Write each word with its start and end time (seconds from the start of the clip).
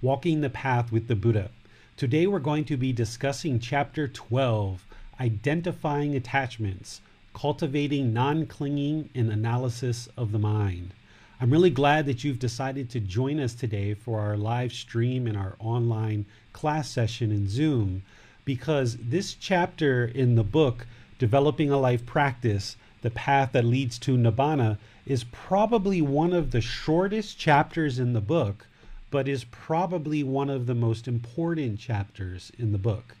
Walking 0.00 0.42
the 0.42 0.48
Path 0.48 0.92
with 0.92 1.08
the 1.08 1.16
Buddha. 1.16 1.50
Today 1.96 2.28
we're 2.28 2.38
going 2.38 2.64
to 2.66 2.76
be 2.76 2.92
discussing 2.92 3.58
Chapter 3.58 4.06
12 4.06 4.86
Identifying 5.18 6.14
Attachments, 6.14 7.00
Cultivating 7.34 8.12
Non 8.12 8.46
Clinging 8.46 9.10
and 9.12 9.28
Analysis 9.28 10.08
of 10.16 10.30
the 10.30 10.38
Mind. 10.38 10.94
I'm 11.40 11.50
really 11.50 11.70
glad 11.70 12.06
that 12.06 12.22
you've 12.22 12.38
decided 12.38 12.88
to 12.90 13.00
join 13.00 13.40
us 13.40 13.54
today 13.54 13.92
for 13.92 14.20
our 14.20 14.36
live 14.36 14.72
stream 14.72 15.26
and 15.26 15.36
our 15.36 15.56
online 15.58 16.26
class 16.52 16.88
session 16.88 17.32
in 17.32 17.48
Zoom 17.48 18.04
because 18.44 18.96
this 18.98 19.34
chapter 19.34 20.04
in 20.04 20.36
the 20.36 20.44
book, 20.44 20.86
Developing 21.18 21.72
a 21.72 21.76
Life 21.76 22.06
Practice, 22.06 22.76
The 23.02 23.10
Path 23.10 23.50
That 23.50 23.64
Leads 23.64 23.98
to 23.98 24.16
Nibbana, 24.16 24.78
is 25.06 25.24
probably 25.24 26.00
one 26.00 26.32
of 26.32 26.52
the 26.52 26.60
shortest 26.60 27.36
chapters 27.36 27.98
in 27.98 28.12
the 28.12 28.20
book 28.20 28.68
but 29.10 29.28
is 29.28 29.44
probably 29.44 30.22
one 30.22 30.50
of 30.50 30.66
the 30.66 30.74
most 30.74 31.08
important 31.08 31.78
chapters 31.78 32.52
in 32.58 32.72
the 32.72 32.78
book. 32.78 33.16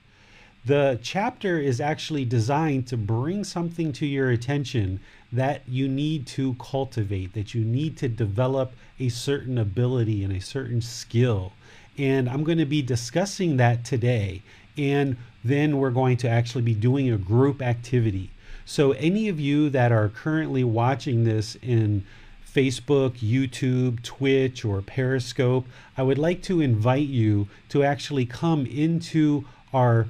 The 0.64 0.98
chapter 1.02 1.58
is 1.58 1.80
actually 1.80 2.24
designed 2.24 2.86
to 2.88 2.96
bring 2.96 3.44
something 3.44 3.92
to 3.94 4.06
your 4.06 4.30
attention 4.30 5.00
that 5.32 5.62
you 5.68 5.88
need 5.88 6.26
to 6.26 6.54
cultivate, 6.54 7.32
that 7.34 7.54
you 7.54 7.64
need 7.64 7.96
to 7.98 8.08
develop 8.08 8.72
a 8.98 9.08
certain 9.08 9.56
ability 9.56 10.24
and 10.24 10.32
a 10.32 10.40
certain 10.40 10.82
skill. 10.82 11.52
And 11.96 12.28
I'm 12.28 12.44
going 12.44 12.58
to 12.58 12.66
be 12.66 12.82
discussing 12.82 13.56
that 13.56 13.84
today. 13.84 14.42
And 14.76 15.16
then 15.44 15.78
we're 15.78 15.90
going 15.90 16.16
to 16.18 16.28
actually 16.28 16.62
be 16.62 16.74
doing 16.74 17.10
a 17.10 17.16
group 17.16 17.62
activity. 17.62 18.30
So, 18.64 18.92
any 18.92 19.28
of 19.28 19.40
you 19.40 19.70
that 19.70 19.92
are 19.92 20.10
currently 20.10 20.62
watching 20.62 21.24
this 21.24 21.56
in 21.62 22.04
Facebook, 22.54 23.18
YouTube, 23.18 24.02
Twitch, 24.02 24.64
or 24.64 24.82
Periscope, 24.82 25.66
I 25.96 26.02
would 26.02 26.18
like 26.18 26.42
to 26.44 26.60
invite 26.60 27.08
you 27.08 27.48
to 27.68 27.84
actually 27.84 28.26
come 28.26 28.66
into 28.66 29.44
our 29.72 30.06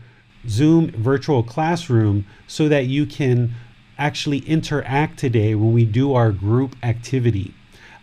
Zoom 0.49 0.91
virtual 0.93 1.43
classroom 1.43 2.25
so 2.47 2.69
that 2.69 2.87
you 2.87 3.07
can 3.07 3.55
actually 3.99 4.39
interact 4.39 5.19
today 5.19 5.55
when 5.55 5.73
we 5.73 5.85
do 5.85 6.15
our 6.15 6.31
group 6.31 6.77
activity. 6.83 7.55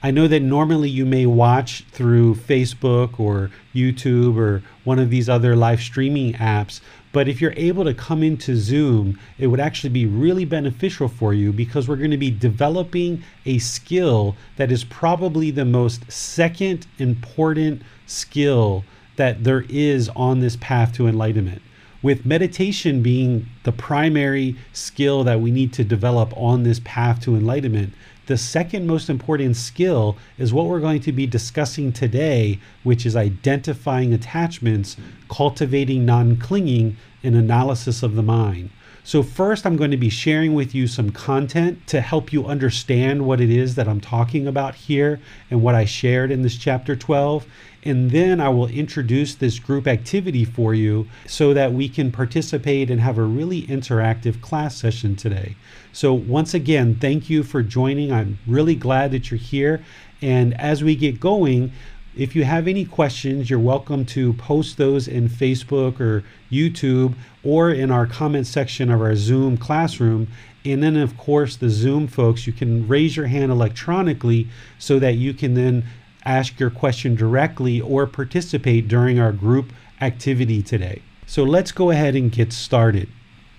I 0.04 0.12
know 0.12 0.28
that 0.28 0.42
normally 0.42 0.90
you 0.90 1.06
may 1.06 1.26
watch 1.26 1.86
through 1.92 2.36
Facebook 2.36 3.20
or 3.20 3.50
YouTube 3.74 4.38
or 4.38 4.62
one 4.84 5.00
of 5.00 5.10
these 5.10 5.28
other 5.28 5.56
live 5.56 5.82
streaming 5.82 6.34
apps, 6.34 6.80
but 7.16 7.30
if 7.30 7.40
you're 7.40 7.54
able 7.56 7.86
to 7.86 7.94
come 7.94 8.22
into 8.22 8.58
Zoom, 8.58 9.18
it 9.40 9.48
would 9.48 9.62
actually 9.62 9.90
be 9.90 10.06
really 10.06 10.44
beneficial 10.44 11.08
for 11.08 11.34
you 11.34 11.54
because 11.54 11.88
we're 11.88 11.96
going 11.96 12.12
to 12.12 12.18
be 12.18 12.30
developing 12.30 13.24
a 13.46 13.58
skill 13.58 14.36
that 14.58 14.70
is 14.70 14.84
probably 14.84 15.50
the 15.50 15.64
most 15.64 16.12
second 16.12 16.86
important 17.00 17.82
skill 18.06 18.84
that 19.16 19.46
there 19.46 19.64
is 19.70 20.10
on 20.10 20.42
this 20.42 20.58
path 20.58 20.92
to 20.96 21.08
enlightenment. 21.08 21.62
With 22.02 22.26
meditation 22.26 23.02
being 23.02 23.48
the 23.64 23.72
primary 23.72 24.58
skill 24.74 25.24
that 25.24 25.40
we 25.40 25.52
need 25.52 25.72
to 25.72 25.86
develop 25.86 26.34
on 26.36 26.64
this 26.64 26.82
path 26.84 27.22
to 27.22 27.38
enlightenment, 27.38 27.94
the 28.28 28.38
second 28.38 28.88
most 28.88 29.10
important 29.10 29.56
skill 29.56 30.18
is 30.38 30.54
what 30.54 30.66
we're 30.66 30.80
going 30.80 31.02
to 31.02 31.12
be 31.12 31.28
discussing 31.28 31.92
today, 31.92 32.60
which 32.84 33.06
is 33.06 33.16
identifying 33.16 34.14
attachments, 34.14 34.98
cultivating 35.30 36.06
non 36.06 36.38
clinging, 36.38 36.98
and 37.24 37.36
analysis 37.36 38.04
of 38.04 38.16
the 38.16 38.24
mind. 38.24 38.70
So, 39.04 39.22
first, 39.22 39.68
I'm 39.68 39.78
going 39.78 39.92
to 39.92 39.98
be 39.98 40.10
sharing 40.10 40.56
with 40.56 40.74
you 40.74 40.88
some 40.88 41.12
content 41.12 41.86
to 41.88 42.02
help 42.02 42.34
you 42.34 42.48
understand 42.48 43.28
what 43.28 43.40
it 43.40 43.52
is 43.52 43.76
that 43.76 43.88
I'm 43.88 44.02
talking 44.02 44.48
about 44.48 44.74
here 44.74 45.20
and 45.52 45.62
what 45.62 45.76
I 45.76 45.86
shared 45.86 46.32
in 46.32 46.42
this 46.42 46.58
chapter 46.58 46.96
12. 46.96 47.46
And 47.84 48.10
then 48.10 48.42
I 48.42 48.50
will 48.50 48.68
introduce 48.68 49.36
this 49.36 49.60
group 49.60 49.86
activity 49.86 50.44
for 50.44 50.74
you 50.74 51.08
so 51.28 51.54
that 51.54 51.72
we 51.72 51.88
can 51.88 52.12
participate 52.12 52.90
and 52.90 53.00
have 53.00 53.20
a 53.20 53.24
really 53.24 53.62
interactive 53.68 54.42
class 54.42 54.76
session 54.76 55.16
today. 55.16 55.56
So, 55.96 56.14
once 56.14 56.54
again, 56.54 56.98
thank 57.00 57.30
you 57.30 57.42
for 57.42 57.64
joining. 57.64 58.12
I'm 58.12 58.38
really 58.46 58.76
glad 58.76 59.12
that 59.12 59.32
you're 59.32 59.38
here. 59.38 59.82
And 60.22 60.54
as 60.60 60.84
we 60.84 60.94
get 60.94 61.22
going, 61.22 61.72
if 62.18 62.36
you 62.36 62.44
have 62.44 62.68
any 62.68 62.84
questions, 62.84 63.50
you're 63.50 63.60
welcome 63.60 64.04
to 64.08 64.34
post 64.34 64.76
those 64.76 65.08
in 65.08 65.30
Facebook 65.30 66.02
or 66.02 66.26
YouTube 66.52 67.14
or 67.46 67.72
in 67.72 67.92
our 67.92 68.06
comment 68.06 68.46
section 68.46 68.92
of 68.92 69.00
our 69.00 69.16
Zoom 69.16 69.56
classroom. 69.56 70.28
And 70.66 70.84
then, 70.84 70.98
of 70.98 71.16
course, 71.16 71.56
the 71.56 71.70
Zoom 71.70 72.08
folks, 72.10 72.46
you 72.46 72.52
can 72.52 72.90
raise 72.90 73.16
your 73.16 73.28
hand 73.28 73.50
electronically 73.50 74.50
so 74.78 75.00
that 75.00 75.14
you 75.14 75.34
can 75.34 75.54
then 75.54 75.86
ask 76.26 76.60
your 76.60 76.72
question 76.72 77.16
directly 77.16 77.80
or 77.80 78.06
participate 78.06 78.90
during 78.90 79.18
our 79.18 79.32
group 79.32 79.72
activity 80.02 80.62
today. 80.62 81.02
So 81.26 81.46
let's 81.46 81.72
go 81.72 81.90
ahead 81.90 82.18
and 82.18 82.30
get 82.30 82.52
started. 82.52 83.08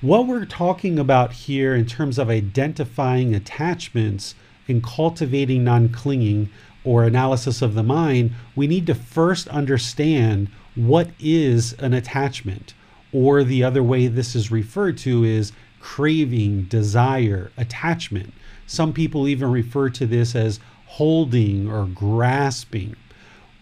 What 0.03 0.27
we're 0.27 0.45
talking 0.45 0.99
about 0.99 1.33
here 1.33 1.75
in 1.75 1.87
terms 1.87 2.19
of 2.19 2.29
identifying 2.29 3.35
attachments 3.35 4.35
and 4.69 4.85
cultivating 4.85 5.65
non 5.65 5.89
clinging 5.89 6.51
or 6.85 7.05
analysis 7.05 7.63
of 7.63 7.73
the 7.73 7.83
mind, 7.83 8.33
we 8.55 8.67
need 8.67 8.87
to 8.89 8.95
first 8.95 9.49
understand 9.49 10.51
what 10.75 11.09
is 11.19 11.73
an 11.79 11.95
attachment. 11.95 12.75
Or 13.11 13.43
the 13.43 13.65
other 13.65 13.83
way 13.83 14.07
this 14.07 14.37
is 14.37 14.51
referred 14.51 14.99
to 14.99 15.25
is 15.25 15.53
craving, 15.81 16.65
desire, 16.65 17.51
attachment. 17.57 18.35
Some 18.67 18.93
people 18.93 19.27
even 19.27 19.51
refer 19.51 19.89
to 19.89 20.05
this 20.05 20.37
as 20.37 20.61
holding 20.85 21.71
or 21.71 21.87
grasping. 21.87 22.97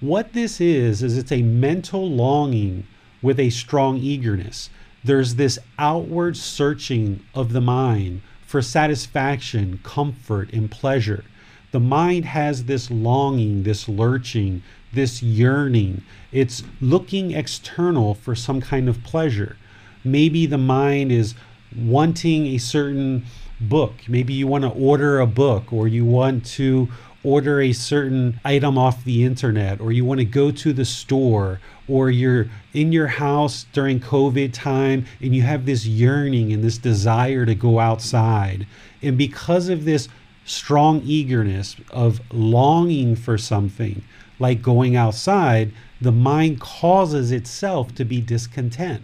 What 0.01 0.33
this 0.33 0.61
is, 0.61 1.01
is 1.01 1.17
it's 1.17 1.31
a 1.31 1.43
mental 1.43 2.11
longing 2.11 2.89
with 3.23 3.39
a 3.39 3.51
strong 3.51 3.99
eagerness. 3.99 4.69
There's 5.05 5.35
this 5.35 5.59
outward 5.79 6.37
searching 6.37 7.21
of 7.35 7.53
the 7.53 7.61
mind 7.61 8.23
for 8.47 8.63
satisfaction, 8.63 9.81
comfort, 9.83 10.53
and 10.53 10.71
pleasure. 10.71 11.25
The 11.73 11.81
mind 11.81 12.25
has 12.25 12.65
this 12.65 12.91
longing, 12.91 13.65
this 13.65 13.89
lurching, 13.89 14.63
this 14.93 15.23
yearning. 15.23 16.03
It's 16.33 16.63
looking 16.81 17.33
external 17.33 18.15
for 18.15 18.35
some 18.35 18.61
kind 18.61 18.89
of 18.89 19.03
pleasure. 19.05 19.57
Maybe 20.05 20.47
the 20.47 20.59
mind 20.59 21.13
is 21.13 21.35
wanting 21.77 22.47
a 22.47 22.59
certain 22.59 23.27
book. 23.61 23.93
Maybe 24.09 24.33
you 24.33 24.47
want 24.47 24.65
to 24.65 24.71
order 24.71 25.21
a 25.21 25.27
book 25.27 25.73
or 25.73 25.89
you 25.89 26.05
want 26.05 26.47
to 26.47 26.89
order 27.23 27.61
a 27.61 27.73
certain 27.73 28.39
item 28.45 28.79
off 28.79 29.05
the 29.05 29.25
internet 29.25 29.81
or 29.81 29.91
you 29.93 30.05
want 30.05 30.21
to 30.21 30.25
go 30.25 30.51
to 30.51 30.73
the 30.73 30.85
store 30.85 31.61
or 31.89 32.11
you're 32.11 32.49
in 32.73 32.93
your 32.93 33.07
house 33.07 33.67
during 33.73 34.01
COVID 34.01 34.53
time 34.53 35.07
and 35.21 35.35
you 35.35 35.43
have 35.43 35.67
this 35.67 35.87
yearning 35.87 36.53
and 36.53 36.65
this 36.65 36.79
desire 36.79 37.45
to 37.47 37.55
go 37.55 37.79
outside. 37.79 38.67
And 39.03 39.19
because 39.19 39.69
of 39.69 39.85
this 39.85 40.09
strong 40.45 41.03
eagerness 41.05 41.77
of 41.91 42.21
longing 42.33 43.17
for 43.17 43.39
something 43.39 44.03
like 44.39 44.63
going 44.63 44.97
outside, 44.97 45.73
the 46.01 46.13
mind 46.13 46.61
causes 46.61 47.33
itself 47.33 47.95
to 47.95 48.05
be 48.05 48.21
discontent 48.21 49.03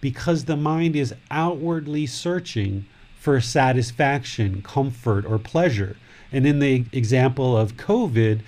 because 0.00 0.44
the 0.44 0.56
mind 0.56 0.96
is 0.96 1.14
outwardly 1.30 2.06
searching 2.06 2.86
for 3.18 3.40
satisfaction, 3.40 4.62
comfort, 4.62 5.26
or 5.26 5.38
pleasure. 5.38 5.96
And 6.32 6.46
in 6.46 6.58
the 6.60 6.86
example 6.92 7.56
of 7.56 7.76
COVID, 7.76 8.40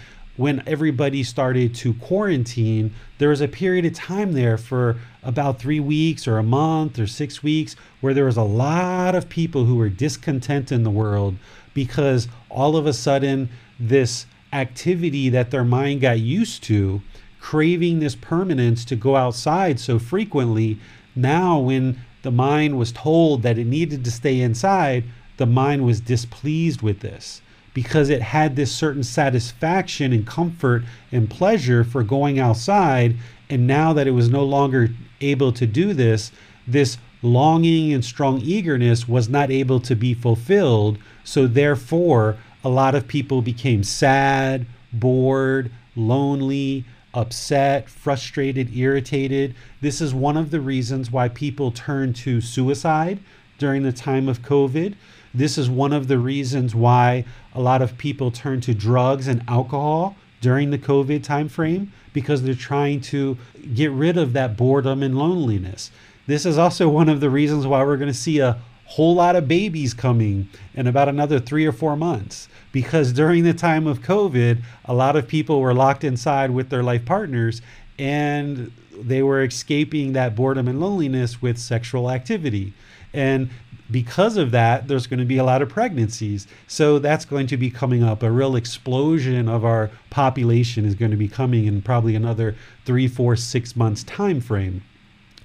when 0.43 0.61
everybody 0.67 1.23
started 1.23 1.73
to 1.73 1.95
quarantine, 1.95 2.93
there 3.19 3.29
was 3.29 3.41
a 3.41 3.47
period 3.47 3.87
of 3.87 3.95
time 3.95 4.33
there 4.33 4.59
for 4.59 4.97
about 5.23 5.61
three 5.61 5.79
weeks 5.79 6.27
or 6.27 6.37
a 6.37 6.43
month 6.43 6.99
or 6.99 7.07
six 7.07 7.45
weeks 7.45 7.77
where 8.01 8.13
there 8.13 8.25
was 8.25 8.37
a 8.37 8.43
lot 8.43 9.15
of 9.15 9.29
people 9.29 9.67
who 9.67 9.77
were 9.77 9.89
discontent 9.89 10.73
in 10.73 10.83
the 10.83 10.91
world 10.91 11.37
because 11.75 12.27
all 12.51 12.77
of 12.77 12.87
a 12.87 12.93
sudden 12.93 13.49
this 13.79 14.27
activity 14.53 15.29
that 15.29 15.53
their 15.53 15.63
mind 15.63 16.01
got 16.01 16.19
used 16.19 16.65
to, 16.65 17.01
craving 17.39 18.01
this 18.01 18.17
permanence 18.17 18.85
to 18.85 18.97
go 18.97 19.15
outside 19.15 19.79
so 19.79 19.97
frequently, 19.97 20.77
now 21.15 21.57
when 21.57 21.97
the 22.23 22.33
mind 22.33 22.77
was 22.77 22.91
told 22.91 23.43
that 23.43 23.59
it 23.59 23.67
needed 23.69 24.05
to 24.05 24.11
stay 24.11 24.41
inside, 24.41 25.05
the 25.37 25.47
mind 25.47 25.85
was 25.85 26.01
displeased 26.01 26.83
with 26.83 26.99
this 26.99 27.42
because 27.75 28.11
it 28.11 28.23
had 28.23 28.57
this 28.57 28.73
certain 28.73 29.03
satisfaction 29.03 30.13
and 30.13 30.27
comfort 30.27 30.83
and 31.11 31.31
pleasure 31.31 31.85
for 31.85 32.03
going 32.03 32.39
outside. 32.39 33.17
And 33.49 33.67
now 33.67 33.93
that 33.93 34.07
it 34.07 34.13
was 34.13 34.29
no 34.29 34.45
longer 34.45 34.91
able 35.21 35.53
to 35.53 35.67
do 35.67 35.93
this, 35.93 36.33
this 36.67 36.99
longing 37.23 37.93
and 37.93 38.05
strong 38.05 38.41
eagerness 38.41 39.09
was 39.09 39.29
not 39.29 39.51
able 39.51 39.81
to 39.81 39.95
be 39.95 40.15
fulfilled. 40.15 40.99
So, 41.25 41.47
therefore, 41.47 42.37
a 42.65 42.69
lot 42.69 42.95
of 42.95 43.09
people 43.09 43.43
became 43.43 43.83
sad, 43.83 44.67
bored, 44.93 45.71
lonely, 45.97 46.85
upset, 47.15 47.89
frustrated, 47.89 48.75
irritated. 48.75 49.55
This 49.81 50.01
is 50.01 50.15
one 50.15 50.37
of 50.37 50.51
the 50.51 50.61
reasons 50.61 51.11
why 51.11 51.29
people 51.29 51.71
turn 51.71 52.13
to 52.15 52.41
suicide 52.41 53.19
during 53.59 53.83
the 53.83 53.93
time 53.93 54.29
of 54.29 54.43
COVID. 54.43 54.95
This 55.35 55.57
is 55.57 55.71
one 55.71 55.93
of 55.93 56.09
the 56.09 56.19
reasons 56.19 56.75
why 56.75 57.25
a 57.55 57.61
lot 57.61 57.83
of 57.83 57.99
people 57.99 58.31
turn 58.31 58.61
to 58.63 58.75
drugs 58.75 59.29
and 59.29 59.43
alcohol 59.49 60.17
during 60.41 60.71
the 60.71 60.79
COVID 60.79 61.25
timeframe 61.25 61.89
because 62.13 62.43
they're 62.43 62.55
trying 62.55 63.01
to 63.01 63.39
get 63.75 63.91
rid 63.91 64.19
of 64.19 64.33
that 64.35 64.57
boredom 64.57 65.03
and 65.03 65.17
loneliness. 65.17 65.91
This 66.27 66.45
is 66.45 66.59
also 66.59 66.89
one 66.89 67.09
of 67.09 67.21
the 67.21 67.31
reasons 67.31 67.67
why 67.67 67.83
we're 67.85 67.97
going 67.97 68.13
to 68.13 68.19
see 68.19 68.41
a 68.41 68.59
whole 68.85 69.15
lot 69.15 69.37
of 69.37 69.49
babies 69.49 69.95
coming 69.95 70.49
in 70.75 70.87
about 70.87 71.09
another 71.09 71.41
three 71.41 71.65
or 71.65 71.73
four 71.73 71.97
months 71.97 72.49
because 72.73 73.13
during 73.13 73.43
the 73.43 73.55
time 73.55 73.87
of 73.87 74.03
COVID, 74.03 74.63
a 74.85 74.95
lot 74.95 75.17
of 75.17 75.27
people 75.27 75.61
were 75.61 75.73
locked 75.73 76.05
inside 76.05 76.51
with 76.51 76.69
their 76.69 76.83
life 76.83 77.05
partners 77.05 77.63
and 77.99 78.71
they 78.95 79.23
were 79.23 79.43
escaping 79.43 80.13
that 80.13 80.35
boredom 80.37 80.69
and 80.69 80.81
loneliness 80.81 81.41
with 81.41 81.57
sexual 81.57 82.11
activity. 82.11 82.75
And 83.15 83.51
because 83.93 84.37
of 84.37 84.51
that, 84.51 84.89
there's 84.89 85.07
going 85.07 85.21
to 85.21 85.27
be 85.27 85.39
a 85.39 85.45
lot 85.45 85.63
of 85.63 85.69
pregnancies. 85.69 86.47
So 86.67 86.99
that's 86.99 87.25
going 87.25 87.47
to 87.49 87.57
be 87.57 87.71
coming 87.71 88.03
up. 88.03 88.23
A 88.23 88.31
real 88.31 88.57
explosion 88.57 89.49
of 89.49 89.65
our 89.65 89.91
population 90.11 90.85
is 90.85 90.95
going 90.95 91.11
to 91.11 91.17
be 91.17 91.29
coming 91.29 91.67
in 91.67 91.83
probably 91.83 92.15
another 92.15 92.57
three, 92.85 93.07
four, 93.07 93.37
six 93.37 93.77
months 93.77 94.03
time 94.03 94.41
frame. 94.41 94.83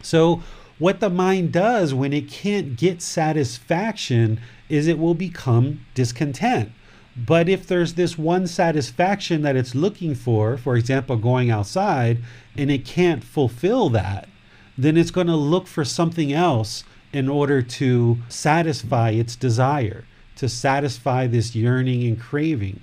So 0.01 0.41
what 0.79 0.99
the 0.99 1.09
mind 1.09 1.51
does 1.51 1.93
when 1.93 2.13
it 2.13 2.29
can't 2.29 2.77
get 2.77 3.01
satisfaction 3.01 4.39
is 4.69 4.87
it 4.87 4.99
will 4.99 5.15
become 5.15 5.81
discontent. 5.93 6.71
But 7.15 7.49
if 7.49 7.65
there's 7.65 7.95
this 7.95 8.17
one 8.17 8.45
satisfaction 8.45 9.41
that 9.41 9.55
it's 9.55 9.73
looking 9.73 10.13
for, 10.13 10.55
for 10.55 10.77
example, 10.77 11.15
going 11.17 11.49
outside, 11.49 12.19
and 12.55 12.69
it 12.69 12.85
can't 12.85 13.23
fulfill 13.23 13.89
that, 13.89 14.29
then 14.77 14.97
it's 14.97 15.09
going 15.09 15.27
to 15.27 15.35
look 15.35 15.65
for 15.65 15.83
something 15.83 16.31
else 16.31 16.83
in 17.13 17.29
order 17.29 17.61
to 17.61 18.17
satisfy 18.29 19.11
its 19.11 19.35
desire, 19.35 20.03
to 20.35 20.49
satisfy 20.49 21.27
this 21.27 21.55
yearning 21.55 22.05
and 22.05 22.19
craving. 22.19 22.79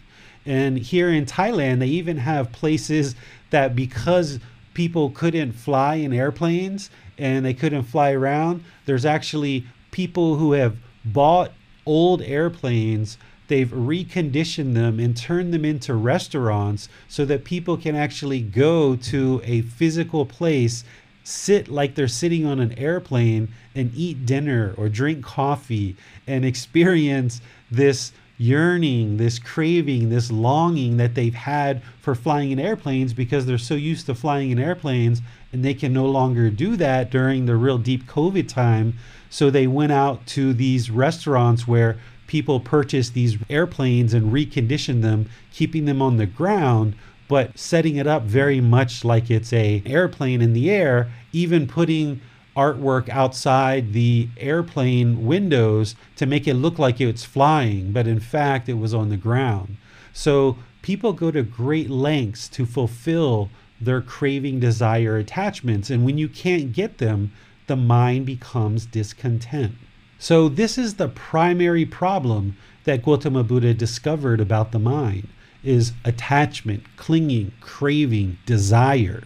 And 0.46 0.78
here 0.78 1.10
in 1.10 1.26
Thailand, 1.26 1.78
they 1.78 1.86
even 1.88 2.18
have 2.18 2.52
places 2.52 3.14
that 3.50 3.74
because 3.74 4.40
people 4.74 5.10
couldn't 5.10 5.52
fly 5.52 5.96
in 5.96 6.12
airplanes 6.12 6.90
and 7.16 7.44
they 7.44 7.54
couldn't 7.54 7.84
fly 7.84 8.12
around, 8.12 8.64
there's 8.86 9.04
actually 9.04 9.66
people 9.90 10.36
who 10.36 10.52
have 10.52 10.76
bought 11.04 11.52
old 11.86 12.22
airplanes 12.22 13.18
they've 13.48 13.70
reconditioned 13.70 14.74
them 14.74 14.98
and 14.98 15.16
turned 15.16 15.52
them 15.52 15.64
into 15.64 15.94
restaurants 15.94 16.88
so 17.08 17.24
that 17.24 17.44
people 17.44 17.76
can 17.76 17.94
actually 17.94 18.40
go 18.40 18.96
to 18.96 19.40
a 19.44 19.62
physical 19.62 20.24
place 20.24 20.82
sit 21.24 21.68
like 21.68 21.94
they're 21.94 22.06
sitting 22.06 22.46
on 22.46 22.60
an 22.60 22.78
airplane 22.78 23.48
and 23.74 23.90
eat 23.96 24.26
dinner 24.26 24.74
or 24.76 24.88
drink 24.88 25.24
coffee 25.24 25.96
and 26.26 26.44
experience 26.44 27.40
this 27.70 28.12
yearning, 28.36 29.16
this 29.16 29.38
craving, 29.38 30.10
this 30.10 30.30
longing 30.30 30.96
that 30.98 31.14
they've 31.14 31.34
had 31.34 31.82
for 32.00 32.14
flying 32.14 32.50
in 32.50 32.58
airplanes 32.58 33.12
because 33.12 33.46
they're 33.46 33.58
so 33.58 33.74
used 33.74 34.06
to 34.06 34.14
flying 34.14 34.50
in 34.50 34.58
airplanes 34.58 35.22
and 35.52 35.64
they 35.64 35.74
can 35.74 35.92
no 35.92 36.04
longer 36.04 36.50
do 36.50 36.76
that 36.76 37.10
during 37.10 37.46
the 37.46 37.56
real 37.56 37.78
deep 37.78 38.04
COVID 38.06 38.48
time. 38.48 38.94
So 39.30 39.50
they 39.50 39.66
went 39.66 39.92
out 39.92 40.26
to 40.28 40.52
these 40.52 40.90
restaurants 40.90 41.66
where 41.66 41.96
people 42.26 42.60
purchased 42.60 43.14
these 43.14 43.38
airplanes 43.48 44.12
and 44.12 44.32
reconditioned 44.32 45.02
them, 45.02 45.28
keeping 45.52 45.84
them 45.84 46.02
on 46.02 46.16
the 46.16 46.26
ground 46.26 46.96
but 47.28 47.58
setting 47.58 47.96
it 47.96 48.06
up 48.06 48.22
very 48.22 48.60
much 48.60 49.04
like 49.04 49.30
it's 49.30 49.52
a 49.52 49.82
airplane 49.86 50.40
in 50.40 50.52
the 50.52 50.70
air, 50.70 51.10
even 51.32 51.66
putting 51.66 52.20
artwork 52.56 53.08
outside 53.08 53.92
the 53.92 54.28
airplane 54.36 55.26
windows 55.26 55.96
to 56.16 56.26
make 56.26 56.46
it 56.46 56.54
look 56.54 56.78
like 56.78 57.00
it's 57.00 57.24
flying, 57.24 57.92
but 57.92 58.06
in 58.06 58.20
fact 58.20 58.68
it 58.68 58.74
was 58.74 58.94
on 58.94 59.08
the 59.08 59.16
ground. 59.16 59.76
So 60.12 60.56
people 60.82 61.12
go 61.12 61.30
to 61.30 61.42
great 61.42 61.90
lengths 61.90 62.48
to 62.50 62.66
fulfill 62.66 63.50
their 63.80 64.00
craving, 64.00 64.60
desire, 64.60 65.16
attachments. 65.16 65.90
And 65.90 66.04
when 66.04 66.18
you 66.18 66.28
can't 66.28 66.72
get 66.72 66.98
them, 66.98 67.32
the 67.66 67.76
mind 67.76 68.26
becomes 68.26 68.86
discontent. 68.86 69.74
So, 70.18 70.48
this 70.48 70.78
is 70.78 70.94
the 70.94 71.08
primary 71.08 71.84
problem 71.84 72.56
that 72.84 73.02
Gautama 73.02 73.42
Buddha 73.42 73.74
discovered 73.74 74.40
about 74.40 74.72
the 74.72 74.78
mind 74.78 75.28
is 75.64 75.92
attachment, 76.04 76.84
clinging, 76.96 77.52
craving, 77.60 78.38
desire. 78.46 79.24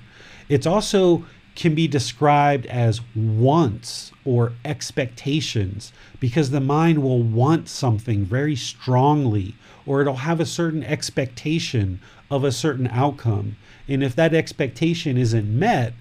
It's 0.49 0.67
also 0.67 1.25
can 1.55 1.75
be 1.75 1.89
described 1.89 2.67
as 2.67 3.01
wants 3.17 4.13
or 4.25 4.53
expectations 4.65 5.93
because 6.21 6.51
the 6.51 6.61
mind 6.61 7.03
will 7.03 7.21
want 7.21 7.69
something 7.69 8.25
very 8.25 8.55
strongly 8.55 9.57
or 9.85 10.01
it'll 10.01 10.15
have 10.15 10.39
a 10.39 10.47
certain 10.47 10.85
expectation 10.85 12.01
of 12.31 12.45
a 12.45 12.53
certain 12.53 12.87
outcome. 12.87 13.57
And 13.89 14.05
if 14.05 14.15
that 14.15 14.35
expectation 14.35 15.17
isn't 15.17 15.59
met, 15.59 15.95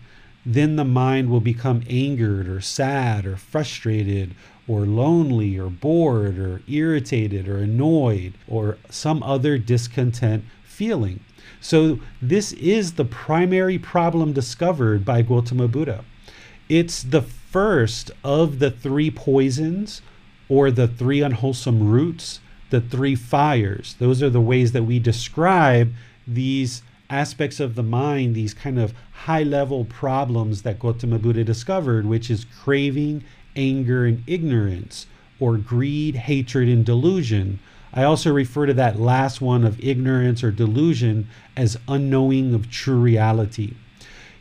then 0.45 0.75
the 0.75 0.85
mind 0.85 1.29
will 1.29 1.41
become 1.41 1.81
angered 1.89 2.47
or 2.47 2.61
sad 2.61 3.25
or 3.25 3.35
frustrated 3.35 4.35
or 4.68 4.81
lonely 4.81 5.57
or 5.57 5.69
bored 5.69 6.38
or 6.38 6.62
irritated 6.68 7.47
or 7.47 7.57
annoyed 7.57 8.33
or 8.47 8.78
some 8.90 9.24
other 9.24 9.57
discontent 9.57 10.44
feeling. 10.64 11.19
So, 11.59 12.00
this 12.21 12.52
is 12.54 12.94
the 12.94 13.06
primary 13.06 13.80
problem 13.80 14.33
discovered 14.33 15.04
by 15.04 15.21
Gautama 15.21 15.68
Buddha. 15.68 16.04
It's 16.69 17.02
the 17.02 17.21
first 17.21 18.12
of 18.24 18.59
the 18.59 18.69
three 18.69 19.09
poisons 19.09 20.02
or 20.50 20.69
the 20.69 20.88
three 20.88 21.21
unwholesome 21.21 21.88
roots, 21.88 22.42
the 22.69 22.81
three 22.81 23.16
fires. 23.16 23.95
Those 24.00 24.21
are 24.21 24.30
the 24.30 24.42
ways 24.42 24.74
that 24.74 24.83
we 24.83 25.00
describe 25.00 25.94
these 26.28 26.83
aspects 27.09 27.59
of 27.59 27.76
the 27.76 27.83
mind, 27.83 28.36
these 28.36 28.54
kind 28.54 28.78
of 28.78 28.94
high 29.12 29.44
level 29.44 29.86
problems 29.86 30.62
that 30.64 30.80
Gautama 30.80 31.19
Buddha 31.19 31.44
discovered, 31.44 32.06
which 32.06 32.30
is 32.30 32.45
craving, 32.45 33.24
anger, 33.57 34.06
and 34.06 34.23
ignorance, 34.28 35.07
or 35.40 35.57
greed, 35.57 36.16
hatred, 36.16 36.69
and 36.69 36.85
delusion. 36.85 37.59
I 37.94 38.04
also 38.04 38.31
refer 38.31 38.68
to 38.68 38.73
that 38.76 38.99
last 38.99 39.42
one 39.42 39.66
of 39.66 39.83
ignorance 39.83 40.44
or 40.44 40.52
delusion 40.52 41.28
as 41.56 41.78
unknowing 41.87 42.54
of 42.54 42.69
true 42.69 42.99
reality. 42.99 43.73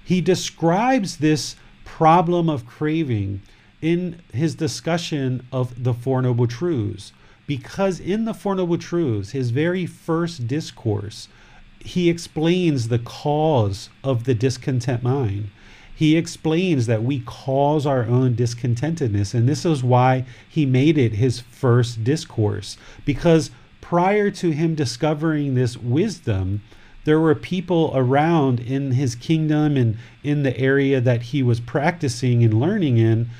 He 0.05 0.21
describes 0.21 1.17
this 1.17 1.57
problem 1.85 2.49
of 2.49 2.67
craving 2.67 3.43
in 3.83 4.21
his 4.33 4.55
discussion 4.55 5.47
of 5.51 5.83
the 5.83 5.95
Four 5.95 6.23
Noble 6.23 6.47
Truths, 6.47 7.13
because 7.47 8.01
in 8.01 8.25
the 8.25 8.35
Four 8.35 8.57
Noble 8.57 8.79
Truths, 8.79 9.31
his 9.31 9.51
very 9.51 9.87
first 9.87 10.47
discourse, 10.47 11.29
he 11.79 12.11
explains 12.11 12.89
the 12.89 12.99
cause 12.99 13.89
of 14.03 14.25
the 14.25 14.35
discontent 14.35 15.03
mind 15.03 15.51
he 15.97 16.15
explains 16.15 16.85
that 16.87 17.03
we 17.03 17.21
cause 17.21 17.87
our 17.87 18.05
own 18.05 18.35
discontentedness. 18.35 19.33
And 19.33 19.49
this 19.49 19.65
is 19.65 19.83
why 19.83 20.27
he 20.47 20.67
made 20.67 20.99
it 20.99 21.15
his 21.15 21.41
first 21.41 22.05
discourse. 22.05 22.77
Because 23.07 23.51
prior 23.81 24.31
to 24.33 24.51
him 24.51 24.75
discovering 24.75 25.55
this 25.55 25.79
wisdom, 25.79 26.61
there 27.05 27.19
were 27.19 27.35
people 27.35 27.93
around 27.95 28.61
in 28.61 28.93
his 28.93 29.15
kingdom 29.15 29.79
and 29.79 29.97
in 30.23 30.43
the 30.43 30.59
area 30.59 31.01
that 31.01 31.23
he 31.23 31.43
was 31.43 31.61
practicing 31.61 32.45
and 32.45 32.61
learning 32.61 32.99
in. 32.99 33.31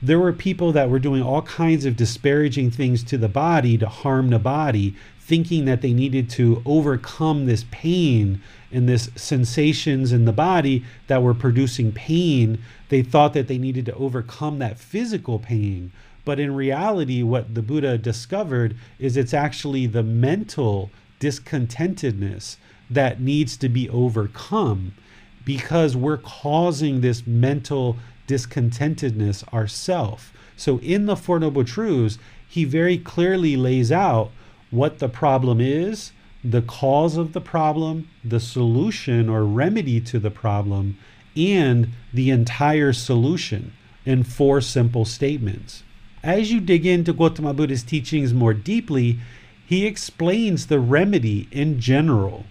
There 0.00 0.20
were 0.20 0.32
people 0.32 0.70
that 0.70 0.90
were 0.90 1.00
doing 1.00 1.22
all 1.22 1.42
kinds 1.42 1.84
of 1.84 1.96
disparaging 1.96 2.70
things 2.70 3.02
to 3.04 3.18
the 3.18 3.28
body 3.28 3.76
to 3.78 3.88
harm 3.88 4.30
the 4.30 4.38
body, 4.38 4.94
thinking 5.24 5.64
that 5.64 5.80
they 5.80 5.94
needed 5.94 6.28
to 6.28 6.62
overcome 6.66 7.46
this 7.46 7.64
pain 7.70 8.42
and 8.70 8.86
this 8.86 9.08
sensations 9.16 10.12
in 10.12 10.26
the 10.26 10.32
body 10.32 10.84
that 11.06 11.22
were 11.22 11.32
producing 11.32 11.90
pain. 11.92 12.58
They 12.90 13.02
thought 13.02 13.32
that 13.32 13.48
they 13.48 13.56
needed 13.56 13.86
to 13.86 13.94
overcome 13.94 14.58
that 14.58 14.78
physical 14.78 15.38
pain. 15.38 15.92
But 16.26 16.38
in 16.38 16.54
reality, 16.54 17.22
what 17.22 17.54
the 17.54 17.62
Buddha 17.62 17.96
discovered 17.96 18.76
is 18.98 19.16
it's 19.16 19.32
actually 19.32 19.86
the 19.86 20.02
mental 20.02 20.90
discontentedness 21.20 22.56
that 22.90 23.18
needs 23.18 23.56
to 23.56 23.70
be 23.70 23.88
overcome 23.88 24.92
because 25.46 25.96
we're 25.96 26.18
causing 26.18 27.00
this 27.00 27.26
mental 27.26 27.96
discontentedness 28.28 29.50
ourself. 29.54 30.34
So 30.54 30.80
in 30.80 31.06
the 31.06 31.16
Four 31.16 31.40
Noble 31.40 31.64
Truths, 31.64 32.18
he 32.46 32.64
very 32.64 32.98
clearly 32.98 33.56
lays 33.56 33.90
out 33.90 34.30
what 34.74 34.98
the 34.98 35.08
problem 35.08 35.60
is, 35.60 36.12
the 36.42 36.62
cause 36.62 37.16
of 37.16 37.32
the 37.32 37.40
problem, 37.40 38.08
the 38.24 38.40
solution 38.40 39.28
or 39.28 39.44
remedy 39.44 40.00
to 40.00 40.18
the 40.18 40.30
problem, 40.30 40.98
and 41.36 41.88
the 42.12 42.30
entire 42.30 42.92
solution 42.92 43.72
in 44.04 44.22
four 44.22 44.60
simple 44.60 45.04
statements. 45.04 45.82
As 46.22 46.50
you 46.50 46.60
dig 46.60 46.84
into 46.86 47.12
Gautama 47.12 47.54
Buddha's 47.54 47.82
teachings 47.82 48.34
more 48.34 48.54
deeply, 48.54 49.18
he 49.66 49.86
explains 49.86 50.66
the 50.66 50.80
remedy 50.80 51.48
in 51.50 51.80
general 51.80 52.44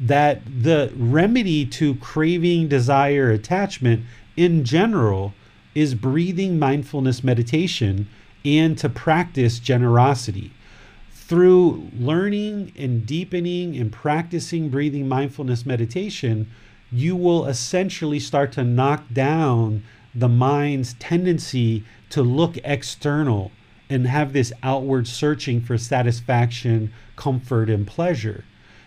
that 0.00 0.42
the 0.46 0.92
remedy 0.96 1.66
to 1.66 1.94
craving, 1.96 2.68
desire, 2.68 3.30
attachment 3.30 4.04
in 4.36 4.64
general 4.64 5.34
is 5.74 5.94
breathing 5.94 6.58
mindfulness 6.58 7.22
meditation 7.22 8.08
and 8.44 8.78
to 8.78 8.88
practice 8.88 9.58
generosity. 9.58 10.52
Through 11.28 11.90
learning 12.00 12.72
and 12.74 13.04
deepening 13.04 13.76
and 13.76 13.92
practicing 13.92 14.70
breathing 14.70 15.06
mindfulness 15.06 15.66
meditation, 15.66 16.50
you 16.90 17.16
will 17.16 17.44
essentially 17.44 18.18
start 18.18 18.50
to 18.52 18.64
knock 18.64 19.04
down 19.12 19.82
the 20.14 20.30
mind's 20.30 20.94
tendency 20.94 21.84
to 22.08 22.22
look 22.22 22.56
external 22.64 23.52
and 23.90 24.06
have 24.06 24.32
this 24.32 24.54
outward 24.62 25.06
searching 25.06 25.60
for 25.60 25.76
satisfaction, 25.76 26.94
comfort, 27.14 27.68
and 27.68 27.86
pleasure. 27.86 28.44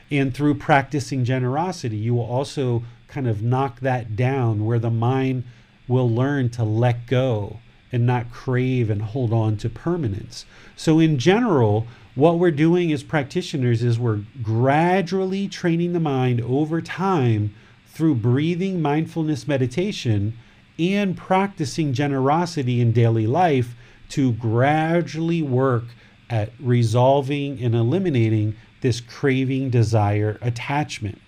And 0.10 0.34
through 0.34 0.56
practicing 0.56 1.24
generosity, 1.24 1.98
you 1.98 2.16
will 2.16 2.26
also 2.26 2.82
kind 3.08 3.28
of 3.28 3.44
knock 3.44 3.82
that 3.82 4.16
down 4.16 4.66
where 4.66 4.80
the 4.80 4.90
mind 4.90 5.44
will 5.88 6.10
learn 6.10 6.50
to 6.50 6.64
let 6.64 7.06
go 7.06 7.60
and 7.92 8.08
not 8.08 8.32
crave 8.32 8.90
and 8.90 9.04
hold 9.04 9.32
on 9.32 9.58
to 9.58 9.70
permanence. 9.70 10.46
So, 10.76 10.98
in 10.98 11.20
general, 11.20 11.86
what 12.16 12.40
we're 12.40 12.52
doing 12.52 12.92
as 12.92 13.04
practitioners 13.04 13.84
is 13.84 13.98
we're 13.98 14.22
gradually 14.42 15.48
training 15.48 15.94
the 15.94 16.00
mind 16.00 16.42
over 16.42 16.82
time 16.82 17.54
through 17.88 18.16
breathing 18.16 18.82
mindfulness 18.82 19.48
meditation 19.48 20.38
and 20.78 21.16
practicing 21.16 21.94
generosity 21.94 22.82
in 22.82 22.92
daily 22.92 23.28
life 23.28 23.76
to 24.10 24.34
gradually 24.34 25.42
work 25.42 25.84
at 26.30 26.52
resolving 26.60 27.62
and 27.62 27.76
eliminating 27.76 28.56
this 28.82 29.00
craving, 29.00 29.70
desire, 29.70 30.38
attachment. 30.42 31.22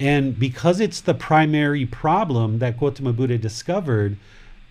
And 0.00 0.38
because 0.38 0.80
it's 0.80 1.00
the 1.00 1.14
primary 1.14 1.86
problem 1.86 2.58
that 2.58 2.78
Gautama 2.78 3.12
Buddha 3.12 3.38
discovered, 3.38 4.18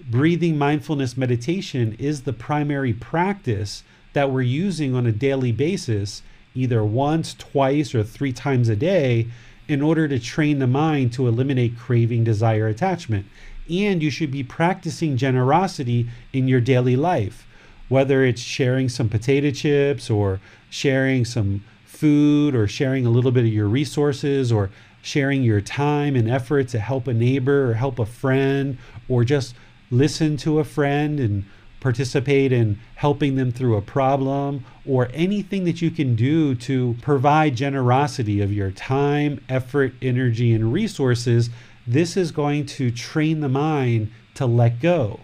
breathing 0.09 0.57
mindfulness 0.57 1.15
meditation 1.15 1.95
is 1.97 2.23
the 2.23 2.33
primary 2.33 2.93
practice 2.93 3.83
that 4.13 4.31
we're 4.31 4.41
using 4.41 4.95
on 4.95 5.05
a 5.05 5.11
daily 5.11 5.51
basis, 5.51 6.21
either 6.53 6.83
once, 6.83 7.33
twice, 7.33 7.95
or 7.95 8.03
three 8.03 8.33
times 8.33 8.69
a 8.69 8.75
day, 8.75 9.27
in 9.67 9.81
order 9.81 10.07
to 10.07 10.19
train 10.19 10.59
the 10.59 10.67
mind 10.67 11.13
to 11.13 11.27
eliminate 11.27 11.77
craving, 11.77 12.23
desire, 12.23 12.67
attachment. 12.67 13.25
And 13.69 14.03
you 14.03 14.09
should 14.09 14.31
be 14.31 14.43
practicing 14.43 15.15
generosity 15.15 16.09
in 16.33 16.47
your 16.47 16.59
daily 16.59 16.95
life, 16.95 17.47
whether 17.87 18.25
it's 18.25 18.41
sharing 18.41 18.89
some 18.89 19.07
potato 19.07 19.51
chips 19.51 20.09
or 20.09 20.41
sharing 20.69 21.23
some 21.23 21.63
food 21.85 22.55
or 22.55 22.67
sharing 22.67 23.05
a 23.05 23.09
little 23.09 23.31
bit 23.31 23.45
of 23.45 23.53
your 23.53 23.67
resources 23.67 24.51
or 24.51 24.71
sharing 25.01 25.43
your 25.43 25.61
time 25.61 26.15
and 26.15 26.29
effort 26.29 26.67
to 26.69 26.79
help 26.79 27.07
a 27.07 27.13
neighbor 27.13 27.69
or 27.69 27.73
help 27.75 27.99
a 27.99 28.05
friend 28.05 28.77
or 29.07 29.23
just 29.23 29.55
listen 29.89 30.37
to 30.37 30.59
a 30.59 30.63
friend 30.63 31.19
and 31.19 31.45
participate 31.81 32.53
in 32.53 32.79
helping 32.95 33.35
them 33.35 33.51
through 33.51 33.75
a 33.75 33.81
problem 33.81 34.63
or 34.85 35.09
anything 35.13 35.65
that 35.65 35.81
you 35.81 35.91
can 35.91 36.15
do 36.15 36.55
to 36.55 36.95
provide 37.01 37.55
generosity 37.55 38.39
of 38.39 38.53
your 38.53 38.71
time, 38.71 39.43
effort, 39.49 39.93
energy, 40.01 40.53
and 40.53 40.71
resources, 40.71 41.49
this 41.85 42.15
is 42.15 42.31
going 42.31 42.65
to 42.65 42.91
train 42.91 43.41
the 43.41 43.49
mind 43.49 44.09
to 44.35 44.45
let 44.45 44.79
go. 44.79 45.19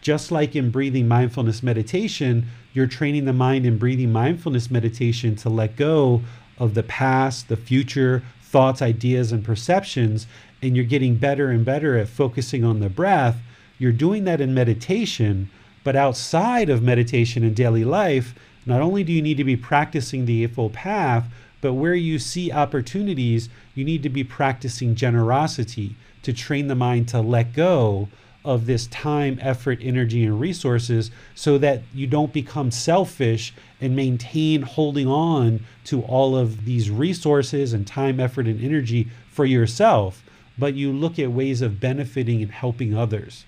Just 0.00 0.30
like 0.30 0.54
in 0.54 0.70
breathing 0.70 1.08
mindfulness 1.08 1.62
meditation, 1.62 2.46
you're 2.72 2.86
training 2.86 3.24
the 3.24 3.32
mind 3.32 3.66
in 3.66 3.76
breathing 3.76 4.12
mindfulness 4.12 4.70
meditation 4.70 5.34
to 5.36 5.48
let 5.48 5.76
go 5.76 6.22
of 6.58 6.74
the 6.74 6.84
past, 6.84 7.48
the 7.48 7.56
future, 7.56 8.22
thoughts, 8.40 8.80
ideas, 8.80 9.32
and 9.32 9.44
perceptions, 9.44 10.26
and 10.62 10.76
you're 10.76 10.84
getting 10.84 11.16
better 11.16 11.50
and 11.50 11.64
better 11.64 11.98
at 11.98 12.08
focusing 12.08 12.64
on 12.64 12.80
the 12.80 12.88
breath. 12.88 13.38
You're 13.78 13.92
doing 13.92 14.24
that 14.24 14.40
in 14.40 14.54
meditation, 14.54 15.50
but 15.86 15.94
outside 15.94 16.68
of 16.68 16.82
meditation 16.82 17.44
and 17.44 17.54
daily 17.54 17.84
life, 17.84 18.34
not 18.66 18.80
only 18.80 19.04
do 19.04 19.12
you 19.12 19.22
need 19.22 19.36
to 19.36 19.44
be 19.44 19.56
practicing 19.56 20.26
the 20.26 20.42
Eightfold 20.42 20.72
Path, 20.72 21.26
but 21.60 21.74
where 21.74 21.94
you 21.94 22.18
see 22.18 22.50
opportunities, 22.50 23.48
you 23.76 23.84
need 23.84 24.02
to 24.02 24.08
be 24.08 24.24
practicing 24.24 24.96
generosity 24.96 25.94
to 26.24 26.32
train 26.32 26.66
the 26.66 26.74
mind 26.74 27.06
to 27.06 27.20
let 27.20 27.52
go 27.52 28.08
of 28.44 28.66
this 28.66 28.88
time, 28.88 29.38
effort, 29.40 29.78
energy, 29.80 30.24
and 30.24 30.40
resources 30.40 31.12
so 31.36 31.56
that 31.56 31.82
you 31.94 32.08
don't 32.08 32.32
become 32.32 32.72
selfish 32.72 33.54
and 33.80 33.94
maintain 33.94 34.62
holding 34.62 35.06
on 35.06 35.60
to 35.84 36.02
all 36.02 36.36
of 36.36 36.64
these 36.64 36.90
resources 36.90 37.72
and 37.72 37.86
time, 37.86 38.18
effort, 38.18 38.48
and 38.48 38.60
energy 38.60 39.06
for 39.30 39.44
yourself, 39.44 40.24
but 40.58 40.74
you 40.74 40.90
look 40.90 41.16
at 41.20 41.30
ways 41.30 41.62
of 41.62 41.78
benefiting 41.78 42.42
and 42.42 42.50
helping 42.50 42.92
others. 42.92 43.44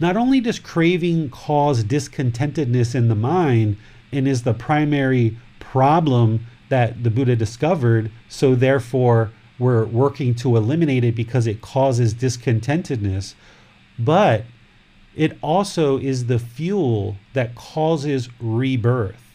Not 0.00 0.16
only 0.16 0.40
does 0.40 0.58
craving 0.58 1.30
cause 1.30 1.82
discontentedness 1.84 2.94
in 2.94 3.08
the 3.08 3.14
mind 3.14 3.76
and 4.12 4.28
is 4.28 4.42
the 4.42 4.54
primary 4.54 5.36
problem 5.60 6.46
that 6.68 7.02
the 7.02 7.10
Buddha 7.10 7.34
discovered, 7.36 8.10
so 8.28 8.54
therefore 8.54 9.32
we're 9.58 9.86
working 9.86 10.34
to 10.36 10.56
eliminate 10.56 11.04
it 11.04 11.14
because 11.14 11.46
it 11.46 11.60
causes 11.60 12.14
discontentedness 12.14 13.34
but 13.98 14.44
it 15.16 15.36
also 15.42 15.98
is 15.98 16.26
the 16.26 16.38
fuel 16.38 17.16
that 17.32 17.54
causes 17.54 18.28
rebirth. 18.38 19.34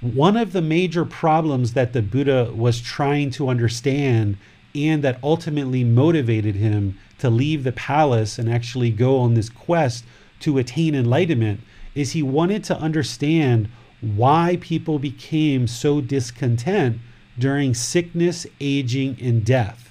One 0.00 0.36
of 0.36 0.52
the 0.52 0.62
major 0.62 1.04
problems 1.04 1.74
that 1.74 1.92
the 1.92 2.02
Buddha 2.02 2.52
was 2.54 2.80
trying 2.80 3.30
to 3.32 3.48
understand 3.48 4.36
and 4.74 5.02
that 5.04 5.18
ultimately 5.22 5.84
motivated 5.84 6.56
him 6.56 6.98
to 7.18 7.30
leave 7.30 7.64
the 7.64 7.72
palace 7.72 8.38
and 8.38 8.48
actually 8.48 8.90
go 8.90 9.18
on 9.18 9.34
this 9.34 9.48
quest 9.48 10.04
to 10.40 10.58
attain 10.58 10.94
enlightenment 10.94 11.60
is 11.94 12.12
he 12.12 12.22
wanted 12.22 12.62
to 12.64 12.78
understand 12.78 13.68
why 14.00 14.56
people 14.60 14.98
became 14.98 15.66
so 15.66 16.00
discontent 16.00 16.98
during 17.38 17.74
sickness, 17.74 18.46
aging, 18.60 19.16
and 19.20 19.44
death. 19.44 19.90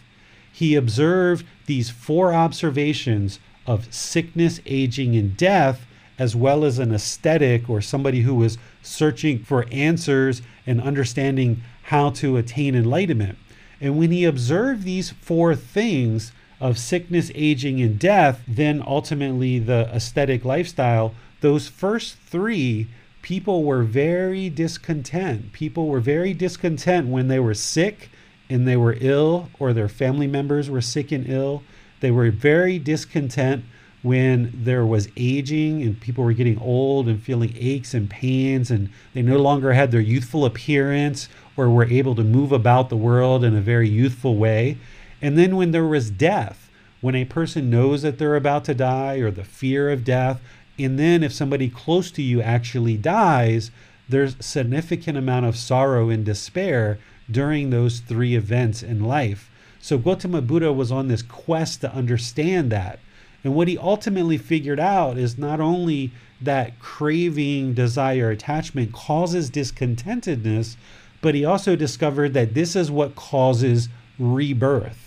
He 0.51 0.75
observed 0.75 1.45
these 1.65 1.89
four 1.89 2.33
observations 2.33 3.39
of 3.65 3.93
sickness, 3.93 4.61
aging, 4.65 5.15
and 5.15 5.35
death, 5.35 5.85
as 6.17 6.35
well 6.35 6.63
as 6.65 6.79
an 6.79 6.91
ascetic 6.91 7.69
or 7.69 7.81
somebody 7.81 8.21
who 8.21 8.35
was 8.35 8.57
searching 8.81 9.39
for 9.39 9.67
answers 9.71 10.41
and 10.65 10.81
understanding 10.81 11.61
how 11.83 12.09
to 12.09 12.37
attain 12.37 12.73
enlightenment. 12.73 13.37
And 13.79 13.97
when 13.99 14.11
he 14.11 14.25
observed 14.25 14.83
these 14.83 15.11
four 15.11 15.55
things 15.55 16.31
of 16.59 16.77
sickness, 16.77 17.31
aging, 17.35 17.81
and 17.81 17.99
death, 17.99 18.41
then 18.47 18.83
ultimately 18.85 19.59
the 19.59 19.89
ascetic 19.91 20.43
lifestyle, 20.43 21.13
those 21.41 21.67
first 21.67 22.15
three, 22.17 22.87
people 23.21 23.63
were 23.63 23.83
very 23.83 24.49
discontent. 24.49 25.53
People 25.53 25.87
were 25.87 25.99
very 25.99 26.33
discontent 26.33 27.07
when 27.07 27.27
they 27.27 27.39
were 27.39 27.53
sick 27.53 28.09
and 28.49 28.67
they 28.67 28.77
were 28.77 28.97
ill, 29.01 29.49
or 29.59 29.73
their 29.73 29.89
family 29.89 30.25
members 30.25 30.69
were 30.69 30.81
sick 30.81 31.11
and 31.11 31.27
ill 31.29 31.63
they 31.99 32.11
were 32.11 32.29
very 32.31 32.77
discontent 32.79 33.65
when 34.03 34.51
there 34.53 34.85
was 34.85 35.09
aging 35.17 35.81
and 35.81 35.99
people 35.99 36.23
were 36.23 36.33
getting 36.33 36.59
old 36.59 37.07
and 37.07 37.21
feeling 37.21 37.53
aches 37.57 37.93
and 37.93 38.09
pains 38.09 38.69
and 38.69 38.89
they 39.13 39.21
no 39.21 39.37
longer 39.37 39.73
had 39.73 39.91
their 39.91 40.01
youthful 40.01 40.45
appearance 40.45 41.27
or 41.57 41.69
were 41.69 41.85
able 41.85 42.13
to 42.15 42.23
move 42.23 42.51
about 42.51 42.89
the 42.89 42.97
world 42.97 43.43
in 43.43 43.55
a 43.55 43.61
very 43.61 43.89
youthful 43.89 44.35
way. 44.35 44.77
And 45.21 45.37
then 45.37 45.55
when 45.55 45.71
there 45.71 45.85
was 45.85 46.11
death, 46.11 46.69
when 47.01 47.15
a 47.15 47.25
person 47.25 47.69
knows 47.69 48.01
that 48.01 48.17
they're 48.17 48.35
about 48.35 48.65
to 48.65 48.73
die 48.73 49.15
or 49.17 49.31
the 49.31 49.43
fear 49.43 49.89
of 49.89 50.03
death, 50.03 50.41
and 50.79 50.99
then 50.99 51.23
if 51.23 51.33
somebody 51.33 51.69
close 51.69 52.11
to 52.11 52.21
you 52.21 52.41
actually 52.41 52.97
dies, 52.97 53.71
there's 54.09 54.35
significant 54.39 55.17
amount 55.17 55.45
of 55.45 55.57
sorrow 55.57 56.09
and 56.09 56.23
despair 56.23 56.99
during 57.29 57.69
those 57.69 57.99
three 57.99 58.35
events 58.35 58.83
in 58.83 59.03
life. 59.03 59.49
So 59.79 59.97
Gautama 59.97 60.41
Buddha 60.41 60.71
was 60.71 60.91
on 60.91 61.07
this 61.07 61.21
quest 61.21 61.81
to 61.81 61.93
understand 61.93 62.71
that. 62.71 62.99
And 63.43 63.55
what 63.55 63.67
he 63.67 63.77
ultimately 63.77 64.37
figured 64.37 64.79
out 64.79 65.17
is 65.17 65.37
not 65.37 65.59
only 65.59 66.11
that 66.41 66.79
craving, 66.79 67.73
desire, 67.73 68.29
attachment 68.29 68.93
causes 68.93 69.49
discontentedness, 69.49 70.75
but 71.21 71.35
he 71.35 71.43
also 71.45 71.75
discovered 71.75 72.33
that 72.33 72.53
this 72.53 72.75
is 72.75 72.91
what 72.91 73.15
causes 73.15 73.89
rebirth 74.19 75.06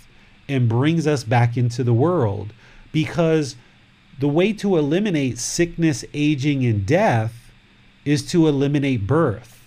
and 0.51 0.69
brings 0.69 1.07
us 1.07 1.25
back 1.25 1.57
into 1.57 1.85
the 1.85 1.95
world. 1.95 2.53
Because 2.93 3.57
the 4.19 4.29
way 4.29 4.53
to 4.55 4.77
eliminate 4.77 5.39
sickness, 5.39 6.05
aging, 6.13 6.65
and 6.67 6.85
death 6.85 7.53
is 8.05 8.27
to 8.31 8.49
eliminate 8.49 9.07
birth. 9.07 9.65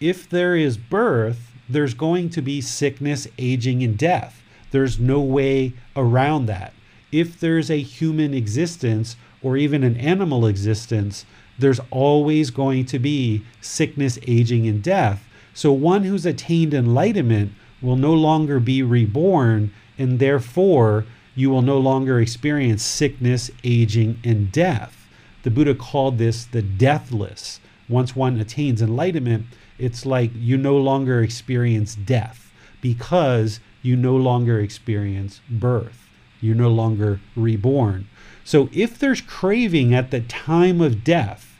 If 0.00 0.28
there 0.28 0.56
is 0.56 0.76
birth, 0.76 1.52
there's 1.68 1.94
going 1.94 2.30
to 2.30 2.42
be 2.42 2.60
sickness, 2.60 3.28
aging, 3.38 3.82
and 3.82 3.96
death. 3.96 4.42
There's 4.70 4.98
no 4.98 5.20
way 5.20 5.74
around 5.96 6.46
that. 6.46 6.72
If 7.12 7.38
there's 7.40 7.70
a 7.70 7.80
human 7.80 8.34
existence 8.34 9.16
or 9.42 9.56
even 9.56 9.82
an 9.84 9.96
animal 9.96 10.46
existence, 10.46 11.24
there's 11.58 11.80
always 11.90 12.50
going 12.50 12.86
to 12.86 12.98
be 12.98 13.44
sickness, 13.60 14.18
aging, 14.26 14.66
and 14.66 14.82
death. 14.82 15.28
So 15.54 15.72
one 15.72 16.04
who's 16.04 16.26
attained 16.26 16.74
enlightenment 16.74 17.52
will 17.82 17.96
no 17.96 18.14
longer 18.14 18.60
be 18.60 18.82
reborn, 18.82 19.72
and 20.00 20.18
therefore 20.18 21.04
you 21.36 21.50
will 21.50 21.62
no 21.62 21.78
longer 21.78 22.20
experience 22.20 22.82
sickness, 22.82 23.50
aging, 23.62 24.18
and 24.24 24.50
death. 24.50 25.06
The 25.42 25.50
Buddha 25.50 25.74
called 25.74 26.18
this 26.18 26.46
the 26.46 26.62
deathless. 26.62 27.60
Once 27.88 28.16
one 28.16 28.40
attains 28.40 28.80
enlightenment, 28.80 29.46
it's 29.78 30.06
like 30.06 30.30
you 30.34 30.56
no 30.56 30.76
longer 30.76 31.22
experience 31.22 31.94
death 31.94 32.50
because 32.80 33.60
you 33.82 33.94
no 33.94 34.16
longer 34.16 34.58
experience 34.58 35.40
birth. 35.50 36.08
You're 36.40 36.54
no 36.54 36.70
longer 36.70 37.20
reborn. 37.36 38.08
So 38.42 38.70
if 38.72 38.98
there's 38.98 39.20
craving 39.20 39.94
at 39.94 40.10
the 40.10 40.20
time 40.20 40.80
of 40.80 41.04
death, 41.04 41.54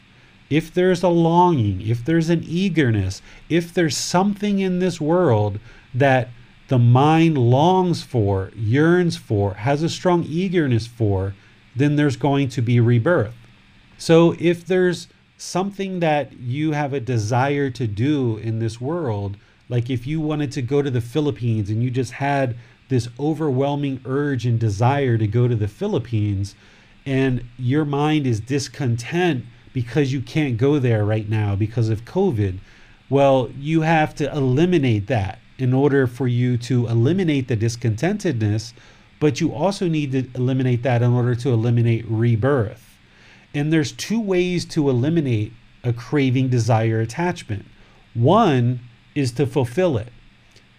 if 0.49 0.73
there's 0.73 1.03
a 1.03 1.09
longing, 1.09 1.81
if 1.81 2.03
there's 2.03 2.29
an 2.29 2.43
eagerness, 2.45 3.21
if 3.49 3.73
there's 3.73 3.95
something 3.95 4.59
in 4.59 4.79
this 4.79 4.99
world 4.99 5.59
that 5.93 6.29
the 6.71 6.79
mind 6.79 7.37
longs 7.37 8.01
for, 8.01 8.49
yearns 8.55 9.17
for, 9.17 9.55
has 9.55 9.83
a 9.83 9.89
strong 9.89 10.23
eagerness 10.23 10.87
for, 10.87 11.35
then 11.75 11.97
there's 11.97 12.15
going 12.15 12.47
to 12.47 12.61
be 12.61 12.79
rebirth. 12.79 13.35
So 13.97 14.37
if 14.39 14.65
there's 14.65 15.09
something 15.37 15.99
that 15.99 16.31
you 16.39 16.71
have 16.71 16.93
a 16.93 17.01
desire 17.01 17.69
to 17.71 17.87
do 17.87 18.37
in 18.37 18.59
this 18.59 18.79
world, 18.79 19.35
like 19.67 19.89
if 19.89 20.07
you 20.07 20.21
wanted 20.21 20.53
to 20.53 20.61
go 20.61 20.81
to 20.81 20.89
the 20.89 21.01
Philippines 21.01 21.69
and 21.69 21.83
you 21.83 21.91
just 21.91 22.13
had 22.13 22.55
this 22.87 23.09
overwhelming 23.19 23.99
urge 24.05 24.45
and 24.45 24.57
desire 24.57 25.17
to 25.17 25.27
go 25.27 25.49
to 25.49 25.57
the 25.57 25.67
Philippines, 25.67 26.55
and 27.05 27.43
your 27.59 27.83
mind 27.83 28.25
is 28.25 28.39
discontent 28.39 29.43
because 29.73 30.13
you 30.13 30.21
can't 30.21 30.55
go 30.55 30.79
there 30.79 31.03
right 31.03 31.27
now 31.27 31.53
because 31.53 31.89
of 31.89 32.05
COVID, 32.05 32.59
well, 33.09 33.49
you 33.59 33.81
have 33.81 34.15
to 34.15 34.31
eliminate 34.31 35.07
that 35.07 35.40
in 35.61 35.73
order 35.73 36.07
for 36.07 36.27
you 36.27 36.57
to 36.57 36.87
eliminate 36.87 37.47
the 37.47 37.55
discontentedness, 37.55 38.73
but 39.19 39.39
you 39.39 39.53
also 39.53 39.87
need 39.87 40.11
to 40.11 40.27
eliminate 40.33 40.81
that 40.81 41.03
in 41.03 41.13
order 41.13 41.35
to 41.35 41.49
eliminate 41.49 42.03
rebirth. 42.07 42.97
And 43.53 43.71
there's 43.71 43.91
two 43.91 44.19
ways 44.19 44.65
to 44.65 44.89
eliminate 44.89 45.53
a 45.83 45.93
craving, 45.93 46.49
desire, 46.49 46.99
attachment. 46.99 47.65
One 48.15 48.79
is 49.13 49.31
to 49.33 49.45
fulfill 49.45 49.97
it. 49.97 50.07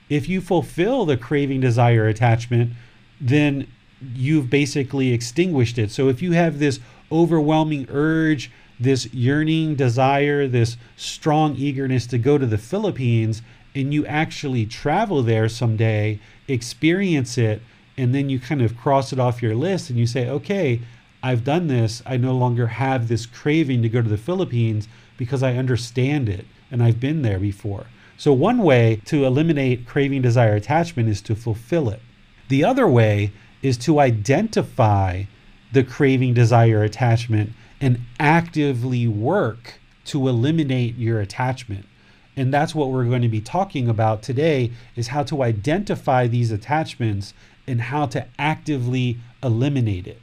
If 0.08 0.28
you 0.28 0.40
fulfill 0.40 1.06
the 1.06 1.16
craving, 1.16 1.60
desire, 1.60 2.08
attachment, 2.08 2.72
then 3.20 3.68
you've 4.14 4.50
basically 4.50 5.12
extinguished 5.12 5.78
it. 5.78 5.92
So 5.92 6.08
if 6.08 6.20
you 6.20 6.32
have 6.32 6.58
this 6.58 6.80
overwhelming 7.12 7.86
urge, 7.88 8.50
this 8.80 9.06
yearning 9.14 9.76
desire, 9.76 10.48
this 10.48 10.76
strong 10.96 11.54
eagerness 11.54 12.06
to 12.08 12.18
go 12.18 12.36
to 12.36 12.46
the 12.46 12.58
Philippines, 12.58 13.42
and 13.74 13.92
you 13.92 14.06
actually 14.06 14.66
travel 14.66 15.22
there 15.22 15.48
someday, 15.48 16.20
experience 16.48 17.38
it, 17.38 17.62
and 17.96 18.14
then 18.14 18.28
you 18.28 18.38
kind 18.38 18.62
of 18.62 18.76
cross 18.76 19.12
it 19.12 19.18
off 19.18 19.42
your 19.42 19.54
list 19.54 19.90
and 19.90 19.98
you 19.98 20.06
say, 20.06 20.28
okay, 20.28 20.80
I've 21.22 21.44
done 21.44 21.68
this. 21.68 22.02
I 22.04 22.16
no 22.16 22.36
longer 22.36 22.66
have 22.66 23.08
this 23.08 23.26
craving 23.26 23.82
to 23.82 23.88
go 23.88 24.02
to 24.02 24.08
the 24.08 24.16
Philippines 24.16 24.88
because 25.16 25.42
I 25.42 25.54
understand 25.54 26.28
it 26.28 26.46
and 26.70 26.82
I've 26.82 27.00
been 27.00 27.22
there 27.22 27.38
before. 27.38 27.86
So, 28.16 28.32
one 28.32 28.58
way 28.58 29.00
to 29.06 29.24
eliminate 29.24 29.86
craving, 29.86 30.22
desire, 30.22 30.54
attachment 30.54 31.08
is 31.08 31.20
to 31.22 31.34
fulfill 31.34 31.88
it. 31.88 32.00
The 32.48 32.64
other 32.64 32.86
way 32.86 33.32
is 33.62 33.76
to 33.78 34.00
identify 34.00 35.24
the 35.72 35.82
craving, 35.82 36.34
desire, 36.34 36.82
attachment 36.82 37.52
and 37.80 38.00
actively 38.20 39.08
work 39.08 39.80
to 40.04 40.28
eliminate 40.28 40.96
your 40.96 41.20
attachment. 41.20 41.86
And 42.36 42.52
that's 42.52 42.74
what 42.74 42.90
we're 42.90 43.04
going 43.04 43.22
to 43.22 43.28
be 43.28 43.40
talking 43.40 43.88
about 43.88 44.22
today 44.22 44.72
is 44.96 45.08
how 45.08 45.22
to 45.24 45.42
identify 45.42 46.26
these 46.26 46.50
attachments 46.50 47.34
and 47.66 47.80
how 47.80 48.06
to 48.06 48.26
actively 48.38 49.18
eliminate 49.42 50.06
it. 50.06 50.20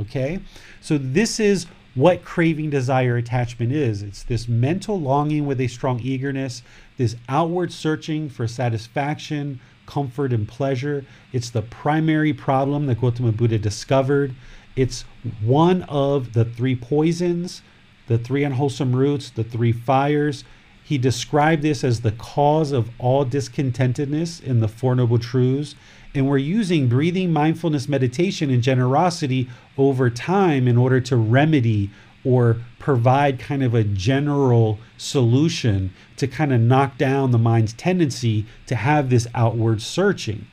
Okay? 0.00 0.40
So 0.80 0.98
this 0.98 1.38
is 1.38 1.66
what 1.94 2.24
craving, 2.24 2.70
desire, 2.70 3.16
attachment 3.16 3.72
is. 3.72 4.02
It's 4.02 4.22
this 4.22 4.48
mental 4.48 5.00
longing 5.00 5.46
with 5.46 5.60
a 5.60 5.66
strong 5.66 6.00
eagerness, 6.00 6.62
this 6.98 7.16
outward 7.28 7.72
searching 7.72 8.28
for 8.28 8.46
satisfaction, 8.46 9.60
comfort, 9.86 10.32
and 10.32 10.46
pleasure. 10.46 11.04
It's 11.32 11.50
the 11.50 11.62
primary 11.62 12.34
problem 12.34 12.86
that 12.86 13.00
Gautama 13.00 13.32
Buddha 13.32 13.58
discovered. 13.58 14.34
It's 14.74 15.02
one 15.42 15.84
of 15.84 16.34
the 16.34 16.44
three 16.44 16.76
poisons, 16.76 17.62
the 18.08 18.18
three 18.18 18.44
unwholesome 18.44 18.94
roots, 18.94 19.30
the 19.30 19.44
three 19.44 19.72
fires. 19.72 20.44
He 20.86 20.98
described 20.98 21.62
this 21.62 21.82
as 21.82 22.02
the 22.02 22.12
cause 22.12 22.70
of 22.70 22.90
all 23.00 23.26
discontentedness 23.26 24.40
in 24.40 24.60
the 24.60 24.68
Four 24.68 24.94
Noble 24.94 25.18
Truths. 25.18 25.74
And 26.14 26.28
we're 26.28 26.38
using 26.38 26.86
breathing, 26.86 27.32
mindfulness, 27.32 27.88
meditation, 27.88 28.50
and 28.50 28.62
generosity 28.62 29.50
over 29.76 30.10
time 30.10 30.68
in 30.68 30.76
order 30.78 31.00
to 31.00 31.16
remedy 31.16 31.90
or 32.22 32.58
provide 32.78 33.40
kind 33.40 33.64
of 33.64 33.74
a 33.74 33.82
general 33.82 34.78
solution 34.96 35.92
to 36.18 36.28
kind 36.28 36.52
of 36.52 36.60
knock 36.60 36.96
down 36.96 37.32
the 37.32 37.38
mind's 37.38 37.72
tendency 37.72 38.46
to 38.66 38.76
have 38.76 39.10
this 39.10 39.26
outward 39.34 39.82
searching. 39.82 40.46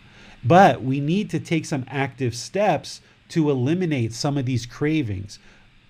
But 0.43 0.81
we 0.81 0.99
need 0.99 1.29
to 1.29 1.39
take 1.39 1.65
some 1.65 1.85
active 1.87 2.33
steps 2.33 3.01
to 3.29 3.51
eliminate 3.51 4.13
some 4.13 4.39
of 4.39 4.47
these 4.47 4.65
cravings. 4.65 5.37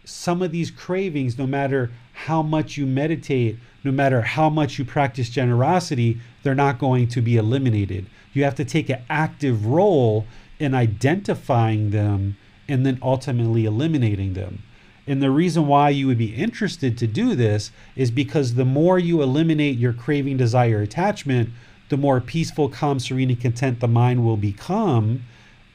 Some 0.03 0.41
of 0.41 0.51
these 0.51 0.69
cravings, 0.69 1.37
no 1.37 1.47
matter 1.47 1.91
how 2.11 2.41
much 2.41 2.75
you 2.75 2.85
meditate, 2.85 3.57
no 3.83 3.91
matter 3.91 4.21
how 4.21 4.49
much 4.49 4.79
you 4.79 4.85
practice 4.85 5.29
generosity, 5.29 6.19
they're 6.41 6.55
not 6.55 6.79
going 6.79 7.07
to 7.09 7.21
be 7.21 7.37
eliminated. 7.37 8.05
You 8.33 8.43
have 8.43 8.55
to 8.55 8.65
take 8.65 8.89
an 8.89 9.01
active 9.09 9.65
role 9.65 10.25
in 10.59 10.73
identifying 10.73 11.91
them 11.91 12.37
and 12.67 12.85
then 12.85 12.97
ultimately 13.01 13.65
eliminating 13.65 14.33
them. 14.33 14.63
And 15.05 15.21
the 15.21 15.31
reason 15.31 15.67
why 15.67 15.89
you 15.89 16.07
would 16.07 16.17
be 16.17 16.33
interested 16.33 16.97
to 16.97 17.07
do 17.07 17.35
this 17.35 17.71
is 17.95 18.09
because 18.09 18.55
the 18.55 18.63
more 18.63 18.97
you 18.97 19.21
eliminate 19.21 19.77
your 19.77 19.91
craving, 19.91 20.37
desire, 20.37 20.81
attachment, 20.81 21.49
the 21.89 21.97
more 21.97 22.21
peaceful, 22.21 22.69
calm, 22.69 22.99
serene, 22.99 23.29
and 23.29 23.39
content 23.39 23.81
the 23.81 23.87
mind 23.87 24.23
will 24.23 24.37
become, 24.37 25.23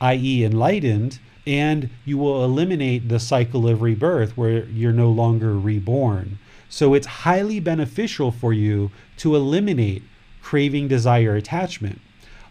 i.e., 0.01 0.45
enlightened, 0.45 1.19
and 1.47 1.91
you 2.07 2.17
will 2.17 2.45
eliminate 2.45 3.09
the 3.09 3.21
cycle 3.21 3.69
of 3.69 3.83
rebirth 3.83 4.37
where 4.37 4.65
you're 4.67 4.93
no 4.93 5.11
longer 5.11 5.59
reborn. 5.59 6.39
So 6.69 6.95
it's 6.95 7.07
highly 7.07 7.61
beneficial 7.61 8.31
for 8.31 8.53
you 8.53 8.91
to 9.19 9.35
eliminate 9.35 10.03
craving, 10.43 10.89
desire, 10.89 11.35
attachment. 11.35 12.01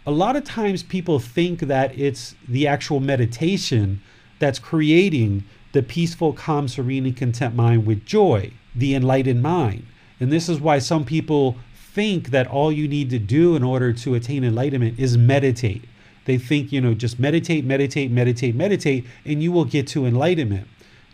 A 0.06 0.12
lot 0.12 0.36
of 0.36 0.44
times 0.44 0.84
people 0.84 1.20
think 1.20 1.62
that 1.62 1.98
it's 1.98 2.36
the 2.48 2.68
actual 2.68 3.00
meditation 3.00 4.02
that's 4.40 4.60
creating 4.60 5.44
the 5.72 5.84
peaceful, 5.84 6.34
calm, 6.34 6.68
serene, 6.68 7.06
and 7.06 7.18
content 7.18 7.56
mind 7.56 7.86
with 7.86 8.06
joy, 8.06 8.52
the 8.74 8.96
enlightened 8.96 9.42
mind. 9.42 9.86
And 10.20 10.32
this 10.32 10.50
is 10.50 10.60
why 10.62 10.80
some 10.80 11.06
people 11.06 11.58
think 11.74 12.30
that 12.30 12.48
all 12.48 12.72
you 12.72 12.88
need 12.88 13.10
to 13.10 13.20
do 13.20 13.56
in 13.56 13.64
order 13.64 13.92
to 13.92 14.16
attain 14.16 14.44
enlightenment 14.44 15.00
is 15.00 15.18
meditate. 15.18 15.84
They 16.26 16.38
think, 16.38 16.72
you 16.72 16.82
know, 16.82 16.94
just 16.94 17.20
meditate, 17.20 17.66
meditate, 17.66 18.12
meditate, 18.12 18.56
meditate, 18.56 19.06
and 19.26 19.42
you 19.42 19.52
will 19.52 19.66
get 19.66 19.88
to 19.88 20.06
enlightenment. 20.06 20.68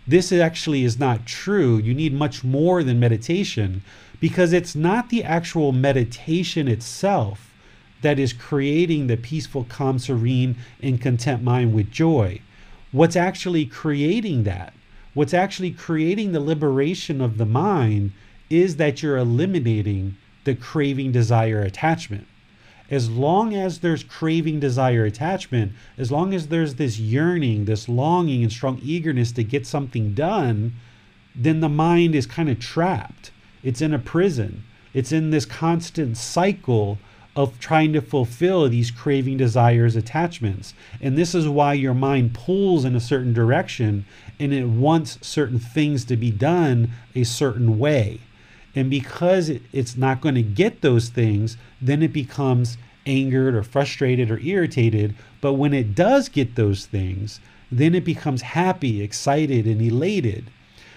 This 0.05 0.31
actually 0.31 0.83
is 0.83 0.99
not 0.99 1.25
true. 1.25 1.77
You 1.77 1.93
need 1.93 2.13
much 2.13 2.43
more 2.43 2.83
than 2.83 2.99
meditation 2.99 3.83
because 4.19 4.53
it's 4.53 4.75
not 4.75 5.09
the 5.09 5.23
actual 5.23 5.71
meditation 5.71 6.67
itself 6.67 7.53
that 8.01 8.19
is 8.19 8.33
creating 8.33 9.07
the 9.07 9.17
peaceful, 9.17 9.63
calm, 9.63 9.97
serene, 9.97 10.57
and 10.81 11.01
content 11.01 11.41
mind 11.41 11.73
with 11.73 11.89
joy 11.91 12.41
what's 12.93 13.15
actually 13.15 13.65
creating 13.65 14.43
that, 14.43 14.71
what's 15.13 15.33
actually 15.33 15.71
creating 15.71 16.31
the 16.31 16.39
liberation 16.39 17.19
of 17.19 17.37
the 17.37 17.45
mind 17.45 18.11
is 18.49 18.77
that 18.77 19.01
you're 19.01 19.17
eliminating 19.17 20.15
the 20.45 20.55
craving, 20.55 21.11
desire, 21.11 21.61
attachment. 21.61 22.27
As 22.93 23.09
long 23.09 23.55
as 23.55 23.79
there's 23.79 24.03
craving, 24.03 24.59
desire, 24.59 25.03
attachment, 25.03 25.71
as 25.97 26.11
long 26.11 26.31
as 26.31 26.49
there's 26.49 26.75
this 26.75 26.99
yearning, 26.99 27.65
this 27.65 27.89
longing, 27.89 28.43
and 28.43 28.51
strong 28.51 28.79
eagerness 28.83 29.31
to 29.31 29.43
get 29.43 29.65
something 29.65 30.13
done, 30.13 30.73
then 31.33 31.59
the 31.59 31.69
mind 31.69 32.13
is 32.13 32.27
kind 32.27 32.49
of 32.49 32.59
trapped. 32.59 33.31
It's 33.63 33.81
in 33.81 33.95
a 33.95 33.97
prison. 33.97 34.63
It's 34.93 35.11
in 35.11 35.31
this 35.31 35.43
constant 35.43 36.17
cycle 36.17 36.99
of 37.35 37.59
trying 37.59 37.93
to 37.93 38.01
fulfill 38.01 38.69
these 38.69 38.91
craving, 38.91 39.37
desires, 39.37 39.95
attachments. 39.95 40.75
And 41.01 41.17
this 41.17 41.33
is 41.33 41.47
why 41.49 41.73
your 41.73 41.95
mind 41.95 42.35
pulls 42.35 42.85
in 42.85 42.95
a 42.95 42.99
certain 42.99 43.33
direction 43.33 44.05
and 44.39 44.53
it 44.53 44.67
wants 44.67 45.17
certain 45.25 45.57
things 45.57 46.05
to 46.05 46.15
be 46.15 46.29
done 46.29 46.91
a 47.15 47.23
certain 47.23 47.79
way. 47.79 48.19
And 48.75 48.89
because 48.89 49.49
it's 49.49 49.95
not 49.95 50.21
going 50.21 50.35
to 50.35 50.41
get 50.41 50.81
those 50.81 51.09
things, 51.09 51.57
then 51.81 52.01
it 52.01 52.13
becomes 52.13 52.77
angered 53.05 53.55
or 53.55 53.63
frustrated 53.63 54.31
or 54.31 54.39
irritated. 54.39 55.15
But 55.41 55.53
when 55.53 55.73
it 55.73 55.93
does 55.95 56.29
get 56.29 56.55
those 56.55 56.85
things, 56.85 57.39
then 57.71 57.95
it 57.95 58.03
becomes 58.03 58.41
happy, 58.41 59.01
excited, 59.01 59.65
and 59.65 59.81
elated. 59.81 60.49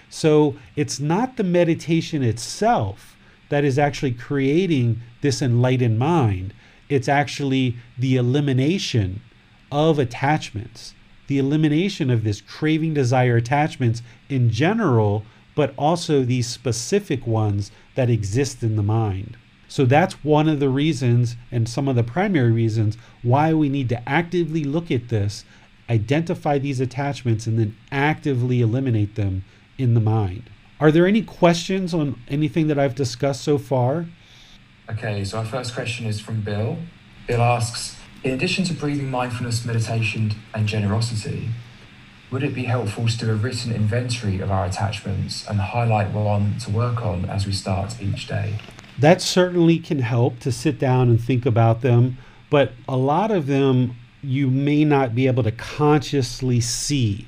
So 0.09 0.55
it's 0.75 0.99
not 0.99 1.37
the 1.37 1.43
meditation 1.43 2.23
itself 2.23 3.17
that 3.49 3.63
is 3.63 3.77
actually 3.77 4.11
creating 4.11 5.01
this 5.21 5.41
enlightened 5.41 5.99
mind. 5.99 6.53
It's 6.89 7.09
actually 7.09 7.75
the 7.97 8.15
elimination 8.15 9.21
of 9.71 9.99
attachments, 9.99 10.93
the 11.27 11.37
elimination 11.37 12.09
of 12.09 12.23
this 12.23 12.41
craving, 12.41 12.93
desire, 12.93 13.35
attachments 13.35 14.01
in 14.29 14.49
general, 14.49 15.23
but 15.57 15.73
also 15.75 16.23
these 16.23 16.45
specific 16.45 17.25
ones 17.25 17.71
that 17.95 18.11
exist 18.11 18.61
in 18.61 18.75
the 18.75 18.83
mind. 18.83 19.35
So 19.67 19.85
that's 19.85 20.23
one 20.23 20.47
of 20.47 20.59
the 20.59 20.69
reasons, 20.69 21.35
and 21.51 21.67
some 21.67 21.87
of 21.87 21.95
the 21.95 22.03
primary 22.03 22.51
reasons, 22.51 22.95
why 23.23 23.55
we 23.55 23.67
need 23.67 23.89
to 23.89 24.07
actively 24.07 24.63
look 24.63 24.91
at 24.91 25.09
this, 25.09 25.45
identify 25.89 26.59
these 26.59 26.79
attachments, 26.79 27.47
and 27.47 27.57
then 27.57 27.75
actively 27.91 28.61
eliminate 28.61 29.15
them 29.15 29.45
in 29.79 29.95
the 29.95 29.99
mind. 29.99 30.43
Are 30.79 30.91
there 30.91 31.07
any 31.07 31.23
questions 31.23 31.91
on 31.91 32.21
anything 32.27 32.67
that 32.67 32.77
I've 32.77 32.93
discussed 32.93 33.41
so 33.41 33.57
far? 33.57 34.05
Okay, 34.91 35.25
so 35.25 35.39
our 35.39 35.45
first 35.45 35.73
question 35.73 36.05
is 36.05 36.19
from 36.19 36.41
Bill. 36.41 36.77
Bill 37.25 37.41
asks 37.41 37.97
In 38.23 38.31
addition 38.31 38.63
to 38.65 38.75
breathing 38.75 39.09
mindfulness, 39.09 39.65
meditation, 39.65 40.35
and 40.53 40.67
generosity, 40.67 41.49
would 42.29 42.43
it 42.43 42.53
be 42.53 42.65
helpful 42.65 43.07
to 43.07 43.17
do 43.17 43.31
a 43.31 43.35
written 43.35 43.73
inventory 43.73 44.39
of 44.39 44.51
our 44.51 44.65
attachments 44.65 45.47
and 45.47 45.59
highlight 45.59 46.11
what 46.11 46.25
one 46.25 46.57
to 46.59 46.69
work 46.71 47.01
on 47.01 47.25
as 47.25 47.45
we 47.45 47.53
start 47.53 48.01
each 48.01 48.27
day? 48.27 48.55
That 48.99 49.21
certainly 49.21 49.79
can 49.79 49.99
help 49.99 50.39
to 50.39 50.51
sit 50.51 50.77
down 50.77 51.09
and 51.09 51.21
think 51.21 51.45
about 51.45 51.81
them, 51.81 52.17
but 52.49 52.73
a 52.87 52.97
lot 52.97 53.31
of 53.31 53.47
them 53.47 53.95
you 54.21 54.49
may 54.49 54.83
not 54.83 55.15
be 55.15 55.27
able 55.27 55.43
to 55.43 55.51
consciously 55.51 56.59
see. 56.59 57.27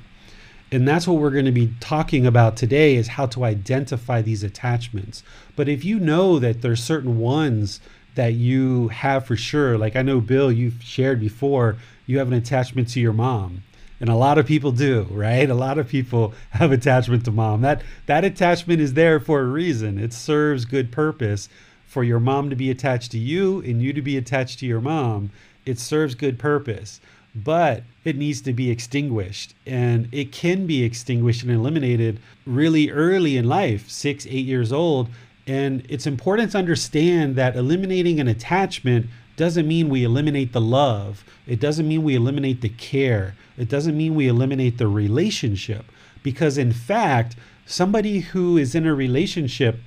And 0.72 0.86
that's 0.86 1.08
what 1.08 1.20
we're 1.20 1.30
going 1.30 1.46
to 1.46 1.52
be 1.52 1.72
talking 1.80 2.26
about 2.26 2.56
today 2.56 2.96
is 2.96 3.08
how 3.08 3.26
to 3.26 3.44
identify 3.44 4.22
these 4.22 4.42
attachments. 4.42 5.22
But 5.56 5.68
if 5.68 5.84
you 5.84 5.98
know 5.98 6.38
that 6.38 6.62
there's 6.62 6.82
certain 6.82 7.18
ones 7.18 7.80
that 8.14 8.34
you 8.34 8.88
have 8.88 9.24
for 9.24 9.36
sure 9.36 9.78
like 9.78 9.94
i 9.96 10.02
know 10.02 10.20
bill 10.20 10.50
you've 10.50 10.82
shared 10.82 11.20
before 11.20 11.76
you 12.06 12.18
have 12.18 12.28
an 12.28 12.34
attachment 12.34 12.88
to 12.88 13.00
your 13.00 13.12
mom 13.12 13.62
and 14.00 14.08
a 14.08 14.14
lot 14.14 14.38
of 14.38 14.46
people 14.46 14.72
do 14.72 15.06
right 15.10 15.48
a 15.48 15.54
lot 15.54 15.78
of 15.78 15.88
people 15.88 16.32
have 16.50 16.72
attachment 16.72 17.24
to 17.24 17.30
mom 17.30 17.60
that 17.60 17.82
that 18.06 18.24
attachment 18.24 18.80
is 18.80 18.94
there 18.94 19.20
for 19.20 19.40
a 19.40 19.44
reason 19.44 19.98
it 19.98 20.12
serves 20.12 20.64
good 20.64 20.90
purpose 20.90 21.48
for 21.86 22.04
your 22.04 22.20
mom 22.20 22.50
to 22.50 22.56
be 22.56 22.70
attached 22.70 23.10
to 23.10 23.18
you 23.18 23.60
and 23.62 23.82
you 23.82 23.92
to 23.92 24.02
be 24.02 24.16
attached 24.16 24.58
to 24.58 24.66
your 24.66 24.80
mom 24.80 25.30
it 25.66 25.78
serves 25.78 26.14
good 26.14 26.38
purpose 26.38 27.00
but 27.34 27.84
it 28.04 28.16
needs 28.16 28.40
to 28.42 28.52
be 28.52 28.70
extinguished. 28.70 29.54
And 29.66 30.08
it 30.12 30.32
can 30.32 30.66
be 30.66 30.82
extinguished 30.82 31.42
and 31.42 31.52
eliminated 31.52 32.20
really 32.46 32.90
early 32.90 33.36
in 33.36 33.48
life, 33.48 33.88
six, 33.88 34.26
eight 34.26 34.46
years 34.46 34.72
old. 34.72 35.08
And 35.46 35.84
it's 35.88 36.06
important 36.06 36.52
to 36.52 36.58
understand 36.58 37.36
that 37.36 37.56
eliminating 37.56 38.20
an 38.20 38.28
attachment 38.28 39.06
doesn't 39.36 39.66
mean 39.66 39.88
we 39.88 40.04
eliminate 40.04 40.52
the 40.52 40.60
love. 40.60 41.24
It 41.46 41.60
doesn't 41.60 41.88
mean 41.88 42.02
we 42.02 42.14
eliminate 42.14 42.60
the 42.60 42.68
care. 42.68 43.34
It 43.60 43.68
doesn't 43.68 43.96
mean 43.96 44.14
we 44.14 44.26
eliminate 44.26 44.78
the 44.78 44.88
relationship. 44.88 45.84
Because 46.22 46.58
in 46.58 46.72
fact, 46.72 47.36
somebody 47.66 48.20
who 48.20 48.56
is 48.56 48.74
in 48.74 48.86
a 48.86 48.94
relationship 48.94 49.80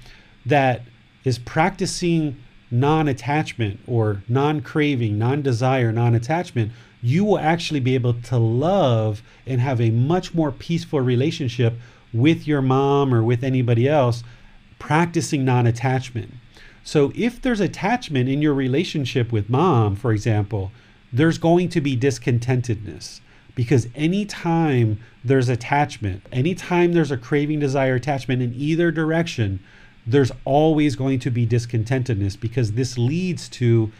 that 0.46 0.84
is 1.24 1.40
practicing 1.40 2.38
non 2.70 3.08
attachment 3.08 3.80
or 3.88 4.24
non 4.28 4.62
craving, 4.62 5.18
non 5.18 5.42
desire, 5.42 5.92
non 5.92 6.16
attachment 6.16 6.72
you 7.04 7.26
will 7.26 7.38
actually 7.38 7.82
be 7.82 7.96
able 7.96 8.14
to 8.14 8.38
love 8.38 9.22
and 9.46 9.60
have 9.60 9.82
a 9.82 9.92
much 9.92 10.34
more 10.34 10.54
peaceful 10.54 11.02
relationship 11.02 11.74
with 12.14 12.48
your 12.48 12.62
mom 12.62 13.14
or 13.14 13.22
with 13.22 13.44
anybody 13.44 13.90
else 13.90 14.24
practicing 14.80 15.44
non 15.44 15.68
attachment. 15.68 16.32
So, 16.86 17.12
if 17.16 17.42
there's 17.42 17.60
attachment 17.60 18.30
in 18.30 18.42
your 18.42 18.54
relationship 18.54 19.32
with 19.32 19.50
mom, 19.50 19.96
for 19.96 20.14
example, 20.14 20.72
there's 21.12 21.38
going 21.38 21.70
to 21.70 21.82
be 21.82 21.98
discontentedness 21.98 23.20
because 23.56 23.88
anytime 23.96 25.00
there's 25.24 25.50
attachment, 25.50 26.24
anytime 26.32 26.94
there's 26.94 27.12
a 27.12 27.18
craving, 27.18 27.60
desire, 27.60 27.96
attachment 27.96 28.42
in 28.42 28.54
either 28.56 28.92
direction, 28.92 29.60
there's 30.06 30.32
always 30.44 30.96
going 30.96 31.20
to 31.20 31.32
be 31.32 31.46
discontentedness 31.46 32.40
because 32.40 32.74
this 32.74 32.98
leads 32.98 33.48
to 33.50 33.92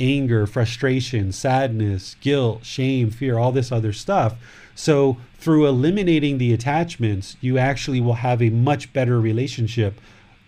anger, 0.00 0.46
frustration, 0.46 1.32
sadness, 1.32 2.16
guilt, 2.20 2.64
shame, 2.64 3.10
fear, 3.10 3.38
all 3.38 3.52
this 3.52 3.72
other 3.72 3.92
stuff. 3.92 4.36
So, 4.74 5.16
through 5.38 5.66
eliminating 5.66 6.38
the 6.38 6.52
attachments, 6.52 7.36
you 7.40 7.58
actually 7.58 8.00
will 8.00 8.14
have 8.14 8.42
a 8.42 8.50
much 8.50 8.92
better 8.92 9.20
relationship 9.20 10.00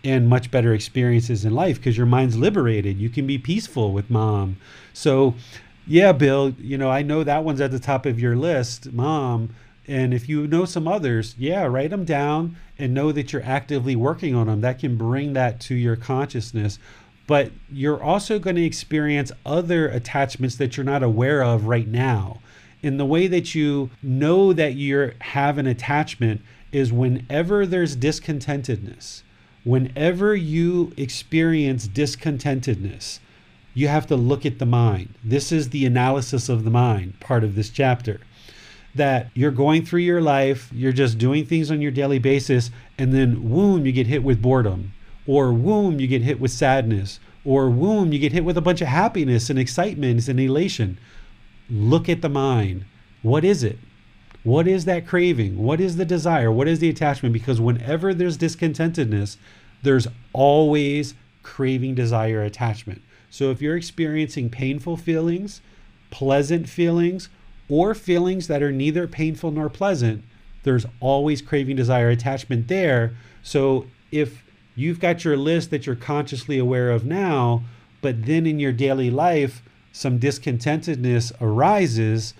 and 0.03 0.29
much 0.29 0.51
better 0.51 0.73
experiences 0.73 1.45
in 1.45 1.53
life 1.53 1.77
because 1.77 1.97
your 1.97 2.05
mind's 2.05 2.37
liberated. 2.37 2.97
You 2.97 3.09
can 3.09 3.27
be 3.27 3.37
peaceful 3.37 3.91
with 3.91 4.09
mom. 4.09 4.57
So, 4.93 5.35
yeah, 5.91 6.11
Bill, 6.11 6.55
you 6.59 6.77
know, 6.77 6.89
I 6.89 7.01
know 7.01 7.23
that 7.23 7.43
one's 7.43 7.61
at 7.61 7.71
the 7.71 7.79
top 7.79 8.05
of 8.05 8.19
your 8.19 8.35
list, 8.35 8.91
mom. 8.91 9.55
And 9.87 10.13
if 10.13 10.29
you 10.29 10.47
know 10.47 10.65
some 10.65 10.87
others, 10.87 11.35
yeah, 11.37 11.65
write 11.65 11.89
them 11.89 12.05
down 12.05 12.55
and 12.77 12.93
know 12.93 13.11
that 13.11 13.33
you're 13.33 13.43
actively 13.43 13.95
working 13.95 14.35
on 14.35 14.47
them. 14.47 14.61
That 14.61 14.79
can 14.79 14.95
bring 14.95 15.33
that 15.33 15.59
to 15.61 15.75
your 15.75 15.95
consciousness 15.95 16.79
but 17.31 17.49
you're 17.71 18.03
also 18.03 18.39
going 18.39 18.57
to 18.57 18.65
experience 18.65 19.31
other 19.45 19.87
attachments 19.87 20.57
that 20.57 20.75
you're 20.75 20.83
not 20.83 21.01
aware 21.01 21.41
of 21.41 21.65
right 21.65 21.87
now. 21.87 22.41
In 22.81 22.97
the 22.97 23.05
way 23.05 23.27
that 23.27 23.55
you 23.55 23.89
know 24.03 24.51
that 24.51 24.73
you 24.73 25.13
have 25.21 25.57
an 25.57 25.65
attachment 25.65 26.41
is 26.73 26.91
whenever 26.91 27.65
there's 27.65 27.95
discontentedness, 27.95 29.21
whenever 29.63 30.35
you 30.35 30.91
experience 30.97 31.87
discontentedness, 31.87 33.19
you 33.73 33.87
have 33.87 34.07
to 34.07 34.15
look 34.15 34.45
at 34.45 34.59
the 34.59 34.65
mind. 34.65 35.13
This 35.23 35.51
is 35.51 35.69
the 35.69 35.85
analysis 35.85 36.49
of 36.49 36.63
the 36.63 36.69
mind 36.69 37.19
part 37.19 37.43
of 37.43 37.55
this 37.55 37.69
chapter. 37.69 38.21
That 38.93 39.29
you're 39.33 39.51
going 39.51 39.85
through 39.85 40.01
your 40.01 40.21
life, 40.21 40.69
you're 40.73 40.91
just 40.91 41.17
doing 41.17 41.45
things 41.45 41.71
on 41.71 41.81
your 41.81 41.91
daily 41.91 42.19
basis, 42.19 42.71
and 42.97 43.13
then, 43.13 43.47
boom, 43.47 43.85
you 43.85 43.91
get 43.91 44.07
hit 44.07 44.23
with 44.23 44.41
boredom 44.41 44.93
or 45.25 45.53
womb 45.53 45.99
you 45.99 46.07
get 46.07 46.23
hit 46.23 46.39
with 46.39 46.51
sadness 46.51 47.19
or 47.45 47.69
womb 47.69 48.11
you 48.11 48.19
get 48.19 48.33
hit 48.33 48.43
with 48.43 48.57
a 48.57 48.61
bunch 48.61 48.81
of 48.81 48.87
happiness 48.87 49.49
and 49.49 49.57
excitement 49.57 50.27
and 50.27 50.39
elation. 50.39 50.97
Look 51.69 52.09
at 52.09 52.21
the 52.21 52.29
mind. 52.29 52.85
What 53.21 53.45
is 53.45 53.63
it? 53.63 53.77
What 54.43 54.67
is 54.67 54.85
that 54.85 55.07
craving? 55.07 55.57
What 55.57 55.79
is 55.79 55.95
the 55.95 56.05
desire? 56.05 56.51
What 56.51 56.67
is 56.67 56.79
the 56.79 56.89
attachment? 56.89 57.31
Because 57.31 57.61
whenever 57.61 58.13
there's 58.13 58.37
discontentedness 58.37 59.37
there's 59.83 60.07
always 60.33 61.13
craving 61.43 61.95
desire 61.95 62.43
attachment 62.43 63.01
so 63.31 63.49
if 63.49 63.61
you're 63.61 63.75
experiencing 63.75 64.49
painful 64.49 64.95
feelings 64.95 65.61
pleasant 66.11 66.69
feelings 66.69 67.29
or 67.67 67.95
feelings 67.95 68.47
that 68.47 68.61
are 68.61 68.71
neither 68.71 69.07
painful 69.07 69.49
nor 69.49 69.69
pleasant 69.69 70.23
there's 70.61 70.85
always 70.99 71.41
craving 71.41 71.75
desire 71.75 72.09
attachment 72.09 72.67
there 72.67 73.15
so 73.41 73.87
if 74.11 74.43
you've 74.75 74.99
got 74.99 75.23
your 75.23 75.37
list 75.37 75.69
that 75.71 75.85
you're 75.85 75.95
consciously 75.95 76.57
aware 76.57 76.91
of 76.91 77.05
now, 77.05 77.63
but 78.01 78.25
then 78.25 78.45
in 78.45 78.59
your 78.59 78.71
daily 78.71 79.09
life, 79.09 79.61
some 79.91 80.19
discontentedness 80.19 81.31
arises, 81.41 82.33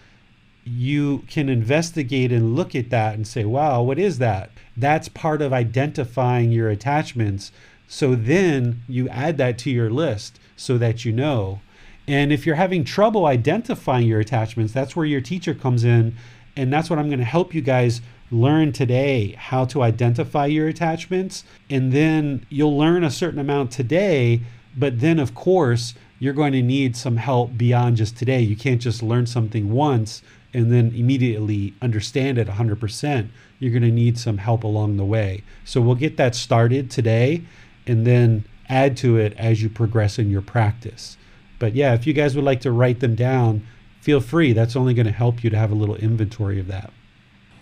you 0.64 1.20
can 1.28 1.50
investigate 1.50 2.32
and 2.32 2.56
look 2.56 2.76
at 2.76 2.90
that 2.90 3.16
and 3.16 3.28
say, 3.28 3.44
wow, 3.44 3.82
what 3.82 4.00
is 4.00 4.20
that? 4.20 4.52
That's 4.78 5.10
part 5.10 5.42
of 5.42 5.52
identifying 5.52 6.52
your 6.52 6.70
attachments. 6.70 7.52
So 7.88 8.16
then 8.16 8.84
you 8.88 9.10
add 9.10 9.38
that 9.38 9.58
to 9.60 9.70
your 9.70 9.90
list 9.90 10.40
so 10.62 10.78
that 10.78 11.04
you 11.04 11.12
know. 11.12 11.62
And 12.08 12.32
if 12.32 12.46
you're 12.46 12.56
having 12.56 12.84
trouble 12.84 13.26
identifying 13.26 14.08
your 14.08 14.20
attachments, 14.20 14.74
that's 14.74 14.96
where 14.96 15.06
your 15.06 15.22
teacher 15.22 15.54
comes 15.54 15.84
in. 15.84 16.16
And 16.56 16.72
that's 16.72 16.90
what 16.90 17.00
I'm 17.00 17.08
going 17.08 17.20
to 17.20 17.26
help 17.26 17.54
you 17.54 17.62
guys 17.62 18.02
learn 18.32 18.72
today 18.72 19.36
how 19.38 19.66
to 19.66 19.82
identify 19.82 20.46
your 20.46 20.68
attachments, 20.68 21.44
and 21.70 21.92
then 21.92 22.46
you'll 22.50 22.78
learn 22.78 23.04
a 23.04 23.12
certain 23.12 23.40
amount 23.40 23.72
today. 23.72 24.42
But 24.76 25.02
then, 25.02 25.20
of 25.20 25.36
course, 25.36 25.94
you're 26.20 26.34
going 26.34 26.54
to 26.54 26.62
need 26.62 26.96
some 26.96 27.18
help 27.18 27.58
beyond 27.58 27.98
just 27.98 28.18
today. 28.18 28.40
You 28.40 28.56
can't 28.56 28.82
just 28.82 29.04
learn 29.04 29.26
something 29.26 29.72
once 29.72 30.22
and 30.54 30.72
then 30.72 30.94
immediately 30.96 31.74
understand 31.82 32.38
it 32.38 32.48
100%. 32.48 33.30
You're 33.60 33.72
going 33.72 33.84
to 33.84 33.92
need 33.92 34.18
some 34.18 34.38
help 34.38 34.64
along 34.64 34.98
the 34.98 35.06
way. 35.06 35.44
So 35.66 35.82
we'll 35.82 35.96
get 35.96 36.18
that 36.18 36.36
started 36.36 36.92
today 36.92 37.44
and 37.88 38.06
then 38.06 38.46
add 38.72 38.98
to 38.98 39.18
it 39.18 39.34
as 39.38 39.62
you 39.62 39.70
progress 39.70 40.18
in 40.18 40.32
your 40.32 40.42
practice. 40.42 41.18
But 41.60 41.76
yeah, 41.76 41.94
if 41.94 42.08
you 42.08 42.14
guys 42.14 42.36
would 42.36 42.46
like 42.46 42.62
to 42.62 42.72
write 42.72 43.02
them 43.02 43.14
down, 43.14 43.68
feel 44.00 44.22
free. 44.22 44.54
That's 44.54 44.76
only 44.76 44.94
going 44.94 45.06
to 45.06 45.12
help 45.12 45.44
you 45.44 45.50
to 45.50 45.58
have 45.58 45.72
a 45.72 45.76
little 45.76 45.96
inventory 45.96 46.60
of 46.60 46.68
that. 46.68 46.92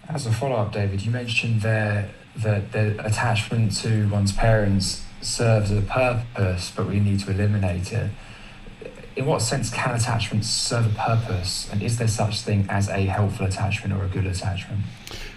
As 0.07 0.25
a 0.25 0.31
follow 0.31 0.55
up, 0.55 0.71
David, 0.71 1.01
you 1.01 1.11
mentioned 1.11 1.61
there 1.61 2.09
that 2.37 2.71
the 2.71 3.05
attachment 3.05 3.75
to 3.77 4.07
one's 4.09 4.31
parents 4.31 5.03
serves 5.21 5.71
a 5.71 5.81
purpose, 5.81 6.71
but 6.73 6.87
we 6.87 6.99
need 6.99 7.19
to 7.21 7.31
eliminate 7.31 7.91
it 7.91 8.09
in 9.19 9.25
what 9.25 9.41
sense 9.41 9.69
can 9.69 9.93
attachments 9.93 10.49
serve 10.49 10.85
a 10.85 10.97
purpose? 10.97 11.69
And 11.71 11.83
is 11.83 11.97
there 11.97 12.07
such 12.07 12.41
thing 12.41 12.65
as 12.69 12.87
a 12.87 13.01
helpful 13.01 13.45
attachment 13.45 13.93
or 13.93 14.05
a 14.05 14.07
good 14.07 14.25
attachment? 14.25 14.81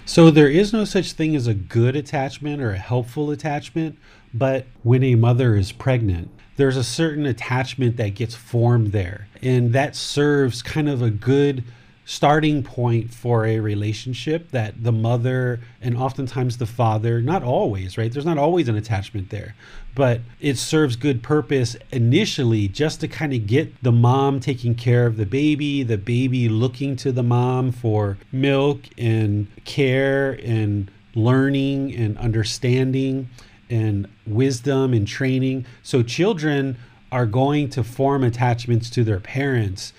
So 0.04 0.30
there 0.30 0.48
is 0.48 0.72
no 0.72 0.84
such 0.84 1.12
thing 1.12 1.34
as 1.34 1.48
a 1.48 1.54
good 1.54 1.96
attachment 1.96 2.62
or 2.62 2.70
a 2.70 2.78
helpful 2.78 3.32
attachment, 3.32 3.98
but 4.34 4.66
when 4.82 5.02
a 5.02 5.14
mother 5.14 5.54
is 5.56 5.72
pregnant, 5.72 6.30
there's 6.56 6.76
a 6.76 6.84
certain 6.84 7.26
attachment 7.26 7.96
that 7.96 8.14
gets 8.14 8.34
formed 8.34 8.92
there, 8.92 9.28
and 9.42 9.72
that 9.72 9.96
serves 9.96 10.62
kind 10.62 10.88
of 10.88 11.02
a 11.02 11.10
good 11.10 11.64
starting 12.04 12.62
point 12.62 13.14
for 13.14 13.46
a 13.46 13.60
relationship 13.60 14.50
that 14.50 14.82
the 14.82 14.92
mother 14.92 15.60
and 15.80 15.96
oftentimes 15.96 16.58
the 16.58 16.66
father, 16.66 17.22
not 17.22 17.42
always, 17.42 17.96
right? 17.96 18.12
There's 18.12 18.26
not 18.26 18.38
always 18.38 18.68
an 18.68 18.76
attachment 18.76 19.30
there, 19.30 19.54
but 19.94 20.20
it 20.40 20.58
serves 20.58 20.96
good 20.96 21.22
purpose 21.22 21.76
initially 21.92 22.66
just 22.68 23.00
to 23.00 23.08
kind 23.08 23.32
of 23.32 23.46
get 23.46 23.82
the 23.82 23.92
mom 23.92 24.40
taking 24.40 24.74
care 24.74 25.06
of 25.06 25.16
the 25.16 25.26
baby, 25.26 25.82
the 25.84 25.98
baby 25.98 26.48
looking 26.48 26.96
to 26.96 27.12
the 27.12 27.22
mom 27.22 27.70
for 27.70 28.18
milk 28.32 28.80
and 28.98 29.46
care 29.64 30.32
and 30.44 30.90
learning 31.14 31.94
and 31.94 32.18
understanding 32.18 33.28
and 33.72 34.06
wisdom 34.26 34.92
and 34.92 35.08
training. 35.08 35.64
So 35.82 36.02
children 36.02 36.76
are 37.10 37.24
going 37.24 37.70
to 37.70 37.82
form 37.82 38.22
attachments 38.22 38.90
to 38.90 39.02
their 39.02 39.18
parents 39.18 39.94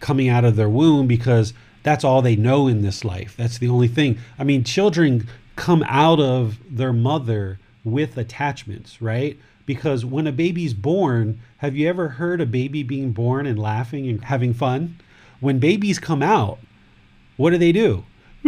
coming 0.00 0.28
out 0.28 0.44
of 0.44 0.56
their 0.56 0.68
womb 0.68 1.06
because 1.06 1.52
that's 1.82 2.04
all 2.04 2.22
they 2.22 2.36
know 2.36 2.66
in 2.68 2.80
this 2.82 3.04
life. 3.04 3.34
That's 3.36 3.58
the 3.58 3.68
only 3.68 3.88
thing. 3.88 4.18
I 4.38 4.44
mean, 4.44 4.64
children 4.64 5.28
come 5.56 5.84
out 5.86 6.20
of 6.20 6.58
their 6.70 6.92
mother 6.92 7.58
with 7.84 8.16
attachments, 8.16 9.02
right? 9.02 9.38
Because 9.66 10.04
when 10.04 10.26
a 10.26 10.32
baby's 10.32 10.72
born, 10.72 11.40
have 11.58 11.76
you 11.76 11.86
ever 11.88 12.08
heard 12.08 12.40
a 12.40 12.46
baby 12.46 12.82
being 12.82 13.12
born 13.12 13.46
and 13.46 13.58
laughing 13.58 14.08
and 14.08 14.24
having 14.24 14.54
fun? 14.54 14.98
When 15.40 15.58
babies 15.58 15.98
come 15.98 16.22
out, 16.22 16.58
what 17.36 17.50
do 17.50 17.58
they 17.58 17.72
do? 17.72 18.04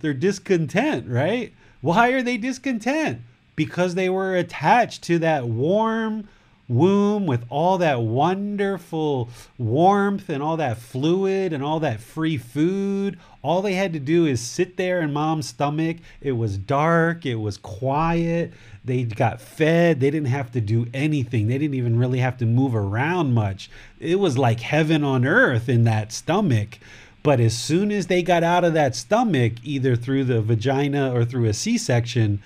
They're 0.00 0.12
discontent, 0.12 1.08
right? 1.08 1.54
Why 1.80 2.10
are 2.10 2.22
they 2.22 2.36
discontent? 2.36 3.20
Because 3.56 3.94
they 3.94 4.08
were 4.08 4.36
attached 4.36 5.02
to 5.04 5.18
that 5.20 5.46
warm, 5.46 6.28
womb 6.68 7.26
with 7.26 7.44
all 7.48 7.78
that 7.78 8.00
wonderful 8.00 9.28
warmth 9.58 10.28
and 10.28 10.42
all 10.42 10.56
that 10.56 10.78
fluid 10.78 11.52
and 11.52 11.64
all 11.64 11.80
that 11.80 12.00
free 12.00 12.36
food. 12.36 13.18
All 13.42 13.60
they 13.60 13.74
had 13.74 13.92
to 13.94 13.98
do 13.98 14.24
is 14.24 14.40
sit 14.40 14.76
there 14.76 15.00
in 15.00 15.12
mom's 15.12 15.48
stomach. 15.48 15.96
It 16.20 16.32
was 16.32 16.56
dark, 16.56 17.26
it 17.26 17.36
was 17.36 17.56
quiet. 17.56 18.52
They 18.84 19.02
got 19.04 19.40
fed. 19.40 20.00
They 20.00 20.10
didn't 20.10 20.28
have 20.28 20.52
to 20.52 20.60
do 20.60 20.86
anything. 20.94 21.48
They 21.48 21.58
didn't 21.58 21.74
even 21.74 21.98
really 21.98 22.20
have 22.20 22.38
to 22.38 22.46
move 22.46 22.74
around 22.74 23.34
much. 23.34 23.70
It 23.98 24.18
was 24.18 24.38
like 24.38 24.60
heaven 24.60 25.04
on 25.04 25.26
earth 25.26 25.68
in 25.68 25.84
that 25.84 26.12
stomach. 26.12 26.78
But 27.22 27.40
as 27.40 27.56
soon 27.56 27.92
as 27.92 28.06
they 28.06 28.22
got 28.22 28.42
out 28.42 28.64
of 28.64 28.74
that 28.74 28.96
stomach, 28.96 29.54
either 29.62 29.94
through 29.96 30.24
the 30.24 30.40
vagina 30.40 31.12
or 31.12 31.24
through 31.24 31.46
a 31.46 31.52
C 31.52 31.76
section, 31.76 32.40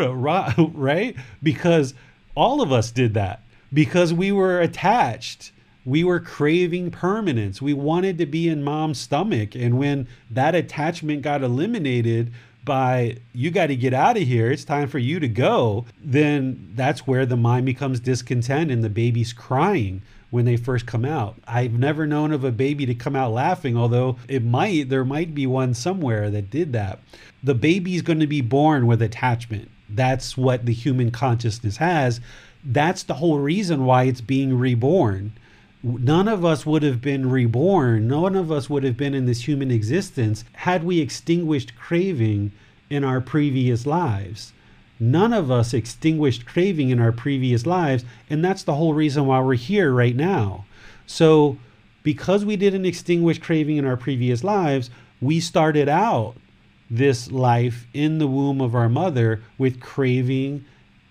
right? 0.00 1.14
Because 1.42 1.94
all 2.34 2.60
of 2.60 2.72
us 2.72 2.90
did 2.90 3.14
that 3.14 3.42
because 3.72 4.12
we 4.12 4.32
were 4.32 4.60
attached. 4.60 5.52
We 5.84 6.02
were 6.02 6.18
craving 6.20 6.90
permanence. 6.90 7.60
We 7.60 7.74
wanted 7.74 8.18
to 8.18 8.26
be 8.26 8.48
in 8.48 8.64
mom's 8.64 8.98
stomach. 8.98 9.54
And 9.54 9.78
when 9.78 10.08
that 10.30 10.54
attachment 10.54 11.22
got 11.22 11.42
eliminated 11.42 12.32
by, 12.64 13.18
you 13.34 13.50
got 13.50 13.66
to 13.66 13.76
get 13.76 13.92
out 13.92 14.16
of 14.16 14.22
here, 14.22 14.50
it's 14.50 14.64
time 14.64 14.88
for 14.88 14.98
you 14.98 15.20
to 15.20 15.28
go, 15.28 15.84
then 16.02 16.72
that's 16.74 17.06
where 17.06 17.26
the 17.26 17.36
mind 17.36 17.66
becomes 17.66 18.00
discontent 18.00 18.70
and 18.70 18.82
the 18.82 18.88
baby's 18.88 19.34
crying 19.34 20.00
when 20.34 20.46
they 20.46 20.56
first 20.56 20.84
come 20.84 21.04
out. 21.04 21.36
I've 21.46 21.74
never 21.74 22.08
known 22.08 22.32
of 22.32 22.42
a 22.42 22.50
baby 22.50 22.86
to 22.86 22.94
come 22.94 23.14
out 23.14 23.30
laughing, 23.30 23.76
although 23.76 24.16
it 24.26 24.42
might, 24.42 24.88
there 24.88 25.04
might 25.04 25.32
be 25.32 25.46
one 25.46 25.74
somewhere 25.74 26.28
that 26.28 26.50
did 26.50 26.72
that. 26.72 26.98
The 27.44 27.54
baby's 27.54 28.02
going 28.02 28.18
to 28.18 28.26
be 28.26 28.40
born 28.40 28.88
with 28.88 29.00
attachment. 29.00 29.70
That's 29.88 30.36
what 30.36 30.66
the 30.66 30.72
human 30.72 31.12
consciousness 31.12 31.76
has. 31.76 32.20
That's 32.64 33.04
the 33.04 33.14
whole 33.14 33.38
reason 33.38 33.84
why 33.84 34.04
it's 34.04 34.20
being 34.20 34.58
reborn. 34.58 35.34
None 35.84 36.26
of 36.26 36.44
us 36.44 36.66
would 36.66 36.82
have 36.82 37.00
been 37.00 37.30
reborn. 37.30 38.08
None 38.08 38.34
of 38.34 38.50
us 38.50 38.68
would 38.68 38.82
have 38.82 38.96
been 38.96 39.14
in 39.14 39.26
this 39.26 39.46
human 39.46 39.70
existence 39.70 40.44
had 40.54 40.82
we 40.82 40.98
extinguished 40.98 41.76
craving 41.76 42.50
in 42.90 43.04
our 43.04 43.20
previous 43.20 43.86
lives. 43.86 44.52
None 45.00 45.32
of 45.32 45.50
us 45.50 45.74
extinguished 45.74 46.46
craving 46.46 46.90
in 46.90 47.00
our 47.00 47.12
previous 47.12 47.66
lives. 47.66 48.04
And 48.30 48.44
that's 48.44 48.62
the 48.62 48.74
whole 48.74 48.94
reason 48.94 49.26
why 49.26 49.40
we're 49.40 49.54
here 49.54 49.92
right 49.92 50.14
now. 50.14 50.64
So, 51.06 51.58
because 52.02 52.44
we 52.44 52.56
didn't 52.56 52.86
extinguish 52.86 53.38
craving 53.38 53.76
in 53.76 53.84
our 53.84 53.96
previous 53.96 54.44
lives, 54.44 54.90
we 55.20 55.40
started 55.40 55.88
out 55.88 56.36
this 56.90 57.30
life 57.32 57.86
in 57.94 58.18
the 58.18 58.26
womb 58.26 58.60
of 58.60 58.74
our 58.74 58.88
mother 58.88 59.42
with 59.58 59.80
craving, 59.80 60.64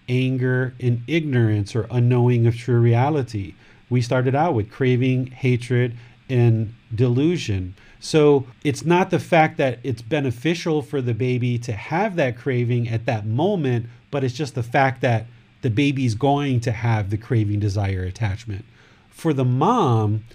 anger, 0.08 0.74
and 0.80 1.02
ignorance 1.08 1.76
or 1.76 1.88
unknowing 1.90 2.46
of 2.46 2.56
true 2.56 2.80
reality. 2.80 3.56
We 3.90 4.02
started 4.02 4.36
out 4.36 4.54
with 4.54 4.72
craving, 4.72 5.28
hatred, 5.28 5.98
and 6.30 6.74
delusion. 6.94 7.76
So 8.04 8.48
it's 8.66 8.84
not 8.84 9.12
the 9.12 9.18
fact 9.18 9.56
that 9.60 9.80
it's 9.82 10.02
beneficial 10.02 10.82
for 10.82 11.02
the 11.02 11.14
baby 11.14 11.58
to 11.60 11.72
have 11.72 12.18
that 12.18 12.38
craving 12.38 12.90
at 12.90 13.06
that 13.06 13.26
moment, 13.26 13.86
but 14.12 14.26
it's 14.26 14.34
just 14.34 14.56
the 14.56 14.62
fact 14.62 15.00
that 15.00 15.26
the 15.62 15.70
baby's 15.70 16.14
going 16.14 16.60
to 16.60 16.74
have 16.74 17.10
the 17.10 17.18
craving, 17.18 17.62
desire, 17.62 18.04
attachment. 18.04 18.66
For 19.08 19.32
the 19.32 19.46
mom, 19.46 20.26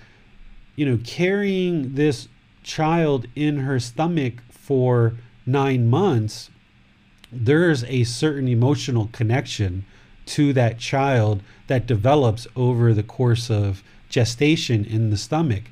you 0.76 0.86
know, 0.86 0.98
carrying 1.04 1.94
this 1.94 2.28
child 2.62 3.26
in 3.36 3.58
her 3.58 3.78
stomach 3.78 4.42
for 4.48 5.16
nine 5.44 5.90
months, 5.90 6.48
there's 7.30 7.84
a 7.84 8.04
certain 8.04 8.48
emotional 8.48 9.10
connection 9.12 9.84
to 10.24 10.54
that 10.54 10.78
child 10.78 11.42
that 11.66 11.86
develops 11.86 12.46
over 12.56 12.94
the 12.94 13.02
course 13.02 13.50
of 13.50 13.82
gestation 14.08 14.86
in 14.86 15.10
the 15.10 15.18
stomach. 15.18 15.64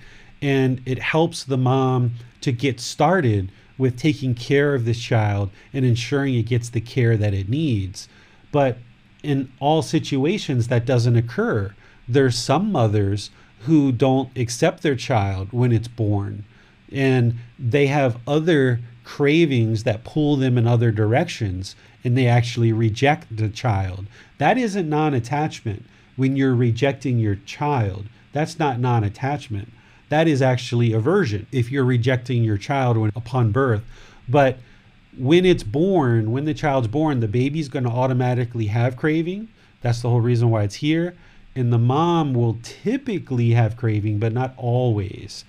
And 0.43 0.83
it 0.85 0.99
helps 0.99 1.45
the 1.45 1.57
mom 1.57 2.15
to 2.43 2.53
get 2.53 2.81
started 2.81 3.51
with 3.79 3.99
taking 3.99 4.35
care 4.35 4.75
of 4.75 4.85
this 4.85 5.01
child 5.01 5.51
and 5.73 5.85
ensuring 5.85 6.35
it 6.35 6.45
gets 6.45 6.69
the 6.69 6.81
care 6.81 7.17
that 7.17 7.35
it 7.35 7.49
needs. 7.49 8.09
But 8.53 8.79
in 9.23 9.53
all 9.61 9.83
situations, 9.83 10.69
that 10.69 10.87
doesn't 10.87 11.17
occur. 11.17 11.75
There's 12.09 12.39
some 12.39 12.71
mothers 12.71 13.31
who 13.61 13.93
don't 13.93 14.37
accept 14.37 14.83
their 14.83 14.95
child 14.95 15.49
when 15.53 15.73
it's 15.73 15.89
born, 15.89 16.45
and 16.93 17.35
they 17.59 17.89
have 17.89 18.19
other 18.27 18.81
cravings 19.03 19.85
that 19.85 20.05
pull 20.05 20.37
them 20.37 20.59
in 20.59 20.67
other 20.67 20.91
directions 20.91 21.77
and 22.03 22.17
they 22.17 22.27
actually 22.27 22.73
reject 22.73 23.37
the 23.37 23.49
child. 23.49 24.07
That 24.39 24.59
isn't 24.59 24.89
non 24.89 25.15
attachment 25.15 25.85
when 26.15 26.37
you're 26.37 26.55
rejecting 26.55 27.19
your 27.19 27.35
child. 27.35 28.07
That's 28.33 28.59
not 28.59 28.79
non 28.79 29.03
attachment. 29.03 29.73
That 30.09 30.29
is 30.29 30.43
actually 30.43 30.93
aversion 30.93 31.47
if 31.53 31.71
you're 31.71 31.85
rejecting 31.85 32.45
your 32.45 32.59
child 32.59 32.97
when, 32.97 33.11
upon 33.17 33.51
birth. 33.51 33.83
But 34.29 34.59
when 35.17 35.45
it's 35.45 35.63
born, 35.63 36.31
when 36.31 36.45
the 36.45 36.55
child's 36.55 36.89
born, 36.89 37.21
the 37.21 37.29
baby's 37.29 37.69
going 37.69 37.85
to 37.85 37.91
automatically 37.91 38.67
have 38.67 38.97
craving. 38.97 39.49
That's 39.83 40.03
the 40.03 40.11
whole 40.11 40.21
reason 40.21 40.51
why 40.51 40.63
it's 40.63 40.77
here. 40.77 41.15
And 41.55 41.73
the 41.73 41.79
mom 41.79 42.35
will 42.35 42.59
typically 42.63 43.53
have 43.53 43.77
craving, 43.77 44.19
but 44.19 44.33
not 44.33 44.53
always. 44.57 45.45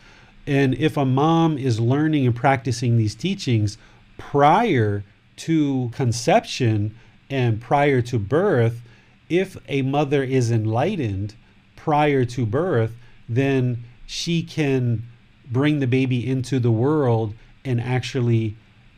And 0.45 0.73
if 0.75 0.95
a 0.95 1.05
mom 1.05 1.57
is 1.57 1.79
learning 1.79 2.25
and 2.25 2.35
practicing 2.35 2.97
these 2.97 3.13
teachings 3.13 3.77
prior 4.17 5.03
to 5.37 5.91
conception 5.93 6.95
and 7.29 7.59
prior 7.59 8.01
to 8.03 8.17
birth, 8.17 8.81
if 9.29 9.57
a 9.67 9.81
mother 9.81 10.23
is 10.23 10.49
enlightened 10.49 11.35
prior 11.75 12.23
to 12.23 12.45
birth, 12.45 12.95
then 13.27 13.83
she 14.07 14.41
can 14.41 15.03
bring 15.51 15.79
the 15.79 15.85
baby 15.85 16.25
into 16.25 16.59
the 16.59 16.71
world 16.71 17.35
and 17.63 17.79
actually 17.79 18.55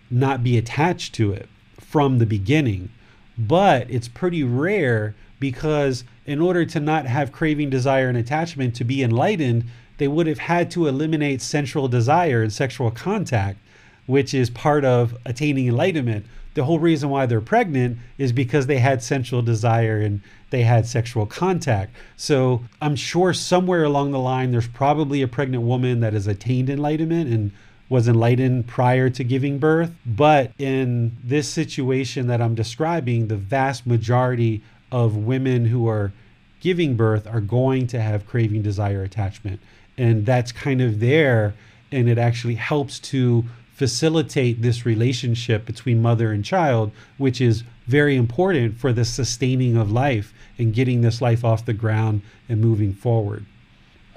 not 0.10 0.44
be 0.44 0.58
attached 0.58 1.14
to 1.16 1.34
it 1.34 1.50
from 1.80 2.20
the 2.20 2.26
beginning. 2.26 2.90
But 3.38 3.90
it's 3.90 4.08
pretty 4.08 4.44
rare 4.44 5.16
because 5.40 6.04
in 6.26 6.40
order 6.40 6.66
to 6.66 6.80
not 6.80 7.06
have 7.08 7.32
craving, 7.32 7.70
desire, 7.70 8.08
and 8.08 8.18
attachment 8.18 8.76
to 8.76 8.84
be 8.84 9.02
enlightened, 9.02 9.66
they 9.98 10.08
would 10.08 10.28
have 10.28 10.40
had 10.40 10.70
to 10.72 10.88
eliminate 10.88 11.42
sensual 11.42 11.88
desire 11.88 12.44
and 12.44 12.54
sexual 12.54 12.92
contact, 12.92 13.58
which 14.06 14.34
is 14.34 14.50
part 14.50 14.86
of 14.86 15.18
attaining 15.26 15.68
enlightenment. 15.68 16.26
The 16.54 16.66
whole 16.66 16.80
reason 16.80 17.10
why 17.10 17.26
they're 17.26 17.42
pregnant 17.42 17.98
is 18.18 18.32
because 18.32 18.68
they 18.68 18.80
had 18.80 19.02
sensual 19.02 19.42
desire 19.42 20.00
and 20.00 20.22
they 20.50 20.64
had 20.64 20.86
sexual 20.88 21.26
contact. 21.26 21.96
So 22.18 22.64
I'm 22.82 22.96
sure 22.96 23.34
somewhere 23.34 23.84
along 23.84 24.12
the 24.12 24.20
line, 24.20 24.52
there's 24.52 24.68
probably 24.68 25.22
a 25.22 25.28
pregnant 25.28 25.64
woman 25.64 26.00
that 26.00 26.14
has 26.14 26.28
attained 26.28 26.70
enlightenment 26.70 27.32
and 27.32 27.52
was 27.90 28.08
enlightened 28.08 28.68
prior 28.68 29.10
to 29.10 29.24
giving 29.24 29.58
birth. 29.58 29.92
But 30.06 30.52
in 30.58 31.18
this 31.24 31.50
situation 31.50 32.28
that 32.28 32.42
I'm 32.42 32.56
describing, 32.56 33.28
the 33.28 33.36
vast 33.36 33.88
majority 33.88 34.62
of 34.92 35.16
women 35.16 35.66
who 35.66 35.88
are 35.88 36.12
giving 36.60 36.96
birth 36.96 37.26
are 37.28 37.42
going 37.42 37.88
to 37.88 38.02
have 38.02 38.28
craving, 38.28 38.62
desire, 38.62 39.04
attachment. 39.04 39.60
And 39.98 40.26
that's 40.26 40.52
kind 40.52 40.82
of 40.82 41.00
there. 41.00 41.56
And 41.92 42.08
it 42.08 42.18
actually 42.18 42.56
helps 42.56 43.00
to 43.00 43.46
facilitate 43.74 44.62
this 44.62 44.86
relationship 44.86 45.66
between 45.66 46.02
mother 46.02 46.32
and 46.32 46.44
child, 46.44 46.92
which 47.18 47.40
is 47.40 47.64
very 47.88 48.16
important 48.16 48.78
for 48.78 48.94
the 48.94 49.06
sustaining 49.06 49.78
of 49.78 49.90
life 49.92 50.34
and 50.60 50.74
getting 50.74 51.02
this 51.02 51.22
life 51.22 51.44
off 51.44 51.66
the 51.66 51.74
ground 51.74 52.22
and 52.48 52.62
moving 52.62 52.94
forward. 52.94 53.46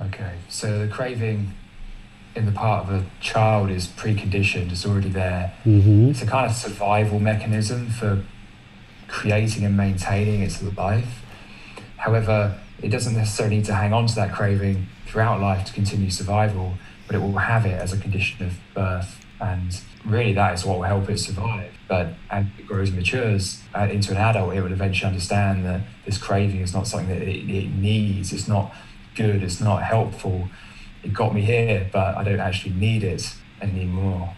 Okay, 0.01 0.35
so 0.49 0.85
the 0.85 0.89
craving 0.93 1.53
in 2.35 2.47
the 2.47 2.53
part 2.53 2.87
of 2.87 2.93
a 2.93 3.05
child 3.21 3.71
is 3.71 3.87
preconditioned, 3.87 4.73
it's 4.73 4.85
already 4.85 5.09
there. 5.09 5.55
Mm-hmm. 5.65 6.11
It's 6.11 6.23
a 6.23 6.27
kind 6.27 6.51
of 6.51 6.57
survival 6.57 7.21
mechanism 7.21 7.89
for 7.89 8.25
creating 9.07 9.65
and 9.65 9.77
maintaining 9.77 10.43
its 10.43 10.63
life. 10.77 11.23
However, 11.99 12.59
it 12.83 12.89
doesn't 12.89 13.15
necessarily 13.15 13.57
need 13.57 13.67
to 13.67 13.75
hang 13.75 13.93
on 13.93 14.07
to 14.07 14.15
that 14.17 14.33
craving 14.33 14.89
throughout 15.07 15.41
life 15.41 15.67
to 15.67 15.73
continue 15.73 16.11
survival, 16.11 16.75
but 17.07 17.15
it 17.15 17.21
will 17.21 17.37
have 17.37 17.67
it 17.67 17.79
as 17.79 17.93
a 17.93 17.99
condition 17.99 18.45
of 18.47 18.55
birth. 18.75 19.25
And 19.41 19.79
really, 20.05 20.33
that 20.33 20.55
is 20.55 20.65
what 20.65 20.79
will 20.79 20.85
help 20.85 21.11
it 21.11 21.19
survive. 21.19 21.73
But 21.93 22.15
as 22.31 22.47
it 22.59 22.67
grows 22.67 22.89
and 22.89 22.97
matures 22.97 23.63
uh, 23.75 23.81
into 23.81 24.13
an 24.13 24.17
adult, 24.17 24.55
it 24.55 24.63
will 24.63 24.73
eventually 24.73 25.09
understand 25.09 25.67
that 25.67 25.83
this 26.07 26.17
craving 26.17 26.63
is 26.63 26.73
not 26.73 26.87
something 26.87 27.11
that 27.11 27.21
it, 27.21 27.47
it 27.51 27.69
needs, 27.69 28.33
it's 28.33 28.49
not 28.49 28.75
good, 29.15 29.43
it's 29.43 29.61
not 29.61 29.83
helpful. 29.83 30.49
It 31.03 31.13
got 31.13 31.35
me 31.35 31.43
here, 31.43 31.91
but 31.93 32.17
I 32.17 32.25
don't 32.25 32.41
actually 32.41 32.77
need 32.77 33.05
it 33.05 33.35
anymore. 33.61 34.35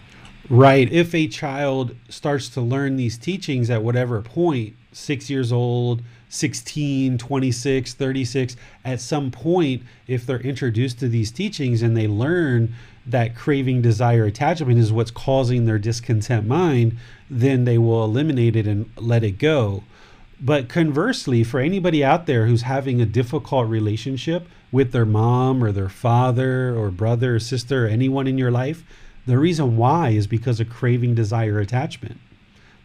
Right. 0.49 0.91
If 0.91 1.15
a 1.15 1.29
child 1.29 1.95
starts 2.09 2.49
to 2.49 2.59
learn 2.59 2.97
these 2.97 3.17
teachings 3.17 3.69
at 3.69 3.81
whatever 3.81 4.21
point, 4.21 4.75
six 4.91 5.29
years 5.29 5.53
old, 5.53 6.01
16, 6.27 7.17
26, 7.17 7.93
36, 7.93 8.57
at 8.83 8.99
some 8.99 9.31
point, 9.31 9.83
if 10.07 10.25
they're 10.25 10.41
introduced 10.41 10.99
to 10.99 11.07
these 11.07 11.31
teachings 11.31 11.81
and 11.81 11.95
they 11.95 12.09
learn 12.09 12.75
that 13.05 13.35
craving, 13.35 13.81
desire, 13.81 14.25
attachment 14.25 14.79
is 14.79 14.91
what's 14.91 15.11
causing 15.11 15.65
their 15.65 15.79
discontent 15.79 16.47
mind, 16.47 16.97
then 17.29 17.65
they 17.65 17.77
will 17.77 18.03
eliminate 18.03 18.55
it 18.55 18.67
and 18.67 18.89
let 18.97 19.23
it 19.23 19.37
go. 19.37 19.83
But 20.41 20.67
conversely, 20.67 21.43
for 21.43 21.59
anybody 21.59 22.03
out 22.03 22.25
there 22.25 22.47
who's 22.47 22.63
having 22.63 22.99
a 22.99 23.05
difficult 23.05 23.69
relationship 23.69 24.47
with 24.71 24.91
their 24.91 25.05
mom 25.05 25.63
or 25.63 25.71
their 25.71 25.89
father 25.89 26.75
or 26.75 26.91
brother 26.91 27.35
or 27.35 27.39
sister 27.39 27.85
or 27.85 27.89
anyone 27.89 28.27
in 28.27 28.37
your 28.37 28.51
life, 28.51 28.83
the 29.25 29.37
reason 29.37 29.77
why 29.77 30.09
is 30.09 30.27
because 30.27 30.59
of 30.59 30.69
craving, 30.69 31.15
desire, 31.15 31.59
attachment. 31.59 32.19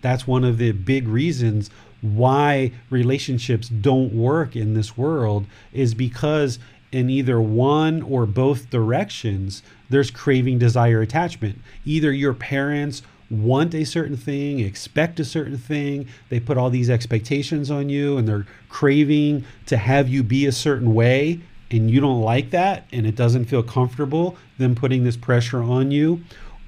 That's 0.00 0.26
one 0.26 0.44
of 0.44 0.58
the 0.58 0.72
big 0.72 1.08
reasons 1.08 1.70
why 2.00 2.72
relationships 2.88 3.68
don't 3.68 4.14
work 4.14 4.56
in 4.56 4.74
this 4.74 4.96
world 4.96 5.46
is 5.72 5.94
because 5.94 6.58
in 6.92 7.10
either 7.10 7.40
one 7.40 8.02
or 8.02 8.26
both 8.26 8.70
directions, 8.70 9.62
there's 9.90 10.10
craving, 10.10 10.58
desire, 10.58 11.02
attachment. 11.02 11.58
Either 11.84 12.12
your 12.12 12.32
parents 12.32 13.02
want 13.30 13.74
a 13.74 13.84
certain 13.84 14.16
thing, 14.16 14.58
expect 14.60 15.20
a 15.20 15.24
certain 15.24 15.58
thing, 15.58 16.08
they 16.30 16.40
put 16.40 16.58
all 16.58 16.70
these 16.70 16.90
expectations 16.90 17.70
on 17.70 17.88
you, 17.88 18.16
and 18.16 18.26
they're 18.26 18.46
craving 18.68 19.44
to 19.66 19.76
have 19.76 20.08
you 20.08 20.22
be 20.22 20.46
a 20.46 20.52
certain 20.52 20.94
way, 20.94 21.40
and 21.70 21.90
you 21.90 22.00
don't 22.00 22.20
like 22.20 22.50
that, 22.50 22.86
and 22.92 23.06
it 23.06 23.14
doesn't 23.14 23.44
feel 23.44 23.62
comfortable, 23.62 24.36
them 24.58 24.74
putting 24.74 25.04
this 25.04 25.16
pressure 25.16 25.62
on 25.62 25.90
you. 25.90 26.20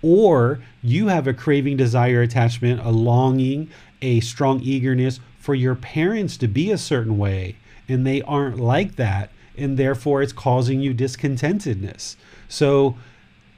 Or 0.03 0.61
you 0.83 1.09
have 1.09 1.27
a 1.27 1.35
craving, 1.35 1.77
desire, 1.77 2.23
attachment, 2.23 2.81
a 2.81 2.91
longing, 2.91 3.71
a 4.01 4.21
strong 4.21 4.61
eagerness 4.61 5.21
for 5.39 5.55
your 5.55 5.75
parents 5.75 6.37
to 6.39 6.49
be 6.49 6.71
a 6.71 6.79
certain 6.79 7.19
way, 7.19 7.57
and 7.89 8.07
they 8.07 8.23
aren't 8.23 8.59
like 8.59 8.97
that, 8.97 9.31
and 9.57 9.77
therefore 9.77 10.23
it's 10.23 10.33
causing 10.33 10.81
you 10.81 10.95
discontentedness. 10.95 12.17
So, 12.49 12.97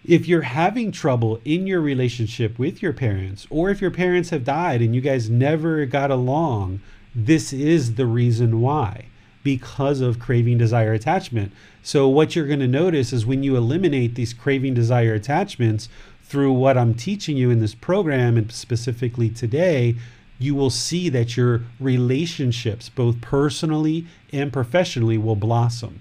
if 0.05 0.29
you're 0.29 0.43
having 0.43 0.93
trouble 0.93 1.41
in 1.45 1.67
your 1.67 1.81
relationship 1.81 2.59
with 2.59 2.83
your 2.83 2.93
parents, 2.93 3.47
or 3.49 3.71
if 3.71 3.81
your 3.81 3.91
parents 3.91 4.31
have 4.31 4.45
died 4.45 4.83
and 4.83 4.95
you 4.95 5.01
guys 5.01 5.31
never 5.31 5.87
got 5.87 6.11
along, 6.11 6.81
this 7.15 7.53
is 7.53 7.95
the 7.95 8.07
reason 8.07 8.61
why 8.61 9.07
because 9.43 10.01
of 10.01 10.19
craving, 10.19 10.59
desire, 10.59 10.95
attachment. 10.95 11.53
So, 11.83 12.09
what 12.09 12.35
you're 12.35 12.47
going 12.47 12.61
to 12.61 12.67
notice 12.67 13.13
is 13.13 13.27
when 13.27 13.43
you 13.43 13.57
eliminate 13.57 14.15
these 14.15 14.33
craving, 14.33 14.75
desire, 14.75 15.13
attachments 15.13 15.89
through 16.23 16.53
what 16.53 16.79
I'm 16.79 16.95
teaching 16.95 17.37
you 17.37 17.51
in 17.51 17.61
this 17.61 17.75
program, 17.75 18.39
and 18.39 18.51
specifically 18.51 19.29
today, 19.29 19.97
you 20.39 20.55
will 20.55 20.71
see 20.71 21.11
that 21.11 21.37
your 21.37 21.63
relationships, 21.79 22.89
both 22.89 23.21
personally 23.21 24.07
and 24.33 24.53
professionally, 24.53 25.19
will 25.19 25.37
blossom. 25.37 26.01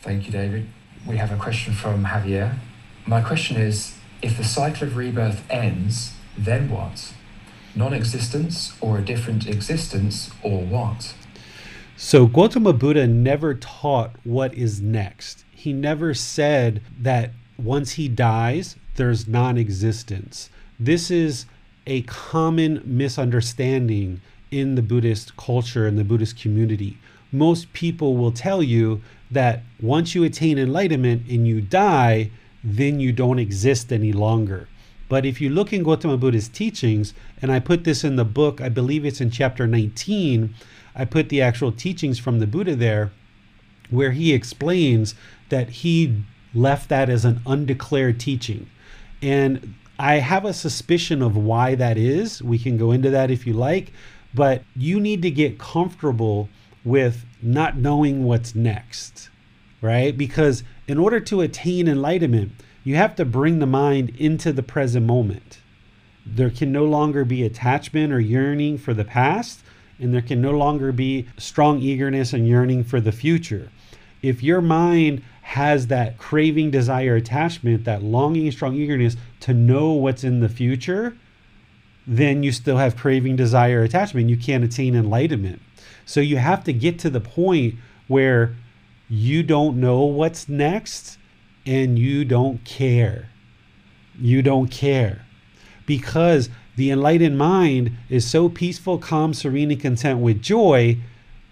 Thank 0.00 0.26
you, 0.26 0.32
David. 0.32 0.68
We 1.06 1.16
have 1.16 1.32
a 1.32 1.36
question 1.36 1.74
from 1.74 2.04
Javier. 2.04 2.58
My 3.08 3.22
question 3.22 3.56
is 3.56 3.94
if 4.20 4.36
the 4.36 4.44
cycle 4.44 4.86
of 4.86 4.94
rebirth 4.94 5.42
ends, 5.48 6.12
then 6.36 6.68
what? 6.68 7.14
Non 7.74 7.94
existence 7.94 8.76
or 8.82 8.98
a 8.98 9.02
different 9.02 9.48
existence 9.48 10.30
or 10.42 10.60
what? 10.60 11.14
So 11.96 12.26
Gautama 12.26 12.74
Buddha 12.74 13.06
never 13.06 13.54
taught 13.54 14.10
what 14.24 14.52
is 14.52 14.82
next. 14.82 15.46
He 15.50 15.72
never 15.72 16.12
said 16.12 16.82
that 17.00 17.30
once 17.56 17.92
he 17.92 18.08
dies, 18.08 18.76
there's 18.96 19.26
non 19.26 19.56
existence. 19.56 20.50
This 20.78 21.10
is 21.10 21.46
a 21.86 22.02
common 22.02 22.82
misunderstanding 22.84 24.20
in 24.50 24.74
the 24.74 24.82
Buddhist 24.82 25.34
culture 25.38 25.86
and 25.86 25.96
the 25.96 26.04
Buddhist 26.04 26.38
community. 26.38 26.98
Most 27.32 27.72
people 27.72 28.18
will 28.18 28.32
tell 28.32 28.62
you 28.62 29.00
that 29.30 29.62
once 29.80 30.14
you 30.14 30.24
attain 30.24 30.58
enlightenment 30.58 31.22
and 31.30 31.48
you 31.48 31.62
die, 31.62 32.30
then 32.62 33.00
you 33.00 33.12
don't 33.12 33.38
exist 33.38 33.92
any 33.92 34.12
longer. 34.12 34.68
But 35.08 35.24
if 35.24 35.40
you 35.40 35.48
look 35.48 35.72
in 35.72 35.82
Gautama 35.82 36.18
Buddha's 36.18 36.48
teachings, 36.48 37.14
and 37.40 37.50
I 37.50 37.60
put 37.60 37.84
this 37.84 38.04
in 38.04 38.16
the 38.16 38.24
book, 38.24 38.60
I 38.60 38.68
believe 38.68 39.04
it's 39.04 39.20
in 39.20 39.30
chapter 39.30 39.66
19, 39.66 40.54
I 40.94 41.04
put 41.04 41.28
the 41.28 41.40
actual 41.40 41.72
teachings 41.72 42.18
from 42.18 42.40
the 42.40 42.46
Buddha 42.46 42.76
there, 42.76 43.10
where 43.90 44.12
he 44.12 44.34
explains 44.34 45.14
that 45.48 45.70
he 45.70 46.22
left 46.52 46.88
that 46.90 47.08
as 47.08 47.24
an 47.24 47.40
undeclared 47.46 48.20
teaching. 48.20 48.68
And 49.22 49.74
I 49.98 50.16
have 50.16 50.44
a 50.44 50.52
suspicion 50.52 51.22
of 51.22 51.36
why 51.36 51.74
that 51.74 51.96
is. 51.96 52.42
We 52.42 52.58
can 52.58 52.76
go 52.76 52.92
into 52.92 53.10
that 53.10 53.30
if 53.30 53.46
you 53.46 53.54
like, 53.54 53.92
but 54.34 54.62
you 54.76 55.00
need 55.00 55.22
to 55.22 55.30
get 55.30 55.58
comfortable 55.58 56.48
with 56.84 57.24
not 57.42 57.76
knowing 57.76 58.24
what's 58.24 58.54
next, 58.54 59.30
right? 59.80 60.16
Because 60.16 60.62
in 60.88 60.98
order 60.98 61.20
to 61.20 61.42
attain 61.42 61.86
enlightenment, 61.86 62.50
you 62.82 62.96
have 62.96 63.14
to 63.16 63.24
bring 63.24 63.58
the 63.58 63.66
mind 63.66 64.10
into 64.16 64.52
the 64.52 64.62
present 64.62 65.06
moment. 65.06 65.58
There 66.24 66.50
can 66.50 66.72
no 66.72 66.84
longer 66.84 67.24
be 67.24 67.44
attachment 67.44 68.12
or 68.12 68.20
yearning 68.20 68.78
for 68.78 68.94
the 68.94 69.04
past, 69.04 69.60
and 69.98 70.12
there 70.12 70.22
can 70.22 70.40
no 70.40 70.52
longer 70.52 70.90
be 70.90 71.28
strong 71.36 71.80
eagerness 71.80 72.32
and 72.32 72.48
yearning 72.48 72.84
for 72.84 73.00
the 73.00 73.12
future. 73.12 73.70
If 74.22 74.42
your 74.42 74.62
mind 74.62 75.22
has 75.42 75.86
that 75.88 76.18
craving, 76.18 76.70
desire, 76.70 77.16
attachment, 77.16 77.84
that 77.84 78.02
longing, 78.02 78.50
strong 78.50 78.74
eagerness 78.74 79.16
to 79.40 79.54
know 79.54 79.92
what's 79.92 80.24
in 80.24 80.40
the 80.40 80.48
future, 80.48 81.16
then 82.06 82.42
you 82.42 82.52
still 82.52 82.78
have 82.78 82.96
craving, 82.96 83.36
desire, 83.36 83.82
attachment. 83.82 84.30
You 84.30 84.36
can't 84.38 84.64
attain 84.64 84.94
enlightenment. 84.94 85.60
So 86.06 86.20
you 86.20 86.38
have 86.38 86.64
to 86.64 86.72
get 86.72 86.98
to 87.00 87.10
the 87.10 87.20
point 87.20 87.74
where 88.06 88.54
you 89.08 89.42
don't 89.42 89.80
know 89.80 90.04
what's 90.04 90.48
next 90.48 91.18
and 91.66 91.98
you 91.98 92.24
don't 92.24 92.64
care. 92.64 93.30
You 94.18 94.42
don't 94.42 94.68
care. 94.68 95.26
Because 95.86 96.50
the 96.76 96.90
enlightened 96.90 97.38
mind 97.38 97.92
is 98.08 98.26
so 98.26 98.48
peaceful, 98.48 98.98
calm, 98.98 99.34
serene, 99.34 99.70
and 99.70 99.80
content 99.80 100.20
with 100.20 100.42
joy. 100.42 100.98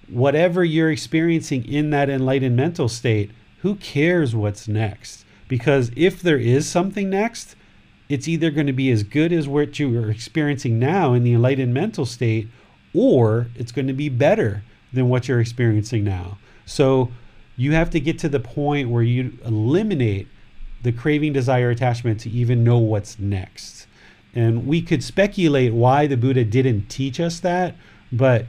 Whatever 0.08 0.64
you're 0.64 0.90
experiencing 0.90 1.66
in 1.66 1.90
that 1.90 2.08
enlightened 2.08 2.56
mental 2.56 2.88
state, 2.88 3.30
who 3.62 3.76
cares 3.76 4.36
what's 4.36 4.68
next? 4.68 5.24
Because 5.48 5.90
if 5.96 6.20
there 6.20 6.38
is 6.38 6.68
something 6.68 7.10
next, 7.10 7.56
it's 8.08 8.28
either 8.28 8.50
going 8.50 8.66
to 8.68 8.72
be 8.72 8.90
as 8.90 9.02
good 9.02 9.32
as 9.32 9.48
what 9.48 9.78
you 9.78 9.98
are 10.00 10.10
experiencing 10.10 10.78
now 10.78 11.12
in 11.12 11.24
the 11.24 11.32
enlightened 11.32 11.74
mental 11.74 12.06
state, 12.06 12.48
or 12.94 13.48
it's 13.56 13.72
going 13.72 13.88
to 13.88 13.92
be 13.92 14.08
better 14.08 14.62
than 14.92 15.08
what 15.08 15.26
you're 15.26 15.40
experiencing 15.40 16.04
now. 16.04 16.38
So 16.64 17.10
you 17.56 17.72
have 17.72 17.90
to 17.90 18.00
get 18.00 18.18
to 18.20 18.28
the 18.28 18.40
point 18.40 18.90
where 18.90 19.02
you 19.02 19.38
eliminate 19.44 20.28
the 20.82 20.92
craving, 20.92 21.32
desire, 21.32 21.70
attachment 21.70 22.20
to 22.20 22.30
even 22.30 22.62
know 22.62 22.78
what's 22.78 23.18
next. 23.18 23.86
And 24.34 24.66
we 24.66 24.82
could 24.82 25.02
speculate 25.02 25.72
why 25.72 26.06
the 26.06 26.16
Buddha 26.16 26.44
didn't 26.44 26.88
teach 26.88 27.18
us 27.18 27.40
that, 27.40 27.74
but 28.12 28.46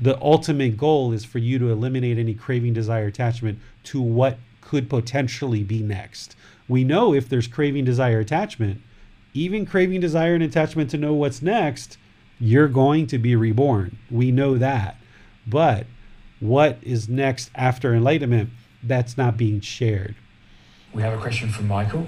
the 0.00 0.20
ultimate 0.20 0.76
goal 0.76 1.12
is 1.12 1.24
for 1.24 1.38
you 1.38 1.58
to 1.60 1.70
eliminate 1.70 2.18
any 2.18 2.34
craving, 2.34 2.72
desire, 2.72 3.06
attachment 3.06 3.58
to 3.84 4.00
what 4.00 4.38
could 4.60 4.90
potentially 4.90 5.62
be 5.62 5.82
next. 5.82 6.36
We 6.68 6.84
know 6.84 7.14
if 7.14 7.28
there's 7.28 7.46
craving, 7.46 7.84
desire, 7.84 8.20
attachment, 8.20 8.82
even 9.32 9.64
craving, 9.64 10.00
desire, 10.00 10.34
and 10.34 10.42
attachment 10.42 10.90
to 10.90 10.98
know 10.98 11.14
what's 11.14 11.40
next, 11.40 11.96
you're 12.38 12.68
going 12.68 13.06
to 13.08 13.18
be 13.18 13.34
reborn. 13.34 13.98
We 14.10 14.30
know 14.30 14.58
that. 14.58 14.96
But 15.46 15.86
what 16.40 16.78
is 16.82 17.08
next 17.08 17.50
after 17.54 17.94
enlightenment, 17.94 18.50
that's 18.82 19.16
not 19.16 19.36
being 19.36 19.60
shared. 19.60 20.14
We 20.92 21.02
have 21.02 21.12
a 21.12 21.20
question 21.20 21.50
from 21.50 21.68
Michael. 21.68 22.06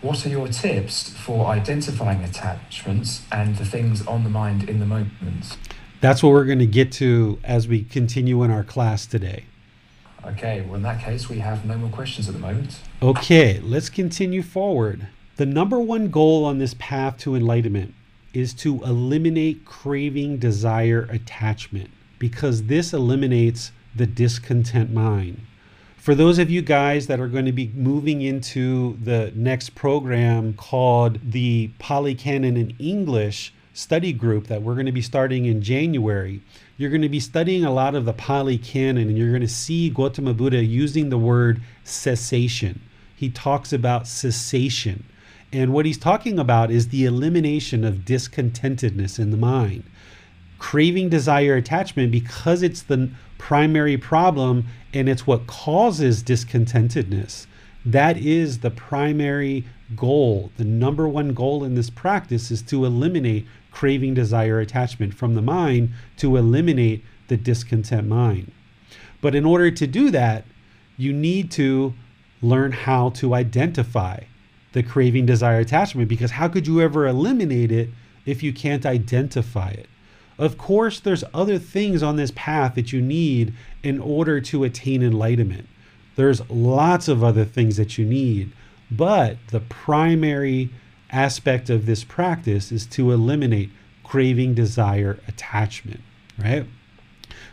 What 0.00 0.24
are 0.26 0.28
your 0.28 0.48
tips 0.48 1.10
for 1.10 1.46
identifying 1.46 2.24
attachments 2.24 3.22
and 3.30 3.56
the 3.56 3.64
things 3.64 4.04
on 4.06 4.24
the 4.24 4.30
mind 4.30 4.68
in 4.68 4.80
the 4.80 4.86
moment? 4.86 5.56
That's 6.00 6.22
what 6.22 6.30
we're 6.30 6.44
going 6.44 6.58
to 6.58 6.66
get 6.66 6.90
to 6.92 7.38
as 7.44 7.68
we 7.68 7.84
continue 7.84 8.42
in 8.42 8.50
our 8.50 8.64
class 8.64 9.06
today. 9.06 9.44
Okay, 10.24 10.62
well, 10.62 10.74
in 10.76 10.82
that 10.82 11.00
case, 11.00 11.28
we 11.28 11.38
have 11.38 11.64
no 11.64 11.76
more 11.76 11.90
questions 11.90 12.28
at 12.28 12.34
the 12.34 12.40
moment. 12.40 12.80
Okay, 13.00 13.60
let's 13.60 13.88
continue 13.88 14.42
forward. 14.42 15.08
The 15.36 15.46
number 15.46 15.78
one 15.78 16.10
goal 16.10 16.44
on 16.44 16.58
this 16.58 16.74
path 16.78 17.18
to 17.18 17.34
enlightenment 17.34 17.94
is 18.32 18.54
to 18.54 18.82
eliminate 18.82 19.64
craving, 19.64 20.38
desire, 20.38 21.08
attachment, 21.10 21.90
because 22.22 22.66
this 22.66 22.92
eliminates 22.92 23.72
the 23.96 24.06
discontent 24.06 24.92
mind. 24.92 25.40
For 25.96 26.14
those 26.14 26.38
of 26.38 26.50
you 26.50 26.62
guys 26.62 27.08
that 27.08 27.18
are 27.18 27.26
going 27.26 27.46
to 27.46 27.52
be 27.52 27.72
moving 27.74 28.22
into 28.22 28.96
the 29.02 29.32
next 29.34 29.70
program 29.70 30.54
called 30.54 31.18
the 31.32 31.72
Pali 31.80 32.14
Canon 32.14 32.56
in 32.56 32.76
English 32.78 33.52
study 33.74 34.12
group 34.12 34.46
that 34.46 34.62
we're 34.62 34.74
going 34.74 34.86
to 34.86 34.92
be 34.92 35.02
starting 35.02 35.46
in 35.46 35.62
January, 35.62 36.40
you're 36.76 36.90
going 36.90 37.02
to 37.02 37.08
be 37.08 37.18
studying 37.18 37.64
a 37.64 37.72
lot 37.72 37.96
of 37.96 38.04
the 38.04 38.12
Pali 38.12 38.56
Canon 38.56 39.08
and 39.08 39.18
you're 39.18 39.30
going 39.30 39.40
to 39.40 39.48
see 39.48 39.90
Gautama 39.90 40.32
Buddha 40.32 40.62
using 40.62 41.08
the 41.08 41.18
word 41.18 41.60
cessation. 41.82 42.80
He 43.16 43.30
talks 43.30 43.72
about 43.72 44.06
cessation. 44.06 45.02
And 45.52 45.72
what 45.72 45.86
he's 45.86 45.98
talking 45.98 46.38
about 46.38 46.70
is 46.70 46.90
the 46.90 47.04
elimination 47.04 47.82
of 47.84 48.04
discontentedness 48.04 49.18
in 49.18 49.32
the 49.32 49.36
mind. 49.36 49.82
Craving, 50.62 51.08
desire, 51.08 51.56
attachment, 51.56 52.12
because 52.12 52.62
it's 52.62 52.82
the 52.82 53.10
primary 53.36 53.96
problem 53.96 54.64
and 54.94 55.08
it's 55.08 55.26
what 55.26 55.48
causes 55.48 56.22
discontentedness. 56.22 57.46
That 57.84 58.16
is 58.16 58.60
the 58.60 58.70
primary 58.70 59.64
goal. 59.96 60.52
The 60.58 60.64
number 60.64 61.08
one 61.08 61.34
goal 61.34 61.64
in 61.64 61.74
this 61.74 61.90
practice 61.90 62.52
is 62.52 62.62
to 62.62 62.84
eliminate 62.84 63.44
craving, 63.72 64.14
desire, 64.14 64.60
attachment 64.60 65.14
from 65.14 65.34
the 65.34 65.42
mind 65.42 65.90
to 66.18 66.36
eliminate 66.36 67.04
the 67.26 67.36
discontent 67.36 68.06
mind. 68.06 68.52
But 69.20 69.34
in 69.34 69.44
order 69.44 69.72
to 69.72 69.86
do 69.88 70.12
that, 70.12 70.44
you 70.96 71.12
need 71.12 71.50
to 71.52 71.92
learn 72.40 72.70
how 72.70 73.10
to 73.10 73.34
identify 73.34 74.20
the 74.74 74.84
craving, 74.84 75.26
desire, 75.26 75.58
attachment, 75.58 76.08
because 76.08 76.30
how 76.30 76.46
could 76.46 76.68
you 76.68 76.80
ever 76.80 77.08
eliminate 77.08 77.72
it 77.72 77.90
if 78.24 78.44
you 78.44 78.52
can't 78.52 78.86
identify 78.86 79.70
it? 79.70 79.88
Of 80.38 80.58
course, 80.58 81.00
there's 81.00 81.24
other 81.34 81.58
things 81.58 82.02
on 82.02 82.16
this 82.16 82.32
path 82.34 82.74
that 82.74 82.92
you 82.92 83.00
need 83.00 83.54
in 83.82 84.00
order 84.00 84.40
to 84.40 84.64
attain 84.64 85.02
enlightenment. 85.02 85.68
There's 86.16 86.48
lots 86.50 87.08
of 87.08 87.22
other 87.22 87.44
things 87.44 87.76
that 87.76 87.98
you 87.98 88.04
need, 88.04 88.52
but 88.90 89.36
the 89.48 89.60
primary 89.60 90.70
aspect 91.10 91.70
of 91.70 91.86
this 91.86 92.04
practice 92.04 92.72
is 92.72 92.86
to 92.86 93.12
eliminate 93.12 93.70
craving, 94.02 94.54
desire, 94.54 95.20
attachment, 95.28 96.00
right? 96.38 96.66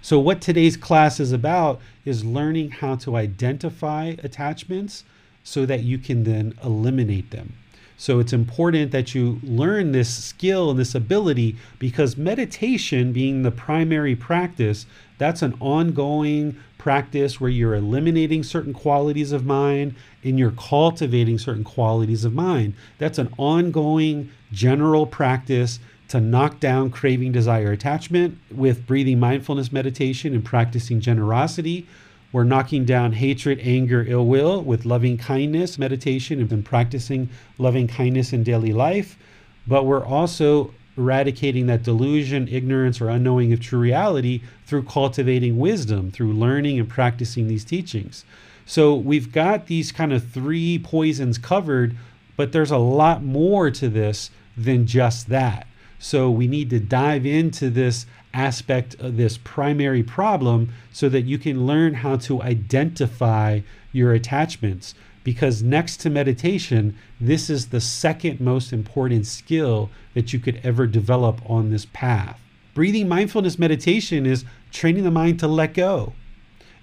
So, 0.01 0.19
what 0.19 0.41
today's 0.41 0.77
class 0.77 1.19
is 1.19 1.31
about 1.31 1.79
is 2.05 2.23
learning 2.25 2.71
how 2.71 2.95
to 2.97 3.15
identify 3.15 4.15
attachments 4.23 5.03
so 5.43 5.65
that 5.65 5.83
you 5.83 5.97
can 5.97 6.23
then 6.23 6.53
eliminate 6.63 7.31
them. 7.31 7.53
So, 8.01 8.19
it's 8.19 8.31
important 8.31 8.91
that 8.91 9.13
you 9.13 9.41
learn 9.43 9.91
this 9.91 10.23
skill 10.23 10.71
and 10.71 10.79
this 10.79 10.95
ability 10.95 11.57
because 11.79 12.15
meditation, 12.15 13.11
being 13.11 13.43
the 13.43 13.51
primary 13.51 14.15
practice, 14.15 14.85
that's 15.17 15.41
an 15.41 15.53
ongoing 15.59 16.55
practice 16.77 17.41
where 17.41 17.49
you're 17.49 17.75
eliminating 17.75 18.41
certain 18.41 18.71
qualities 18.71 19.33
of 19.33 19.45
mind 19.45 19.95
and 20.23 20.39
you're 20.39 20.51
cultivating 20.51 21.37
certain 21.37 21.65
qualities 21.65 22.23
of 22.23 22.33
mind. 22.33 22.73
That's 22.99 23.17
an 23.17 23.33
ongoing 23.37 24.31
general 24.53 25.05
practice 25.05 25.81
to 26.07 26.21
knock 26.21 26.61
down 26.61 26.91
craving, 26.91 27.33
desire, 27.33 27.73
attachment 27.73 28.37
with 28.49 28.87
breathing 28.87 29.19
mindfulness 29.19 29.73
meditation 29.73 30.33
and 30.33 30.45
practicing 30.45 31.01
generosity. 31.01 31.85
We're 32.31 32.43
knocking 32.43 32.85
down 32.85 33.13
hatred, 33.13 33.59
anger, 33.61 34.05
ill 34.07 34.25
will 34.25 34.61
with 34.61 34.85
loving 34.85 35.17
kindness 35.17 35.79
meditation 35.79 36.39
and 36.39 36.65
practicing 36.65 37.29
loving 37.57 37.87
kindness 37.87 38.33
in 38.33 38.43
daily 38.43 38.71
life. 38.71 39.17
But 39.65 39.85
we're 39.85 40.05
also 40.05 40.73
eradicating 40.95 41.67
that 41.67 41.83
delusion, 41.83 42.47
ignorance, 42.47 43.01
or 43.01 43.09
unknowing 43.09 43.53
of 43.53 43.59
true 43.59 43.79
reality 43.79 44.41
through 44.65 44.83
cultivating 44.83 45.57
wisdom, 45.57 46.11
through 46.11 46.33
learning 46.33 46.79
and 46.79 46.89
practicing 46.89 47.47
these 47.47 47.63
teachings. 47.63 48.25
So 48.65 48.93
we've 48.93 49.31
got 49.31 49.65
these 49.65 49.91
kind 49.91 50.13
of 50.13 50.29
three 50.29 50.77
poisons 50.77 51.39
covered, 51.39 51.95
but 52.37 52.51
there's 52.51 52.71
a 52.71 52.77
lot 52.77 53.23
more 53.23 53.71
to 53.71 53.89
this 53.89 54.29
than 54.55 54.85
just 54.85 55.29
that. 55.29 55.65
So 55.97 56.29
we 56.29 56.47
need 56.47 56.69
to 56.69 56.79
dive 56.79 57.25
into 57.25 57.69
this 57.69 58.05
aspect 58.33 58.95
of 58.95 59.17
this 59.17 59.37
primary 59.37 60.03
problem 60.03 60.69
so 60.91 61.09
that 61.09 61.23
you 61.23 61.37
can 61.37 61.65
learn 61.65 61.95
how 61.95 62.15
to 62.17 62.41
identify 62.41 63.61
your 63.91 64.13
attachments. 64.13 64.93
Because 65.23 65.61
next 65.61 65.97
to 65.97 66.09
meditation, 66.09 66.95
this 67.19 67.49
is 67.49 67.67
the 67.67 67.81
second 67.81 68.39
most 68.39 68.71
important 68.71 69.25
skill 69.25 69.89
that 70.13 70.31
you 70.33 70.39
could 70.39 70.59
ever 70.63 70.87
develop 70.87 71.41
on 71.49 71.69
this 71.69 71.85
path. 71.91 72.39
Breathing 72.73 73.07
mindfulness 73.07 73.59
meditation 73.59 74.25
is 74.25 74.45
training 74.71 75.03
the 75.03 75.11
mind 75.11 75.39
to 75.39 75.47
let 75.47 75.73
go. 75.73 76.13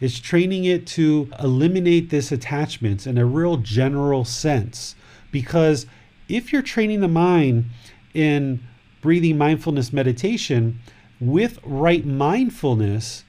It's 0.01 0.21
training 0.21 0.65
it 0.65 0.87
to 0.89 1.31
eliminate 1.39 2.11
this 2.11 2.31
attachments 2.31 3.07
in 3.07 3.17
a 3.17 3.25
real 3.25 3.57
general 3.57 4.25
sense. 4.25 4.95
Because 5.33 5.87
if 6.29 6.53
you're 6.53 6.63
training 6.63 7.01
the 7.01 7.09
mind 7.09 7.67
in 8.13 8.61
breathing 9.01 9.39
mindfulness 9.39 9.93
meditation 9.93 10.81
with 11.21 11.59
right 11.63 12.05
mindfulness, 12.05 13.25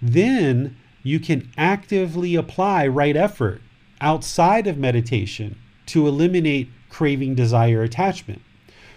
then 0.00 0.76
you 1.02 1.18
can 1.18 1.50
actively 1.56 2.34
apply 2.34 2.86
right 2.86 3.16
effort 3.16 3.60
outside 4.00 4.66
of 4.66 4.76
meditation 4.76 5.56
to 5.86 6.06
eliminate 6.06 6.68
craving, 6.88 7.34
desire, 7.34 7.82
attachment. 7.82 8.42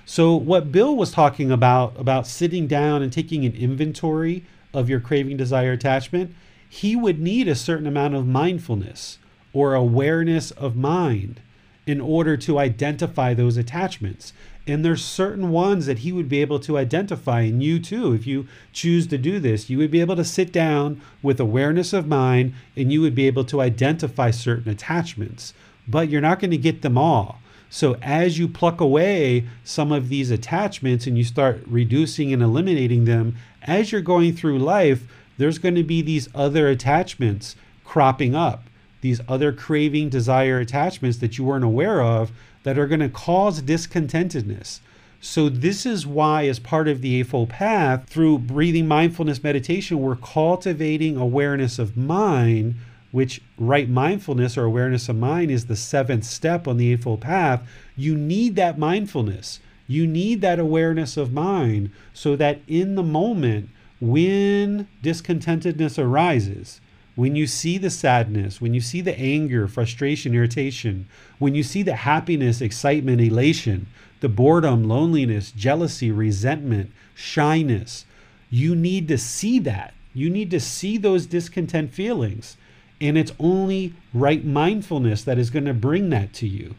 So, 0.06 0.36
what 0.36 0.72
Bill 0.72 0.96
was 0.96 1.12
talking 1.12 1.52
about, 1.52 2.00
about 2.00 2.28
sitting 2.28 2.68
down 2.68 3.02
and 3.02 3.12
taking 3.12 3.46
an 3.46 3.56
inventory 3.56 4.46
of 4.74 4.90
your 4.90 5.00
craving, 5.00 5.38
desire, 5.38 5.72
attachment, 5.72 6.36
he 6.70 6.96
would 6.96 7.20
need 7.20 7.48
a 7.48 7.56
certain 7.56 7.88
amount 7.88 8.14
of 8.14 8.28
mindfulness 8.28 9.18
or 9.54 9.74
awareness 9.74 10.52
of 10.52 10.76
mind 10.76 11.40
in 11.88 12.02
order 12.02 12.36
to 12.36 12.60
identify 12.60 13.34
those 13.34 13.58
attachments. 13.58 14.34
And 14.68 14.84
there's 14.84 15.06
certain 15.06 15.52
ones 15.52 15.86
that 15.86 16.00
he 16.00 16.12
would 16.12 16.28
be 16.28 16.42
able 16.42 16.60
to 16.62 16.78
identify, 16.78 17.42
and 17.42 17.62
you 17.62 17.80
too, 17.80 18.14
if 18.14 18.26
you 18.26 18.48
choose 18.74 19.06
to 19.08 19.18
do 19.18 19.40
this, 19.40 19.70
you 19.70 19.78
would 19.78 19.92
be 19.92 20.02
able 20.02 20.16
to 20.16 20.26
sit 20.26 20.52
down 20.52 21.02
with 21.22 21.40
awareness 21.40 21.94
of 21.94 22.08
mind 22.08 22.54
and 22.76 22.92
you 22.92 23.02
would 23.02 23.14
be 23.14 23.28
able 23.28 23.44
to 23.46 23.62
identify 23.62 24.32
certain 24.32 24.72
attachments, 24.72 25.54
but 25.88 26.10
you're 26.10 26.22
not 26.22 26.40
going 26.40 26.52
to 26.52 26.58
get 26.58 26.82
them 26.82 26.98
all. 26.98 27.40
So, 27.70 27.98
as 28.02 28.40
you 28.40 28.48
pluck 28.48 28.80
away 28.80 29.46
some 29.64 29.92
of 29.92 30.10
these 30.10 30.32
attachments 30.32 31.06
and 31.06 31.18
you 31.18 31.24
start 31.24 31.62
reducing 31.68 32.32
and 32.32 32.42
eliminating 32.42 33.06
them, 33.06 33.36
as 33.64 33.92
you're 33.92 34.02
going 34.02 34.34
through 34.34 34.60
life, 34.60 35.04
there's 35.38 35.58
going 35.58 35.76
to 35.76 35.84
be 35.84 36.02
these 36.02 36.30
other 36.34 36.68
attachments 36.70 37.56
cropping 37.84 38.34
up, 38.34 38.64
these 39.02 39.20
other 39.28 39.52
craving, 39.52 40.10
desire 40.10 40.60
attachments 40.60 41.18
that 41.18 41.38
you 41.38 41.44
weren't 41.44 41.66
aware 41.66 42.02
of 42.02 42.32
that 42.66 42.78
are 42.78 42.88
going 42.88 43.00
to 43.00 43.10
cause 43.10 43.62
discontentedness. 43.62 44.80
So, 45.22 45.50
this 45.50 45.86
is 45.86 46.06
why, 46.06 46.46
as 46.48 46.60
part 46.60 46.88
of 46.88 47.02
the 47.02 47.20
Eightfold 47.20 47.50
Path, 47.50 48.08
through 48.10 48.40
breathing 48.40 48.88
mindfulness 48.88 49.42
meditation, 49.42 50.02
we're 50.02 50.18
cultivating 50.18 51.16
awareness 51.16 51.80
of 51.80 51.96
mind 51.96 52.76
which 53.16 53.40
right 53.58 53.88
mindfulness 53.88 54.58
or 54.58 54.66
awareness 54.66 55.08
of 55.08 55.16
mind 55.16 55.50
is 55.50 55.68
the 55.68 55.76
seventh 55.78 56.26
step 56.26 56.68
on 56.68 56.76
the 56.76 56.92
Eightfold 56.92 57.22
Path, 57.22 57.66
you 57.96 58.14
need 58.14 58.58
that 58.58 58.78
mindfulness. 58.78 59.62
You 59.88 60.06
need 60.06 60.42
that 60.42 60.60
awareness 60.60 61.16
of 61.16 61.32
mind 61.32 61.92
so 62.14 62.36
that 62.36 62.60
in 62.68 62.96
the 62.96 63.04
moment, 63.04 63.70
when 64.02 64.90
discontentedness 65.02 65.98
arises, 65.98 66.82
when 67.16 67.36
you 67.36 67.48
see 67.48 67.78
the 67.78 67.90
sadness, 67.90 68.60
when 68.60 68.74
you 68.74 68.82
see 68.82 69.02
the 69.02 69.18
anger, 69.18 69.68
frustration, 69.68 70.36
irritation, 70.36 71.08
when 71.40 71.56
you 71.56 71.64
see 71.64 71.82
the 71.82 71.96
happiness, 71.96 72.62
excitement, 72.62 73.22
elation, 73.22 73.88
the 74.20 74.30
boredom, 74.30 74.84
loneliness, 74.84 75.52
jealousy, 75.52 76.12
resentment, 76.12 76.92
shyness, 77.14 78.06
you 78.50 78.76
need 78.76 79.08
to 79.08 79.18
see 79.18 79.60
that. 79.60 79.94
You 80.14 80.30
need 80.30 80.52
to 80.52 80.60
see 80.60 80.98
those 80.98 81.26
discontent 81.26 81.94
feelings. 81.94 82.58
And 83.02 83.18
it's 83.18 83.34
only 83.40 83.94
right 84.14 84.44
mindfulness 84.44 85.24
that 85.24 85.38
is 85.38 85.50
going 85.50 85.66
to 85.66 85.74
bring 85.74 86.10
that 86.12 86.34
to 86.34 86.48
you. 86.48 86.76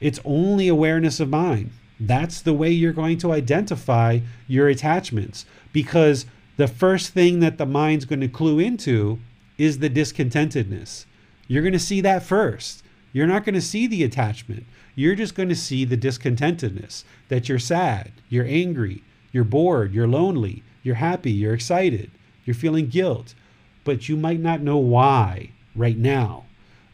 It's 0.00 0.20
only 0.24 0.68
awareness 0.68 1.20
of 1.20 1.28
mind. 1.28 1.70
That's 2.00 2.40
the 2.40 2.52
way 2.52 2.70
you're 2.70 2.92
going 2.92 3.18
to 3.18 3.32
identify 3.32 4.20
your 4.48 4.68
attachments 4.68 5.46
because 5.72 6.26
the 6.56 6.66
first 6.66 7.10
thing 7.10 7.38
that 7.40 7.58
the 7.58 7.66
mind's 7.66 8.04
going 8.04 8.20
to 8.20 8.28
clue 8.28 8.58
into 8.58 9.20
is 9.58 9.78
the 9.78 9.90
discontentedness. 9.90 11.06
You're 11.46 11.62
going 11.62 11.72
to 11.72 11.78
see 11.78 12.00
that 12.00 12.22
first. 12.22 12.82
You're 13.12 13.26
not 13.26 13.44
going 13.44 13.54
to 13.54 13.60
see 13.60 13.86
the 13.86 14.04
attachment. 14.04 14.64
You're 14.94 15.14
just 15.14 15.34
going 15.34 15.48
to 15.48 15.54
see 15.54 15.84
the 15.84 15.96
discontentedness 15.96 17.04
that 17.28 17.48
you're 17.48 17.58
sad, 17.58 18.12
you're 18.28 18.46
angry, 18.46 19.02
you're 19.32 19.44
bored, 19.44 19.94
you're 19.94 20.08
lonely, 20.08 20.62
you're 20.82 20.96
happy, 20.96 21.32
you're 21.32 21.54
excited, 21.54 22.10
you're 22.44 22.54
feeling 22.54 22.88
guilt, 22.88 23.34
but 23.84 24.08
you 24.08 24.16
might 24.16 24.40
not 24.40 24.60
know 24.60 24.76
why 24.76 25.50
right 25.74 25.96
now. 25.96 26.44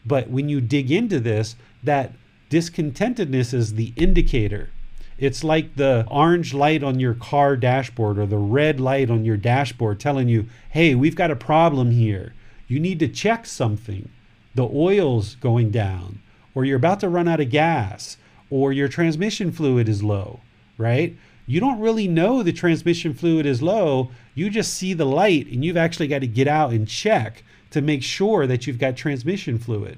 But 0.05 0.29
when 0.29 0.47
you 0.49 0.61
dig 0.61 0.91
into 0.91 1.19
this, 1.19 1.55
that 1.83 2.13
discontentedness 2.49 3.53
is 3.53 3.73
the 3.73 3.93
indicator. 3.95 4.69
It's 5.17 5.43
like 5.43 5.75
the 5.75 6.05
orange 6.09 6.53
light 6.53 6.81
on 6.81 6.99
your 6.99 7.13
car 7.13 7.57
dashboard 7.57 8.17
or 8.17 8.25
the 8.25 8.37
red 8.37 8.79
light 8.79 9.09
on 9.09 9.25
your 9.25 9.35
dashboard 9.37 9.99
telling 9.99 10.29
you, 10.29 10.47
hey, 10.69 10.95
we've 10.95 11.15
got 11.15 11.31
a 11.31 11.35
problem 11.35 11.91
here. 11.91 12.33
You 12.69 12.79
need 12.79 12.99
to 12.99 13.07
check 13.07 13.47
something. 13.47 14.09
The 14.53 14.63
oil's 14.63 15.35
going 15.35 15.71
down, 15.71 16.21
or 16.53 16.65
you're 16.65 16.77
about 16.77 16.99
to 16.99 17.09
run 17.09 17.27
out 17.27 17.39
of 17.39 17.49
gas, 17.49 18.17
or 18.51 18.71
your 18.71 18.87
transmission 18.87 19.51
fluid 19.51 19.89
is 19.89 20.03
low, 20.03 20.39
right? 20.77 21.17
You 21.47 21.59
don't 21.59 21.79
really 21.79 22.07
know 22.07 22.43
the 22.43 22.53
transmission 22.53 23.15
fluid 23.15 23.47
is 23.47 23.63
low. 23.63 24.11
You 24.35 24.51
just 24.51 24.75
see 24.75 24.93
the 24.93 25.05
light, 25.05 25.47
and 25.47 25.65
you've 25.65 25.77
actually 25.77 26.07
got 26.07 26.19
to 26.19 26.27
get 26.27 26.47
out 26.47 26.71
and 26.71 26.87
check 26.87 27.43
to 27.71 27.81
make 27.81 28.03
sure 28.03 28.45
that 28.45 28.67
you've 28.67 28.77
got 28.77 28.95
transmission 28.95 29.57
fluid. 29.57 29.97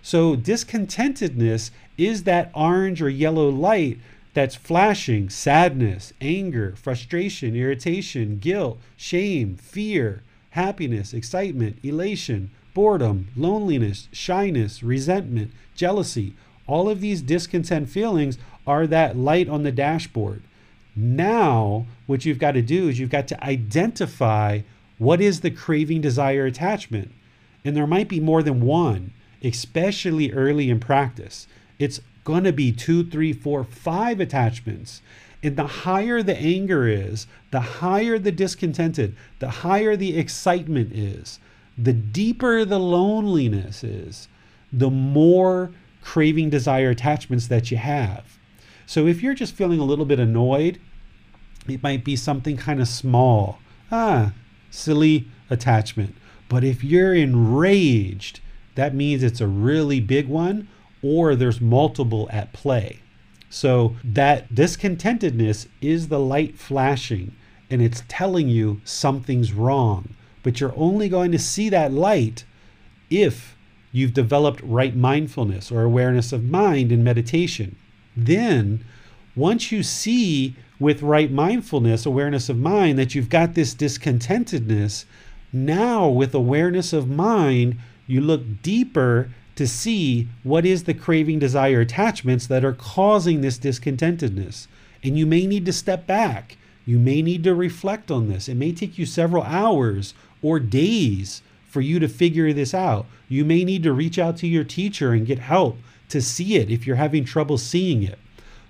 So, 0.00 0.36
discontentedness 0.36 1.72
is 1.98 2.22
that 2.22 2.52
orange 2.54 3.02
or 3.02 3.08
yellow 3.08 3.48
light 3.48 3.98
that's 4.32 4.54
flashing 4.54 5.28
sadness, 5.28 6.12
anger, 6.20 6.74
frustration, 6.76 7.56
irritation, 7.56 8.38
guilt, 8.38 8.78
shame, 8.96 9.56
fear, 9.56 10.22
happiness, 10.52 11.12
excitement, 11.12 11.78
elation, 11.82 12.50
boredom, 12.74 13.28
loneliness, 13.36 14.08
shyness, 14.12 14.82
resentment, 14.82 15.50
jealousy. 15.74 16.34
All 16.66 16.88
of 16.88 17.00
these 17.00 17.22
discontent 17.22 17.88
feelings 17.88 18.38
are 18.66 18.86
that 18.86 19.16
light 19.16 19.48
on 19.48 19.62
the 19.62 19.72
dashboard. 19.72 20.42
Now, 20.94 21.86
what 22.06 22.24
you've 22.24 22.38
got 22.38 22.52
to 22.52 22.62
do 22.62 22.88
is 22.88 22.98
you've 22.98 23.10
got 23.10 23.28
to 23.28 23.44
identify 23.44 24.60
what 24.98 25.20
is 25.20 25.40
the 25.40 25.50
craving, 25.50 26.00
desire, 26.00 26.46
attachment. 26.46 27.10
And 27.64 27.76
there 27.76 27.86
might 27.86 28.08
be 28.08 28.20
more 28.20 28.42
than 28.42 28.60
one, 28.60 29.12
especially 29.42 30.32
early 30.32 30.70
in 30.70 30.80
practice. 30.80 31.46
It's 31.78 32.00
going 32.24 32.44
to 32.44 32.52
be 32.52 32.72
two, 32.72 33.04
three, 33.04 33.32
four, 33.32 33.64
five 33.64 34.20
attachments. 34.20 35.00
And 35.42 35.56
the 35.56 35.66
higher 35.66 36.22
the 36.22 36.36
anger 36.36 36.86
is, 36.86 37.26
the 37.50 37.60
higher 37.60 38.18
the 38.18 38.30
discontented, 38.30 39.16
the 39.40 39.50
higher 39.50 39.96
the 39.96 40.16
excitement 40.16 40.92
is, 40.92 41.40
the 41.76 41.92
deeper 41.92 42.64
the 42.64 42.78
loneliness 42.78 43.82
is, 43.82 44.28
the 44.72 44.90
more 44.90 45.72
craving, 46.00 46.50
desire, 46.50 46.90
attachments 46.90 47.48
that 47.48 47.70
you 47.70 47.76
have. 47.76 48.38
So 48.86 49.06
if 49.06 49.22
you're 49.22 49.34
just 49.34 49.54
feeling 49.54 49.80
a 49.80 49.84
little 49.84 50.04
bit 50.04 50.20
annoyed, 50.20 50.78
it 51.68 51.82
might 51.82 52.04
be 52.04 52.16
something 52.16 52.56
kind 52.56 52.80
of 52.80 52.88
small. 52.88 53.60
Ah, 53.90 54.32
silly 54.70 55.28
attachment. 55.48 56.14
But 56.48 56.64
if 56.64 56.82
you're 56.84 57.14
enraged, 57.14 58.40
that 58.74 58.94
means 58.94 59.22
it's 59.22 59.40
a 59.40 59.46
really 59.46 60.00
big 60.00 60.28
one 60.28 60.68
or 61.02 61.34
there's 61.34 61.60
multiple 61.60 62.28
at 62.32 62.52
play. 62.52 63.00
So 63.52 63.96
that 64.02 64.54
discontentedness 64.54 65.68
is 65.82 66.08
the 66.08 66.18
light 66.18 66.58
flashing 66.58 67.36
and 67.70 67.82
it's 67.82 68.02
telling 68.08 68.48
you 68.48 68.80
something's 68.82 69.52
wrong. 69.52 70.14
But 70.42 70.58
you're 70.58 70.72
only 70.74 71.10
going 71.10 71.32
to 71.32 71.38
see 71.38 71.68
that 71.68 71.92
light 71.92 72.46
if 73.10 73.54
you've 73.92 74.14
developed 74.14 74.62
right 74.62 74.96
mindfulness 74.96 75.70
or 75.70 75.82
awareness 75.82 76.32
of 76.32 76.42
mind 76.42 76.90
in 76.90 77.04
meditation. 77.04 77.76
Then, 78.16 78.86
once 79.36 79.70
you 79.70 79.82
see 79.82 80.56
with 80.80 81.02
right 81.02 81.30
mindfulness, 81.30 82.06
awareness 82.06 82.48
of 82.48 82.56
mind, 82.56 82.98
that 82.98 83.14
you've 83.14 83.28
got 83.28 83.52
this 83.52 83.74
discontentedness, 83.74 85.04
now 85.52 86.08
with 86.08 86.34
awareness 86.34 86.94
of 86.94 87.06
mind, 87.06 87.76
you 88.06 88.22
look 88.22 88.62
deeper 88.62 89.28
to 89.62 89.68
see 89.68 90.26
what 90.42 90.66
is 90.66 90.82
the 90.82 90.92
craving, 90.92 91.38
desire, 91.38 91.78
attachments 91.78 92.48
that 92.48 92.64
are 92.64 92.72
causing 92.72 93.42
this 93.42 93.60
discontentedness. 93.60 94.66
And 95.04 95.16
you 95.16 95.24
may 95.24 95.46
need 95.46 95.66
to 95.66 95.72
step 95.72 96.04
back. 96.04 96.56
You 96.84 96.98
may 96.98 97.22
need 97.22 97.44
to 97.44 97.54
reflect 97.54 98.10
on 98.10 98.28
this. 98.28 98.48
It 98.48 98.56
may 98.56 98.72
take 98.72 98.98
you 98.98 99.06
several 99.06 99.44
hours 99.44 100.14
or 100.42 100.58
days 100.58 101.42
for 101.68 101.80
you 101.80 102.00
to 102.00 102.08
figure 102.08 102.52
this 102.52 102.74
out. 102.74 103.06
You 103.28 103.44
may 103.44 103.62
need 103.62 103.84
to 103.84 103.92
reach 103.92 104.18
out 104.18 104.36
to 104.38 104.48
your 104.48 104.64
teacher 104.64 105.12
and 105.12 105.28
get 105.28 105.38
help 105.38 105.78
to 106.08 106.20
see 106.20 106.56
it 106.56 106.68
if 106.68 106.84
you're 106.84 106.96
having 106.96 107.24
trouble 107.24 107.56
seeing 107.56 108.02
it. 108.02 108.18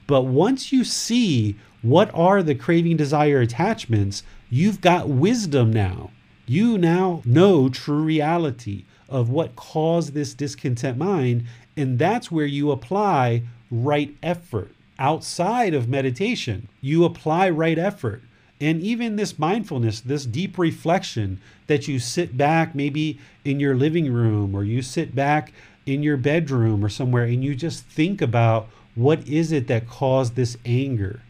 But 0.07 0.27
once 0.27 0.73
you 0.73 0.85
see 0.85 1.57
what 1.81 2.11
are 2.13 2.43
the 2.43 2.55
craving, 2.55 2.99
desire, 2.99 3.41
attachments, 3.41 4.25
you've 4.51 4.83
got 4.83 5.09
wisdom 5.09 5.73
now. 5.73 6.11
You 6.45 6.77
now 6.77 7.23
know 7.25 7.71
true 7.71 8.03
reality 8.03 8.85
of 9.13 9.29
what 9.29 9.55
caused 9.55 10.15
this 10.15 10.35
discontent 10.35 10.97
mind. 10.97 11.45
And 11.77 11.99
that's 11.99 12.33
where 12.33 12.47
you 12.47 12.71
apply 12.71 13.43
right 13.71 14.17
effort. 14.23 14.71
Outside 14.99 15.75
of 15.75 15.89
meditation, 15.89 16.69
you 16.81 17.05
apply 17.05 17.51
right 17.51 17.79
effort. 17.79 18.23
And 18.61 18.81
even 18.81 19.17
this 19.17 19.39
mindfulness, 19.39 20.01
this 20.01 20.25
deep 20.25 20.57
reflection 20.57 21.41
that 21.67 21.89
you 21.89 21.99
sit 21.99 22.37
back 22.37 22.75
maybe 22.75 23.19
in 23.45 23.61
your 23.61 23.75
living 23.75 24.13
room 24.13 24.55
or 24.55 24.65
you 24.65 24.83
sit 24.83 25.15
back 25.15 25.53
in 25.85 26.03
your 26.03 26.17
bedroom 26.17 26.85
or 26.85 26.89
somewhere 26.89 27.25
and 27.25 27.43
you 27.43 27.55
just 27.55 27.85
think 27.85 28.23
about 28.23 28.69
what 28.95 29.27
is 29.27 29.53
it 29.53 29.67
that 29.67 29.89
caused 29.89 30.37
this 30.37 30.57
anger. 30.65 31.21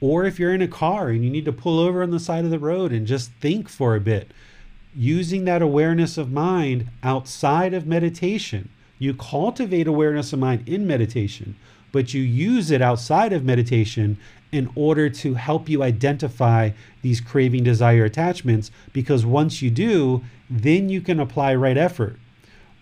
Or 0.00 0.24
if 0.24 0.38
you're 0.38 0.54
in 0.54 0.62
a 0.62 0.68
car 0.68 1.08
and 1.08 1.24
you 1.24 1.30
need 1.30 1.46
to 1.46 1.52
pull 1.52 1.80
over 1.80 2.02
on 2.02 2.10
the 2.10 2.20
side 2.20 2.44
of 2.44 2.50
the 2.50 2.58
road 2.58 2.92
and 2.92 3.06
just 3.06 3.32
think 3.40 3.68
for 3.68 3.96
a 3.96 4.00
bit 4.00 4.30
using 4.98 5.44
that 5.44 5.62
awareness 5.62 6.18
of 6.18 6.32
mind 6.32 6.90
outside 7.04 7.72
of 7.72 7.86
meditation. 7.86 8.68
You 8.98 9.14
cultivate 9.14 9.86
awareness 9.86 10.32
of 10.32 10.40
mind 10.40 10.68
in 10.68 10.88
meditation, 10.88 11.54
but 11.92 12.12
you 12.12 12.20
use 12.20 12.72
it 12.72 12.82
outside 12.82 13.32
of 13.32 13.44
meditation 13.44 14.18
in 14.50 14.68
order 14.74 15.08
to 15.08 15.34
help 15.34 15.68
you 15.68 15.84
identify 15.84 16.70
these 17.02 17.20
craving, 17.20 17.62
desire, 17.62 18.04
attachments. 18.04 18.72
Because 18.92 19.24
once 19.24 19.62
you 19.62 19.70
do, 19.70 20.24
then 20.50 20.88
you 20.88 21.00
can 21.00 21.20
apply 21.20 21.54
right 21.54 21.76
effort. 21.76 22.18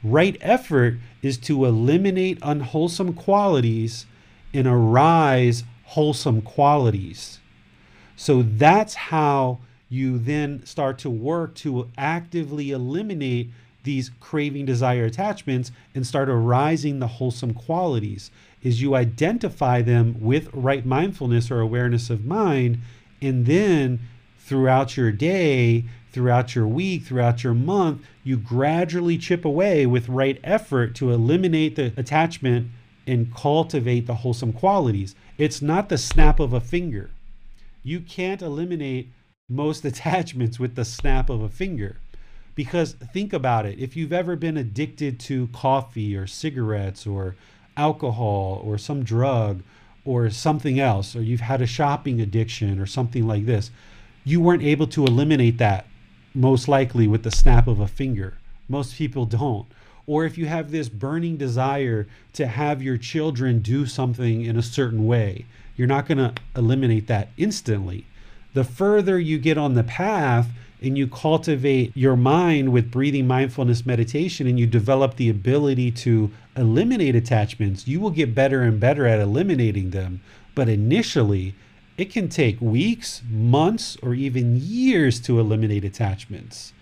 Right 0.03 0.39
effort 0.41 0.95
is 1.21 1.37
to 1.39 1.67
eliminate 1.67 2.39
unwholesome 2.41 3.13
qualities 3.13 4.07
and 4.55 4.67
arise 4.67 5.65
wholesome 5.85 6.41
qualities. 6.41 7.41
So 8.17 8.41
that's 8.41 8.95
how 8.95 9.59
you 9.89 10.19
then 10.19 10.65
start 10.65 10.99
to 10.99 11.11
work 11.11 11.55
to 11.55 11.89
actively 11.97 12.71
eliminate 12.71 13.51
these 13.85 14.11
craving 14.21 14.67
desire 14.67 15.05
attachments 15.05 15.71
and 15.95 16.07
start 16.07 16.29
arising 16.29 16.99
the 16.99 17.07
wholesome 17.07 17.55
qualities 17.55 18.31
is 18.63 18.83
you 18.83 18.97
identify 18.97 19.81
them 19.81 20.17
with 20.21 20.53
right 20.53 20.85
mindfulness 20.85 21.51
or 21.51 21.61
awareness 21.61 22.11
of 22.11 22.25
mind 22.25 22.79
and 23.23 23.47
then 23.47 24.01
throughout 24.41 24.97
your 24.97 25.13
day 25.13 25.85
throughout 26.11 26.55
your 26.57 26.67
week 26.67 27.05
throughout 27.05 27.45
your 27.45 27.55
month 27.55 28.03
you 28.25 28.37
gradually 28.37 29.17
chip 29.17 29.45
away 29.45 29.87
with 29.87 30.09
right 30.09 30.41
effort 30.43 30.97
to 30.97 31.13
eliminate 31.13 31.77
the 31.77 31.93
attachment 31.97 32.69
and 33.07 33.35
cultivate 33.35 34.07
the 34.07 34.17
wholesome 34.17 34.53
qualities. 34.53 35.15
It's 35.39 35.63
not 35.63 35.89
the 35.89 35.99
snap 35.99 36.41
of 36.41 36.53
a 36.53 36.61
finger. 36.61 37.11
You 37.83 38.01
can't 38.01 38.43
eliminate 38.43 39.09
most 39.49 39.85
attachments 39.93 40.59
with 40.59 40.75
the 40.75 40.85
snap 40.85 41.31
of 41.31 41.43
a 41.43 41.49
finger. 41.49 41.97
Because 42.55 42.95
think 42.95 43.33
about 43.33 43.67
it 43.67 43.79
if 43.79 43.97
you've 43.97 44.13
ever 44.13 44.35
been 44.35 44.57
addicted 44.57 45.21
to 45.21 45.49
coffee 45.49 46.17
or 46.17 46.27
cigarettes 46.27 47.07
or 47.07 47.37
alcohol 47.77 48.63
or 48.65 48.79
some 48.79 49.05
drug 49.05 49.63
or 50.05 50.31
something 50.31 50.81
else, 50.81 51.15
or 51.15 51.21
you've 51.21 51.41
had 51.41 51.61
a 51.61 51.67
shopping 51.67 52.21
addiction 52.21 52.79
or 52.79 52.87
something 52.87 53.27
like 53.27 53.45
this, 53.45 53.71
you 54.25 54.41
weren't 54.41 54.63
able 54.63 54.87
to 54.87 55.05
eliminate 55.05 55.59
that 55.59 55.87
most 56.35 56.69
likely 56.69 57.09
with 57.09 57.23
the 57.23 57.31
snap 57.31 57.67
of 57.67 57.81
a 57.81 57.89
finger. 57.89 58.35
Most 58.69 58.95
people 58.95 59.27
don't. 59.27 59.67
Or 60.07 60.25
if 60.25 60.39
you 60.39 60.47
have 60.47 60.71
this 60.71 60.89
burning 60.89 61.37
desire 61.37 62.07
to 62.35 62.47
have 62.47 62.83
your 62.83 62.97
children 62.97 63.59
do 63.59 63.87
something 63.87 64.43
in 64.43 64.57
a 64.57 64.63
certain 64.63 65.07
way, 65.07 65.47
you're 65.77 65.89
not 65.89 66.07
going 66.07 66.19
to 66.19 66.35
eliminate 66.55 67.09
that 67.09 67.29
instantly. 67.37 68.07
The 68.57 68.65
further 68.65 69.21
you 69.21 69.39
get 69.39 69.59
on 69.59 69.75
the 69.75 69.85
path, 69.85 70.49
and 70.81 70.97
you 70.97 71.07
cultivate 71.07 71.95
your 71.95 72.17
mind 72.17 72.73
with 72.73 72.91
breathing 72.91 73.27
mindfulness 73.27 73.85
meditation 73.85 74.47
and 74.47 74.59
you 74.59 74.67
develop 74.67 75.17
the 75.17 75.29
ability 75.29 75.91
to 75.91 76.31
eliminate 76.57 77.15
attachments, 77.15 77.87
you 77.87 78.01
will 78.01 78.11
get 78.11 78.35
better 78.35 78.63
and 78.63 78.81
better 78.81 79.07
at 79.07 79.21
eliminating 79.21 79.91
them. 79.91 80.23
But 80.55 80.71
initially, 80.71 81.55
it 81.99 82.11
can 82.11 82.31
take 82.31 82.59
weeks, 82.59 83.21
months, 83.29 83.99
or 84.03 84.15
even 84.15 84.57
years 84.57 85.21
to 85.21 85.39
eliminate 85.39 85.85
attachments. 85.85 86.73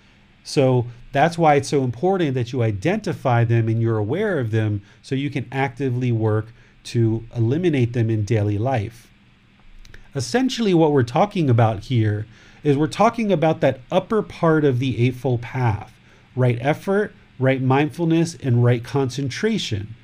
So 0.45 0.87
that's 1.11 1.37
why 1.37 1.57
it's 1.57 1.69
so 1.69 1.83
important 1.83 2.35
that 2.35 2.53
you 2.53 2.63
identify 2.63 3.43
them 3.43 3.67
and 3.67 3.83
you're 3.83 3.99
aware 3.99 4.39
of 4.39 4.53
them 4.53 4.83
so 5.03 5.17
you 5.17 5.29
can 5.29 5.49
actively 5.51 6.13
work 6.13 6.53
to 6.85 7.25
eliminate 7.35 7.95
them 7.95 8.11
in 8.11 8.25
daily 8.25 8.59
life. 8.59 9.11
Essentially, 10.15 10.75
what 10.75 10.93
we're 10.93 11.03
talking 11.03 11.51
about 11.51 11.81
here 11.85 12.27
is 12.63 12.77
we're 12.77 12.87
talking 12.87 13.33
about 13.33 13.61
that 13.61 13.81
upper 13.91 14.23
part 14.23 14.65
of 14.65 14.79
the 14.79 15.07
Eightfold 15.07 15.43
Path 15.43 15.93
right 16.37 16.59
effort, 16.61 17.15
right 17.39 17.63
mindfulness, 17.63 18.35
and 18.43 18.65
right 18.65 18.83
concentration. 18.83 19.95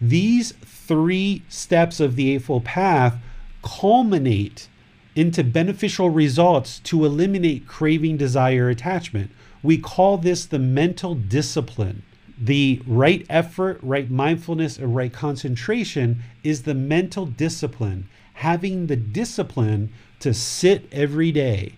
These 0.00 0.52
three 0.52 1.42
steps 1.48 2.00
of 2.00 2.16
the 2.16 2.34
Eightfold 2.34 2.64
Path 2.64 3.18
culminate 3.62 4.68
into 5.14 5.42
beneficial 5.42 6.10
results 6.10 6.78
to 6.80 7.04
eliminate 7.04 7.66
craving, 7.66 8.16
desire, 8.16 8.68
attachment. 8.68 9.30
We 9.62 9.78
call 9.78 10.18
this 10.18 10.44
the 10.44 10.58
mental 10.58 11.14
discipline. 11.14 12.02
The 12.38 12.82
right 12.86 13.24
effort, 13.30 13.78
right 13.82 14.10
mindfulness, 14.10 14.78
and 14.78 14.94
right 14.94 15.12
concentration 15.12 16.22
is 16.44 16.62
the 16.62 16.74
mental 16.74 17.24
discipline. 17.24 18.08
Having 18.36 18.86
the 18.86 18.96
discipline 18.96 19.92
to 20.20 20.32
sit 20.32 20.88
every 20.92 21.32
day, 21.32 21.74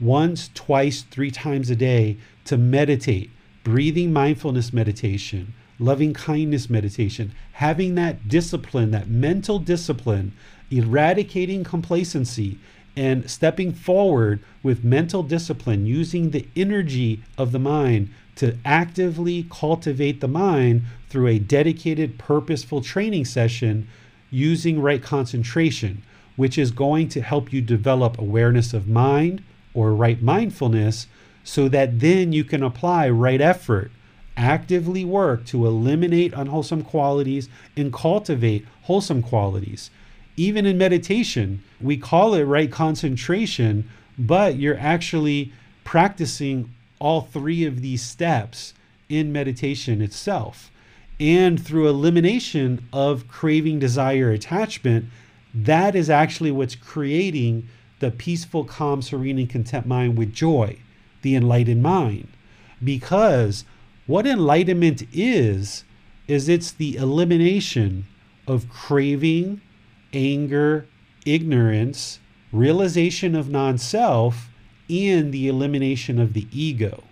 once, 0.00 0.50
twice, 0.54 1.02
three 1.02 1.30
times 1.30 1.70
a 1.70 1.76
day 1.76 2.16
to 2.44 2.56
meditate, 2.56 3.30
breathing 3.64 4.12
mindfulness 4.12 4.72
meditation, 4.72 5.54
loving 5.78 6.12
kindness 6.12 6.68
meditation, 6.68 7.32
having 7.52 7.94
that 7.94 8.28
discipline, 8.28 8.90
that 8.90 9.08
mental 9.08 9.58
discipline, 9.58 10.32
eradicating 10.70 11.64
complacency, 11.64 12.58
and 12.96 13.30
stepping 13.30 13.72
forward 13.72 14.40
with 14.62 14.84
mental 14.84 15.22
discipline, 15.22 15.86
using 15.86 16.30
the 16.30 16.46
energy 16.54 17.22
of 17.38 17.52
the 17.52 17.58
mind 17.58 18.10
to 18.36 18.56
actively 18.64 19.46
cultivate 19.50 20.20
the 20.20 20.28
mind 20.28 20.82
through 21.08 21.26
a 21.26 21.38
dedicated, 21.38 22.18
purposeful 22.18 22.80
training 22.80 23.24
session 23.24 23.86
using 24.32 24.80
right 24.80 25.02
concentration, 25.02 26.02
which 26.34 26.58
is 26.58 26.72
going 26.72 27.08
to 27.10 27.20
help 27.20 27.52
you 27.52 27.60
develop 27.60 28.18
awareness 28.18 28.74
of 28.74 28.88
mind, 28.88 29.44
or 29.74 29.94
right 29.94 30.20
mindfulness 30.20 31.06
so 31.44 31.68
that 31.68 32.00
then 32.00 32.32
you 32.32 32.42
can 32.44 32.62
apply 32.62 33.08
right 33.08 33.40
effort, 33.40 33.90
actively 34.36 35.04
work 35.04 35.44
to 35.44 35.66
eliminate 35.66 36.32
unwholesome 36.34 36.82
qualities 36.82 37.48
and 37.76 37.92
cultivate 37.92 38.66
wholesome 38.82 39.22
qualities. 39.22 39.90
Even 40.36 40.64
in 40.64 40.78
meditation, 40.78 41.62
we 41.80 41.96
call 41.96 42.34
it 42.34 42.44
right 42.44 42.72
concentration, 42.72 43.88
but 44.18 44.56
you're 44.56 44.78
actually 44.78 45.52
practicing 45.84 46.72
all 46.98 47.20
three 47.20 47.64
of 47.64 47.82
these 47.82 48.02
steps 48.02 48.72
in 49.08 49.32
meditation 49.32 50.00
itself. 50.00 50.70
And 51.22 51.64
through 51.64 51.88
elimination 51.88 52.84
of 52.92 53.28
craving, 53.28 53.78
desire, 53.78 54.32
attachment, 54.32 55.04
that 55.54 55.94
is 55.94 56.10
actually 56.10 56.50
what's 56.50 56.74
creating 56.74 57.68
the 58.00 58.10
peaceful, 58.10 58.64
calm, 58.64 59.02
serene, 59.02 59.38
and 59.38 59.48
content 59.48 59.86
mind 59.86 60.18
with 60.18 60.32
joy, 60.32 60.78
the 61.22 61.36
enlightened 61.36 61.80
mind. 61.80 62.26
Because 62.82 63.64
what 64.08 64.26
enlightenment 64.26 65.04
is, 65.12 65.84
is 66.26 66.48
it's 66.48 66.72
the 66.72 66.96
elimination 66.96 68.04
of 68.48 68.68
craving, 68.68 69.60
anger, 70.12 70.88
ignorance, 71.24 72.18
realization 72.50 73.36
of 73.36 73.48
non 73.48 73.78
self, 73.78 74.50
and 74.90 75.32
the 75.32 75.46
elimination 75.46 76.18
of 76.18 76.32
the 76.32 76.48
ego. 76.50 77.04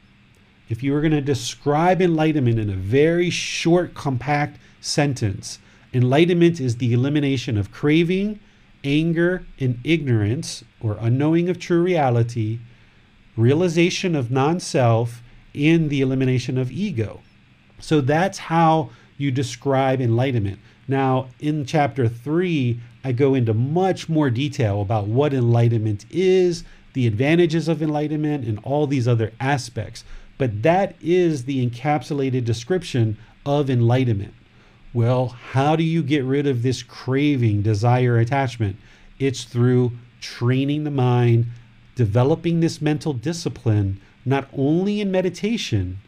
If 0.70 0.84
you 0.84 0.92
were 0.92 1.00
going 1.00 1.10
to 1.10 1.20
describe 1.20 2.00
enlightenment 2.00 2.60
in 2.60 2.70
a 2.70 2.76
very 2.76 3.28
short, 3.28 3.92
compact 3.92 4.56
sentence, 4.80 5.58
enlightenment 5.92 6.60
is 6.60 6.76
the 6.76 6.92
elimination 6.92 7.58
of 7.58 7.72
craving, 7.72 8.38
anger 8.84 9.44
and 9.58 9.80
ignorance 9.82 10.62
or 10.80 10.96
unknowing 11.00 11.48
of 11.48 11.58
true 11.58 11.82
reality, 11.82 12.60
realization 13.36 14.14
of 14.14 14.30
non 14.30 14.60
self, 14.60 15.24
and 15.56 15.90
the 15.90 16.00
elimination 16.02 16.56
of 16.56 16.70
ego. 16.70 17.20
So 17.80 18.00
that's 18.00 18.38
how 18.38 18.90
you 19.18 19.32
describe 19.32 20.00
enlightenment. 20.00 20.60
Now, 20.86 21.30
in 21.40 21.66
chapter 21.66 22.08
three, 22.08 22.78
I 23.02 23.10
go 23.10 23.34
into 23.34 23.54
much 23.54 24.08
more 24.08 24.30
detail 24.30 24.80
about 24.80 25.08
what 25.08 25.34
enlightenment 25.34 26.06
is, 26.10 26.62
the 26.92 27.08
advantages 27.08 27.66
of 27.66 27.82
enlightenment, 27.82 28.44
and 28.46 28.60
all 28.62 28.86
these 28.86 29.08
other 29.08 29.32
aspects. 29.40 30.04
But 30.40 30.62
that 30.62 30.94
is 31.02 31.44
the 31.44 31.68
encapsulated 31.68 32.46
description 32.46 33.18
of 33.44 33.68
enlightenment. 33.68 34.32
Well, 34.94 35.28
how 35.28 35.76
do 35.76 35.84
you 35.84 36.02
get 36.02 36.24
rid 36.24 36.46
of 36.46 36.62
this 36.62 36.82
craving, 36.82 37.60
desire, 37.60 38.16
attachment? 38.16 38.76
It's 39.18 39.44
through 39.44 39.92
training 40.22 40.84
the 40.84 40.90
mind, 40.90 41.48
developing 41.94 42.60
this 42.60 42.80
mental 42.80 43.12
discipline, 43.12 44.00
not 44.24 44.48
only 44.56 45.02
in 45.02 45.10
meditation, 45.10 45.98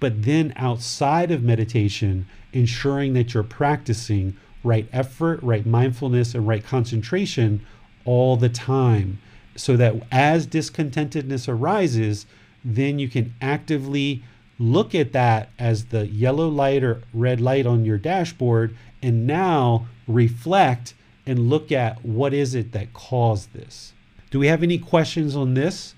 but 0.00 0.22
then 0.22 0.54
outside 0.56 1.30
of 1.30 1.42
meditation, 1.42 2.26
ensuring 2.54 3.12
that 3.12 3.34
you're 3.34 3.42
practicing 3.42 4.38
right 4.64 4.88
effort, 4.90 5.38
right 5.42 5.66
mindfulness, 5.66 6.34
and 6.34 6.48
right 6.48 6.64
concentration 6.64 7.60
all 8.06 8.38
the 8.38 8.48
time. 8.48 9.18
So 9.54 9.76
that 9.76 9.96
as 10.10 10.46
discontentedness 10.46 11.46
arises, 11.46 12.24
then 12.64 12.98
you 12.98 13.08
can 13.08 13.34
actively 13.40 14.22
look 14.58 14.94
at 14.94 15.12
that 15.12 15.50
as 15.58 15.86
the 15.86 16.06
yellow 16.06 16.48
light 16.48 16.84
or 16.84 17.02
red 17.12 17.40
light 17.40 17.66
on 17.66 17.84
your 17.84 17.98
dashboard 17.98 18.76
and 19.02 19.26
now 19.26 19.86
reflect 20.06 20.94
and 21.26 21.50
look 21.50 21.72
at 21.72 22.04
what 22.04 22.32
is 22.32 22.54
it 22.54 22.72
that 22.72 22.92
caused 22.92 23.52
this. 23.52 23.92
Do 24.30 24.38
we 24.38 24.46
have 24.46 24.62
any 24.62 24.78
questions 24.78 25.36
on 25.36 25.54
this? 25.54 25.94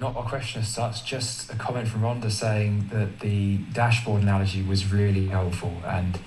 Not 0.00 0.16
a 0.16 0.22
question 0.22 0.62
as 0.62 0.68
such, 0.68 1.04
just 1.04 1.52
a 1.52 1.56
comment 1.56 1.88
from 1.88 2.02
Rhonda 2.02 2.30
saying 2.30 2.88
that 2.92 3.20
the 3.20 3.58
dashboard 3.72 4.22
analogy 4.22 4.62
was 4.62 4.92
really 4.92 5.28
helpful 5.28 5.76
and 5.86 6.18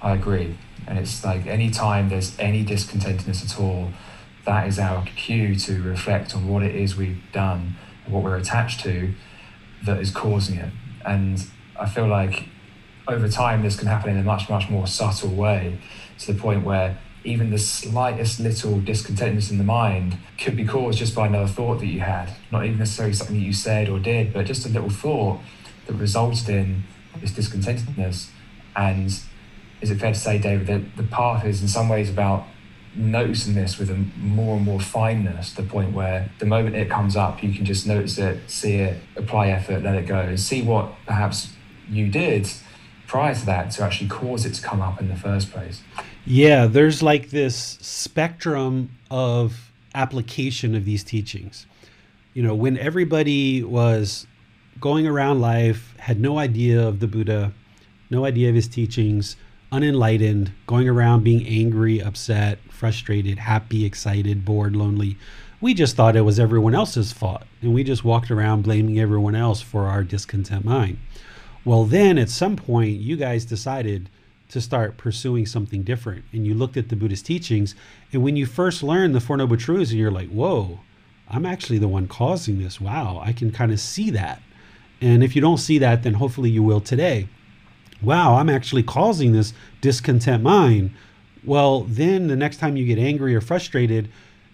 I 0.00 0.14
agree. 0.14 0.56
And 0.86 0.98
it's 0.98 1.24
like 1.24 1.46
anytime 1.46 2.08
there's 2.08 2.38
any 2.38 2.64
discontentedness 2.64 3.44
at 3.44 3.60
all, 3.60 3.90
that 4.44 4.66
is 4.68 4.78
our 4.78 5.04
cue 5.04 5.54
to 5.56 5.82
reflect 5.82 6.34
on 6.34 6.48
what 6.48 6.62
it 6.62 6.74
is 6.74 6.96
we've 6.96 7.20
done 7.32 7.74
what 8.10 8.22
we're 8.22 8.36
attached 8.36 8.80
to 8.80 9.12
that 9.84 10.00
is 10.00 10.10
causing 10.10 10.56
it. 10.58 10.72
And 11.04 11.44
I 11.78 11.88
feel 11.88 12.06
like 12.06 12.48
over 13.08 13.28
time, 13.28 13.62
this 13.62 13.76
can 13.76 13.88
happen 13.88 14.10
in 14.10 14.18
a 14.18 14.22
much, 14.22 14.48
much 14.48 14.68
more 14.68 14.86
subtle 14.86 15.30
way 15.30 15.78
to 16.18 16.32
the 16.32 16.38
point 16.38 16.64
where 16.64 16.98
even 17.24 17.50
the 17.50 17.58
slightest 17.58 18.40
little 18.40 18.80
discontentness 18.80 19.50
in 19.50 19.58
the 19.58 19.64
mind 19.64 20.16
could 20.38 20.56
be 20.56 20.64
caused 20.64 20.98
just 20.98 21.14
by 21.14 21.26
another 21.26 21.46
thought 21.46 21.78
that 21.80 21.86
you 21.86 22.00
had. 22.00 22.30
Not 22.50 22.64
even 22.64 22.78
necessarily 22.78 23.14
something 23.14 23.36
that 23.36 23.42
you 23.42 23.52
said 23.52 23.88
or 23.88 23.98
did, 23.98 24.32
but 24.32 24.46
just 24.46 24.64
a 24.64 24.68
little 24.68 24.90
thought 24.90 25.40
that 25.86 25.94
resulted 25.94 26.48
in 26.48 26.84
this 27.20 27.32
discontentedness. 27.32 28.30
And 28.74 29.06
is 29.80 29.90
it 29.90 29.98
fair 29.98 30.12
to 30.12 30.18
say, 30.18 30.38
David, 30.38 30.66
that 30.68 30.96
the 30.96 31.02
path 31.02 31.44
is 31.44 31.60
in 31.60 31.68
some 31.68 31.88
ways 31.88 32.08
about 32.08 32.46
noticing 32.94 33.54
this 33.54 33.78
with 33.78 33.90
a 33.90 33.94
more 34.16 34.56
and 34.56 34.64
more 34.64 34.80
fineness 34.80 35.52
the 35.52 35.62
point 35.62 35.92
where 35.92 36.30
the 36.38 36.46
moment 36.46 36.74
it 36.74 36.90
comes 36.90 37.16
up, 37.16 37.42
you 37.42 37.52
can 37.52 37.64
just 37.64 37.86
notice 37.86 38.18
it, 38.18 38.38
see 38.50 38.76
it, 38.76 39.00
apply 39.16 39.48
effort, 39.48 39.82
let 39.82 39.94
it 39.94 40.06
go, 40.06 40.18
and 40.18 40.40
see 40.40 40.62
what 40.62 40.92
perhaps 41.06 41.52
you 41.88 42.08
did 42.08 42.50
prior 43.06 43.34
to 43.34 43.46
that 43.46 43.70
to 43.72 43.82
actually 43.82 44.08
cause 44.08 44.44
it 44.44 44.54
to 44.54 44.62
come 44.62 44.80
up 44.80 45.00
in 45.00 45.08
the 45.08 45.16
first 45.16 45.50
place. 45.50 45.82
Yeah, 46.24 46.66
there's 46.66 47.02
like 47.02 47.30
this 47.30 47.56
spectrum 47.80 48.90
of 49.10 49.72
application 49.94 50.74
of 50.74 50.84
these 50.84 51.02
teachings. 51.02 51.66
You 52.34 52.42
know, 52.42 52.54
when 52.54 52.78
everybody 52.78 53.62
was 53.62 54.26
going 54.78 55.06
around 55.06 55.40
life, 55.40 55.94
had 55.98 56.20
no 56.20 56.38
idea 56.38 56.86
of 56.86 57.00
the 57.00 57.08
Buddha, 57.08 57.52
no 58.10 58.24
idea 58.24 58.48
of 58.48 58.54
his 58.54 58.68
teachings, 58.68 59.36
unenlightened, 59.72 60.52
going 60.66 60.88
around 60.88 61.24
being 61.24 61.46
angry, 61.46 62.00
upset, 62.00 62.58
frustrated, 62.70 63.38
happy, 63.38 63.84
excited, 63.84 64.44
bored, 64.44 64.74
lonely. 64.74 65.16
We 65.60 65.74
just 65.74 65.94
thought 65.94 66.16
it 66.16 66.22
was 66.22 66.40
everyone 66.40 66.74
else's 66.74 67.12
fault. 67.12 67.42
And 67.62 67.74
we 67.74 67.84
just 67.84 68.04
walked 68.04 68.30
around 68.30 68.62
blaming 68.62 68.98
everyone 68.98 69.34
else 69.34 69.60
for 69.60 69.86
our 69.86 70.02
discontent 70.02 70.64
mind. 70.64 70.98
Well, 71.64 71.84
then 71.84 72.18
at 72.18 72.30
some 72.30 72.56
point, 72.56 73.00
you 73.00 73.16
guys 73.16 73.44
decided 73.44 74.08
to 74.48 74.60
start 74.60 74.96
pursuing 74.96 75.46
something 75.46 75.82
different. 75.82 76.24
And 76.32 76.46
you 76.46 76.54
looked 76.54 76.76
at 76.76 76.88
the 76.88 76.96
Buddhist 76.96 77.26
teachings. 77.26 77.74
And 78.12 78.22
when 78.22 78.36
you 78.36 78.46
first 78.46 78.82
learned 78.82 79.14
the 79.14 79.20
Four 79.20 79.36
Noble 79.36 79.56
Truths, 79.56 79.90
and 79.90 80.00
you're 80.00 80.10
like, 80.10 80.30
whoa, 80.30 80.80
I'm 81.28 81.46
actually 81.46 81.78
the 81.78 81.86
one 81.86 82.08
causing 82.08 82.58
this. 82.58 82.80
Wow, 82.80 83.20
I 83.24 83.32
can 83.32 83.52
kind 83.52 83.70
of 83.70 83.78
see 83.78 84.10
that. 84.10 84.42
And 85.00 85.22
if 85.22 85.36
you 85.36 85.40
don't 85.40 85.58
see 85.58 85.78
that, 85.78 86.02
then 86.02 86.14
hopefully 86.14 86.50
you 86.50 86.62
will 86.62 86.80
today. 86.80 87.28
Wow, 88.02 88.36
I'm 88.36 88.48
actually 88.48 88.82
causing 88.82 89.32
this 89.32 89.52
discontent 89.80 90.42
mind. 90.42 90.90
Well, 91.44 91.82
then 91.82 92.26
the 92.28 92.36
next 92.36 92.58
time 92.58 92.76
you 92.76 92.86
get 92.86 92.98
angry 92.98 93.34
or 93.34 93.40
frustrated, 93.40 94.08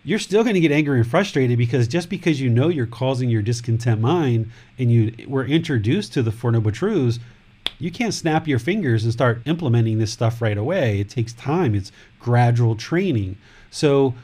you're 0.05 0.19
still 0.21 0.45
going 0.45 0.55
to 0.55 0.61
get 0.61 0.71
angry 0.71 1.01
and 1.01 1.09
frustrated 1.09 1.59
because 1.59 1.89
just 1.89 2.09
because 2.09 2.41
you 2.41 2.49
know 2.49 2.69
you're 2.69 2.87
causing 2.87 3.29
your 3.29 3.43
discontent 3.43 4.01
mind 4.01 4.51
and 4.79 4.91
you 4.91 5.13
were 5.27 5.45
introduced 5.45 6.13
to 6.13 6.23
the 6.23 6.31
Four 6.31 6.53
Noble 6.53 6.71
Truths, 6.71 7.19
you 7.79 7.91
can't 7.91 8.15
snap 8.15 8.47
your 8.47 8.59
fingers 8.59 9.05
and 9.05 9.13
start 9.13 9.43
implementing 9.47 9.99
this 9.99 10.13
stuff 10.13 10.41
right 10.41 10.57
away. 10.57 11.01
It 11.01 11.09
takes 11.09 11.33
time, 11.33 11.75
it's 11.75 11.93
gradual 12.21 12.77
training. 12.77 13.37
So 13.71 14.15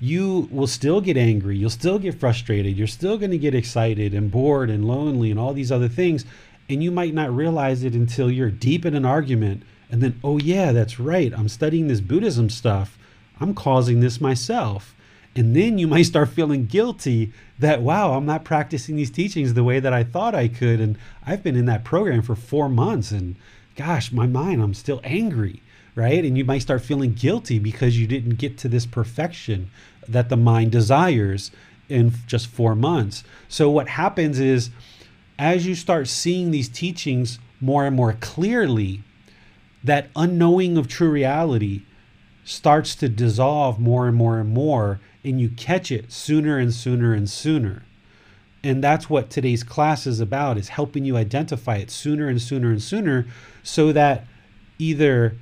you 0.00 0.48
will 0.50 0.66
still 0.66 1.00
get 1.00 1.16
angry, 1.16 1.56
you'll 1.56 1.70
still 1.70 1.98
get 1.98 2.18
frustrated, 2.18 2.76
you're 2.76 2.86
still 2.86 3.18
going 3.18 3.30
to 3.30 3.38
get 3.38 3.54
excited 3.54 4.14
and 4.14 4.30
bored 4.30 4.70
and 4.70 4.84
lonely 4.84 5.30
and 5.30 5.38
all 5.38 5.52
these 5.52 5.72
other 5.72 5.88
things. 5.88 6.24
And 6.72 6.82
you 6.82 6.90
might 6.90 7.12
not 7.12 7.34
realize 7.34 7.84
it 7.84 7.92
until 7.92 8.30
you're 8.30 8.50
deep 8.50 8.86
in 8.86 8.94
an 8.94 9.04
argument. 9.04 9.62
And 9.90 10.02
then, 10.02 10.18
oh, 10.24 10.38
yeah, 10.38 10.72
that's 10.72 10.98
right. 10.98 11.30
I'm 11.36 11.50
studying 11.50 11.88
this 11.88 12.00
Buddhism 12.00 12.48
stuff. 12.48 12.98
I'm 13.38 13.54
causing 13.54 14.00
this 14.00 14.22
myself. 14.22 14.94
And 15.36 15.54
then 15.54 15.76
you 15.76 15.86
might 15.94 16.04
start 16.04 16.30
feeling 16.30 16.64
guilty 16.64 17.30
that, 17.58 17.82
wow, 17.82 18.14
I'm 18.14 18.24
not 18.24 18.44
practicing 18.44 18.96
these 18.96 19.10
teachings 19.10 19.52
the 19.52 19.62
way 19.62 19.80
that 19.80 19.92
I 19.92 20.02
thought 20.02 20.34
I 20.34 20.48
could. 20.48 20.80
And 20.80 20.96
I've 21.26 21.42
been 21.42 21.56
in 21.56 21.66
that 21.66 21.84
program 21.84 22.22
for 22.22 22.34
four 22.34 22.70
months. 22.70 23.10
And 23.10 23.36
gosh, 23.76 24.10
my 24.10 24.26
mind, 24.26 24.62
I'm 24.62 24.72
still 24.72 25.02
angry, 25.04 25.62
right? 25.94 26.24
And 26.24 26.38
you 26.38 26.44
might 26.46 26.62
start 26.62 26.80
feeling 26.80 27.12
guilty 27.12 27.58
because 27.58 27.98
you 27.98 28.06
didn't 28.06 28.36
get 28.36 28.56
to 28.58 28.68
this 28.68 28.86
perfection 28.86 29.70
that 30.08 30.30
the 30.30 30.38
mind 30.38 30.72
desires 30.72 31.50
in 31.90 32.14
just 32.26 32.46
four 32.46 32.74
months. 32.74 33.24
So 33.48 33.68
what 33.68 33.88
happens 33.88 34.40
is 34.40 34.70
as 35.38 35.66
you 35.66 35.74
start 35.74 36.08
seeing 36.08 36.50
these 36.50 36.68
teachings 36.68 37.38
more 37.60 37.86
and 37.86 37.96
more 37.96 38.14
clearly, 38.14 39.02
that 39.84 40.08
unknowing 40.14 40.76
of 40.76 40.88
true 40.88 41.10
reality 41.10 41.82
starts 42.44 42.94
to 42.96 43.08
dissolve 43.08 43.78
more 43.78 44.06
and 44.06 44.16
more 44.16 44.38
and 44.38 44.50
more, 44.50 45.00
and 45.24 45.40
you 45.40 45.48
catch 45.48 45.90
it 45.90 46.12
sooner 46.12 46.58
and 46.58 46.74
sooner 46.74 47.14
and 47.14 47.28
sooner. 47.28 47.82
And 48.64 48.82
that's 48.82 49.10
what 49.10 49.30
today's 49.30 49.64
class 49.64 50.06
is 50.06 50.20
about 50.20 50.56
is 50.56 50.68
helping 50.68 51.04
you 51.04 51.16
identify 51.16 51.76
it 51.76 51.90
sooner 51.90 52.28
and 52.28 52.40
sooner 52.40 52.70
and 52.70 52.82
sooner 52.82 53.26
so 53.62 53.92
that 53.92 54.26
either 54.78 55.36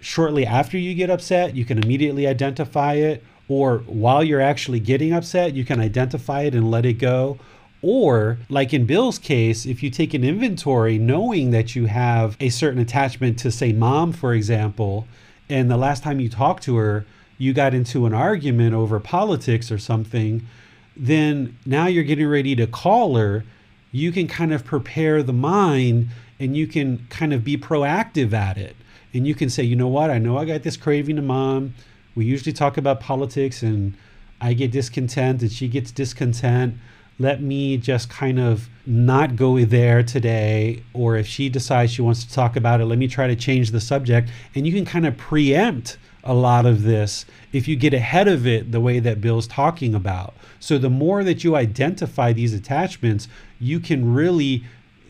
shortly 0.00 0.44
after 0.44 0.76
you 0.76 0.94
get 0.94 1.10
upset, 1.10 1.54
you 1.54 1.64
can 1.64 1.82
immediately 1.82 2.26
identify 2.26 2.94
it 2.94 3.22
or 3.48 3.78
while 3.86 4.24
you're 4.24 4.40
actually 4.40 4.80
getting 4.80 5.12
upset, 5.12 5.54
you 5.54 5.64
can 5.64 5.80
identify 5.80 6.42
it 6.42 6.54
and 6.54 6.70
let 6.70 6.84
it 6.84 6.94
go. 6.94 7.38
Or, 7.86 8.38
like 8.48 8.74
in 8.74 8.84
Bill's 8.86 9.18
case, 9.18 9.64
if 9.64 9.82
you 9.82 9.90
take 9.90 10.12
an 10.12 10.24
inventory 10.24 10.98
knowing 10.98 11.52
that 11.52 11.76
you 11.76 11.86
have 11.86 12.36
a 12.40 12.48
certain 12.48 12.80
attachment 12.80 13.38
to, 13.40 13.50
say, 13.52 13.72
mom, 13.72 14.12
for 14.12 14.34
example, 14.34 15.06
and 15.48 15.70
the 15.70 15.76
last 15.76 16.02
time 16.02 16.18
you 16.18 16.28
talked 16.28 16.64
to 16.64 16.76
her, 16.76 17.06
you 17.38 17.52
got 17.52 17.74
into 17.74 18.06
an 18.06 18.14
argument 18.14 18.74
over 18.74 18.98
politics 18.98 19.70
or 19.70 19.78
something, 19.78 20.44
then 20.96 21.56
now 21.64 21.86
you're 21.86 22.02
getting 22.02 22.26
ready 22.26 22.56
to 22.56 22.66
call 22.66 23.16
her. 23.16 23.44
You 23.92 24.10
can 24.10 24.26
kind 24.26 24.52
of 24.52 24.64
prepare 24.64 25.22
the 25.22 25.32
mind 25.32 26.08
and 26.40 26.56
you 26.56 26.66
can 26.66 27.06
kind 27.08 27.32
of 27.32 27.44
be 27.44 27.56
proactive 27.56 28.32
at 28.32 28.58
it. 28.58 28.74
And 29.14 29.26
you 29.26 29.34
can 29.34 29.48
say, 29.48 29.62
you 29.62 29.76
know 29.76 29.88
what, 29.88 30.10
I 30.10 30.18
know 30.18 30.38
I 30.38 30.44
got 30.44 30.62
this 30.64 30.76
craving 30.76 31.16
to 31.16 31.22
mom 31.22 31.74
we 32.16 32.24
usually 32.24 32.52
talk 32.52 32.76
about 32.78 32.98
politics 32.98 33.62
and 33.62 33.94
I 34.40 34.54
get 34.54 34.72
discontent 34.72 35.42
and 35.42 35.52
she 35.52 35.68
gets 35.68 35.92
discontent. 35.92 36.74
Let 37.18 37.40
me 37.40 37.78
just 37.78 38.10
kind 38.10 38.38
of 38.38 38.68
not 38.84 39.36
go 39.36 39.64
there 39.64 40.02
today. 40.02 40.82
Or 40.92 41.16
if 41.16 41.26
she 41.26 41.48
decides 41.48 41.92
she 41.92 42.02
wants 42.02 42.24
to 42.24 42.32
talk 42.32 42.56
about 42.56 42.80
it, 42.80 42.86
let 42.86 42.98
me 42.98 43.08
try 43.08 43.26
to 43.26 43.36
change 43.36 43.70
the 43.70 43.80
subject. 43.80 44.28
And 44.54 44.66
you 44.66 44.72
can 44.72 44.84
kind 44.84 45.06
of 45.06 45.16
preempt 45.16 45.98
a 46.24 46.34
lot 46.34 46.66
of 46.66 46.82
this 46.82 47.24
if 47.52 47.68
you 47.68 47.76
get 47.76 47.94
ahead 47.94 48.28
of 48.28 48.46
it 48.46 48.72
the 48.72 48.80
way 48.80 48.98
that 48.98 49.20
Bill's 49.20 49.46
talking 49.46 49.94
about. 49.94 50.34
So 50.60 50.76
the 50.76 50.90
more 50.90 51.24
that 51.24 51.44
you 51.44 51.56
identify 51.56 52.32
these 52.32 52.52
attachments, 52.52 53.28
you 53.60 53.80
can 53.80 54.12
really 54.12 54.64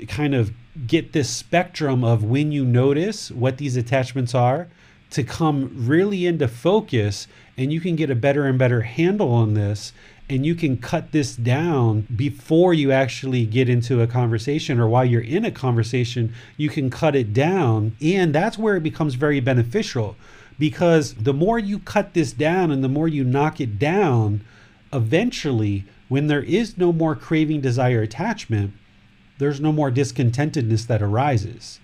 kind 0.06 0.34
of 0.34 0.52
get 0.86 1.12
this 1.12 1.30
spectrum 1.30 2.04
of 2.04 2.22
when 2.22 2.52
you 2.52 2.64
notice 2.64 3.30
what 3.30 3.56
these 3.56 3.76
attachments 3.76 4.34
are 4.34 4.68
to 5.10 5.22
come 5.22 5.72
really 5.74 6.26
into 6.26 6.46
focus 6.46 7.26
and 7.56 7.72
you 7.72 7.80
can 7.80 7.96
get 7.96 8.10
a 8.10 8.14
better 8.14 8.44
and 8.44 8.58
better 8.58 8.82
handle 8.82 9.32
on 9.32 9.54
this 9.54 9.92
and 10.28 10.44
you 10.44 10.54
can 10.54 10.76
cut 10.76 11.12
this 11.12 11.36
down 11.36 12.06
before 12.14 12.74
you 12.74 12.90
actually 12.90 13.46
get 13.46 13.68
into 13.68 14.02
a 14.02 14.06
conversation 14.06 14.80
or 14.80 14.88
while 14.88 15.04
you're 15.04 15.20
in 15.20 15.44
a 15.44 15.50
conversation 15.50 16.32
you 16.56 16.68
can 16.68 16.90
cut 16.90 17.14
it 17.14 17.32
down 17.32 17.96
and 18.00 18.34
that's 18.34 18.58
where 18.58 18.76
it 18.76 18.82
becomes 18.82 19.14
very 19.14 19.40
beneficial 19.40 20.16
because 20.58 21.14
the 21.14 21.34
more 21.34 21.58
you 21.58 21.78
cut 21.78 22.14
this 22.14 22.32
down 22.32 22.70
and 22.70 22.82
the 22.82 22.88
more 22.88 23.08
you 23.08 23.22
knock 23.22 23.60
it 23.60 23.78
down 23.78 24.44
eventually 24.92 25.84
when 26.08 26.26
there 26.26 26.42
is 26.42 26.76
no 26.78 26.92
more 26.92 27.14
craving 27.14 27.60
desire 27.60 28.02
attachment 28.02 28.72
there's 29.38 29.60
no 29.60 29.70
more 29.70 29.90
discontentedness 29.90 30.86
that 30.86 31.02
arises 31.02 31.78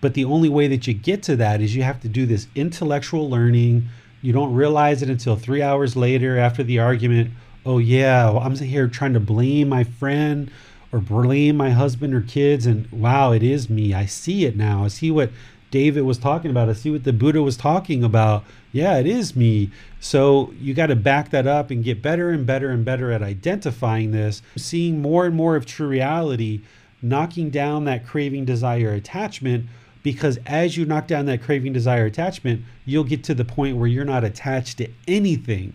but 0.00 0.14
the 0.14 0.24
only 0.24 0.48
way 0.48 0.66
that 0.68 0.86
you 0.86 0.94
get 0.94 1.22
to 1.24 1.36
that 1.36 1.60
is 1.60 1.76
you 1.76 1.82
have 1.82 2.00
to 2.00 2.08
do 2.08 2.24
this 2.24 2.46
intellectual 2.54 3.28
learning. 3.28 3.88
You 4.22 4.32
don't 4.32 4.54
realize 4.54 5.02
it 5.02 5.10
until 5.10 5.36
three 5.36 5.62
hours 5.62 5.96
later 5.96 6.38
after 6.38 6.62
the 6.62 6.78
argument. 6.78 7.30
Oh, 7.64 7.78
yeah, 7.78 8.30
I'm 8.30 8.56
here 8.56 8.88
trying 8.88 9.12
to 9.12 9.20
blame 9.20 9.68
my 9.68 9.84
friend 9.84 10.50
or 10.92 10.98
blame 10.98 11.56
my 11.56 11.70
husband 11.70 12.14
or 12.14 12.22
kids. 12.22 12.66
And 12.66 12.90
wow, 12.90 13.32
it 13.32 13.42
is 13.42 13.68
me. 13.68 13.92
I 13.92 14.06
see 14.06 14.44
it 14.44 14.56
now. 14.56 14.84
I 14.84 14.88
see 14.88 15.10
what 15.10 15.30
David 15.70 16.02
was 16.02 16.18
talking 16.18 16.50
about. 16.50 16.68
I 16.68 16.72
see 16.72 16.90
what 16.90 17.04
the 17.04 17.12
Buddha 17.12 17.42
was 17.42 17.56
talking 17.56 18.02
about. 18.02 18.44
Yeah, 18.72 18.98
it 18.98 19.06
is 19.06 19.36
me. 19.36 19.70
So 20.00 20.52
you 20.58 20.72
got 20.72 20.86
to 20.86 20.96
back 20.96 21.30
that 21.30 21.46
up 21.46 21.70
and 21.70 21.84
get 21.84 22.00
better 22.00 22.30
and 22.30 22.46
better 22.46 22.70
and 22.70 22.84
better 22.84 23.12
at 23.12 23.22
identifying 23.22 24.12
this, 24.12 24.42
seeing 24.56 25.02
more 25.02 25.26
and 25.26 25.34
more 25.34 25.54
of 25.54 25.66
true 25.66 25.88
reality, 25.88 26.62
knocking 27.02 27.50
down 27.50 27.84
that 27.84 28.06
craving, 28.06 28.46
desire, 28.46 28.92
attachment 28.92 29.66
because 30.02 30.38
as 30.46 30.76
you 30.76 30.84
knock 30.84 31.06
down 31.06 31.26
that 31.26 31.42
craving 31.42 31.72
desire 31.72 32.06
attachment 32.06 32.62
you'll 32.86 33.04
get 33.04 33.22
to 33.24 33.34
the 33.34 33.44
point 33.44 33.76
where 33.76 33.86
you're 33.86 34.04
not 34.04 34.24
attached 34.24 34.78
to 34.78 34.88
anything 35.06 35.72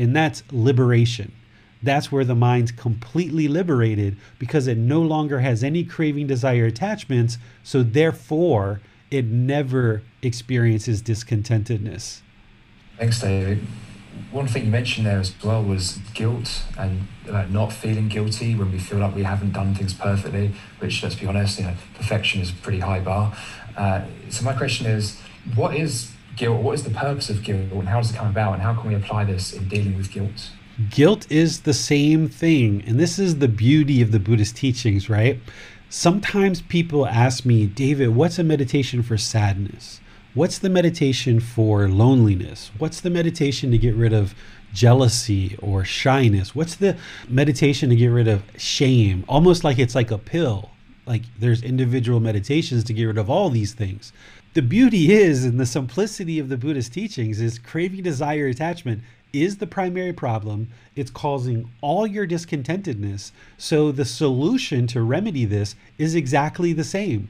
and 0.00 0.16
that's 0.16 0.42
liberation. 0.50 1.32
That's 1.82 2.10
where 2.10 2.24
the 2.24 2.34
mind's 2.34 2.72
completely 2.72 3.48
liberated 3.48 4.16
because 4.38 4.66
it 4.66 4.78
no 4.78 5.00
longer 5.00 5.40
has 5.40 5.62
any 5.62 5.84
craving 5.84 6.26
desire 6.26 6.64
attachments 6.64 7.38
so 7.62 7.82
therefore 7.82 8.80
it 9.10 9.26
never 9.26 10.02
experiences 10.22 11.02
discontentedness. 11.02 12.20
Thanks 12.98 13.20
david. 13.20 13.66
One 14.30 14.46
thing 14.46 14.64
you 14.64 14.70
mentioned 14.70 15.06
there 15.06 15.20
as 15.20 15.32
well 15.42 15.62
was 15.62 15.98
guilt 16.14 16.62
and 16.78 17.06
like 17.26 17.50
not 17.50 17.72
feeling 17.72 18.08
guilty 18.08 18.54
when 18.54 18.72
we 18.72 18.78
feel 18.78 18.98
like 18.98 19.14
we 19.14 19.22
haven't 19.22 19.52
done 19.52 19.74
things 19.74 19.94
perfectly 19.94 20.52
which 20.78 21.02
let's 21.02 21.14
be 21.14 21.26
honest 21.26 21.58
you 21.58 21.64
know 21.64 21.74
perfection 21.94 22.40
is 22.40 22.50
a 22.50 22.54
pretty 22.54 22.80
high 22.80 23.00
bar. 23.00 23.34
Uh, 23.76 24.02
so 24.30 24.44
my 24.44 24.52
question 24.52 24.86
is, 24.86 25.20
what 25.54 25.74
is 25.74 26.12
guilt? 26.40 26.62
What 26.62 26.74
is 26.74 26.82
the 26.82 26.90
purpose 26.90 27.30
of 27.30 27.44
guilt, 27.44 27.70
and 27.70 27.88
how 27.88 28.00
does 28.00 28.10
it 28.10 28.16
come 28.16 28.28
about, 28.28 28.54
and 28.54 28.62
how 28.62 28.74
can 28.74 28.88
we 28.88 28.96
apply 28.96 29.24
this 29.24 29.52
in 29.52 29.68
dealing 29.68 29.96
with 29.96 30.10
guilt? 30.10 30.50
Guilt 30.88 31.30
is 31.30 31.60
the 31.60 31.74
same 31.74 32.28
thing, 32.28 32.82
and 32.86 32.98
this 32.98 33.18
is 33.18 33.38
the 33.38 33.48
beauty 33.48 34.00
of 34.00 34.10
the 34.10 34.18
Buddhist 34.18 34.56
teachings, 34.56 35.10
right? 35.10 35.38
Sometimes 35.90 36.62
people 36.62 37.06
ask 37.06 37.44
me, 37.44 37.66
David, 37.66 38.16
what's 38.16 38.38
a 38.38 38.44
meditation 38.44 39.02
for 39.02 39.18
sadness? 39.18 40.00
What's 40.32 40.58
the 40.58 40.70
meditation 40.70 41.40
for 41.40 41.88
loneliness? 41.88 42.70
What's 42.78 43.00
the 43.00 43.10
meditation 43.10 43.70
to 43.72 43.78
get 43.78 43.94
rid 43.94 44.12
of 44.12 44.34
jealousy 44.72 45.56
or 45.60 45.84
shyness? 45.84 46.54
What's 46.54 46.76
the 46.76 46.96
meditation 47.28 47.90
to 47.90 47.96
get 47.96 48.08
rid 48.08 48.28
of 48.28 48.44
shame? 48.56 49.24
Almost 49.28 49.64
like 49.64 49.78
it's 49.78 49.96
like 49.96 50.10
a 50.10 50.18
pill 50.18 50.70
like 51.10 51.22
there's 51.40 51.62
individual 51.62 52.20
meditations 52.20 52.84
to 52.84 52.92
get 52.92 53.04
rid 53.04 53.18
of 53.18 53.28
all 53.28 53.50
these 53.50 53.72
things. 53.74 54.12
The 54.52 54.62
beauty 54.62 55.12
is, 55.12 55.44
in 55.44 55.58
the 55.58 55.66
simplicity 55.66 56.40
of 56.40 56.48
the 56.48 56.56
Buddhist 56.56 56.92
teachings, 56.92 57.40
is 57.40 57.56
craving, 57.56 58.02
desire, 58.02 58.48
attachment 58.48 59.02
is 59.32 59.58
the 59.58 59.66
primary 59.68 60.12
problem. 60.12 60.70
It's 60.96 61.12
causing 61.12 61.70
all 61.80 62.04
your 62.04 62.26
discontentedness. 62.26 63.30
So 63.58 63.92
the 63.92 64.04
solution 64.04 64.88
to 64.88 65.02
remedy 65.02 65.44
this 65.44 65.76
is 65.98 66.16
exactly 66.16 66.72
the 66.72 66.82
same. 66.82 67.28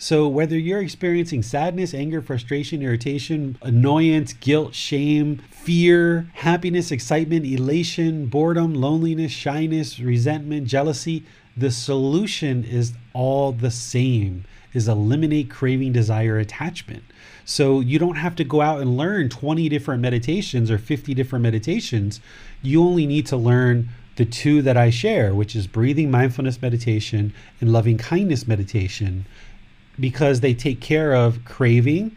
So, 0.00 0.28
whether 0.28 0.58
you're 0.58 0.82
experiencing 0.82 1.42
sadness, 1.42 1.94
anger, 1.94 2.20
frustration, 2.20 2.82
irritation, 2.82 3.56
annoyance, 3.62 4.34
guilt, 4.34 4.74
shame, 4.74 5.42
fear, 5.50 6.30
happiness, 6.34 6.92
excitement, 6.92 7.46
elation, 7.46 8.26
boredom, 8.26 8.74
loneliness, 8.74 9.32
shyness, 9.32 9.98
resentment, 9.98 10.68
jealousy, 10.68 11.24
the 11.56 11.70
solution 11.70 12.62
is 12.62 12.92
all 13.14 13.52
the 13.52 13.70
same 13.70 14.44
is 14.78 14.88
eliminate 14.88 15.50
craving, 15.50 15.92
desire, 15.92 16.38
attachment. 16.38 17.02
So 17.44 17.80
you 17.80 17.98
don't 17.98 18.16
have 18.16 18.36
to 18.36 18.44
go 18.44 18.60
out 18.60 18.80
and 18.80 18.96
learn 18.96 19.28
20 19.28 19.68
different 19.68 20.00
meditations 20.00 20.70
or 20.70 20.78
50 20.78 21.12
different 21.14 21.42
meditations. 21.42 22.20
You 22.62 22.82
only 22.82 23.06
need 23.06 23.26
to 23.26 23.36
learn 23.36 23.90
the 24.16 24.24
two 24.24 24.62
that 24.62 24.76
I 24.76 24.90
share, 24.90 25.34
which 25.34 25.54
is 25.54 25.66
breathing 25.66 26.10
mindfulness 26.10 26.62
meditation 26.62 27.32
and 27.60 27.72
loving 27.72 27.98
kindness 27.98 28.46
meditation 28.46 29.26
because 29.98 30.40
they 30.40 30.54
take 30.54 30.80
care 30.80 31.14
of 31.14 31.44
craving 31.44 32.16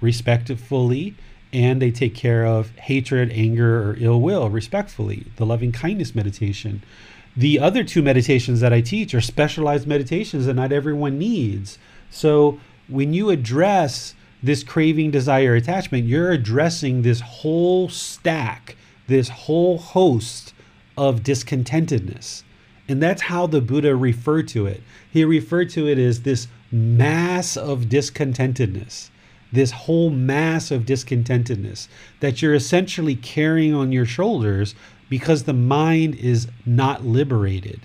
respectfully 0.00 1.14
and 1.52 1.80
they 1.80 1.90
take 1.90 2.14
care 2.14 2.44
of 2.44 2.70
hatred, 2.76 3.30
anger, 3.32 3.90
or 3.90 3.96
ill 3.98 4.20
will 4.20 4.50
respectfully. 4.50 5.26
The 5.36 5.46
loving 5.46 5.72
kindness 5.72 6.14
meditation. 6.14 6.82
The 7.36 7.60
other 7.60 7.84
two 7.84 8.02
meditations 8.02 8.60
that 8.60 8.72
I 8.72 8.80
teach 8.80 9.14
are 9.14 9.20
specialized 9.20 9.86
meditations 9.86 10.46
that 10.46 10.54
not 10.54 10.72
everyone 10.72 11.18
needs. 11.18 11.78
So 12.10 12.60
when 12.88 13.12
you 13.12 13.30
address 13.30 14.14
this 14.42 14.62
craving, 14.62 15.10
desire, 15.10 15.54
attachment, 15.54 16.06
you're 16.06 16.30
addressing 16.30 17.02
this 17.02 17.20
whole 17.20 17.88
stack, 17.88 18.76
this 19.06 19.28
whole 19.28 19.78
host 19.78 20.54
of 20.96 21.22
discontentedness. 21.22 22.42
And 22.88 23.02
that's 23.02 23.22
how 23.22 23.46
the 23.46 23.60
Buddha 23.60 23.96
referred 23.96 24.48
to 24.48 24.66
it. 24.66 24.82
He 25.10 25.24
referred 25.24 25.70
to 25.70 25.88
it 25.88 25.98
as 25.98 26.22
this 26.22 26.48
mass 26.70 27.56
of 27.56 27.86
discontentedness, 27.86 29.10
this 29.52 29.72
whole 29.72 30.10
mass 30.10 30.70
of 30.70 30.82
discontentedness 30.82 31.88
that 32.20 32.40
you're 32.40 32.54
essentially 32.54 33.16
carrying 33.16 33.74
on 33.74 33.92
your 33.92 34.06
shoulders 34.06 34.74
because 35.08 35.44
the 35.44 35.52
mind 35.52 36.14
is 36.16 36.48
not 36.64 37.04
liberated. 37.04 37.80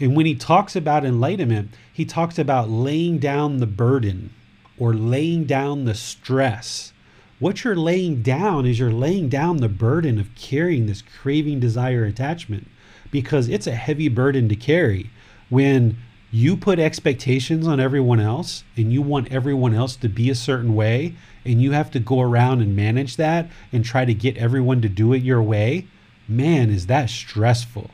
And 0.00 0.16
when 0.16 0.26
he 0.26 0.34
talks 0.34 0.74
about 0.74 1.04
enlightenment, 1.04 1.70
he 1.92 2.04
talks 2.04 2.38
about 2.38 2.68
laying 2.68 3.18
down 3.18 3.58
the 3.58 3.66
burden 3.66 4.30
or 4.78 4.92
laying 4.92 5.44
down 5.44 5.84
the 5.84 5.94
stress. 5.94 6.92
What 7.38 7.62
you're 7.62 7.76
laying 7.76 8.22
down 8.22 8.66
is 8.66 8.78
you're 8.78 8.92
laying 8.92 9.28
down 9.28 9.58
the 9.58 9.68
burden 9.68 10.18
of 10.18 10.34
carrying 10.34 10.86
this 10.86 11.02
craving, 11.02 11.60
desire, 11.60 12.04
attachment 12.04 12.68
because 13.10 13.48
it's 13.48 13.66
a 13.66 13.74
heavy 13.74 14.08
burden 14.08 14.48
to 14.48 14.56
carry 14.56 15.10
when 15.48 15.96
you 16.32 16.56
put 16.56 16.80
expectations 16.80 17.64
on 17.64 17.78
everyone 17.78 18.18
else 18.18 18.64
and 18.76 18.92
you 18.92 19.00
want 19.00 19.30
everyone 19.30 19.72
else 19.72 19.94
to 19.94 20.08
be 20.08 20.28
a 20.30 20.34
certain 20.34 20.74
way 20.74 21.14
and 21.44 21.62
you 21.62 21.70
have 21.70 21.92
to 21.92 22.00
go 22.00 22.20
around 22.20 22.60
and 22.60 22.74
manage 22.74 23.16
that 23.16 23.48
and 23.72 23.84
try 23.84 24.04
to 24.04 24.14
get 24.14 24.36
everyone 24.36 24.80
to 24.80 24.88
do 24.88 25.12
it 25.12 25.22
your 25.22 25.40
way, 25.40 25.86
man, 26.26 26.70
is 26.70 26.86
that 26.86 27.08
stressful. 27.08 27.90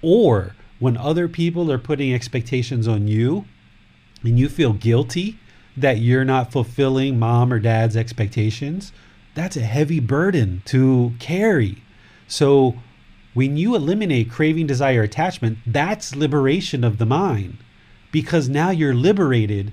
Or 0.00 0.54
when 0.78 0.96
other 0.96 1.28
people 1.28 1.70
are 1.72 1.78
putting 1.78 2.14
expectations 2.14 2.86
on 2.86 3.08
you 3.08 3.44
and 4.22 4.38
you 4.38 4.48
feel 4.48 4.72
guilty 4.72 5.38
that 5.76 5.98
you're 5.98 6.24
not 6.24 6.52
fulfilling 6.52 7.18
mom 7.18 7.52
or 7.52 7.58
dad's 7.58 7.96
expectations, 7.96 8.92
that's 9.34 9.56
a 9.56 9.62
heavy 9.62 10.00
burden 10.00 10.62
to 10.66 11.12
carry. 11.18 11.82
So 12.26 12.76
when 13.34 13.56
you 13.56 13.76
eliminate 13.76 14.30
craving, 14.30 14.66
desire, 14.66 15.02
attachment, 15.02 15.58
that's 15.66 16.16
liberation 16.16 16.82
of 16.82 16.98
the 16.98 17.06
mind 17.06 17.58
because 18.10 18.48
now 18.48 18.70
you're 18.70 18.94
liberated 18.94 19.72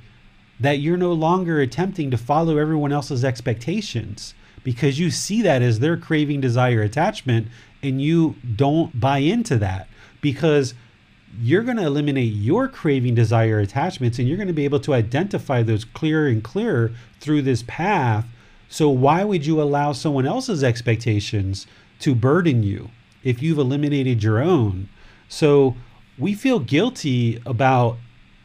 that 0.60 0.80
you're 0.80 0.97
no 0.97 1.12
longer 1.12 1.60
attempting 1.60 2.12
to 2.12 2.18
follow 2.18 2.58
everyone 2.58 2.91
else's 2.91 3.26
expectations 3.26 4.34
because 4.64 4.99
you 4.99 5.12
see 5.12 5.41
that 5.41 5.62
as 5.62 5.80
their 5.80 5.97
craving, 5.97 6.41
desire, 6.41 6.82
attachment, 6.82 7.47
and 7.84 8.01
you 8.01 8.36
don't 8.56 8.99
buy 8.99 9.20
into 9.20 9.58
that 9.58 9.88
because 10.22 10.74
you're 11.39 11.63
going 11.63 11.77
to 11.77 11.86
eliminate 11.86 12.33
your 12.33 12.67
craving, 12.67 13.15
desire, 13.15 13.59
attachments, 13.59 14.19
and 14.19 14.27
you're 14.27 14.38
going 14.38 14.47
to 14.47 14.53
be 14.53 14.65
able 14.65 14.79
to 14.81 14.93
identify 14.93 15.63
those 15.63 15.86
clearer 15.86 16.27
and 16.27 16.43
clearer 16.43 16.91
through 17.19 17.41
this 17.41 17.63
path. 17.67 18.25
So, 18.69 18.89
why 18.89 19.23
would 19.23 19.45
you 19.45 19.61
allow 19.61 19.91
someone 19.91 20.25
else's 20.25 20.63
expectations 20.63 21.67
to 21.99 22.15
burden 22.15 22.63
you? 22.63 22.89
if 23.25 23.41
you've 23.41 23.57
eliminated 23.57 24.23
your 24.23 24.41
own. 24.41 24.88
So 25.27 25.75
we 26.17 26.33
feel 26.33 26.59
guilty 26.59 27.41
about 27.45 27.97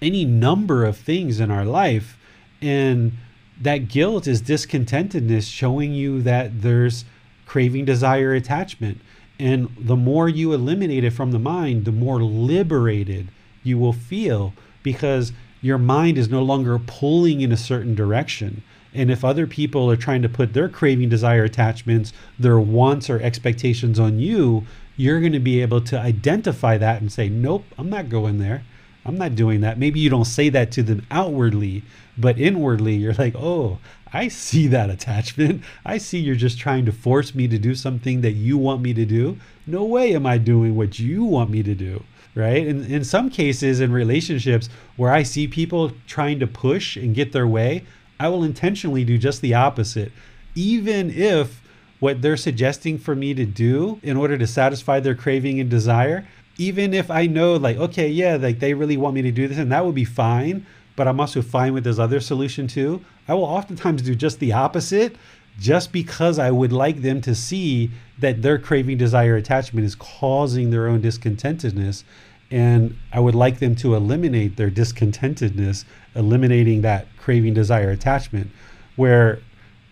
any 0.03 0.25
number 0.25 0.85
of 0.85 0.97
things 0.97 1.39
in 1.39 1.53
our 1.53 1.67
life. 1.67 2.19
And 2.61 3.13
that 3.61 3.89
guilt 3.89 4.27
is 4.27 4.43
discontentedness 4.43 5.49
showing 5.53 5.93
you 5.93 6.23
that 6.23 6.63
there's 6.63 7.05
craving, 7.47 7.85
desire, 7.85 8.33
attachment. 8.33 9.01
And 9.41 9.75
the 9.79 9.97
more 9.97 10.29
you 10.29 10.53
eliminate 10.53 11.03
it 11.03 11.13
from 11.13 11.33
the 11.33 11.39
mind, 11.39 11.87
the 11.87 11.93
more 11.93 12.23
liberated 12.23 13.29
you 13.63 13.79
will 13.79 13.95
feel 13.95 14.53
because 14.83 15.33
your 15.63 15.79
mind 15.79 16.19
is 16.19 16.29
no 16.29 16.43
longer 16.43 16.79
pulling 16.79 17.41
in 17.41 17.51
a 17.51 17.57
certain 17.57 17.95
direction. 17.95 18.63
And 18.93 19.11
if 19.11 19.25
other 19.25 19.47
people 19.47 19.91
are 19.91 19.97
trying 19.97 20.21
to 20.21 20.29
put 20.29 20.53
their 20.53 20.69
craving, 20.69 21.09
desire, 21.09 21.45
attachments, 21.45 22.13
their 22.39 22.61
wants 22.61 23.09
or 23.09 23.19
expectations 23.23 23.99
on 23.99 24.19
you, 24.19 24.67
you're 24.99 25.21
going 25.21 25.33
to 25.33 25.41
be 25.41 25.63
able 25.63 25.81
to 25.81 25.99
identify 25.99 26.77
that 26.77 27.01
and 27.01 27.11
say, 27.11 27.31
nope, 27.31 27.65
I'm 27.79 27.89
not 27.89 28.11
going 28.11 28.41
there. 28.41 28.63
I'm 29.07 29.17
not 29.17 29.37
doing 29.37 29.63
that. 29.63 29.79
Maybe 29.79 30.01
you 30.01 30.11
don't 30.11 30.27
say 30.27 30.51
that 30.51 30.71
to 30.73 30.83
them 30.83 31.07
outwardly, 31.11 31.83
but 32.19 32.39
inwardly, 32.39 32.97
you're 32.97 33.15
like, 33.15 33.35
oh, 33.35 33.79
I 34.13 34.29
see 34.29 34.67
that 34.69 34.91
attachment. 34.91 35.63
I 35.85 35.99
see 35.99 36.19
you're 36.19 36.35
just 36.35 36.59
trying 36.59 36.85
to 36.87 36.93
force 36.93 37.35
me 37.35 37.47
to 37.49 37.59
do 37.59 37.75
something 37.75 38.21
that 38.23 38.33
you 38.33 38.59
want 38.59 38.83
me 38.83 38.93
to 38.95 39.05
do. 39.05 39.39
No 39.67 39.85
way 39.85 40.15
am 40.15 40.27
I 40.27 40.39
doing 40.39 40.75
what 40.77 40.99
you 40.99 41.25
want 41.25 41.51
me 41.51 41.63
to 41.63 41.75
do. 41.75 42.03
Right. 42.35 42.67
And 42.67 42.87
in 42.87 43.03
some 43.03 43.29
cases, 43.29 43.81
in 43.81 43.93
relationships 43.93 44.69
where 44.97 45.13
I 45.13 45.25
see 45.25 45.49
people 45.49 45.93
trying 46.07 46.39
to 46.39 46.47
push 46.47 46.97
and 46.97 47.15
get 47.15 47.33
their 47.33 47.47
way, 47.47 47.85
I 48.21 48.29
will 48.29 48.45
intentionally 48.45 49.05
do 49.05 49.19
just 49.19 49.41
the 49.41 49.55
opposite, 49.55 50.13
even 50.55 51.11
if 51.11 51.61
what 52.01 52.23
they're 52.23 52.37
suggesting 52.37 52.99
for 52.99 53.15
me 53.15 53.35
to 53.35 53.45
do 53.45 53.99
in 54.03 54.17
order 54.17 54.39
to 54.39 54.47
satisfy 54.47 55.01
their 55.01 55.15
craving 55.15 55.59
and 55.59 55.69
desire, 55.69 56.27
even 56.57 56.95
if 56.95 57.11
I 57.11 57.27
know, 57.27 57.57
like, 57.57 57.79
okay, 57.79 58.09
yeah, 58.09 58.37
like 58.37 58.59
they 58.59 58.75
really 58.75 58.97
want 58.97 59.15
me 59.15 59.23
to 59.23 59.31
do 59.31 59.49
this, 59.49 59.59
and 59.59 59.73
that 59.73 59.85
would 59.85 59.95
be 59.95 60.05
fine, 60.05 60.67
but 60.97 61.09
I'm 61.09 61.21
also 61.21 61.43
fine 61.43 61.73
with 61.73 61.85
this 61.85 61.99
other 61.99 62.21
solution 62.21 62.67
too. 62.67 63.05
I 63.31 63.35
will 63.35 63.45
oftentimes 63.45 64.03
do 64.03 64.17
just 64.17 64.41
the 64.41 64.53
opposite 64.53 65.15
just 65.57 65.93
because 65.93 66.41
I 66.41 66.51
would 66.51 66.73
like 66.73 67.03
them 67.03 67.21
to 67.21 67.35
see 67.37 67.93
that 68.19 68.43
their 68.43 68.59
craving, 68.59 68.99
desire, 68.99 69.37
attachment 69.37 69.87
is 69.87 69.95
causing 69.95 70.71
their 70.71 70.89
own 70.89 71.01
discontentedness. 71.01 72.03
And 72.51 72.99
I 73.13 73.21
would 73.21 73.37
like 73.37 73.61
them 73.61 73.77
to 73.77 73.95
eliminate 73.95 74.57
their 74.57 74.69
discontentedness, 74.69 75.85
eliminating 76.17 76.81
that 76.81 77.07
craving, 77.19 77.55
desire, 77.55 77.91
attachment. 77.91 78.51
Where 78.97 79.39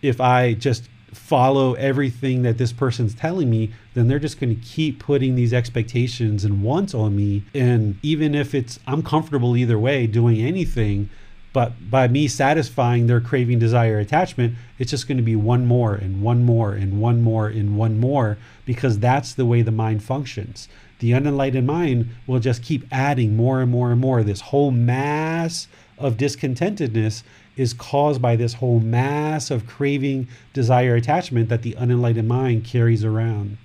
if 0.01 0.19
I 0.19 0.53
just 0.53 0.89
follow 1.13 1.75
everything 1.75 2.41
that 2.41 2.57
this 2.57 2.73
person's 2.73 3.15
telling 3.15 3.49
me, 3.49 3.71
then 3.93 4.09
they're 4.09 4.19
just 4.19 4.37
going 4.37 4.53
to 4.53 4.61
keep 4.61 4.99
putting 4.99 5.35
these 5.35 5.53
expectations 5.53 6.43
and 6.43 6.61
wants 6.61 6.93
on 6.93 7.15
me. 7.15 7.45
And 7.53 7.97
even 8.03 8.35
if 8.35 8.53
it's, 8.53 8.79
I'm 8.85 9.01
comfortable 9.01 9.55
either 9.55 9.79
way 9.79 10.07
doing 10.07 10.41
anything, 10.41 11.09
but 11.51 11.89
by 11.89 12.07
me 12.07 12.27
satisfying 12.27 13.07
their 13.07 13.19
craving, 13.19 13.59
desire, 13.59 13.99
attachment, 13.99 14.55
it's 14.77 14.91
just 14.91 15.07
going 15.07 15.17
to 15.17 15.23
be 15.23 15.35
one 15.35 15.65
more 15.65 15.95
and 15.95 16.21
one 16.21 16.43
more 16.43 16.73
and 16.73 17.01
one 17.01 17.21
more 17.21 17.47
and 17.47 17.75
one 17.75 17.99
more 17.99 18.37
because 18.65 18.99
that's 18.99 19.33
the 19.33 19.45
way 19.45 19.61
the 19.61 19.71
mind 19.71 20.03
functions. 20.03 20.67
The 20.99 21.13
unenlightened 21.13 21.65
mind 21.65 22.09
will 22.27 22.39
just 22.39 22.61
keep 22.61 22.85
adding 22.91 23.35
more 23.35 23.61
and 23.61 23.71
more 23.71 23.91
and 23.91 23.99
more. 23.99 24.21
This 24.21 24.41
whole 24.41 24.71
mass 24.71 25.67
of 25.97 26.17
discontentedness 26.17 27.23
is 27.55 27.73
caused 27.73 28.21
by 28.21 28.35
this 28.35 28.55
whole 28.55 28.79
mass 28.79 29.49
of 29.49 29.65
craving, 29.65 30.27
desire, 30.53 30.95
attachment 30.95 31.49
that 31.49 31.61
the 31.61 31.75
unenlightened 31.77 32.27
mind 32.27 32.63
carries 32.63 33.03
around. 33.03 33.57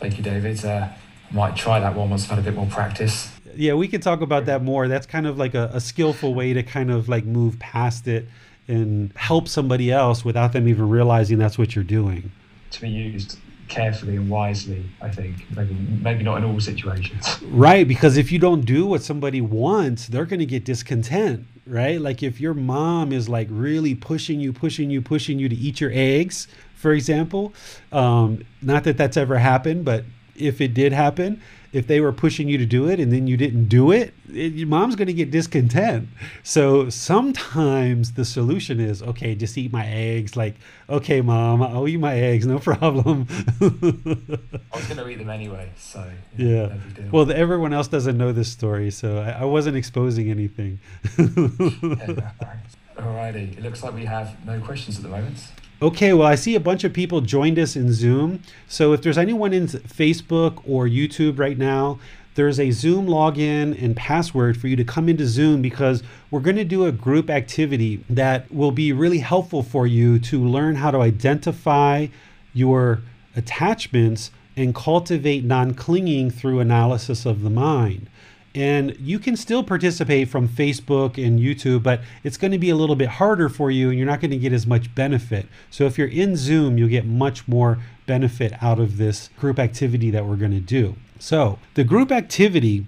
Thank 0.00 0.18
you, 0.18 0.24
David. 0.24 0.64
Uh, 0.64 0.88
I 1.30 1.34
might 1.34 1.56
try 1.56 1.80
that 1.80 1.94
one 1.94 2.10
once 2.10 2.24
I've 2.24 2.30
had 2.30 2.38
a 2.40 2.42
bit 2.42 2.54
more 2.54 2.66
practice. 2.66 3.30
Yeah, 3.58 3.74
we 3.74 3.88
can 3.88 4.00
talk 4.00 4.20
about 4.20 4.46
that 4.46 4.62
more. 4.62 4.88
That's 4.88 5.06
kind 5.06 5.26
of 5.26 5.36
like 5.36 5.54
a, 5.54 5.70
a 5.72 5.80
skillful 5.80 6.34
way 6.34 6.52
to 6.52 6.62
kind 6.62 6.90
of 6.90 7.08
like 7.08 7.24
move 7.24 7.58
past 7.58 8.06
it 8.06 8.28
and 8.66 9.12
help 9.16 9.48
somebody 9.48 9.90
else 9.90 10.24
without 10.24 10.52
them 10.52 10.68
even 10.68 10.88
realizing 10.88 11.38
that's 11.38 11.58
what 11.58 11.74
you're 11.74 11.84
doing. 11.84 12.30
To 12.72 12.80
be 12.80 12.88
used 12.88 13.38
carefully 13.68 14.16
and 14.16 14.30
wisely, 14.30 14.84
I 15.00 15.10
think. 15.10 15.44
Maybe 15.54 15.74
maybe 15.74 16.22
not 16.22 16.38
in 16.38 16.44
all 16.44 16.60
situations. 16.60 17.42
Right, 17.42 17.86
because 17.86 18.16
if 18.16 18.32
you 18.32 18.38
don't 18.38 18.62
do 18.62 18.86
what 18.86 19.02
somebody 19.02 19.40
wants, 19.40 20.06
they're 20.06 20.26
going 20.26 20.40
to 20.40 20.46
get 20.46 20.64
discontent 20.64 21.46
right? 21.66 22.00
Like 22.00 22.22
if 22.22 22.40
your 22.40 22.54
mom 22.54 23.12
is 23.12 23.28
like 23.28 23.46
really 23.50 23.94
pushing 23.94 24.40
you, 24.40 24.54
pushing 24.54 24.88
you, 24.88 25.02
pushing 25.02 25.38
you 25.38 25.50
to 25.50 25.54
eat 25.54 25.82
your 25.82 25.90
eggs 25.92 26.48
for 26.78 26.92
example. 26.92 27.52
Um, 27.92 28.44
not 28.62 28.84
that 28.84 28.96
that's 28.96 29.16
ever 29.16 29.36
happened, 29.38 29.84
but 29.84 30.04
if 30.36 30.60
it 30.60 30.72
did 30.74 30.92
happen, 30.92 31.42
if 31.72 31.86
they 31.86 32.00
were 32.00 32.12
pushing 32.12 32.48
you 32.48 32.58
to 32.58 32.66
do 32.66 32.88
it 32.88 32.98
and 32.98 33.12
then 33.12 33.26
you 33.26 33.36
didn't 33.36 33.66
do 33.66 33.90
it, 33.90 34.14
it 34.32 34.52
your 34.52 34.68
mom's 34.68 34.96
going 34.96 35.06
to 35.08 35.12
get 35.12 35.30
discontent. 35.30 36.08
So 36.42 36.88
sometimes 36.88 38.12
the 38.12 38.24
solution 38.24 38.80
is 38.80 39.02
okay, 39.02 39.34
just 39.34 39.58
eat 39.58 39.72
my 39.72 39.86
eggs. 39.86 40.36
Like, 40.36 40.54
okay, 40.88 41.20
mom, 41.20 41.62
I'll 41.62 41.86
eat 41.86 41.98
my 41.98 42.16
eggs, 42.18 42.46
no 42.46 42.58
problem. 42.70 43.26
I 43.60 44.76
was 44.76 44.86
going 44.86 44.96
to 44.96 45.08
eat 45.08 45.18
them 45.18 45.30
anyway, 45.30 45.70
so 45.76 46.10
yeah. 46.36 46.74
Well, 47.10 47.26
the, 47.26 47.36
everyone 47.36 47.72
else 47.72 47.88
doesn't 47.88 48.16
know 48.16 48.32
this 48.32 48.50
story, 48.50 48.90
so 48.90 49.18
I, 49.18 49.42
I 49.42 49.44
wasn't 49.44 49.76
exposing 49.76 50.30
anything. 50.30 50.80
yeah, 51.18 51.24
Alrighty, 52.98 53.56
it 53.56 53.62
looks 53.62 53.82
like 53.84 53.94
we 53.94 54.06
have 54.06 54.44
no 54.44 54.58
questions 54.60 54.96
at 54.96 55.02
the 55.02 55.08
moment. 55.08 55.36
Okay, 55.80 56.12
well, 56.12 56.26
I 56.26 56.34
see 56.34 56.56
a 56.56 56.60
bunch 56.60 56.82
of 56.82 56.92
people 56.92 57.20
joined 57.20 57.56
us 57.56 57.76
in 57.76 57.92
Zoom. 57.92 58.42
So 58.66 58.92
if 58.92 59.02
there's 59.02 59.16
anyone 59.16 59.52
in 59.52 59.68
Facebook 59.68 60.60
or 60.66 60.88
YouTube 60.88 61.38
right 61.38 61.56
now, 61.56 62.00
there's 62.34 62.58
a 62.58 62.72
Zoom 62.72 63.06
login 63.06 63.80
and 63.80 63.96
password 63.96 64.60
for 64.60 64.66
you 64.66 64.74
to 64.74 64.82
come 64.82 65.08
into 65.08 65.24
Zoom 65.24 65.62
because 65.62 66.02
we're 66.32 66.40
going 66.40 66.56
to 66.56 66.64
do 66.64 66.84
a 66.84 66.90
group 66.90 67.30
activity 67.30 68.04
that 68.10 68.52
will 68.52 68.72
be 68.72 68.92
really 68.92 69.20
helpful 69.20 69.62
for 69.62 69.86
you 69.86 70.18
to 70.18 70.44
learn 70.44 70.74
how 70.74 70.90
to 70.90 70.98
identify 70.98 72.08
your 72.52 73.00
attachments 73.36 74.32
and 74.56 74.74
cultivate 74.74 75.44
non 75.44 75.74
clinging 75.74 76.28
through 76.32 76.58
analysis 76.58 77.24
of 77.24 77.42
the 77.42 77.50
mind. 77.50 78.10
And 78.54 78.96
you 78.98 79.18
can 79.18 79.36
still 79.36 79.62
participate 79.62 80.28
from 80.28 80.48
Facebook 80.48 81.22
and 81.22 81.38
YouTube, 81.38 81.82
but 81.82 82.00
it's 82.24 82.36
going 82.36 82.52
to 82.52 82.58
be 82.58 82.70
a 82.70 82.76
little 82.76 82.96
bit 82.96 83.08
harder 83.08 83.48
for 83.48 83.70
you 83.70 83.90
and 83.90 83.98
you're 83.98 84.06
not 84.06 84.20
going 84.20 84.30
to 84.30 84.38
get 84.38 84.52
as 84.52 84.66
much 84.66 84.94
benefit. 84.94 85.46
So 85.70 85.84
if 85.84 85.98
you're 85.98 86.08
in 86.08 86.34
Zoom, 86.36 86.78
you'll 86.78 86.88
get 86.88 87.06
much 87.06 87.46
more 87.46 87.78
benefit 88.06 88.54
out 88.62 88.80
of 88.80 88.96
this 88.96 89.28
group 89.38 89.58
activity 89.58 90.10
that 90.10 90.26
we're 90.26 90.36
going 90.36 90.52
to 90.52 90.60
do. 90.60 90.96
So 91.18 91.58
the 91.74 91.84
group 91.84 92.10
activity 92.10 92.86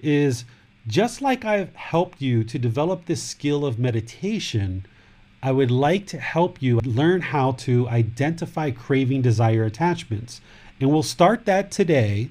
is 0.00 0.44
just 0.86 1.22
like 1.22 1.44
I've 1.44 1.74
helped 1.74 2.20
you 2.20 2.44
to 2.44 2.58
develop 2.58 3.06
this 3.06 3.22
skill 3.22 3.64
of 3.64 3.78
meditation. 3.78 4.86
I 5.42 5.52
would 5.52 5.70
like 5.70 6.06
to 6.08 6.18
help 6.18 6.60
you 6.60 6.80
learn 6.80 7.20
how 7.20 7.52
to 7.52 7.88
identify 7.88 8.70
craving, 8.70 9.22
desire, 9.22 9.64
attachments. 9.64 10.40
And 10.80 10.90
we'll 10.90 11.02
start 11.02 11.44
that 11.46 11.70
today 11.70 12.28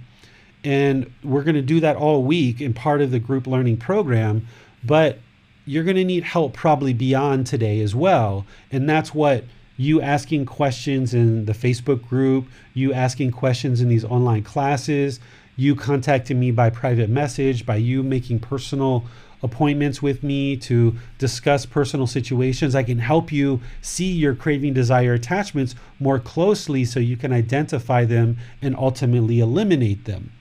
and 0.65 1.09
we're 1.23 1.43
going 1.43 1.55
to 1.55 1.61
do 1.61 1.79
that 1.79 1.95
all 1.95 2.23
week 2.23 2.59
in 2.59 2.73
part 2.73 2.99
of 2.99 3.11
the 3.11 3.19
group 3.19 3.45
learning 3.45 3.77
program. 3.77 4.47
But 4.83 5.19
you're 5.65 5.83
going 5.83 5.95
to 5.95 6.03
need 6.03 6.23
help 6.23 6.53
probably 6.53 6.91
beyond 6.91 7.47
today 7.47 7.79
as 7.81 7.95
well. 7.95 8.45
And 8.71 8.89
that's 8.89 9.13
what 9.13 9.45
you 9.77 10.01
asking 10.01 10.47
questions 10.47 11.13
in 11.13 11.45
the 11.45 11.53
Facebook 11.53 12.07
group, 12.07 12.47
you 12.73 12.93
asking 12.93 13.31
questions 13.31 13.79
in 13.79 13.89
these 13.89 14.03
online 14.03 14.43
classes, 14.43 15.19
you 15.55 15.75
contacting 15.75 16.39
me 16.39 16.49
by 16.49 16.69
private 16.69 17.09
message, 17.09 17.65
by 17.65 17.75
you 17.75 18.01
making 18.01 18.39
personal 18.39 19.05
appointments 19.43 20.01
with 20.01 20.23
me 20.23 20.57
to 20.57 20.95
discuss 21.19 21.65
personal 21.67 22.07
situations. 22.07 22.73
I 22.73 22.83
can 22.83 22.97
help 22.97 23.31
you 23.31 23.61
see 23.81 24.11
your 24.11 24.33
craving, 24.33 24.73
desire, 24.73 25.13
attachments 25.13 25.75
more 25.99 26.17
closely 26.17 26.85
so 26.85 26.99
you 26.99 27.17
can 27.17 27.31
identify 27.31 28.03
them 28.05 28.37
and 28.63 28.75
ultimately 28.75 29.39
eliminate 29.39 30.05
them. 30.05 30.31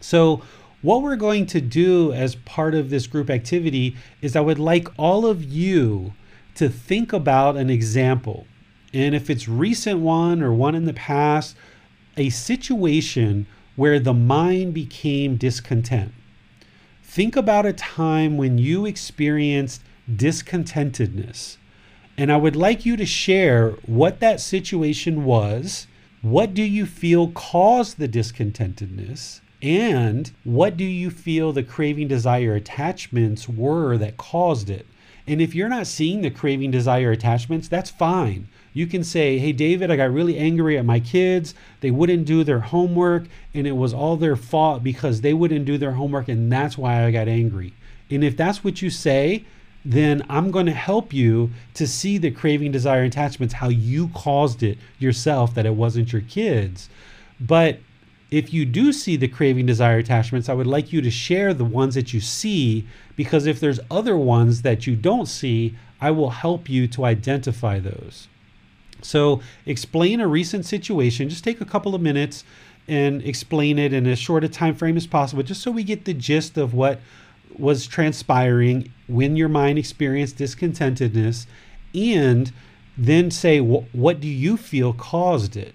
So, 0.00 0.42
what 0.80 1.02
we're 1.02 1.16
going 1.16 1.46
to 1.46 1.60
do 1.60 2.12
as 2.12 2.36
part 2.36 2.74
of 2.74 2.88
this 2.88 3.08
group 3.08 3.30
activity 3.30 3.96
is 4.22 4.36
I 4.36 4.40
would 4.40 4.60
like 4.60 4.86
all 4.96 5.26
of 5.26 5.42
you 5.42 6.14
to 6.54 6.68
think 6.68 7.12
about 7.12 7.56
an 7.56 7.68
example. 7.68 8.46
And 8.94 9.14
if 9.14 9.28
it's 9.28 9.48
recent 9.48 10.00
one 10.00 10.40
or 10.40 10.52
one 10.52 10.76
in 10.76 10.84
the 10.84 10.92
past, 10.92 11.56
a 12.16 12.30
situation 12.30 13.46
where 13.74 13.98
the 13.98 14.14
mind 14.14 14.74
became 14.74 15.36
discontent. 15.36 16.12
Think 17.02 17.36
about 17.36 17.66
a 17.66 17.72
time 17.72 18.36
when 18.36 18.58
you 18.58 18.86
experienced 18.86 19.82
discontentedness. 20.12 21.56
And 22.16 22.32
I 22.32 22.36
would 22.36 22.56
like 22.56 22.84
you 22.84 22.96
to 22.96 23.06
share 23.06 23.70
what 23.86 24.20
that 24.20 24.40
situation 24.40 25.24
was. 25.24 25.86
What 26.22 26.54
do 26.54 26.62
you 26.62 26.86
feel 26.86 27.28
caused 27.28 27.98
the 27.98 28.08
discontentedness? 28.08 29.40
And 29.60 30.30
what 30.44 30.76
do 30.76 30.84
you 30.84 31.10
feel 31.10 31.52
the 31.52 31.62
craving, 31.62 32.08
desire, 32.08 32.54
attachments 32.54 33.48
were 33.48 33.98
that 33.98 34.16
caused 34.16 34.70
it? 34.70 34.86
And 35.26 35.42
if 35.42 35.54
you're 35.54 35.68
not 35.68 35.86
seeing 35.86 36.22
the 36.22 36.30
craving, 36.30 36.70
desire, 36.70 37.10
attachments, 37.10 37.68
that's 37.68 37.90
fine. 37.90 38.48
You 38.72 38.86
can 38.86 39.04
say, 39.04 39.38
Hey, 39.38 39.52
David, 39.52 39.90
I 39.90 39.96
got 39.96 40.12
really 40.12 40.38
angry 40.38 40.78
at 40.78 40.84
my 40.84 41.00
kids. 41.00 41.54
They 41.80 41.90
wouldn't 41.90 42.24
do 42.24 42.44
their 42.44 42.60
homework, 42.60 43.24
and 43.52 43.66
it 43.66 43.72
was 43.72 43.92
all 43.92 44.16
their 44.16 44.36
fault 44.36 44.82
because 44.82 45.20
they 45.20 45.34
wouldn't 45.34 45.66
do 45.66 45.76
their 45.76 45.92
homework, 45.92 46.28
and 46.28 46.50
that's 46.50 46.78
why 46.78 47.04
I 47.04 47.10
got 47.10 47.28
angry. 47.28 47.74
And 48.10 48.24
if 48.24 48.36
that's 48.36 48.64
what 48.64 48.80
you 48.80 48.88
say, 48.88 49.44
then 49.84 50.24
I'm 50.28 50.50
going 50.50 50.66
to 50.66 50.72
help 50.72 51.12
you 51.12 51.50
to 51.74 51.86
see 51.86 52.16
the 52.16 52.30
craving, 52.30 52.72
desire, 52.72 53.02
attachments, 53.02 53.54
how 53.54 53.68
you 53.68 54.08
caused 54.08 54.62
it 54.62 54.78
yourself, 54.98 55.54
that 55.54 55.66
it 55.66 55.74
wasn't 55.74 56.12
your 56.12 56.22
kids. 56.22 56.88
But 57.40 57.80
if 58.30 58.52
you 58.52 58.64
do 58.64 58.92
see 58.92 59.16
the 59.16 59.28
craving, 59.28 59.66
desire, 59.66 59.98
attachments, 59.98 60.48
I 60.48 60.54
would 60.54 60.66
like 60.66 60.92
you 60.92 61.00
to 61.00 61.10
share 61.10 61.54
the 61.54 61.64
ones 61.64 61.94
that 61.94 62.12
you 62.12 62.20
see 62.20 62.86
because 63.16 63.46
if 63.46 63.58
there's 63.58 63.80
other 63.90 64.16
ones 64.16 64.62
that 64.62 64.86
you 64.86 64.94
don't 64.96 65.26
see, 65.26 65.74
I 66.00 66.10
will 66.10 66.30
help 66.30 66.68
you 66.68 66.86
to 66.88 67.04
identify 67.04 67.78
those. 67.78 68.28
So, 69.00 69.40
explain 69.64 70.20
a 70.20 70.26
recent 70.26 70.66
situation. 70.66 71.28
Just 71.28 71.44
take 71.44 71.60
a 71.60 71.64
couple 71.64 71.94
of 71.94 72.02
minutes 72.02 72.44
and 72.88 73.22
explain 73.22 73.78
it 73.78 73.92
in 73.92 74.06
as 74.06 74.18
short 74.18 74.44
a 74.44 74.48
time 74.48 74.74
frame 74.74 74.96
as 74.96 75.06
possible, 75.06 75.42
just 75.42 75.62
so 75.62 75.70
we 75.70 75.84
get 75.84 76.04
the 76.04 76.14
gist 76.14 76.58
of 76.58 76.74
what 76.74 77.00
was 77.56 77.86
transpiring 77.86 78.90
when 79.06 79.36
your 79.36 79.48
mind 79.48 79.78
experienced 79.78 80.36
discontentedness, 80.36 81.46
and 81.94 82.52
then 82.96 83.30
say, 83.30 83.60
what 83.60 84.20
do 84.20 84.26
you 84.26 84.56
feel 84.56 84.92
caused 84.92 85.56
it? 85.56 85.74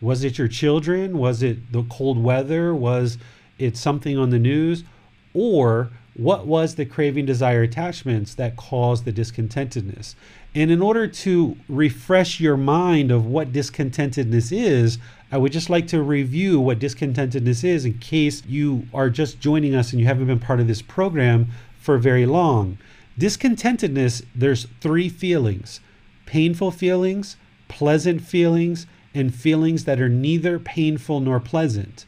Was 0.00 0.24
it 0.24 0.38
your 0.38 0.48
children? 0.48 1.18
Was 1.18 1.42
it 1.42 1.72
the 1.72 1.82
cold 1.84 2.22
weather? 2.22 2.74
Was 2.74 3.18
it 3.58 3.76
something 3.76 4.18
on 4.18 4.30
the 4.30 4.38
news? 4.38 4.84
Or 5.32 5.90
what 6.14 6.46
was 6.46 6.74
the 6.74 6.86
craving, 6.86 7.26
desire, 7.26 7.62
attachments 7.62 8.34
that 8.34 8.56
caused 8.56 9.04
the 9.04 9.12
discontentedness? 9.12 10.14
And 10.54 10.70
in 10.70 10.80
order 10.80 11.06
to 11.06 11.56
refresh 11.68 12.40
your 12.40 12.56
mind 12.56 13.10
of 13.10 13.26
what 13.26 13.52
discontentedness 13.52 14.50
is, 14.50 14.98
I 15.30 15.36
would 15.38 15.52
just 15.52 15.68
like 15.68 15.86
to 15.88 16.02
review 16.02 16.58
what 16.60 16.78
discontentedness 16.78 17.64
is 17.64 17.84
in 17.84 17.98
case 17.98 18.42
you 18.46 18.86
are 18.94 19.10
just 19.10 19.40
joining 19.40 19.74
us 19.74 19.92
and 19.92 20.00
you 20.00 20.06
haven't 20.06 20.26
been 20.26 20.38
part 20.38 20.60
of 20.60 20.66
this 20.66 20.80
program 20.80 21.48
for 21.78 21.98
very 21.98 22.24
long. 22.24 22.78
Discontentedness, 23.18 24.24
there's 24.34 24.66
three 24.80 25.08
feelings 25.08 25.80
painful 26.24 26.70
feelings, 26.70 27.36
pleasant 27.68 28.20
feelings, 28.20 28.86
and 29.16 29.34
feelings 29.34 29.84
that 29.86 29.98
are 29.98 30.10
neither 30.10 30.58
painful 30.58 31.20
nor 31.20 31.40
pleasant. 31.40 32.04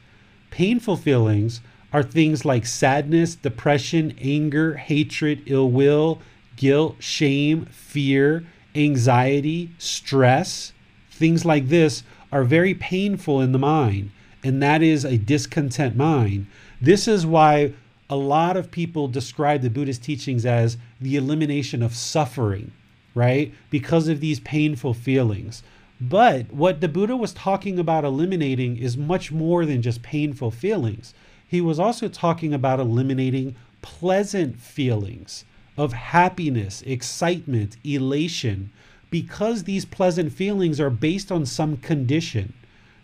Painful 0.51 0.99
feelings 0.99 1.63
are 1.91 2.03
things 2.03 2.45
like 2.45 2.67
sadness, 2.67 3.35
depression, 3.35 4.15
anger, 4.21 4.77
hatred, 4.77 5.43
ill 5.47 5.71
will, 5.71 6.21
guilt, 6.57 6.97
shame, 6.99 7.65
fear, 7.67 8.45
anxiety, 8.75 9.71
stress. 9.79 10.75
Things 11.11 11.47
like 11.47 11.69
this 11.69 12.03
are 12.31 12.45
very 12.45 12.75
painful 12.75 13.41
in 13.41 13.53
the 13.53 13.59
mind, 13.59 14.11
and 14.45 14.63
that 14.63 14.83
is 14.83 15.07
a 15.07 15.17
discontent 15.17 15.97
mind. 15.97 16.47
This 16.79 17.09
is 17.09 17.25
why 17.25 17.73
a 18.11 18.17
lot 18.17 18.59
of 18.59 18.71
people 18.71 19.09
describe 19.09 19.63
the 19.63 19.71
Buddhist 19.71 20.03
teachings 20.05 20.45
as 20.45 20.77
the 21.01 21.17
elimination 21.17 21.83
of 21.83 21.95
suffering, 21.95 22.71
right? 23.15 23.55
Because 23.71 24.09
of 24.09 24.21
these 24.21 24.41
painful 24.41 24.93
feelings. 24.93 25.63
But 26.01 26.53
what 26.53 26.81
the 26.81 26.89
Buddha 26.89 27.17
was 27.17 27.33
talking 27.33 27.79
about 27.79 28.05
eliminating 28.05 28.77
is 28.77 28.97
much 28.97 29.33
more 29.33 29.67
than 29.67 29.83
just 29.83 30.03
painful 30.03 30.53
feelings. 30.53 31.13
He 31.47 31.61
was 31.61 31.81
also 31.81 32.09
talking 32.09 32.55
about 32.55 32.79
eliminating 32.79 33.57
pleasant 33.83 34.61
feelings 34.61 35.45
of 35.77 35.93
happiness, 35.93 36.83
excitement, 36.83 37.77
elation, 37.85 38.71
because 39.11 39.65
these 39.65 39.85
pleasant 39.85 40.33
feelings 40.33 40.79
are 40.79 40.91
based 40.91 41.33
on 41.33 41.47
some 41.47 41.77
condition, 41.79 42.53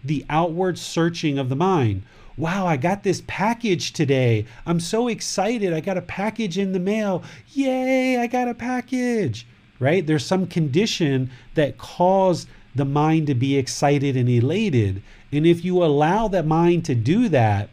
the 0.04 0.24
outward 0.28 0.78
searching 0.78 1.38
of 1.38 1.48
the 1.48 1.56
mind. 1.56 2.02
Wow, 2.36 2.66
I 2.66 2.76
got 2.76 3.02
this 3.02 3.22
package 3.26 3.92
today. 3.92 4.44
I'm 4.66 4.80
so 4.80 5.08
excited. 5.08 5.72
I 5.72 5.80
got 5.80 5.96
a 5.96 6.02
package 6.02 6.58
in 6.58 6.72
the 6.72 6.80
mail. 6.80 7.22
Yay, 7.52 8.18
I 8.18 8.26
got 8.26 8.48
a 8.48 8.54
package. 8.54 9.46
Right? 9.80 10.06
There's 10.06 10.26
some 10.26 10.46
condition 10.46 11.30
that 11.54 11.78
caused 11.78 12.48
the 12.74 12.84
mind 12.84 13.26
to 13.28 13.34
be 13.34 13.56
excited 13.56 14.16
and 14.16 14.28
elated. 14.28 15.02
And 15.32 15.46
if 15.46 15.64
you 15.64 15.82
allow 15.82 16.28
that 16.28 16.46
mind 16.46 16.84
to 16.86 16.94
do 16.94 17.28
that, 17.28 17.70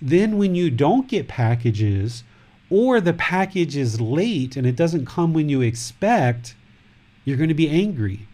then 0.00 0.38
when 0.38 0.54
you 0.54 0.70
don't 0.70 1.08
get 1.08 1.28
packages 1.28 2.22
or 2.70 3.00
the 3.00 3.12
package 3.12 3.76
is 3.76 4.00
late 4.00 4.56
and 4.56 4.66
it 4.66 4.76
doesn't 4.76 5.06
come 5.06 5.32
when 5.32 5.48
you 5.48 5.60
expect, 5.60 6.54
you're 7.24 7.36
going 7.36 7.48
to 7.48 7.54
be 7.54 7.68
angry. 7.68 8.26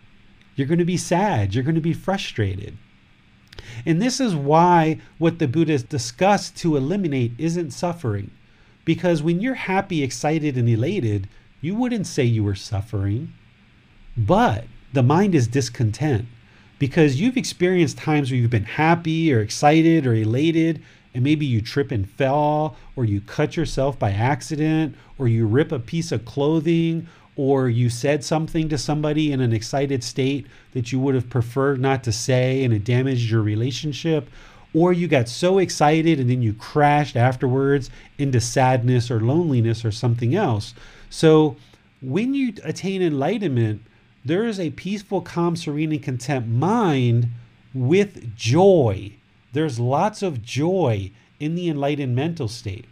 You're 0.57 0.67
going 0.67 0.79
to 0.79 0.85
be 0.85 0.97
sad. 0.97 1.55
You're 1.55 1.65
going 1.65 1.75
to 1.75 1.81
be 1.81 1.93
frustrated. 1.93 2.77
And 3.87 4.01
this 4.01 4.21
is 4.21 4.35
why 4.35 5.01
what 5.19 5.39
the 5.39 5.49
Buddha 5.49 5.79
discussed 5.79 6.57
to 6.59 6.77
eliminate 6.77 7.33
isn't 7.39 7.73
suffering. 7.73 8.31
Because 8.85 9.23
when 9.23 9.41
you're 9.41 9.55
happy, 9.55 10.03
excited, 10.03 10.59
and 10.59 10.69
elated, 10.69 11.29
you 11.61 11.75
wouldn't 11.75 12.07
say 12.07 12.25
you 12.25 12.45
were 12.45 12.55
suffering. 12.55 13.33
But 14.17 14.67
the 14.95 15.03
mind 15.03 15.35
is 15.35 15.49
discontent 15.49 16.25
because 16.79 17.21
you've 17.21 17.37
experienced 17.37 17.99
times 17.99 18.31
where 18.31 18.39
you've 18.39 18.51
been 18.51 18.65
happy 18.65 19.33
or 19.33 19.41
excited 19.41 20.07
or 20.07 20.15
elated, 20.15 20.81
and 21.13 21.25
maybe 21.25 21.45
you 21.45 21.61
trip 21.61 21.91
and 21.91 22.09
fall, 22.09 22.77
or 22.95 23.05
you 23.05 23.21
cut 23.21 23.57
yourself 23.57 23.99
by 23.99 24.13
accident, 24.13 24.95
or 25.19 25.27
you 25.27 25.47
rip 25.47 25.73
a 25.73 25.81
piece 25.81 26.13
of 26.13 26.25
clothing, 26.25 27.09
or 27.37 27.69
you 27.69 27.91
said 27.91 28.23
something 28.23 28.69
to 28.69 28.79
somebody 28.79 29.33
in 29.33 29.41
an 29.41 29.53
excited 29.53 30.05
state 30.05 30.47
that 30.73 30.93
you 30.93 31.01
would 31.01 31.17
have 31.17 31.29
preferred 31.29 31.81
not 31.81 32.05
to 32.05 32.13
say 32.13 32.63
and 32.63 32.73
it 32.73 32.85
damaged 32.85 33.29
your 33.29 33.43
relationship, 33.43 34.29
or 34.73 34.93
you 34.93 35.09
got 35.09 35.29
so 35.29 35.59
excited 35.59 36.21
and 36.21 36.31
then 36.31 36.43
you 36.43 36.53
crashed 36.53 37.17
afterwards 37.17 37.91
into 38.17 38.41
sadness 38.41 39.11
or 39.11 39.21
loneliness 39.21 39.85
or 39.85 39.91
something 39.91 40.37
else. 40.37 40.73
So, 41.11 41.57
when 42.01 42.35
you 42.35 42.53
attain 42.63 43.03
enlightenment, 43.03 43.81
there 44.25 44.47
is 44.47 44.59
a 44.59 44.71
peaceful, 44.71 45.21
calm, 45.21 45.55
serene, 45.55 45.93
and 45.93 46.03
content 46.03 46.49
mind 46.49 47.29
with 47.75 48.35
joy. 48.37 49.13
There's 49.53 49.79
lots 49.79 50.23
of 50.23 50.43
joy 50.43 51.11
in 51.39 51.55
the 51.55 51.69
enlightened 51.69 52.17
mental 52.17 52.49
state. 52.49 52.87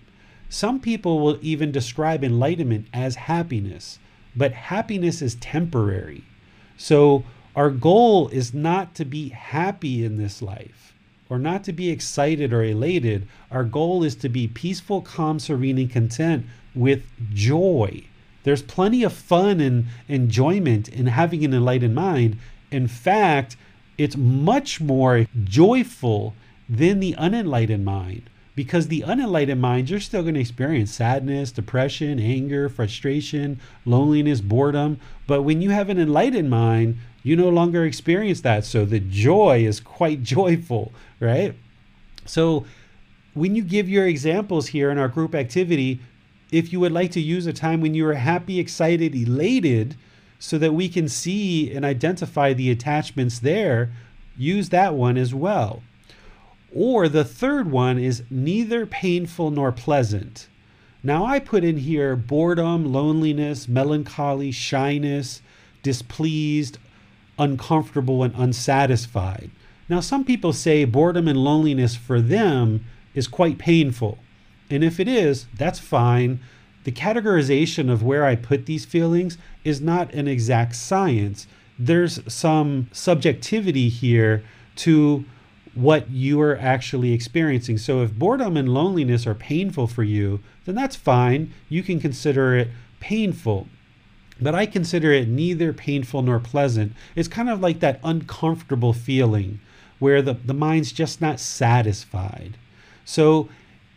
Some 0.49 0.81
people 0.81 1.21
will 1.21 1.39
even 1.41 1.73
describe 1.73 2.23
enlightenment 2.23 2.87
as 2.93 3.15
happiness, 3.15 3.99
but 4.37 4.53
happiness 4.53 5.23
is 5.23 5.37
temporary. 5.37 6.25
So, 6.77 7.25
our 7.57 7.71
goal 7.71 8.29
is 8.29 8.53
not 8.53 8.95
to 8.97 9.05
be 9.05 9.29
happy 9.31 10.05
in 10.05 10.17
this 10.17 10.43
life 10.43 10.95
or 11.29 11.39
not 11.39 11.65
to 11.65 11.73
be 11.73 11.89
excited 11.89 12.53
or 12.53 12.63
elated. 12.63 13.27
Our 13.51 13.65
goal 13.65 14.05
is 14.05 14.15
to 14.17 14.29
be 14.29 14.49
peaceful, 14.49 15.01
calm, 15.01 15.39
serene, 15.39 15.79
and 15.79 15.91
content 15.91 16.45
with 16.75 17.05
joy. 17.33 18.05
There's 18.45 18.63
plenty 18.63 19.03
of 19.03 19.13
fun 19.13 19.61
and 19.61 19.87
enjoyment 20.09 20.89
in 20.89 21.07
having 21.07 21.45
an 21.45 21.55
enlightened 21.55 21.95
mind. 21.95 22.39
In 22.71 22.89
fact, 22.89 23.57
it's 23.99 24.17
much 24.17 24.81
more 24.81 25.27
joyful 25.45 26.35
than 26.69 27.01
the 27.01 27.15
unenlightened 27.19 27.85
mind 27.85 28.31
because 28.55 28.89
the 28.89 29.03
unenlightened 29.03 29.61
mind, 29.61 29.89
you're 29.89 30.01
still 30.01 30.23
going 30.23 30.35
to 30.35 30.41
experience 30.41 30.93
sadness, 30.93 31.53
depression, 31.53 32.19
anger, 32.19 32.69
frustration, 32.69 33.61
loneliness, 33.87 34.41
boredom. 34.41 34.99
But 35.27 35.43
when 35.43 35.63
you 35.63 35.71
have 35.71 35.89
an 35.89 35.99
enlightened 35.99 36.51
mind, 36.51 36.99
you 37.23 37.37
no 37.37 37.49
longer 37.49 37.85
experience 37.85 38.41
that. 38.43 38.65
So 38.65 38.85
the 38.85 39.01
joy 39.01 39.65
is 39.65 39.81
quite 39.81 40.23
joyful, 40.23 40.93
right? 41.21 41.55
So 42.27 42.67
when 43.35 43.55
you 43.55 43.63
give 43.63 43.89
your 43.89 44.07
examples 44.07 44.69
here 44.69 44.91
in 44.91 44.99
our 44.99 45.09
group 45.09 45.35
activity, 45.35 46.01
if 46.53 46.73
you 46.73 46.79
would 46.79 46.93
like 46.93 47.11
to 47.13 47.21
use 47.21 47.47
a 47.47 47.53
time 47.53 47.81
when 47.81 47.95
you 47.95 48.07
are 48.07 48.15
happy, 48.15 48.61
excited, 48.61 49.15
elated, 49.15 49.97
so 50.39 50.59
that 50.59 50.75
we 50.75 50.89
can 50.89 51.09
see 51.09 51.73
and 51.73 51.85
identify 51.85 52.53
the 52.53 52.71
attachments 52.71 53.39
there, 53.39 53.91
use 54.37 54.69
that 54.69 54.95
one 54.95 55.17
as 55.17 55.35
well. 55.35 55.83
Or 56.75 57.09
the 57.09 57.25
third 57.25 57.71
one 57.71 57.99
is 57.99 58.23
neither 58.31 58.87
painful 58.87 59.51
nor 59.51 59.73
pleasant. 59.73 60.49
Now 61.03 61.25
I 61.25 61.39
put 61.39 61.65
in 61.65 61.79
here 61.79 62.15
boredom, 62.15 62.93
loneliness, 62.93 63.67
melancholy, 63.67 64.53
shyness, 64.53 65.43
displeased, 65.83 66.79
uncomfortable, 67.39 68.23
and 68.23 68.35
unsatisfied. 68.37 69.51
Now, 69.89 70.01
some 70.01 70.25
people 70.25 70.53
say 70.53 70.85
boredom 70.85 71.29
and 71.29 71.39
loneliness 71.39 71.97
for 71.97 72.21
them 72.21 72.85
is 73.15 73.29
quite 73.29 73.59
painful. 73.59 74.19
And 74.73 74.83
if 74.83 74.99
it 74.99 75.07
is, 75.07 75.45
that's 75.55 75.79
fine. 75.79 76.41
The 76.85 76.93
categorization 76.93 77.93
of 77.93 78.03
where 78.03 78.25
I 78.25 78.37
put 78.37 78.65
these 78.65 78.87
feelings 78.87 79.37
is 79.65 79.83
not 79.83 80.15
an 80.15 80.27
exact 80.27 80.77
science. 80.77 81.47
There's 81.79 82.21
some 82.33 82.89
subjectivity 82.91 83.91
here 83.91 84.43
to 84.77 85.27
what 85.75 86.11
you 86.11 86.41
are 86.41 86.57
actually 86.57 87.13
experiencing. 87.13 87.77
So 87.77 88.01
if 88.01 88.15
boredom 88.15 88.57
and 88.57 88.73
loneliness 88.73 89.27
are 89.27 89.35
painful 89.35 89.89
for 89.89 90.05
you, 90.05 90.41
then 90.65 90.75
that's 90.75 90.97
fine. 90.97 91.53
You 91.69 91.83
can 91.83 92.01
consider 92.01 92.57
it 92.57 92.69
painful. 92.99 93.69
But 94.41 94.55
I 94.55 94.65
consider 94.65 95.13
it 95.13 95.29
neither 95.29 95.75
painful 95.75 96.23
nor 96.23 96.41
pleasant. 96.41 96.95
It's 97.15 97.29
kind 97.29 97.51
of 97.51 97.61
like 97.61 97.81
that 97.81 98.01
uncomfortable 98.03 98.95
feeling 98.95 99.61
where 99.99 100.23
the, 100.23 100.33
the 100.33 100.55
mind's 100.55 100.93
just 100.93 101.21
not 101.21 101.41
satisfied. 101.41 102.57
So 103.05 103.51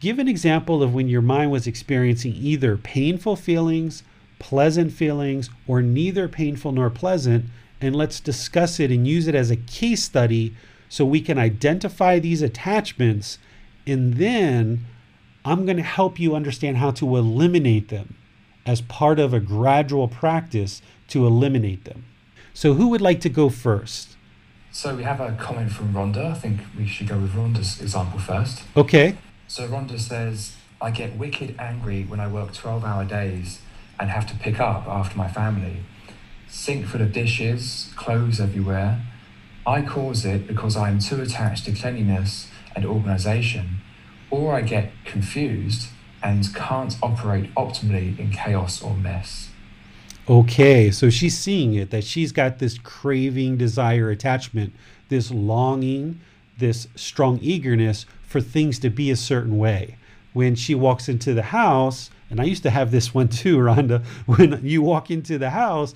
Give 0.05 0.19
an 0.19 0.27
example 0.27 0.83
of 0.83 0.93
when 0.93 1.09
your 1.09 1.23
mind 1.23 1.49
was 1.49 1.65
experiencing 1.65 2.35
either 2.35 2.77
painful 2.77 3.35
feelings, 3.35 4.03
pleasant 4.37 4.93
feelings, 4.93 5.49
or 5.65 5.81
neither 5.81 6.27
painful 6.27 6.73
nor 6.73 6.91
pleasant, 6.91 7.45
and 7.81 7.95
let's 7.95 8.19
discuss 8.19 8.79
it 8.79 8.91
and 8.91 9.07
use 9.07 9.27
it 9.27 9.33
as 9.33 9.49
a 9.49 9.55
case 9.55 10.03
study 10.03 10.53
so 10.89 11.05
we 11.05 11.21
can 11.21 11.39
identify 11.39 12.19
these 12.19 12.43
attachments. 12.43 13.39
And 13.87 14.17
then 14.17 14.85
I'm 15.43 15.65
going 15.65 15.77
to 15.77 15.81
help 15.81 16.19
you 16.19 16.35
understand 16.35 16.77
how 16.77 16.91
to 16.91 17.17
eliminate 17.17 17.87
them 17.87 18.15
as 18.63 18.81
part 18.81 19.17
of 19.17 19.33
a 19.33 19.39
gradual 19.39 20.07
practice 20.07 20.83
to 21.07 21.25
eliminate 21.25 21.85
them. 21.85 22.05
So, 22.53 22.75
who 22.75 22.89
would 22.89 23.01
like 23.01 23.21
to 23.21 23.29
go 23.29 23.49
first? 23.49 24.17
So, 24.71 24.95
we 24.95 25.01
have 25.01 25.19
a 25.19 25.31
comment 25.31 25.71
from 25.71 25.93
Rhonda. 25.93 26.29
I 26.29 26.35
think 26.35 26.61
we 26.77 26.85
should 26.85 27.07
go 27.07 27.17
with 27.17 27.33
Rhonda's 27.33 27.81
example 27.81 28.19
first. 28.19 28.61
Okay. 28.77 29.17
So 29.47 29.67
Rhonda 29.67 29.99
says, 29.99 30.55
I 30.81 30.91
get 30.91 31.17
wicked 31.17 31.55
angry 31.59 32.03
when 32.03 32.19
I 32.19 32.27
work 32.27 32.53
12 32.53 32.83
hour 32.83 33.05
days 33.05 33.59
and 33.99 34.09
have 34.09 34.25
to 34.27 34.35
pick 34.35 34.59
up 34.59 34.87
after 34.87 35.17
my 35.17 35.27
family. 35.27 35.83
Sink 36.47 36.87
full 36.87 37.01
of 37.01 37.11
dishes, 37.11 37.91
clothes 37.95 38.39
everywhere. 38.39 39.01
I 39.65 39.81
cause 39.81 40.25
it 40.25 40.47
because 40.47 40.75
I 40.75 40.89
am 40.89 40.99
too 40.99 41.21
attached 41.21 41.65
to 41.65 41.71
cleanliness 41.73 42.49
and 42.75 42.85
organisation, 42.85 43.77
or 44.29 44.53
I 44.53 44.61
get 44.61 44.91
confused 45.05 45.89
and 46.21 46.53
can't 46.53 46.95
operate 47.01 47.53
optimally 47.55 48.17
in 48.19 48.31
chaos 48.31 48.81
or 48.81 48.95
mess. 48.95 49.49
Okay, 50.27 50.89
so 50.89 51.09
she's 51.09 51.37
seeing 51.37 51.75
it 51.75 51.91
that 51.91 52.03
she's 52.03 52.31
got 52.31 52.57
this 52.57 52.79
craving, 52.79 53.57
desire, 53.57 54.09
attachment, 54.09 54.73
this 55.09 55.29
longing, 55.29 56.19
this 56.57 56.87
strong 56.95 57.39
eagerness 57.41 58.05
for 58.35 58.41
things 58.41 58.79
to 58.79 58.89
be 58.89 59.11
a 59.11 59.15
certain 59.15 59.57
way. 59.57 59.95
When 60.33 60.55
she 60.55 60.75
walks 60.75 61.07
into 61.07 61.33
the 61.33 61.41
house, 61.41 62.09
and 62.29 62.41
I 62.41 62.43
used 62.43 62.63
to 62.63 62.69
have 62.69 62.91
this 62.91 63.13
one 63.13 63.29
too, 63.29 63.57
Rhonda, 63.59 64.03
when 64.25 64.59
you 64.61 64.81
walk 64.81 65.09
into 65.09 65.37
the 65.37 65.51
house, 65.51 65.93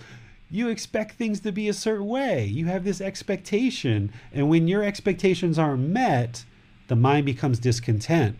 you 0.50 0.70
expect 0.70 1.16
things 1.16 1.42
to 1.42 1.52
be 1.52 1.68
a 1.68 1.74
certain 1.74 2.08
way. 2.08 2.46
You 2.46 2.68
have 2.68 2.86
this 2.86 3.02
expectation. 3.02 4.14
And 4.32 4.48
when 4.48 4.70
your 4.70 4.86
expectations 4.86 5.60
aren't 5.60 5.90
met, 5.90 6.46
the 6.88 6.96
mind 6.96 7.26
becomes 7.26 7.60
discontent, 7.60 8.38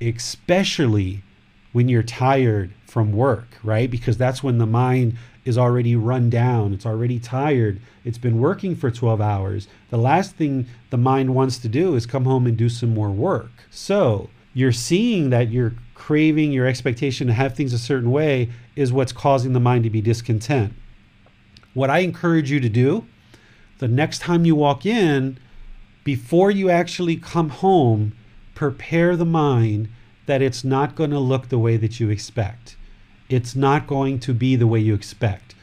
especially 0.00 1.24
when 1.72 1.88
you're 1.88 2.04
tired 2.04 2.70
from 2.86 3.10
work, 3.10 3.48
right? 3.64 3.90
Because 3.90 4.16
that's 4.16 4.44
when 4.44 4.58
the 4.58 4.66
mind 4.66 5.16
is 5.44 5.58
already 5.58 5.96
run 5.96 6.30
down, 6.30 6.72
it's 6.72 6.86
already 6.86 7.18
tired, 7.18 7.80
it's 8.04 8.18
been 8.18 8.38
working 8.38 8.76
for 8.76 8.90
12 8.90 9.20
hours. 9.20 9.68
The 9.90 9.98
last 9.98 10.36
thing 10.36 10.66
the 10.90 10.96
mind 10.96 11.34
wants 11.34 11.58
to 11.58 11.68
do 11.68 11.94
is 11.94 12.06
come 12.06 12.24
home 12.24 12.46
and 12.46 12.56
do 12.56 12.68
some 12.68 12.94
more 12.94 13.10
work. 13.10 13.50
So 13.70 14.30
you're 14.54 14.72
seeing 14.72 15.30
that 15.30 15.50
your 15.50 15.74
craving, 15.94 16.52
your 16.52 16.66
expectation 16.66 17.26
to 17.26 17.32
have 17.32 17.54
things 17.54 17.72
a 17.72 17.78
certain 17.78 18.10
way 18.10 18.50
is 18.76 18.92
what's 18.92 19.12
causing 19.12 19.52
the 19.52 19.60
mind 19.60 19.84
to 19.84 19.90
be 19.90 20.00
discontent. 20.00 20.74
What 21.74 21.90
I 21.90 21.98
encourage 21.98 22.50
you 22.50 22.60
to 22.60 22.68
do 22.68 23.06
the 23.78 23.88
next 23.88 24.20
time 24.20 24.44
you 24.44 24.54
walk 24.54 24.86
in, 24.86 25.38
before 26.04 26.52
you 26.52 26.70
actually 26.70 27.16
come 27.16 27.48
home, 27.48 28.12
prepare 28.54 29.16
the 29.16 29.24
mind 29.24 29.88
that 30.26 30.40
it's 30.40 30.62
not 30.62 30.94
going 30.94 31.10
to 31.10 31.18
look 31.18 31.48
the 31.48 31.58
way 31.58 31.76
that 31.76 31.98
you 31.98 32.08
expect 32.08 32.76
it's 33.32 33.56
not 33.56 33.86
going 33.86 34.18
to 34.18 34.34
be 34.34 34.56
the 34.56 34.66
way 34.66 34.78
you 34.78 34.94
expect. 34.94 35.54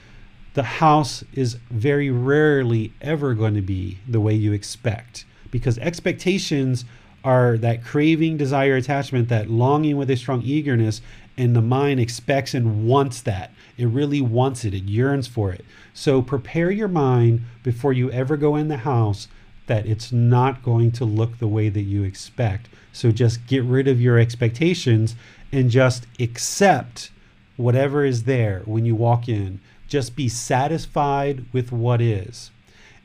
The 0.55 0.63
house 0.63 1.23
is 1.33 1.57
very 1.69 2.09
rarely 2.09 2.93
ever 2.99 3.35
going 3.35 3.53
to 3.53 3.61
be 3.61 3.99
the 4.07 4.19
way 4.19 4.33
you 4.33 4.53
expect 4.53 5.23
because 5.51 5.77
expectations 5.77 6.83
are 7.23 7.59
that 7.59 7.83
craving, 7.83 8.37
desire, 8.37 8.75
attachment, 8.75 9.29
that 9.29 9.51
longing 9.51 9.97
with 9.97 10.09
a 10.09 10.17
strong 10.17 10.41
eagerness, 10.41 11.01
and 11.37 11.55
the 11.55 11.61
mind 11.61 11.99
expects 11.99 12.55
and 12.55 12.87
wants 12.87 13.21
that. 13.21 13.51
It 13.77 13.85
really 13.85 14.19
wants 14.19 14.65
it, 14.65 14.73
it 14.73 14.85
yearns 14.85 15.27
for 15.27 15.51
it. 15.51 15.63
So 15.93 16.23
prepare 16.23 16.71
your 16.71 16.87
mind 16.87 17.41
before 17.61 17.93
you 17.93 18.09
ever 18.09 18.35
go 18.35 18.55
in 18.55 18.67
the 18.67 18.77
house 18.77 19.27
that 19.67 19.85
it's 19.85 20.11
not 20.11 20.63
going 20.63 20.91
to 20.93 21.05
look 21.05 21.37
the 21.37 21.47
way 21.47 21.69
that 21.69 21.81
you 21.81 22.01
expect. 22.01 22.67
So 22.91 23.11
just 23.11 23.45
get 23.45 23.63
rid 23.63 23.87
of 23.87 24.01
your 24.01 24.17
expectations 24.17 25.15
and 25.51 25.69
just 25.69 26.07
accept 26.19 27.11
whatever 27.59 28.05
is 28.05 28.23
there 28.23 28.61
when 28.63 28.85
you 28.85 28.95
walk 28.95 29.27
in. 29.27 29.59
Just 29.87 30.15
be 30.15 30.29
satisfied 30.29 31.43
with 31.51 31.71
what 31.71 31.99
is. 31.99 32.51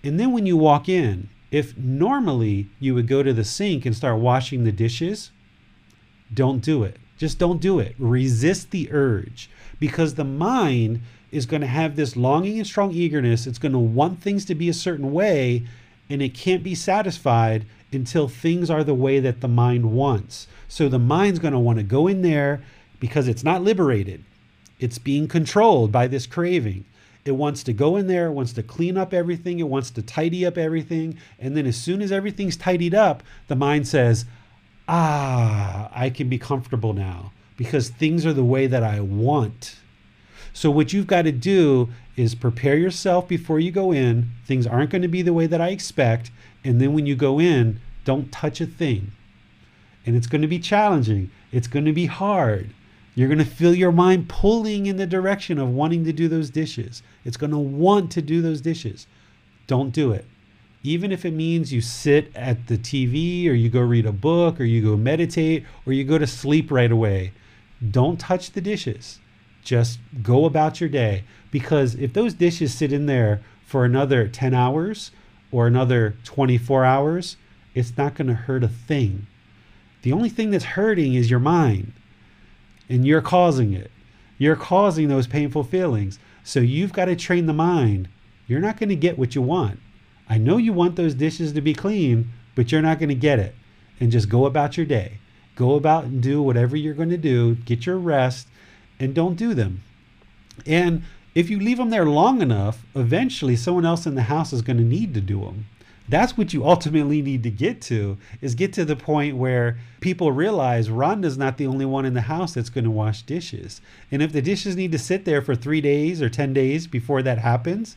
And 0.05 0.20
then 0.20 0.32
when 0.32 0.47
you 0.47 0.56
walk 0.56 0.89
in, 0.89 1.28
if 1.51 1.76
normally 1.76 2.68
you 2.78 2.94
would 2.94 3.09
go 3.09 3.22
to 3.22 3.32
the 3.32 3.44
sink 3.44 3.85
and 3.85 3.97
start 3.97 4.20
washing 4.20 4.62
the 4.62 4.70
dishes, 4.72 5.32
don't 6.32 6.60
do 6.60 6.85
it. 6.85 6.98
Just 7.18 7.39
don't 7.39 7.60
do 7.60 7.81
it. 7.81 7.97
Resist 7.98 8.70
the 8.70 8.93
urge 8.93 9.51
because 9.81 10.14
the 10.14 10.24
mind 10.24 11.01
is 11.32 11.47
going 11.47 11.62
to 11.62 11.66
have 11.66 11.97
this 11.97 12.16
longing 12.16 12.59
and 12.59 12.66
strong 12.66 12.93
eagerness. 12.93 13.48
It's 13.48 13.59
going 13.59 13.72
to 13.72 13.78
want 13.78 14.20
things 14.20 14.44
to 14.44 14.55
be 14.55 14.68
a 14.68 14.74
certain 14.74 15.12
way, 15.12 15.66
and 16.09 16.22
it 16.22 16.35
can't 16.35 16.62
be 16.62 16.76
satisfied 16.76 17.66
until 17.93 18.28
things 18.28 18.70
are 18.70 18.85
the 18.85 18.94
way 18.94 19.18
that 19.18 19.40
the 19.40 19.48
mind 19.48 19.93
wants. 19.93 20.47
So 20.68 20.89
the 20.89 20.98
mind's 20.98 21.40
going 21.40 21.55
to 21.55 21.59
want 21.59 21.78
to 21.78 21.85
go 21.85 22.06
in 22.06 22.22
there 22.22 22.62
because 23.01 23.26
it's 23.26 23.44
not 23.44 23.62
liberated, 23.62 24.24
it's 24.85 24.98
being 24.98 25.27
controlled 25.27 25.90
by 25.90 26.06
this 26.06 26.27
craving. 26.27 26.85
It 27.24 27.32
wants 27.32 27.62
to 27.62 27.73
go 27.73 27.97
in 27.97 28.06
there, 28.06 28.27
it 28.27 28.32
wants 28.32 28.52
to 28.52 28.62
clean 28.62 28.98
up 28.98 29.15
everything, 29.15 29.59
it 29.59 29.69
wants 29.69 29.90
to 29.93 30.02
tidy 30.02 30.44
up 30.44 30.59
everything. 30.59 31.16
And 31.39 31.56
then 31.56 31.65
as 31.65 31.78
soon 31.78 32.02
as 32.02 32.12
everything's 32.12 32.59
tidied 32.59 32.94
up, 32.94 33.23
the 33.48 33.56
mind 33.56 33.89
says, 33.89 34.27
Ah, 34.86 35.89
I 35.90 36.11
can 36.11 36.28
be 36.28 36.36
comfortable 36.36 36.93
now 36.93 37.32
because 37.56 37.89
things 37.89 38.27
are 38.27 38.35
the 38.35 38.44
way 38.44 38.66
that 38.66 38.82
I 38.82 39.01
want. 39.01 39.77
So, 40.52 40.70
what 40.70 40.93
you've 40.93 41.06
got 41.06 41.23
to 41.23 41.32
do 41.32 41.89
is 42.15 42.35
prepare 42.35 42.77
yourself 42.77 43.27
before 43.27 43.59
you 43.59 43.70
go 43.70 43.90
in. 43.90 44.32
Things 44.44 44.66
aren't 44.66 44.90
going 44.90 45.01
to 45.01 45.09
be 45.09 45.23
the 45.23 45.32
way 45.32 45.47
that 45.47 45.62
I 45.62 45.69
expect. 45.69 46.31
And 46.62 46.78
then 46.78 46.93
when 46.93 47.06
you 47.06 47.16
go 47.16 47.40
in, 47.40 47.81
don't 48.05 48.31
touch 48.31 48.61
a 48.61 48.66
thing. 48.66 49.12
And 50.05 50.15
it's 50.15 50.27
going 50.27 50.43
to 50.43 50.48
be 50.48 50.59
challenging, 50.59 51.31
it's 51.52 51.69
going 51.69 51.86
to 51.86 51.93
be 51.94 52.05
hard. 52.05 52.74
You're 53.14 53.28
going 53.28 53.38
to 53.38 53.44
feel 53.44 53.74
your 53.74 53.92
mind 53.92 54.28
pulling 54.28 54.86
in 54.86 54.96
the 54.96 55.06
direction 55.06 55.58
of 55.58 55.68
wanting 55.68 56.04
to 56.04 56.12
do 56.12 56.26
those 56.26 56.50
dishes. 56.50 57.02
It's 57.24 57.36
going 57.36 57.52
to 57.52 57.58
want 57.58 58.10
to 58.12 58.22
do 58.22 58.42
those 58.42 58.60
dishes. 58.60 59.06
Don't 59.66 59.90
do 59.90 60.10
it. 60.10 60.26
Even 60.82 61.12
if 61.12 61.24
it 61.24 61.30
means 61.30 61.72
you 61.72 61.80
sit 61.80 62.34
at 62.34 62.66
the 62.66 62.76
TV 62.76 63.48
or 63.48 63.52
you 63.52 63.70
go 63.70 63.80
read 63.80 64.04
a 64.04 64.12
book 64.12 64.60
or 64.60 64.64
you 64.64 64.82
go 64.82 64.96
meditate 64.96 65.64
or 65.86 65.92
you 65.92 66.04
go 66.04 66.18
to 66.18 66.26
sleep 66.26 66.70
right 66.70 66.90
away, 66.90 67.32
don't 67.90 68.18
touch 68.18 68.50
the 68.50 68.60
dishes. 68.60 69.20
Just 69.62 70.00
go 70.22 70.44
about 70.44 70.80
your 70.80 70.90
day. 70.90 71.24
Because 71.50 71.94
if 71.94 72.12
those 72.12 72.34
dishes 72.34 72.74
sit 72.74 72.92
in 72.92 73.06
there 73.06 73.42
for 73.64 73.84
another 73.84 74.26
10 74.28 74.52
hours 74.54 75.12
or 75.52 75.66
another 75.66 76.16
24 76.24 76.84
hours, 76.84 77.36
it's 77.74 77.96
not 77.96 78.14
going 78.14 78.28
to 78.28 78.34
hurt 78.34 78.64
a 78.64 78.68
thing. 78.68 79.26
The 80.02 80.12
only 80.12 80.28
thing 80.28 80.50
that's 80.50 80.64
hurting 80.64 81.14
is 81.14 81.30
your 81.30 81.40
mind 81.40 81.92
and 82.89 83.06
you're 83.06 83.23
causing 83.23 83.73
it. 83.73 83.90
You're 84.39 84.56
causing 84.56 85.09
those 85.09 85.27
painful 85.27 85.65
feelings. 85.65 86.19
So 86.43 86.61
you've 86.61 86.93
got 86.93 87.06
to 87.06 87.16
train 87.16 87.47
the 87.47 87.52
mind. 87.52 88.09
You're 88.47 88.61
not 88.61 88.78
going 88.78 88.89
to 88.90 88.97
get 88.97 89.19
what 89.19 89.35
you 89.35 89.43
want. 89.43 89.81
I 90.28 90.39
know 90.39 90.56
you 90.56 90.73
want 90.73 90.97
those 90.97 91.15
dishes 91.15 91.52
to 91.52 91.61
be 91.61 91.74
clean, 91.74 92.31
but 92.55 92.70
you're 92.73 92.82
not 92.82 92.98
going 92.98 93.09
to 93.09 93.15
get 93.15 93.39
it. 93.39 93.55
And 94.01 94.11
just 94.11 94.28
go 94.28 94.47
about 94.47 94.77
your 94.77 94.86
day. 94.86 95.19
Go 95.56 95.74
about 95.74 96.05
and 96.05 96.23
do 96.23 96.43
whatever 96.43 96.77
you're 96.77 96.94
going 96.94 97.11
to 97.11 97.16
do. 97.16 97.55
Get 97.55 97.86
your 97.86 97.98
rest 97.98 98.48
and 98.98 99.15
don't 99.15 99.36
do 99.36 99.55
them. 99.55 99.82
And 100.66 101.02
if 101.35 101.48
you 101.48 101.59
leave 101.59 101.78
them 101.78 101.90
there 101.90 102.06
long 102.06 102.43
enough, 102.43 102.85
eventually 102.94 103.56
someone 103.56 103.86
else 103.86 104.06
in 104.06 104.15
the 104.15 104.23
house 104.23 104.52
is 104.52 104.62
going 104.62 104.78
to 104.78 104.85
need 104.85 105.15
to 105.15 105.20
do 105.20 105.40
them 105.40 105.66
that's 106.09 106.36
what 106.36 106.52
you 106.52 106.66
ultimately 106.66 107.22
need 107.22 107.43
to 107.44 107.51
get 107.51 107.81
to 107.82 108.18
is 108.43 108.55
get 108.55 108.74
to 108.74 108.85
the 108.85 108.97
point 108.97 109.36
where 109.36 109.78
people 110.01 110.32
realize 110.32 110.90
Rhonda's 110.90 111.39
not 111.39 111.56
the 111.56 111.66
only 111.66 111.86
one 111.86 112.05
in 112.05 112.12
the 112.12 112.22
house 112.22 112.52
that's 112.52 112.68
going 112.68 112.85
to 112.85 112.90
wash 112.90 113.22
dishes. 113.22 113.81
And 114.10 114.20
if 114.20 114.31
the 114.31 114.43
dishes 114.43 114.76
need 114.76 114.93
to 114.93 114.98
sit 114.98 115.24
there 115.24 115.40
for 115.40 115.55
3 115.55 115.81
days 115.81 116.20
or 116.20 116.28
10 116.28 116.52
days 116.52 116.86
before 116.86 117.22
that 117.22 117.39
happens, 117.39 117.97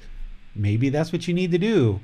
maybe 0.56 0.88
that's 0.88 1.12
what 1.12 1.28
you 1.28 1.34
need 1.34 1.52
to 1.52 1.58
do 1.58 2.00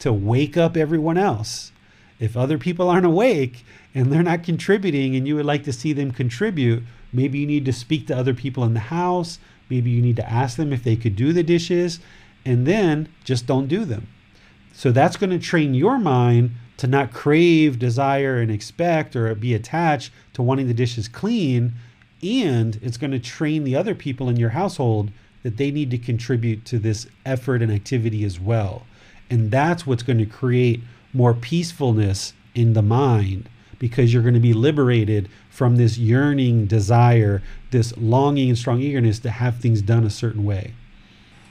to 0.00 0.12
wake 0.12 0.58
up 0.58 0.76
everyone 0.76 1.16
else. 1.16 1.72
If 2.20 2.36
other 2.36 2.58
people 2.58 2.90
aren't 2.90 3.06
awake 3.06 3.64
and 3.94 4.12
they're 4.12 4.22
not 4.22 4.42
contributing 4.42 5.16
and 5.16 5.26
you 5.26 5.36
would 5.36 5.46
like 5.46 5.64
to 5.64 5.72
see 5.72 5.94
them 5.94 6.10
contribute, 6.10 6.82
maybe 7.14 7.38
you 7.38 7.46
need 7.46 7.64
to 7.64 7.72
speak 7.72 8.06
to 8.08 8.16
other 8.16 8.34
people 8.34 8.62
in 8.64 8.74
the 8.74 8.80
house, 8.80 9.38
maybe 9.70 9.90
you 9.90 10.02
need 10.02 10.16
to 10.16 10.30
ask 10.30 10.58
them 10.58 10.72
if 10.72 10.84
they 10.84 10.96
could 10.96 11.16
do 11.16 11.32
the 11.32 11.42
dishes 11.42 11.98
and 12.44 12.66
then 12.66 13.08
just 13.24 13.46
don't 13.46 13.68
do 13.68 13.86
them 13.86 14.06
so 14.76 14.92
that's 14.92 15.16
going 15.16 15.30
to 15.30 15.38
train 15.38 15.72
your 15.72 15.98
mind 15.98 16.50
to 16.76 16.86
not 16.86 17.14
crave, 17.14 17.78
desire, 17.78 18.36
and 18.36 18.50
expect 18.50 19.16
or 19.16 19.34
be 19.34 19.54
attached 19.54 20.12
to 20.34 20.42
wanting 20.42 20.68
the 20.68 20.74
dishes 20.74 21.08
clean. 21.08 21.72
And 22.22 22.78
it's 22.82 22.98
going 22.98 23.12
to 23.12 23.18
train 23.18 23.64
the 23.64 23.74
other 23.74 23.94
people 23.94 24.28
in 24.28 24.36
your 24.36 24.50
household 24.50 25.12
that 25.42 25.56
they 25.56 25.70
need 25.70 25.90
to 25.92 25.98
contribute 25.98 26.66
to 26.66 26.78
this 26.78 27.06
effort 27.24 27.62
and 27.62 27.72
activity 27.72 28.22
as 28.22 28.38
well. 28.38 28.86
And 29.30 29.50
that's 29.50 29.86
what's 29.86 30.02
going 30.02 30.18
to 30.18 30.26
create 30.26 30.82
more 31.14 31.32
peacefulness 31.32 32.34
in 32.54 32.74
the 32.74 32.82
mind 32.82 33.48
because 33.78 34.12
you're 34.12 34.22
going 34.22 34.34
to 34.34 34.40
be 34.40 34.52
liberated 34.52 35.30
from 35.48 35.76
this 35.76 35.96
yearning 35.96 36.66
desire, 36.66 37.42
this 37.70 37.96
longing 37.96 38.50
and 38.50 38.58
strong 38.58 38.80
eagerness 38.80 39.20
to 39.20 39.30
have 39.30 39.56
things 39.56 39.80
done 39.80 40.04
a 40.04 40.10
certain 40.10 40.44
way. 40.44 40.74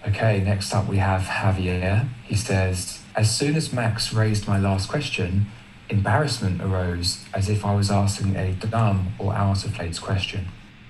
Okay, 0.07 0.41
next 0.41 0.75
up 0.75 0.87
we 0.87 0.97
have 0.97 1.21
Javier. 1.23 2.07
He 2.23 2.35
says, 2.35 2.99
As 3.15 3.33
soon 3.33 3.55
as 3.55 3.71
Max 3.71 4.11
raised 4.11 4.47
my 4.47 4.59
last 4.59 4.89
question, 4.89 5.47
embarrassment 5.89 6.61
arose 6.61 7.23
as 7.33 7.49
if 7.49 7.65
I 7.65 7.73
was 7.73 7.89
asking 7.89 8.35
a 8.35 8.51
dumb 8.53 9.13
or 9.19 9.33
out 9.33 9.63
of 9.63 9.73
place 9.73 9.99
question. 9.99 10.47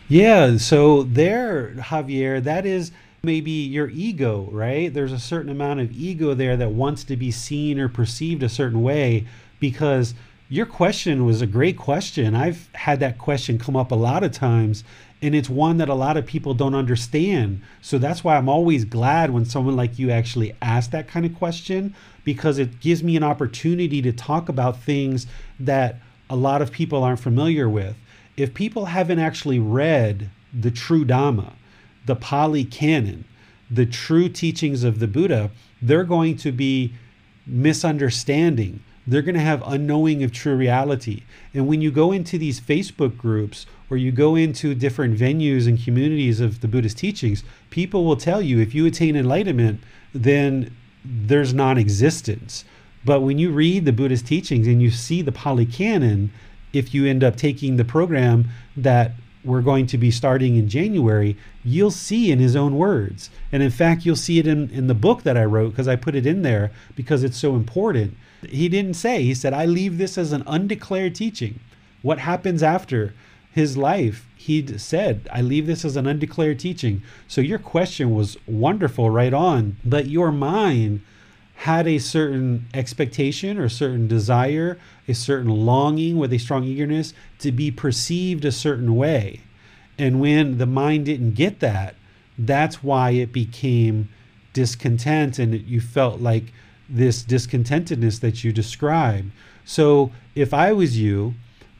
Yeah, 0.07 0.57
so 0.57 1.03
there, 1.03 1.73
Javier, 1.77 2.43
that 2.43 2.65
is 2.65 2.91
maybe 3.21 3.51
your 3.51 3.89
ego, 3.89 4.47
right? 4.51 4.93
There's 4.93 5.11
a 5.11 5.19
certain 5.19 5.51
amount 5.51 5.81
of 5.81 5.91
ego 5.91 6.33
there 6.33 6.57
that 6.57 6.71
wants 6.71 7.03
to 7.05 7.15
be 7.15 7.31
seen 7.31 7.79
or 7.79 7.89
perceived 7.89 8.41
a 8.43 8.49
certain 8.49 8.81
way 8.81 9.27
because 9.59 10.13
your 10.47 10.65
question 10.65 11.25
was 11.25 11.41
a 11.41 11.47
great 11.47 11.77
question. 11.77 12.35
I've 12.35 12.69
had 12.73 12.99
that 12.99 13.17
question 13.17 13.57
come 13.57 13.75
up 13.75 13.91
a 13.91 13.95
lot 13.95 14.23
of 14.23 14.31
times 14.31 14.83
and 15.21 15.33
it's 15.33 15.49
one 15.49 15.77
that 15.77 15.89
a 15.89 15.95
lot 15.95 16.17
of 16.17 16.25
people 16.25 16.53
don't 16.53 16.75
understand. 16.75 17.61
So 17.81 17.97
that's 17.97 18.23
why 18.23 18.37
I'm 18.37 18.49
always 18.49 18.85
glad 18.85 19.31
when 19.31 19.45
someone 19.45 19.75
like 19.75 19.97
you 19.97 20.11
actually 20.11 20.55
asks 20.61 20.91
that 20.91 21.07
kind 21.07 21.25
of 21.25 21.33
question 21.35 21.95
because 22.25 22.57
it 22.57 22.81
gives 22.81 23.01
me 23.01 23.15
an 23.15 23.23
opportunity 23.23 24.01
to 24.01 24.11
talk 24.11 24.49
about 24.49 24.81
things 24.81 25.27
that 25.57 25.95
a 26.29 26.35
lot 26.35 26.61
of 26.61 26.71
people 26.71 27.03
aren't 27.03 27.19
familiar 27.21 27.69
with. 27.69 27.95
If 28.35 28.53
people 28.53 28.85
haven't 28.85 29.19
actually 29.19 29.59
read 29.59 30.29
the 30.53 30.71
true 30.71 31.05
Dhamma, 31.05 31.53
the 32.05 32.15
Pali 32.15 32.65
Canon, 32.65 33.23
the 33.71 33.85
true 33.85 34.27
teachings 34.27 34.83
of 34.83 34.99
the 34.99 35.07
Buddha, 35.07 35.51
they're 35.81 36.03
going 36.03 36.35
to 36.37 36.51
be 36.51 36.93
misunderstanding. 37.47 38.81
They're 39.07 39.21
going 39.21 39.35
to 39.35 39.41
have 39.41 39.63
unknowing 39.65 40.23
of 40.23 40.31
true 40.31 40.55
reality. 40.55 41.23
And 41.53 41.67
when 41.67 41.81
you 41.81 41.91
go 41.91 42.11
into 42.11 42.37
these 42.37 42.59
Facebook 42.59 43.17
groups 43.17 43.67
or 43.89 43.97
you 43.97 44.11
go 44.11 44.35
into 44.35 44.73
different 44.73 45.17
venues 45.17 45.67
and 45.67 45.81
communities 45.81 46.39
of 46.39 46.61
the 46.61 46.67
Buddhist 46.67 46.97
teachings, 46.97 47.43
people 47.69 48.03
will 48.03 48.17
tell 48.17 48.41
you 48.41 48.59
if 48.59 48.73
you 48.73 48.85
attain 48.85 49.15
enlightenment, 49.15 49.79
then 50.13 50.75
there's 51.05 51.53
non 51.53 51.77
existence. 51.77 52.65
But 53.03 53.21
when 53.21 53.37
you 53.37 53.51
read 53.51 53.85
the 53.85 53.93
Buddhist 53.93 54.25
teachings 54.25 54.67
and 54.67 54.81
you 54.81 54.89
see 54.89 55.21
the 55.21 55.31
Pali 55.31 55.65
Canon, 55.65 56.31
if 56.73 56.93
you 56.93 57.05
end 57.05 57.23
up 57.23 57.35
taking 57.35 57.77
the 57.77 57.85
program 57.85 58.49
that 58.75 59.11
we're 59.43 59.61
going 59.61 59.85
to 59.85 59.97
be 59.97 60.09
starting 60.09 60.55
in 60.55 60.67
January, 60.67 61.37
you'll 61.63 61.91
see 61.91 62.31
in 62.31 62.39
his 62.39 62.55
own 62.55 62.77
words. 62.77 63.29
And 63.51 63.61
in 63.61 63.69
fact, 63.69 64.05
you'll 64.05 64.15
see 64.15 64.39
it 64.39 64.47
in, 64.47 64.69
in 64.71 64.87
the 64.87 64.95
book 64.95 65.21
that 65.21 65.37
I 65.37 65.45
wrote 65.45 65.69
because 65.69 65.87
I 65.87 65.95
put 65.95 66.15
it 66.15 66.25
in 66.25 66.41
there 66.41 66.71
because 66.95 67.23
it's 67.23 67.37
so 67.37 67.55
important. 67.55 68.17
He 68.49 68.67
didn't 68.67 68.95
say, 68.95 69.23
he 69.23 69.35
said, 69.35 69.53
I 69.53 69.65
leave 69.65 69.99
this 69.99 70.17
as 70.17 70.31
an 70.31 70.43
undeclared 70.47 71.13
teaching. 71.13 71.59
What 72.01 72.19
happens 72.19 72.63
after? 72.63 73.13
His 73.55 73.77
life, 73.77 74.27
he'd 74.35 74.81
said, 74.81 75.29
I 75.31 75.39
leave 75.39 75.65
this 75.65 75.85
as 75.85 75.95
an 75.95 76.05
undeclared 76.05 76.59
teaching. 76.59 77.01
So 77.25 77.39
your 77.39 77.57
question 77.57 78.13
was 78.13 78.35
wonderful 78.45 79.09
right 79.09 79.33
on, 79.33 79.77
but 79.85 80.07
your 80.07 80.29
mind 80.29 80.99
had 81.59 81.87
a 81.87 81.97
certain 81.97 82.65
expectation 82.73 83.57
or 83.57 83.69
certain 83.69 84.09
desire, 84.09 84.77
a 85.07 85.13
certain 85.13 85.49
longing 85.49 86.17
with 86.17 86.33
a 86.33 86.37
strong 86.37 86.65
eagerness 86.65 87.13
to 87.39 87.53
be 87.53 87.71
perceived 87.71 88.43
a 88.43 88.51
certain 88.51 88.93
way. 88.93 89.39
And 89.97 90.19
when 90.19 90.57
the 90.57 90.65
mind 90.65 91.05
didn't 91.05 91.35
get 91.35 91.61
that, 91.61 91.95
that's 92.37 92.83
why 92.83 93.11
it 93.11 93.31
became 93.31 94.09
discontent 94.51 95.39
and 95.39 95.61
you 95.61 95.79
felt 95.79 96.19
like 96.19 96.51
this 96.89 97.23
discontentedness 97.23 98.19
that 98.19 98.43
you 98.43 98.51
described. 98.51 99.31
So 99.63 100.11
if 100.35 100.53
I 100.53 100.73
was 100.73 100.99
you, 100.99 101.35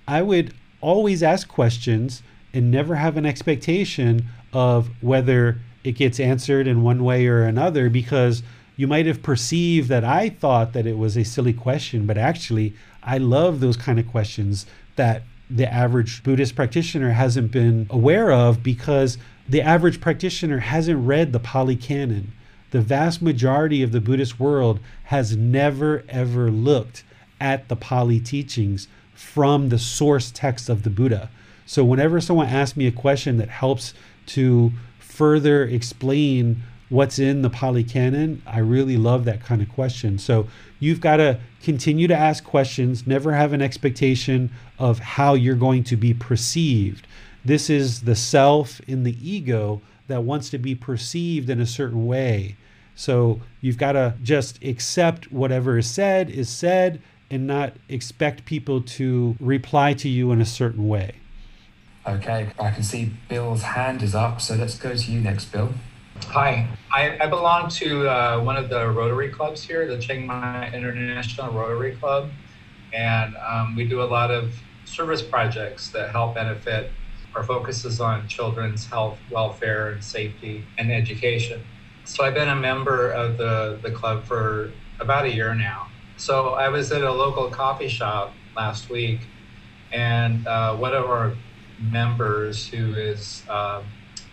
I 0.07 0.21
would 0.21 0.53
always 0.81 1.23
ask 1.23 1.47
questions 1.47 2.23
and 2.53 2.71
never 2.71 2.95
have 2.95 3.17
an 3.17 3.25
expectation 3.25 4.25
of 4.53 4.89
whether 5.01 5.59
it 5.83 5.93
gets 5.93 6.19
answered 6.19 6.67
in 6.67 6.83
one 6.83 7.03
way 7.03 7.27
or 7.27 7.43
another 7.43 7.89
because 7.89 8.41
you 8.77 8.87
might 8.87 9.05
have 9.05 9.23
perceived 9.23 9.89
that 9.89 10.03
I 10.03 10.29
thought 10.29 10.73
that 10.73 10.87
it 10.87 10.97
was 10.97 11.15
a 11.15 11.23
silly 11.23 11.53
question, 11.53 12.05
but 12.05 12.17
actually, 12.17 12.73
I 13.03 13.17
love 13.17 13.59
those 13.59 13.77
kind 13.77 13.99
of 13.99 14.07
questions 14.07 14.65
that 14.95 15.23
the 15.49 15.71
average 15.71 16.23
Buddhist 16.23 16.55
practitioner 16.55 17.11
hasn't 17.11 17.51
been 17.51 17.87
aware 17.89 18.31
of 18.31 18.63
because 18.63 19.17
the 19.47 19.61
average 19.61 20.01
practitioner 20.01 20.59
hasn't 20.59 21.05
read 21.05 21.31
the 21.31 21.39
Pali 21.39 21.75
Canon. 21.75 22.33
the 22.71 22.81
vast 22.81 23.21
majority 23.21 23.83
of 23.83 23.91
the 23.93 24.01
Buddhist 24.01 24.39
world 24.39 24.79
has 25.05 25.37
never 25.37 26.03
ever 26.09 26.51
looked 26.51 27.03
at 27.39 27.67
the 27.69 27.75
Pali 27.75 28.19
teachings 28.19 28.87
from 29.15 29.69
the 29.69 29.79
source 29.79 30.31
text 30.31 30.69
of 30.69 30.83
the 30.83 30.89
Buddha. 30.89 31.29
So 31.65 31.83
whenever 31.83 32.21
someone 32.21 32.47
asks 32.47 32.77
me 32.77 32.85
a 32.85 32.91
question 32.91 33.37
that 33.37 33.49
helps 33.49 33.93
to 34.27 34.71
further 34.99 35.63
explain 35.63 36.61
what's 36.89 37.17
in 37.17 37.41
the 37.41 37.49
Pali 37.49 37.83
Canon, 37.83 38.41
I 38.45 38.59
really 38.59 38.97
love 38.97 39.25
that 39.25 39.41
kind 39.41 39.61
of 39.61 39.69
question. 39.69 40.19
So 40.19 40.47
you've 40.79 41.01
got 41.01 41.17
to 41.17 41.39
continue 41.63 42.07
to 42.07 42.15
ask 42.15 42.43
questions, 42.43 43.07
never 43.07 43.33
have 43.33 43.53
an 43.53 43.61
expectation 43.61 44.51
of 44.77 44.99
how 44.99 45.33
you're 45.33 45.55
going 45.55 45.83
to 45.85 45.95
be 45.95 46.13
perceived. 46.13 47.07
This 47.43 47.69
is 47.69 48.01
the 48.01 48.15
self 48.15 48.79
in 48.81 49.03
the 49.03 49.17
ego 49.27 49.81
that 50.07 50.23
wants 50.23 50.49
to 50.51 50.57
be 50.57 50.75
perceived 50.75 51.49
in 51.49 51.59
a 51.59 51.65
certain 51.65 52.05
way. 52.05 52.55
So 52.95 53.41
you've 53.61 53.77
got 53.77 53.93
to 53.93 54.15
just 54.21 54.63
accept 54.63 55.31
whatever 55.31 55.77
is 55.77 55.89
said 55.89 56.29
is 56.29 56.49
said 56.49 57.01
and 57.35 57.45
not 57.45 57.73
expect 57.89 58.45
people 58.45 58.81
to 58.81 59.35
reply 59.39 59.93
to 59.93 60.07
you 60.07 60.31
in 60.31 60.41
a 60.41 60.45
certain 60.45 60.87
way. 60.87 61.15
Okay, 62.07 62.49
I 62.57 62.71
can 62.71 62.81
see 62.81 63.11
Bill's 63.27 63.61
hand 63.61 64.01
is 64.01 64.15
up, 64.15 64.39
so 64.39 64.55
let's 64.55 64.77
go 64.77 64.95
to 64.95 65.11
you 65.11 65.19
next, 65.19 65.45
Bill. 65.45 65.73
Hi, 66.27 66.67
I, 66.93 67.17
I 67.19 67.27
belong 67.27 67.69
to 67.71 68.07
uh, 68.07 68.39
one 68.41 68.55
of 68.55 68.69
the 68.69 68.87
Rotary 68.89 69.29
clubs 69.29 69.63
here, 69.63 69.85
the 69.85 69.97
Chiang 69.97 70.25
Mai 70.25 70.71
International 70.71 71.51
Rotary 71.51 71.95
Club, 71.97 72.29
and 72.93 73.35
um, 73.37 73.75
we 73.75 73.85
do 73.85 74.01
a 74.01 74.05
lot 74.05 74.31
of 74.31 74.53
service 74.85 75.21
projects 75.21 75.89
that 75.89 76.11
help 76.11 76.35
benefit. 76.35 76.91
Our 77.35 77.43
focus 77.43 77.83
is 77.83 77.99
on 77.99 78.29
children's 78.29 78.85
health, 78.85 79.19
welfare, 79.29 79.89
and 79.89 80.01
safety 80.01 80.63
and 80.77 80.89
education. 80.89 81.61
So 82.05 82.23
I've 82.23 82.33
been 82.33 82.47
a 82.47 82.55
member 82.55 83.11
of 83.11 83.37
the, 83.37 83.77
the 83.81 83.91
club 83.91 84.23
for 84.23 84.71
about 84.99 85.25
a 85.25 85.33
year 85.33 85.53
now. 85.53 85.87
So 86.17 86.51
I 86.51 86.69
was 86.69 86.91
at 86.91 87.01
a 87.01 87.11
local 87.11 87.49
coffee 87.49 87.89
shop 87.89 88.37
last 88.55 88.89
week, 88.89 89.29
and 89.91 90.47
uh, 90.47 90.75
one 90.77 90.93
of 90.93 91.05
our 91.05 91.37
members 91.77 92.67
who 92.69 92.93
is 92.93 93.45
uh, 93.49 93.83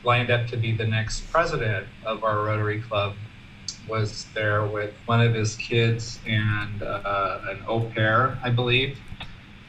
lined 0.04 0.30
up 0.30 0.46
to 0.48 0.56
be 0.56 0.76
the 0.76 0.86
next 0.86 1.30
president 1.30 1.88
of 2.04 2.22
our 2.22 2.44
Rotary 2.44 2.80
Club 2.80 3.16
was 3.88 4.26
there 4.34 4.66
with 4.66 4.94
one 5.06 5.20
of 5.20 5.34
his 5.34 5.56
kids 5.56 6.20
and 6.24 6.82
uh, 6.82 7.40
an 7.50 7.64
au 7.66 7.90
pair, 7.90 8.38
I 8.44 8.50
believe, 8.50 9.00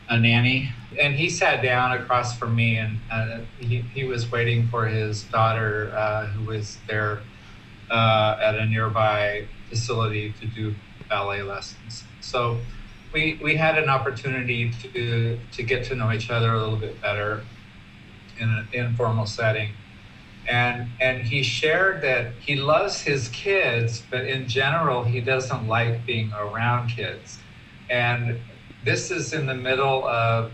a 0.10 0.20
nanny. 0.20 0.72
And 1.02 1.16
he 1.16 1.30
sat 1.30 1.64
down 1.64 1.94
across 1.94 2.38
from 2.38 2.56
me, 2.56 2.78
and 2.78 3.02
uh, 3.10 3.40
he, 3.58 3.82
he 3.82 4.04
was 4.04 4.30
waiting 4.32 4.68
for 4.70 4.86
his 4.88 5.24
daughter, 5.24 5.96
uh, 5.98 6.28
who 6.28 6.44
was 6.46 6.80
there 6.88 7.24
uh, 7.90 8.38
at 8.42 8.56
a 8.56 8.66
nearby 8.66 9.48
facility 9.70 10.32
to 10.34 10.46
do 10.48 10.76
ballet 11.10 11.42
lessons. 11.42 12.04
So 12.22 12.60
we, 13.14 13.40
we 13.42 13.56
had 13.56 13.78
an 13.78 13.90
opportunity 13.90 14.72
to, 14.72 15.40
to 15.52 15.64
get 15.64 15.86
to 15.86 15.96
know 15.96 16.12
each 16.12 16.30
other 16.30 16.54
a 16.54 16.60
little 16.60 16.78
bit 16.78 17.00
better 17.02 17.44
in 18.40 18.50
an 18.50 18.68
informal 18.74 19.26
setting. 19.26 19.70
And 20.50 20.90
and 21.00 21.22
he 21.22 21.42
shared 21.42 22.02
that 22.02 22.34
he 22.34 22.58
loves 22.58 23.02
his 23.02 23.30
kids 23.30 24.04
but 24.12 24.26
in 24.26 24.48
general 24.48 25.04
he 25.04 25.22
doesn't 25.22 25.68
like 25.68 26.06
being 26.06 26.34
around 26.34 26.90
kids. 26.90 27.40
And 27.90 28.40
this 28.84 29.10
is 29.12 29.32
in 29.32 29.46
the 29.46 29.56
middle 29.56 30.06
of 30.06 30.52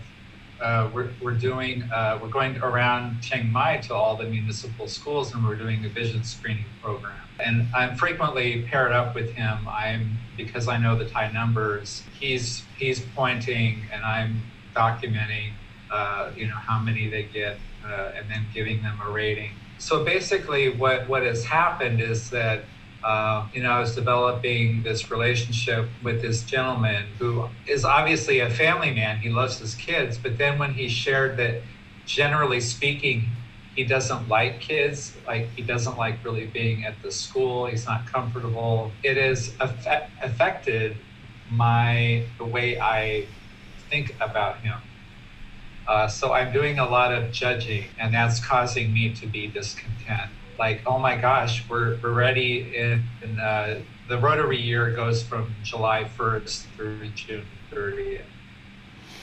uh, 0.60 0.90
we're, 0.92 1.10
we're 1.20 1.34
doing 1.34 1.82
uh, 1.92 2.18
we're 2.22 2.28
going 2.28 2.58
around 2.58 3.20
chiang 3.20 3.50
mai 3.50 3.78
to 3.78 3.94
all 3.94 4.16
the 4.16 4.26
municipal 4.26 4.86
schools 4.86 5.34
and 5.34 5.44
we're 5.44 5.56
doing 5.56 5.84
a 5.84 5.88
vision 5.88 6.22
screening 6.22 6.66
program. 6.80 7.16
And 7.40 7.66
i'm 7.74 7.96
frequently 7.96 8.62
paired 8.70 8.92
up 8.92 9.14
with 9.14 9.30
him. 9.30 9.66
I'm 9.68 10.18
because 10.44 10.68
i 10.68 10.76
know 10.76 10.96
the 10.96 11.04
thai 11.04 11.30
numbers 11.32 12.04
he's 12.18 12.66
he's 12.76 13.00
pointing 13.00 13.88
and 13.92 14.04
i'm 14.04 14.42
documenting 14.74 15.52
uh, 15.90 16.30
you 16.36 16.46
know 16.46 16.54
how 16.54 16.78
many 16.78 17.08
they 17.10 17.24
get 17.24 17.58
uh, 17.84 18.12
and 18.16 18.30
then 18.30 18.46
giving 18.54 18.82
them 18.82 19.00
a 19.04 19.10
rating 19.10 19.50
so 19.80 20.04
basically, 20.04 20.68
what, 20.68 21.08
what 21.08 21.22
has 21.22 21.46
happened 21.46 22.02
is 22.02 22.28
that 22.30 22.64
uh, 23.02 23.48
you 23.54 23.62
know, 23.62 23.70
I 23.70 23.80
was 23.80 23.94
developing 23.94 24.82
this 24.82 25.10
relationship 25.10 25.88
with 26.02 26.20
this 26.20 26.44
gentleman 26.44 27.06
who 27.18 27.48
is 27.66 27.82
obviously 27.82 28.40
a 28.40 28.50
family 28.50 28.92
man. 28.92 29.20
He 29.20 29.30
loves 29.30 29.58
his 29.58 29.74
kids, 29.74 30.18
but 30.18 30.36
then 30.36 30.58
when 30.58 30.74
he 30.74 30.86
shared 30.88 31.38
that, 31.38 31.62
generally 32.04 32.60
speaking, 32.60 33.30
he 33.80 33.86
doesn't 33.86 34.28
like 34.28 34.60
kids. 34.60 35.16
Like 35.26 35.48
he 35.56 35.62
doesn't 35.62 35.96
like 35.96 36.22
really 36.22 36.44
being 36.44 36.84
at 36.84 37.00
the 37.02 37.10
school. 37.10 37.64
He's 37.64 37.86
not 37.86 38.04
comfortable. 38.04 38.92
It 39.02 39.16
has 39.16 39.54
affect, 39.58 40.10
affected 40.22 40.98
my 41.50 42.26
the 42.36 42.44
way 42.44 42.78
I 42.78 43.26
think 43.88 44.14
about 44.20 44.60
him. 44.60 44.76
Uh, 45.88 46.08
so 46.08 46.34
I'm 46.34 46.52
doing 46.52 46.78
a 46.78 46.86
lot 46.86 47.10
of 47.10 47.32
judging, 47.32 47.84
and 47.98 48.12
that's 48.12 48.38
causing 48.44 48.92
me 48.92 49.14
to 49.14 49.26
be 49.26 49.46
discontent. 49.46 50.30
Like, 50.58 50.82
oh 50.86 50.98
my 50.98 51.16
gosh, 51.16 51.66
we're, 51.66 51.96
we're 52.02 52.12
ready. 52.12 52.76
In, 52.76 53.04
in 53.22 53.40
uh, 53.40 53.80
the 54.10 54.18
Rotary 54.18 54.60
year 54.60 54.90
goes 54.90 55.22
from 55.22 55.54
July 55.62 56.04
1st 56.18 56.66
through 56.76 57.08
June 57.14 57.46
30th. 57.72 58.24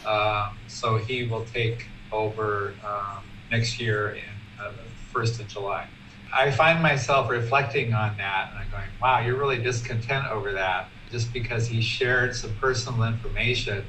Uh, 0.04 0.52
so 0.68 0.98
he 0.98 1.26
will 1.26 1.46
take 1.46 1.86
over 2.12 2.74
um, 2.84 3.24
next 3.52 3.80
year 3.80 4.16
in 4.16 4.37
the 4.58 4.92
1st 5.14 5.42
of 5.42 5.48
July. 5.48 5.88
I 6.36 6.52
find 6.52 6.84
myself 6.84 7.30
reflecting 7.30 7.94
on 7.94 8.18
that, 8.18 8.50
and 8.52 8.60
I'm 8.60 8.70
going, 8.70 8.90
wow, 9.02 9.20
you're 9.22 9.38
really 9.38 9.60
discontent 9.60 10.28
over 10.28 10.54
that 10.54 10.92
just 11.10 11.32
because 11.32 11.68
he 11.68 11.82
shared 11.82 12.36
some 12.36 12.56
personal 12.56 13.04
information 13.04 13.86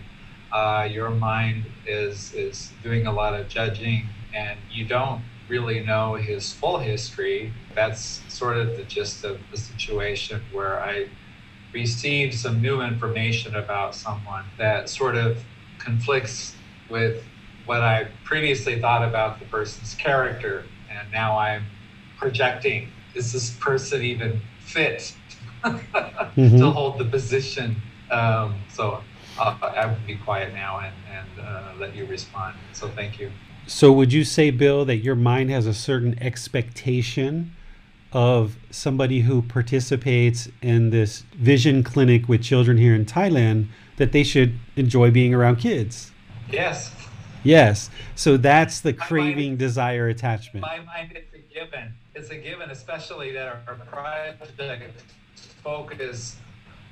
uh, 0.52 0.88
your 0.90 1.10
mind 1.10 1.66
is 1.84 2.32
is 2.32 2.72
doing 2.82 3.06
a 3.06 3.12
lot 3.12 3.34
of 3.34 3.48
judging, 3.48 4.08
and 4.32 4.60
you 4.70 4.86
don't 4.86 5.24
really 5.46 5.80
know 5.80 6.14
his 6.14 6.52
full 6.52 6.78
history. 6.78 7.54
That's 7.74 8.24
sort 8.28 8.56
of 8.56 8.76
the 8.76 8.84
gist 8.84 9.24
of 9.24 9.50
the 9.50 9.56
situation 9.56 10.46
where 10.50 10.82
I 10.82 11.08
received 11.72 12.34
some 12.34 12.62
new 12.62 12.80
information 12.80 13.54
about 13.54 13.94
someone 13.94 14.46
that 14.58 14.88
sort 14.88 15.16
of 15.16 15.44
conflicts 15.78 16.56
with 16.88 17.28
what 17.68 17.82
I 17.82 18.08
previously 18.24 18.80
thought 18.80 19.06
about 19.06 19.38
the 19.38 19.44
person's 19.44 19.94
character, 19.94 20.64
and 20.90 21.10
now 21.12 21.38
I'm 21.38 21.64
projecting: 22.16 22.88
is 23.14 23.32
this 23.32 23.50
person 23.50 24.02
even 24.02 24.40
fit 24.60 25.14
mm-hmm. 25.64 26.56
to 26.56 26.70
hold 26.70 26.98
the 26.98 27.04
position? 27.04 27.76
Um, 28.10 28.58
so 28.72 29.02
uh, 29.38 29.56
I 29.60 29.86
will 29.86 29.98
be 30.06 30.16
quiet 30.16 30.54
now 30.54 30.80
and, 30.80 30.94
and 31.12 31.46
uh, 31.46 31.72
let 31.78 31.94
you 31.94 32.06
respond. 32.06 32.56
So 32.72 32.88
thank 32.88 33.20
you. 33.20 33.30
So 33.66 33.92
would 33.92 34.14
you 34.14 34.24
say, 34.24 34.50
Bill, 34.50 34.86
that 34.86 34.96
your 34.98 35.14
mind 35.14 35.50
has 35.50 35.66
a 35.66 35.74
certain 35.74 36.18
expectation 36.22 37.54
of 38.12 38.56
somebody 38.70 39.20
who 39.20 39.42
participates 39.42 40.48
in 40.62 40.88
this 40.88 41.20
vision 41.34 41.82
clinic 41.82 42.28
with 42.30 42.42
children 42.42 42.78
here 42.78 42.94
in 42.94 43.04
Thailand 43.04 43.68
that 43.98 44.12
they 44.12 44.24
should 44.24 44.58
enjoy 44.76 45.10
being 45.10 45.34
around 45.34 45.56
kids? 45.56 46.12
Yes. 46.50 46.92
Yes. 47.42 47.90
So 48.14 48.36
that's 48.36 48.80
the 48.80 48.92
craving, 48.92 49.50
mind, 49.50 49.58
desire, 49.58 50.08
attachment. 50.08 50.62
My 50.62 50.80
mind, 50.80 51.12
it's 51.14 51.32
a 51.34 51.54
given. 51.54 51.94
It's 52.14 52.30
a 52.30 52.36
given, 52.36 52.70
especially 52.70 53.32
that 53.32 53.46
our, 53.46 53.60
our 53.68 53.74
project 53.86 55.02
focus 55.62 56.36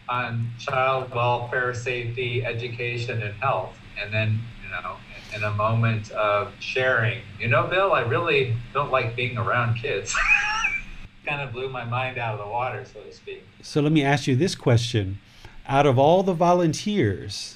on 0.09 0.48
child 0.59 1.12
welfare, 1.14 1.74
safety, 1.74 2.44
education, 2.44 3.23
and 3.23 3.35
health. 3.35 3.77
And 4.01 4.12
then, 4.12 4.40
you 4.62 4.70
know, 4.70 4.97
in 5.35 5.43
a 5.43 5.51
moment 5.52 6.10
of 6.12 6.52
sharing, 6.60 7.23
you 7.40 7.48
know, 7.48 7.66
Bill, 7.66 7.93
I 7.93 8.01
really 8.01 8.56
don't 8.73 8.90
like 8.90 9.16
being 9.16 9.36
around 9.36 9.77
kids. 9.77 10.14
kind 11.27 11.43
of 11.43 11.52
blew 11.52 11.68
my 11.68 11.85
mind 11.85 12.18
out 12.18 12.35
of 12.35 12.40
the 12.40 12.51
water, 12.51 12.85
so 12.85 13.01
to 13.01 13.12
speak. 13.12 13.44
So 13.62 13.81
let 13.81 13.93
me 13.93 14.02
ask 14.02 14.27
you 14.27 14.36
this 14.36 14.55
question. 14.55 15.18
Out 15.66 15.86
of 15.86 15.98
all 15.98 16.23
the 16.23 16.32
volunteers, 16.32 17.56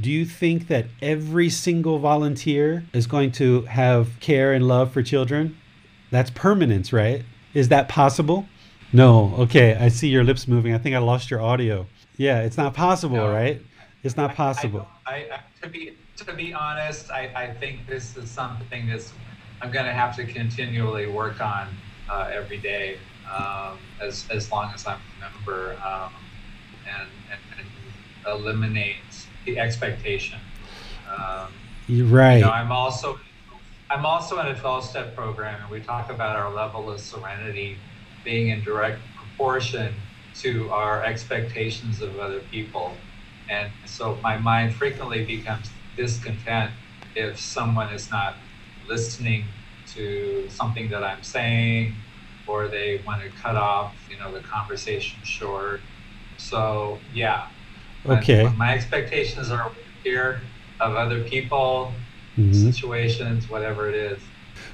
do 0.00 0.10
you 0.10 0.24
think 0.24 0.68
that 0.68 0.86
every 1.02 1.50
single 1.50 1.98
volunteer 1.98 2.84
is 2.92 3.06
going 3.06 3.32
to 3.32 3.62
have 3.62 4.18
care 4.20 4.52
and 4.52 4.66
love 4.66 4.92
for 4.92 5.02
children? 5.02 5.56
That's 6.10 6.30
permanence, 6.30 6.92
right? 6.92 7.24
Is 7.54 7.68
that 7.68 7.88
possible? 7.88 8.46
No. 8.92 9.34
Okay. 9.38 9.74
I 9.74 9.88
see 9.88 10.08
your 10.08 10.24
lips 10.24 10.48
moving. 10.48 10.74
I 10.74 10.78
think 10.78 10.94
I 10.94 10.98
lost 10.98 11.30
your 11.30 11.40
audio. 11.40 11.86
Yeah, 12.16 12.40
it's 12.40 12.56
not 12.56 12.74
possible, 12.74 13.16
no. 13.16 13.32
right? 13.32 13.60
It's 14.02 14.16
not 14.16 14.34
possible. 14.34 14.86
I, 15.06 15.12
I, 15.12 15.16
I, 15.16 15.40
to 15.62 15.68
be 15.68 15.94
to 16.16 16.32
be 16.32 16.52
honest, 16.52 17.10
I, 17.10 17.30
I 17.34 17.54
think 17.54 17.86
this 17.86 18.16
is 18.16 18.30
something 18.30 18.88
that's 18.88 19.12
I'm 19.60 19.70
going 19.70 19.86
to 19.86 19.92
have 19.92 20.14
to 20.16 20.24
continually 20.24 21.06
work 21.06 21.40
on 21.40 21.68
uh, 22.08 22.30
every 22.32 22.58
day 22.58 22.98
um, 23.30 23.78
as 24.00 24.26
as 24.30 24.50
long 24.50 24.72
as 24.74 24.86
I'm 24.86 24.98
a 24.98 25.20
member, 25.20 25.72
um, 25.84 26.12
and, 26.88 27.08
and, 27.30 27.40
and, 27.58 27.66
eliminate 28.26 28.96
the 29.48 29.58
expectation. 29.58 30.40
Um, 31.08 31.54
You're 31.86 32.06
right. 32.06 32.36
You 32.36 32.44
know, 32.44 32.50
I'm 32.50 32.72
also 32.72 33.18
I'm 33.90 34.04
also 34.04 34.38
in 34.40 34.46
a 34.46 34.54
12 34.54 34.84
step 34.84 35.16
program, 35.16 35.62
and 35.62 35.70
we 35.70 35.80
talk 35.80 36.10
about 36.10 36.36
our 36.36 36.52
level 36.54 36.90
of 36.90 37.00
serenity 37.00 37.80
being 38.22 38.48
in 38.48 38.62
direct 38.62 39.14
proportion 39.14 40.02
to 40.34 40.70
our 40.70 41.02
expectations 41.02 42.02
of 42.02 42.18
other 42.18 42.40
people. 42.40 43.00
And 43.48 43.72
so 43.86 44.20
my 44.22 44.36
mind 44.36 44.74
frequently 44.74 45.24
becomes 45.24 45.72
discontent 45.96 46.72
if 47.14 47.40
someone 47.40 47.92
is 47.92 48.10
not 48.10 48.44
listening 48.84 49.54
to 49.86 50.46
something 50.50 50.90
that 50.90 51.02
I'm 51.02 51.22
saying 51.22 52.02
or 52.46 52.68
they 52.68 53.02
want 53.06 53.22
to 53.22 53.30
cut 53.30 53.56
off, 53.56 54.06
you 54.10 54.18
know, 54.18 54.30
the 54.32 54.40
conversation 54.40 55.24
short. 55.24 55.84
So 56.36 57.00
yeah. 57.10 57.46
Okay. 58.06 58.52
My 58.56 58.74
expectations 58.74 59.50
are 59.50 59.70
here 60.02 60.40
of 60.80 60.94
other 60.94 61.22
people, 61.24 61.92
mm-hmm. 62.36 62.52
situations, 62.52 63.48
whatever 63.48 63.88
it 63.88 63.94
is. 63.94 64.18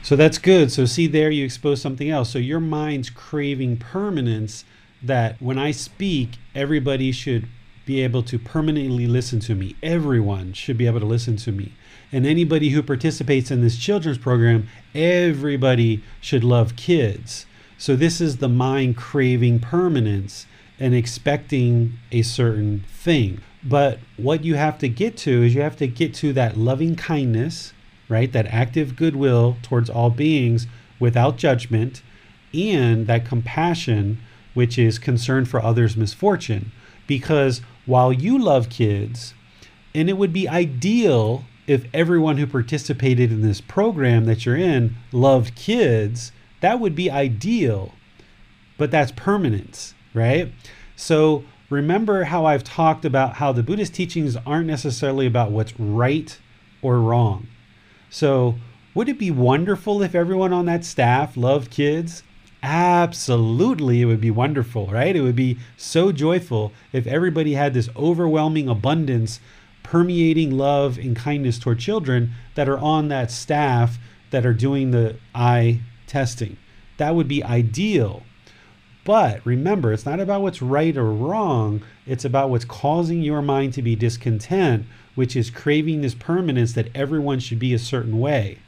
So 0.02 0.16
that's 0.16 0.38
good. 0.38 0.70
So 0.70 0.84
see 0.84 1.06
there 1.06 1.30
you 1.30 1.44
expose 1.44 1.80
something 1.80 2.10
else. 2.10 2.30
So 2.30 2.38
your 2.38 2.60
mind's 2.60 3.10
craving 3.10 3.78
permanence 3.78 4.64
that 5.02 5.40
when 5.40 5.58
I 5.58 5.70
speak, 5.70 6.36
everybody 6.54 7.12
should 7.12 7.48
be 7.86 8.00
able 8.02 8.22
to 8.22 8.38
permanently 8.38 9.06
listen 9.06 9.40
to 9.40 9.54
me. 9.54 9.76
Everyone 9.82 10.52
should 10.52 10.78
be 10.78 10.86
able 10.86 11.00
to 11.00 11.06
listen 11.06 11.36
to 11.36 11.52
me. 11.52 11.72
And 12.12 12.26
anybody 12.26 12.70
who 12.70 12.82
participates 12.82 13.50
in 13.50 13.60
this 13.60 13.76
children's 13.76 14.18
program, 14.18 14.68
everybody 14.94 16.02
should 16.20 16.44
love 16.44 16.76
kids. 16.76 17.46
So 17.76 17.96
this 17.96 18.20
is 18.20 18.38
the 18.38 18.48
mind 18.48 18.96
craving 18.96 19.60
permanence 19.60 20.46
and 20.84 20.94
expecting 20.94 21.94
a 22.12 22.20
certain 22.20 22.84
thing. 22.90 23.40
But 23.62 24.00
what 24.18 24.44
you 24.44 24.56
have 24.56 24.76
to 24.80 24.88
get 24.90 25.16
to 25.18 25.42
is 25.42 25.54
you 25.54 25.62
have 25.62 25.78
to 25.78 25.86
get 25.86 26.12
to 26.16 26.34
that 26.34 26.58
loving 26.58 26.94
kindness, 26.94 27.72
right? 28.06 28.30
That 28.30 28.48
active 28.48 28.94
goodwill 28.94 29.56
towards 29.62 29.88
all 29.88 30.10
beings 30.10 30.66
without 31.00 31.38
judgment, 31.38 32.02
and 32.52 33.06
that 33.06 33.24
compassion, 33.24 34.18
which 34.52 34.78
is 34.78 34.98
concern 34.98 35.46
for 35.46 35.62
others' 35.62 35.96
misfortune. 35.96 36.70
Because 37.06 37.62
while 37.86 38.12
you 38.12 38.38
love 38.38 38.68
kids, 38.68 39.32
and 39.94 40.10
it 40.10 40.18
would 40.18 40.34
be 40.34 40.46
ideal 40.46 41.46
if 41.66 41.86
everyone 41.94 42.36
who 42.36 42.46
participated 42.46 43.32
in 43.32 43.40
this 43.40 43.62
program 43.62 44.26
that 44.26 44.44
you're 44.44 44.54
in 44.54 44.96
loved 45.12 45.54
kids, 45.54 46.30
that 46.60 46.78
would 46.78 46.94
be 46.94 47.10
ideal. 47.10 47.94
But 48.76 48.90
that's 48.90 49.12
permanence, 49.12 49.94
right? 50.14 50.52
So 50.96 51.44
remember 51.68 52.24
how 52.24 52.46
I've 52.46 52.64
talked 52.64 53.04
about 53.04 53.34
how 53.34 53.52
the 53.52 53.62
Buddhist 53.62 53.94
teachings 53.94 54.36
aren't 54.46 54.66
necessarily 54.66 55.26
about 55.26 55.50
what's 55.50 55.78
right 55.78 56.38
or 56.80 57.00
wrong. 57.00 57.48
So, 58.10 58.56
would 58.94 59.08
it 59.08 59.18
be 59.18 59.32
wonderful 59.32 60.02
if 60.02 60.14
everyone 60.14 60.52
on 60.52 60.66
that 60.66 60.84
staff 60.84 61.36
loved 61.36 61.70
kids? 61.72 62.22
Absolutely, 62.62 64.00
it 64.00 64.04
would 64.04 64.20
be 64.20 64.30
wonderful, 64.30 64.86
right? 64.86 65.16
It 65.16 65.20
would 65.20 65.34
be 65.34 65.58
so 65.76 66.12
joyful 66.12 66.72
if 66.92 67.06
everybody 67.06 67.54
had 67.54 67.74
this 67.74 67.88
overwhelming 67.96 68.68
abundance, 68.68 69.40
permeating 69.82 70.52
love 70.56 70.96
and 70.96 71.16
kindness 71.16 71.58
toward 71.58 71.80
children 71.80 72.32
that 72.54 72.68
are 72.68 72.78
on 72.78 73.08
that 73.08 73.32
staff 73.32 73.98
that 74.30 74.46
are 74.46 74.54
doing 74.54 74.92
the 74.92 75.16
eye 75.34 75.80
testing. 76.06 76.56
That 76.98 77.16
would 77.16 77.28
be 77.28 77.42
ideal. 77.42 78.22
But 79.04 79.44
remember, 79.44 79.92
it's 79.92 80.06
not 80.06 80.18
about 80.18 80.40
what's 80.40 80.62
right 80.62 80.96
or 80.96 81.12
wrong, 81.12 81.82
it's 82.06 82.24
about 82.24 82.48
what's 82.48 82.64
causing 82.64 83.20
your 83.20 83.42
mind 83.42 83.74
to 83.74 83.82
be 83.82 83.94
discontent, 83.94 84.86
which 85.14 85.36
is 85.36 85.50
craving 85.50 86.00
this 86.00 86.14
permanence 86.14 86.72
that 86.72 86.88
everyone 86.94 87.38
should 87.38 87.58
be 87.58 87.74
a 87.74 87.78
certain 87.78 88.18
way. 88.18 88.58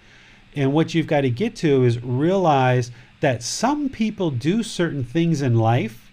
And 0.55 0.73
what 0.73 0.95
you've 0.95 1.07
got 1.07 1.23
to 1.23 1.31
get 1.31 1.57
to 1.57 1.85
is 1.85 2.03
realize 2.03 2.91
that 3.21 3.43
some 3.43 3.89
people 3.89 4.31
do 4.31 4.63
certain 4.63 5.05
things 5.05 5.41
in 5.41 5.57
life 5.57 6.11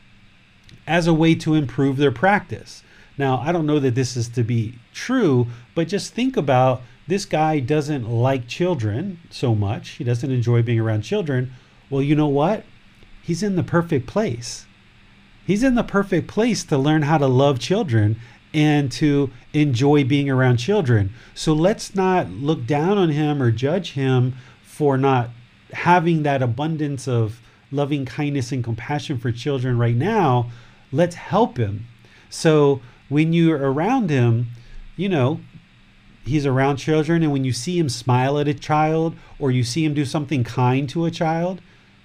as 0.87 1.07
a 1.07 1.13
way 1.13 1.35
to 1.35 1.53
improve 1.53 1.97
their 1.97 2.11
practice. 2.11 2.83
Now, 3.17 3.39
I 3.39 3.51
don't 3.51 3.65
know 3.65 3.79
that 3.79 3.95
this 3.95 4.17
is 4.17 4.29
to 4.29 4.43
be 4.43 4.75
true, 4.93 5.47
but 5.75 5.87
just 5.87 6.13
think 6.13 6.35
about 6.35 6.81
this 7.07 7.25
guy 7.25 7.59
doesn't 7.59 8.09
like 8.09 8.47
children 8.47 9.19
so 9.29 9.53
much. 9.53 9.89
He 9.91 10.03
doesn't 10.03 10.31
enjoy 10.31 10.61
being 10.61 10.79
around 10.79 11.01
children. 11.01 11.53
Well, 11.89 12.01
you 12.01 12.15
know 12.15 12.27
what? 12.27 12.63
He's 13.23 13.41
in 13.41 13.55
the 13.55 13.63
perfect 13.63 14.05
place. 14.05 14.65
He's 15.45 15.63
in 15.63 15.75
the 15.75 15.83
perfect 15.83 16.27
place 16.27 16.63
to 16.65 16.77
learn 16.77 17.01
how 17.01 17.17
to 17.17 17.27
love 17.27 17.59
children 17.59 18.19
and 18.53 18.91
to 18.93 19.31
enjoy 19.53 20.03
being 20.03 20.29
around 20.29 20.57
children. 20.57 21.11
So 21.33 21.53
let's 21.53 21.95
not 21.95 22.29
look 22.29 22.67
down 22.67 22.97
on 22.97 23.09
him 23.09 23.41
or 23.41 23.51
judge 23.51 23.93
him 23.93 24.35
for 24.61 24.97
not 24.97 25.31
having 25.71 26.23
that 26.23 26.41
abundance 26.41 27.07
of 27.07 27.41
loving 27.71 28.05
kindness 28.05 28.51
and 28.51 28.63
compassion 28.63 29.17
for 29.17 29.31
children 29.31 29.77
right 29.77 29.95
now. 29.95 30.51
Let's 30.91 31.15
help 31.15 31.57
him. 31.57 31.87
So 32.29 32.81
when 33.09 33.33
you're 33.33 33.57
around 33.57 34.09
him, 34.09 34.47
you 34.95 35.09
know, 35.09 35.39
he's 36.23 36.45
around 36.45 36.77
children, 36.77 37.23
and 37.23 37.31
when 37.31 37.43
you 37.43 37.51
see 37.51 37.77
him 37.77 37.89
smile 37.89 38.37
at 38.37 38.47
a 38.47 38.53
child 38.53 39.15
or 39.39 39.51
you 39.51 39.63
see 39.63 39.83
him 39.83 39.93
do 39.93 40.05
something 40.05 40.43
kind 40.43 40.87
to 40.89 41.05
a 41.05 41.11
child, 41.11 41.61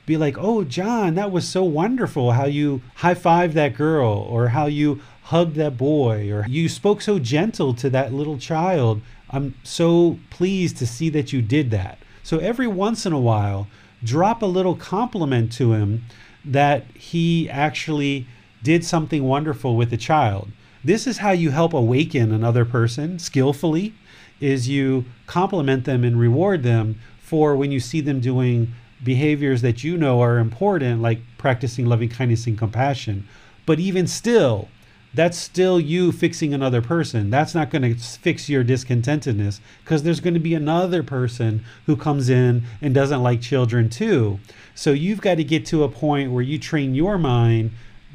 be 0.08 0.16
like, 0.16 0.38
oh, 0.38 0.64
John, 0.64 1.14
that 1.16 1.30
was 1.30 1.46
so 1.46 1.62
wonderful 1.62 2.32
how 2.32 2.46
you 2.46 2.80
high 2.96 3.14
fived 3.14 3.52
that 3.52 3.76
girl 3.76 4.10
or 4.10 4.48
how 4.48 4.64
you 4.64 5.00
hugged 5.24 5.54
that 5.56 5.76
boy 5.76 6.32
or 6.32 6.46
you 6.48 6.66
spoke 6.66 7.02
so 7.02 7.18
gentle 7.18 7.74
to 7.74 7.90
that 7.90 8.12
little 8.12 8.38
child. 8.38 9.02
I'm 9.30 9.54
so 9.62 10.18
pleased 10.30 10.78
to 10.78 10.86
see 10.86 11.10
that 11.10 11.34
you 11.34 11.42
did 11.42 11.70
that. 11.72 11.98
So 12.22 12.38
every 12.38 12.66
once 12.66 13.04
in 13.04 13.12
a 13.12 13.20
while, 13.20 13.68
drop 14.02 14.40
a 14.40 14.46
little 14.46 14.74
compliment 14.74 15.52
to 15.52 15.74
him 15.74 16.04
that 16.42 16.86
he 16.94 17.48
actually 17.50 18.26
did 18.62 18.84
something 18.84 19.24
wonderful 19.24 19.76
with 19.76 19.90
the 19.90 19.98
child. 19.98 20.48
This 20.82 21.06
is 21.06 21.18
how 21.18 21.32
you 21.32 21.50
help 21.50 21.74
awaken 21.74 22.32
another 22.32 22.64
person 22.64 23.18
skillfully 23.18 23.92
is 24.40 24.68
you 24.70 25.04
compliment 25.26 25.84
them 25.84 26.02
and 26.02 26.18
reward 26.18 26.62
them 26.62 26.98
for 27.18 27.54
when 27.54 27.70
you 27.70 27.80
see 27.80 28.00
them 28.00 28.20
doing 28.20 28.72
behaviors 29.02 29.62
that 29.62 29.84
you 29.84 29.96
know 29.96 30.20
are 30.20 30.38
important, 30.38 31.02
like 31.02 31.20
practicing 31.36 31.86
loving 31.86 32.08
kindness 32.08 32.46
and 32.46 32.58
compassion. 32.58 33.26
But 33.66 33.78
even 33.78 34.06
still, 34.06 34.68
that's 35.14 35.38
still 35.38 35.80
you 35.80 36.12
fixing 36.12 36.52
another 36.52 36.82
person. 36.82 37.30
That's 37.30 37.54
not 37.54 37.70
going 37.70 37.82
to 37.82 37.94
fix 37.94 38.48
your 38.48 38.62
discontentedness 38.62 39.60
because 39.82 40.02
there's 40.02 40.20
going 40.20 40.34
to 40.34 40.40
be 40.40 40.54
another 40.54 41.02
person 41.02 41.64
who 41.86 41.96
comes 41.96 42.28
in 42.28 42.64
and 42.82 42.94
doesn't 42.94 43.22
like 43.22 43.40
children 43.40 43.88
too. 43.88 44.38
So 44.74 44.92
you've 44.92 45.20
got 45.20 45.36
to 45.36 45.44
get 45.44 45.64
to 45.66 45.82
a 45.82 45.88
point 45.88 46.32
where 46.32 46.42
you 46.42 46.58
train 46.58 46.94
your 46.94 47.18
mind 47.18 47.70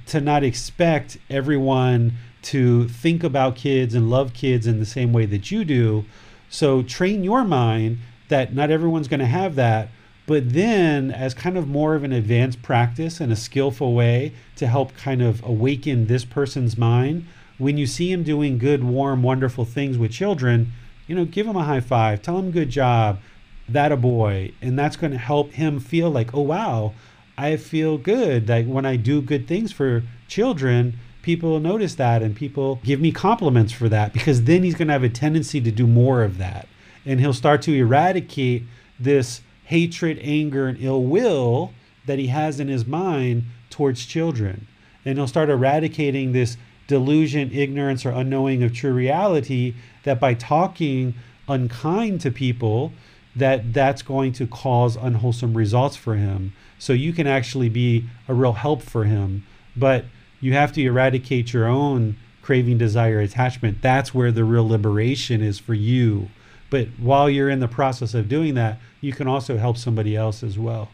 to 0.08 0.22
not 0.22 0.44
expect 0.44 1.18
everyone 1.30 2.14
to 2.44 2.88
think 2.90 3.24
about 3.24 3.56
kids 3.56 3.96
and 3.96 4.10
love 4.10 4.34
kids 4.34 4.68
in 4.68 4.80
the 4.80 4.86
same 4.86 5.14
way 5.14 5.26
that 5.26 5.50
you 5.50 5.66
do. 5.66 6.06
So 6.50 6.84
train 6.84 7.24
your 7.24 7.44
mind 7.44 7.98
that 8.28 8.54
not 8.54 8.70
everyone's 8.70 9.08
going 9.08 9.22
to 9.22 9.26
have 9.26 9.56
that, 9.56 9.90
but 10.26 10.54
then, 10.54 11.12
as 11.12 11.34
kind 11.34 11.58
of 11.58 11.68
more 11.68 11.96
of 11.96 12.04
an 12.04 12.14
advanced 12.14 12.62
practice 12.62 13.20
and 13.20 13.32
a 13.32 13.36
skillful 13.36 13.94
way 13.94 14.34
to 14.56 14.68
help 14.68 14.96
kind 14.96 15.22
of 15.22 15.44
awaken 15.44 16.08
this 16.08 16.24
person's 16.24 16.78
mind, 16.78 17.26
when 17.58 17.78
you 17.78 17.86
see 17.86 18.12
him 18.12 18.24
doing 18.24 18.58
good, 18.58 18.84
warm, 18.84 19.22
wonderful 19.22 19.66
things 19.66 19.98
with 19.98 20.12
children, 20.12 20.72
you 21.08 21.16
know, 21.16 21.26
give 21.26 21.46
him 21.46 21.58
a 21.58 21.64
high 21.64 21.82
five, 21.82 22.22
tell 22.22 22.40
him 22.40 22.52
good 22.52 22.70
job, 22.70 23.20
that 23.68 23.92
a 23.92 23.98
boy. 23.98 24.54
And 24.62 24.80
that's 24.80 24.96
going 24.96 25.12
to 25.12 25.18
help 25.18 25.52
him 25.52 25.80
feel 25.80 26.10
like, 26.10 26.34
oh, 26.34 26.42
wow, 26.42 26.94
I 27.38 27.58
feel 27.58 27.98
good. 27.98 28.48
Like 28.48 28.66
when 28.66 28.86
I 28.86 28.96
do 28.96 29.22
good 29.22 29.48
things 29.48 29.72
for 29.72 30.04
children, 30.28 30.98
people 31.22 31.60
notice 31.60 31.96
that 31.96 32.22
and 32.22 32.36
people 32.36 32.80
give 32.84 33.02
me 33.02 33.12
compliments 33.12 33.74
for 33.74 33.90
that 33.90 34.14
because 34.14 34.44
then 34.44 34.64
he's 34.64 34.76
going 34.76 34.88
to 34.88 34.94
have 34.94 35.04
a 35.04 35.10
tendency 35.10 35.60
to 35.62 35.72
do 35.72 35.86
more 35.86 36.24
of 36.24 36.38
that. 36.38 36.68
And 37.06 37.20
he'll 37.20 37.34
start 37.34 37.62
to 37.64 37.74
eradicate 37.74 38.64
this 38.98 39.42
hatred, 39.74 40.20
anger, 40.22 40.68
and 40.68 40.78
ill 40.80 41.04
will 41.04 41.74
that 42.06 42.20
he 42.20 42.28
has 42.28 42.60
in 42.60 42.68
his 42.68 42.86
mind 42.86 43.44
towards 43.72 44.06
children. 44.06 44.68
And 45.04 45.18
he'll 45.18 45.26
start 45.26 45.50
eradicating 45.50 46.32
this 46.32 46.58
delusion, 46.86 47.52
ignorance, 47.52 48.06
or 48.06 48.12
unknowing 48.12 48.62
of 48.62 48.72
true 48.72 48.94
reality 48.94 49.74
that 50.04 50.20
by 50.20 50.36
talking 50.36 51.16
unkind 51.48 52.22
to 52.22 52.30
people, 52.30 52.94
that 53.36 53.74
that's 53.74 54.04
going 54.04 54.32
to 54.34 54.46
cause 54.46 54.96
unwholesome 54.96 55.58
results 55.58 55.96
for 55.96 56.18
him. 56.18 56.54
So 56.78 56.94
you 56.94 57.12
can 57.12 57.26
actually 57.26 57.70
be 57.70 58.06
a 58.28 58.34
real 58.36 58.54
help 58.54 58.84
for 58.84 59.06
him. 59.06 59.44
But 59.76 60.06
you 60.40 60.54
have 60.54 60.72
to 60.74 60.84
eradicate 60.84 61.52
your 61.52 61.66
own 61.66 62.18
craving, 62.44 62.78
desire, 62.78 63.22
attachment. 63.22 63.82
That's 63.82 64.14
where 64.14 64.32
the 64.32 64.44
real 64.44 64.68
liberation 64.68 65.42
is 65.42 65.58
for 65.58 65.74
you. 65.74 66.30
But 66.70 66.90
while 67.00 67.28
you're 67.28 67.50
in 67.50 67.60
the 67.60 67.68
process 67.68 68.14
of 68.14 68.30
doing 68.30 68.54
that, 68.54 68.80
you 69.04 69.12
can 69.12 69.28
also 69.28 69.58
help 69.58 69.78
somebody 69.78 70.16
else 70.16 70.44
as 70.44 70.58
well. 70.58 70.90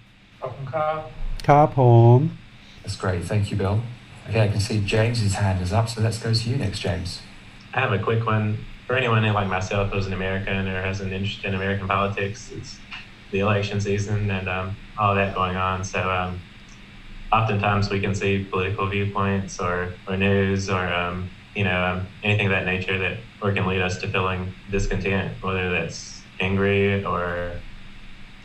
Cop 1.44 1.74
home. 1.74 2.38
That's 2.82 2.96
great. 2.96 3.24
Thank 3.24 3.52
you, 3.52 3.58
Bill. 3.58 3.82
Okay, 4.28 4.42
I 4.42 4.48
can 4.48 4.60
see 4.60 4.84
James's 4.84 5.36
hand 5.36 5.62
is 5.62 5.72
up, 5.72 5.90
so 5.90 6.02
let's 6.02 6.18
go 6.18 6.34
to 6.34 6.50
you 6.50 6.56
next, 6.56 6.80
James. 6.80 7.22
I 7.74 7.80
have 7.80 7.94
a 7.94 8.00
quick 8.00 8.26
one. 8.26 8.66
For 8.88 8.96
anyone 8.96 9.24
like 9.32 9.48
myself 9.48 9.92
who's 9.92 10.08
an 10.08 10.14
American 10.14 10.68
or 10.68 10.82
has 10.82 11.02
an 11.02 11.12
interest 11.12 11.46
in 11.46 11.54
American 11.54 11.88
politics, 11.88 12.52
it's 12.52 12.80
the 13.30 13.40
election 13.40 13.80
season 13.80 14.32
and 14.32 14.50
um, 14.50 14.76
all 14.98 15.14
that 15.14 15.36
going 15.36 15.56
on. 15.56 15.84
So 15.84 16.02
um, 16.10 16.40
oftentimes 17.32 17.92
we 17.92 18.00
can 18.00 18.16
see 18.16 18.44
political 18.44 18.88
viewpoints 18.88 19.60
or, 19.60 19.94
or 20.08 20.18
news 20.18 20.68
or 20.68 20.92
um, 20.92 21.30
you 21.56 21.64
know 21.64 21.84
um, 21.84 22.08
anything 22.24 22.48
of 22.48 22.52
that 22.52 22.66
nature 22.66 22.98
that 22.98 23.18
or 23.44 23.54
can 23.54 23.68
lead 23.68 23.82
us 23.82 24.00
to 24.00 24.08
feeling 24.08 24.52
discontent, 24.72 25.32
whether 25.44 25.70
that's 25.70 26.24
angry 26.40 27.06
or 27.06 27.52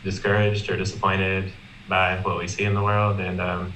discouraged 0.05 0.69
or 0.69 0.77
disappointed 0.77 1.53
by 1.87 2.21
what 2.21 2.39
we 2.39 2.47
see 2.47 2.63
in 2.63 2.75
the 2.75 2.83
world. 2.83 3.19
And 3.19 3.41
um, 3.41 3.73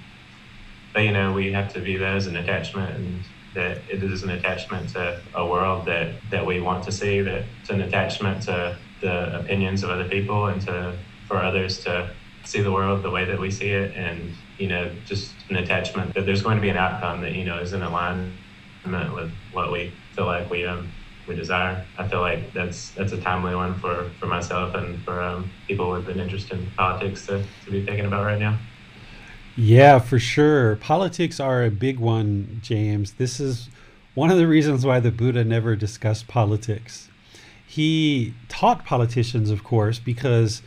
but 0.93 1.01
you 1.01 1.11
know 1.11 1.33
we 1.33 1.51
have 1.51 1.73
to 1.73 1.81
view 1.81 1.99
that 1.99 2.15
as 2.15 2.27
an 2.27 2.37
attachment 2.37 2.95
and 2.95 3.27
that 3.53 3.83
it 3.89 4.03
is 4.03 4.23
an 4.23 4.29
attachment 4.29 4.89
to 4.91 5.23
a 5.33 5.45
world 5.45 5.87
that 5.87 6.21
that 6.29 6.45
we 6.45 6.61
want 6.61 6.83
to 6.85 6.91
see. 6.93 7.21
That 7.21 7.45
it's 7.59 7.71
an 7.71 7.81
attachment 7.81 8.43
to 8.43 8.79
the 9.01 9.39
opinions 9.39 9.83
of 9.83 9.89
other 9.89 10.07
people 10.07 10.47
and 10.47 10.61
to 10.61 11.05
for 11.25 11.43
others 11.43 11.79
to 11.85 12.15
see 12.45 12.61
the 12.61 12.71
world 12.71 13.03
the 13.03 13.11
way 13.11 13.25
that 13.25 13.39
we 13.39 13.51
see 13.51 13.69
it 13.69 13.95
and 13.95 14.35
you 14.57 14.67
know 14.67 14.95
just 15.03 15.45
an 15.49 15.57
attachment 15.57 16.13
that 16.15 16.25
there's 16.25 16.41
going 16.41 16.55
to 16.55 16.61
be 16.61 16.69
an 16.69 16.77
outcome 16.77 17.21
that 17.21 17.33
you 17.33 17.45
know 17.45 17.59
is 17.59 17.73
in 17.73 17.83
alignment 17.83 18.39
with 19.13 19.31
what 19.51 19.71
we 19.71 20.01
feel 20.15 20.25
like 20.25 20.49
we 20.49 20.65
um 20.65 20.93
we 21.29 21.35
desire. 21.35 21.85
I 21.97 22.07
feel 22.07 22.21
like 22.21 22.51
that's 22.53 22.89
that's 22.91 23.13
a 23.13 23.21
timely 23.21 23.55
one 23.55 23.79
for 23.79 24.09
for 24.19 24.25
myself 24.25 24.73
and 24.75 25.01
for 25.03 25.21
um, 25.21 25.49
people 25.67 25.91
with 25.91 26.09
an 26.09 26.19
interest 26.19 26.51
in 26.51 26.65
politics 26.75 27.25
to, 27.27 27.43
to 27.65 27.71
be 27.71 27.85
thinking 27.85 28.05
about 28.05 28.25
right 28.25 28.39
now. 28.39 28.57
Yeah 29.55 29.99
for 29.99 30.19
sure. 30.19 30.75
Politics 30.77 31.39
are 31.39 31.63
a 31.63 31.71
big 31.71 31.99
one 31.99 32.59
james. 32.61 33.13
This 33.13 33.39
is 33.39 33.69
one 34.15 34.31
of 34.31 34.37
the 34.37 34.47
reasons 34.47 34.85
why 34.85 34.99
the 34.99 35.11
buddha 35.11 35.43
never 35.45 35.75
discussed 35.75 36.27
politics. 36.27 37.09
He 37.65 38.33
taught 38.49 38.83
politicians 38.83 39.51
of 39.51 39.63
course 39.63 39.99
because 39.99 40.63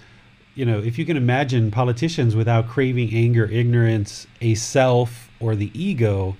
you 0.55 0.67
know, 0.67 0.79
if 0.79 0.99
you 0.99 1.07
can 1.07 1.17
imagine 1.17 1.71
politicians 1.71 2.37
without 2.37 2.69
craving 2.69 3.15
anger, 3.15 3.47
ignorance, 3.47 4.27
a 4.43 4.55
self, 4.55 5.31
or 5.41 5.57
the 5.57 5.71
ego, 5.73 6.37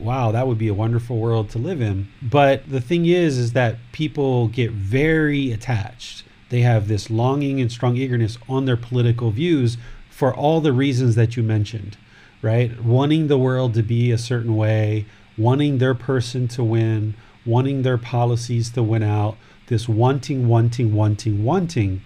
wow, 0.00 0.32
that 0.32 0.46
would 0.46 0.58
be 0.58 0.68
a 0.68 0.74
wonderful 0.74 1.18
world 1.18 1.50
to 1.50 1.58
live 1.58 1.80
in. 1.80 2.08
But 2.22 2.68
the 2.70 2.80
thing 2.80 3.06
is, 3.06 3.38
is 3.38 3.52
that 3.52 3.76
people 3.92 4.48
get 4.48 4.70
very 4.70 5.52
attached. 5.52 6.24
They 6.48 6.60
have 6.60 6.88
this 6.88 7.10
longing 7.10 7.60
and 7.60 7.70
strong 7.70 7.96
eagerness 7.96 8.38
on 8.48 8.64
their 8.64 8.76
political 8.76 9.30
views 9.30 9.76
for 10.10 10.34
all 10.34 10.60
the 10.60 10.72
reasons 10.72 11.14
that 11.14 11.36
you 11.36 11.42
mentioned, 11.42 11.96
right? 12.42 12.82
Wanting 12.82 13.28
the 13.28 13.38
world 13.38 13.74
to 13.74 13.82
be 13.82 14.10
a 14.10 14.18
certain 14.18 14.56
way, 14.56 15.06
wanting 15.38 15.78
their 15.78 15.94
person 15.94 16.48
to 16.48 16.64
win, 16.64 17.14
wanting 17.46 17.82
their 17.82 17.98
policies 17.98 18.70
to 18.70 18.82
win 18.82 19.02
out, 19.02 19.36
this 19.68 19.88
wanting, 19.88 20.48
wanting, 20.48 20.94
wanting, 20.94 21.44
wanting 21.44 22.02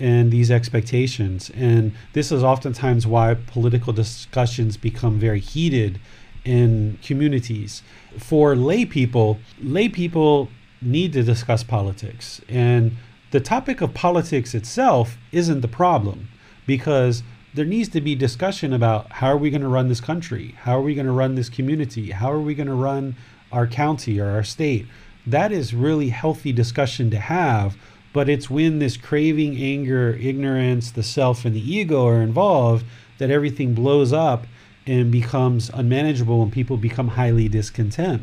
and 0.00 0.30
these 0.30 0.50
expectations. 0.50 1.50
And 1.54 1.92
this 2.12 2.30
is 2.30 2.42
oftentimes 2.42 3.06
why 3.06 3.34
political 3.34 3.92
discussions 3.92 4.76
become 4.76 5.18
very 5.18 5.40
heated 5.40 6.00
in 6.48 6.98
communities. 7.02 7.82
For 8.18 8.56
lay 8.56 8.84
people, 8.84 9.38
lay 9.62 9.88
people 9.88 10.48
need 10.80 11.12
to 11.12 11.22
discuss 11.22 11.62
politics. 11.62 12.40
And 12.48 12.96
the 13.32 13.40
topic 13.40 13.82
of 13.82 13.92
politics 13.92 14.54
itself 14.54 15.18
isn't 15.30 15.60
the 15.60 15.68
problem 15.68 16.28
because 16.66 17.22
there 17.52 17.66
needs 17.66 17.88
to 17.90 18.00
be 18.00 18.14
discussion 18.14 18.72
about 18.72 19.12
how 19.12 19.28
are 19.28 19.36
we 19.36 19.50
going 19.50 19.62
to 19.62 19.68
run 19.68 19.88
this 19.88 20.00
country? 20.00 20.54
How 20.62 20.78
are 20.78 20.82
we 20.82 20.94
going 20.94 21.06
to 21.06 21.12
run 21.12 21.34
this 21.34 21.50
community? 21.50 22.12
How 22.12 22.32
are 22.32 22.40
we 22.40 22.54
going 22.54 22.68
to 22.68 22.74
run 22.74 23.16
our 23.52 23.66
county 23.66 24.18
or 24.18 24.30
our 24.30 24.44
state? 24.44 24.86
That 25.26 25.52
is 25.52 25.74
really 25.74 26.08
healthy 26.08 26.52
discussion 26.52 27.10
to 27.10 27.18
have 27.18 27.76
but 28.12 28.28
it's 28.28 28.48
when 28.48 28.78
this 28.78 28.96
craving, 28.96 29.56
anger, 29.58 30.18
ignorance, 30.20 30.90
the 30.90 31.02
self, 31.02 31.44
and 31.44 31.54
the 31.54 31.72
ego 31.72 32.06
are 32.06 32.22
involved 32.22 32.84
that 33.18 33.30
everything 33.30 33.74
blows 33.74 34.12
up 34.12 34.46
and 34.88 35.12
becomes 35.12 35.70
unmanageable 35.74 36.42
and 36.42 36.50
people 36.50 36.78
become 36.78 37.08
highly 37.08 37.46
discontent. 37.48 38.22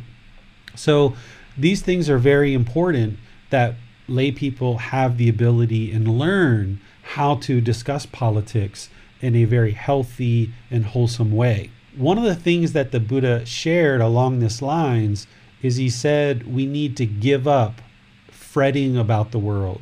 So 0.75 1.15
these 1.57 1.81
things 1.81 2.09
are 2.09 2.17
very 2.17 2.53
important 2.53 3.19
that 3.51 3.75
lay 4.07 4.31
people 4.31 4.77
have 4.79 5.17
the 5.17 5.29
ability 5.29 5.91
and 5.91 6.19
learn 6.19 6.81
how 7.13 7.35
to 7.35 7.61
discuss 7.61 8.05
politics 8.05 8.89
in 9.21 9.35
a 9.35 9.45
very 9.45 9.71
healthy 9.71 10.51
and 10.71 10.85
wholesome 10.85 11.31
way. 11.31 11.69
One 11.95 12.17
of 12.17 12.23
the 12.23 12.35
things 12.35 12.73
that 12.73 12.91
the 12.91 12.99
Buddha 12.99 13.45
shared 13.45 14.01
along 14.01 14.39
this 14.39 14.61
lines 14.61 15.27
is 15.61 15.77
he 15.77 15.89
said 15.89 16.51
we 16.51 16.65
need 16.65 16.97
to 16.97 17.05
give 17.05 17.47
up 17.47 17.81
fretting 18.29 18.97
about 18.97 19.31
the 19.31 19.39
world, 19.39 19.81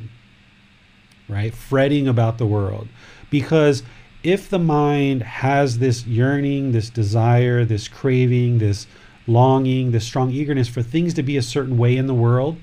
right? 1.28 1.54
Fretting 1.54 2.06
about 2.06 2.38
the 2.38 2.46
world. 2.46 2.88
Because 3.30 3.82
if 4.24 4.48
the 4.48 4.58
mind 4.58 5.22
has 5.22 5.78
this 5.78 6.06
yearning, 6.06 6.72
this 6.72 6.88
desire, 6.88 7.64
this 7.64 7.86
craving, 7.88 8.58
this 8.58 8.86
longing, 9.26 9.92
this 9.92 10.04
strong 10.04 10.30
eagerness 10.30 10.66
for 10.66 10.82
things 10.82 11.12
to 11.14 11.22
be 11.22 11.36
a 11.36 11.42
certain 11.42 11.76
way 11.76 11.94
in 11.96 12.06
the 12.06 12.14
world, 12.14 12.56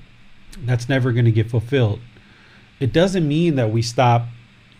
that's 0.64 0.88
never 0.88 1.12
going 1.12 1.24
to 1.24 1.32
get 1.32 1.48
fulfilled. 1.48 2.00
It 2.80 2.92
doesn't 2.92 3.26
mean 3.26 3.54
that 3.54 3.70
we 3.70 3.80
stop 3.80 4.26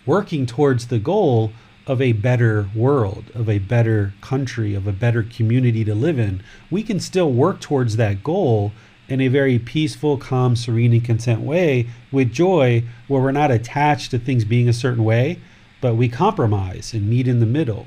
working 0.05 0.45
towards 0.45 0.89
the 0.89 0.99
goal 0.99 1.53
of 1.87 2.01
a 2.01 2.13
better 2.13 2.69
world, 2.75 3.25
of 3.33 3.49
a 3.49 3.59
better 3.59 4.13
country, 4.21 4.75
of 4.75 4.89
a 4.89 4.93
better 4.93 5.23
community 5.23 5.85
to 5.85 5.95
live 5.95 6.19
in. 6.19 6.43
We 6.69 6.83
can 6.83 6.99
still 6.99 7.33
work 7.33 7.61
towards 7.61 7.97
that 7.97 8.25
goal 8.25 8.73
in 9.09 9.21
a 9.21 9.29
very 9.29 9.59
peaceful, 9.59 10.17
calm, 10.17 10.57
serene, 10.57 10.93
and 10.93 11.05
content 11.05 11.43
way 11.43 11.87
with 12.11 12.33
joy, 12.33 12.85
where 13.07 13.23
we're 13.23 13.31
not 13.31 13.53
attached 13.53 14.11
to 14.11 14.19
things 14.19 14.45
being 14.45 14.69
a 14.69 14.73
certain 14.73 15.05
way, 15.05 15.39
but 15.83 15.97
we 15.97 16.09
compromise 16.09 16.95
and 16.95 17.11
meet 17.11 17.29
in 17.29 17.41
the 17.41 17.47
middle. 17.47 17.87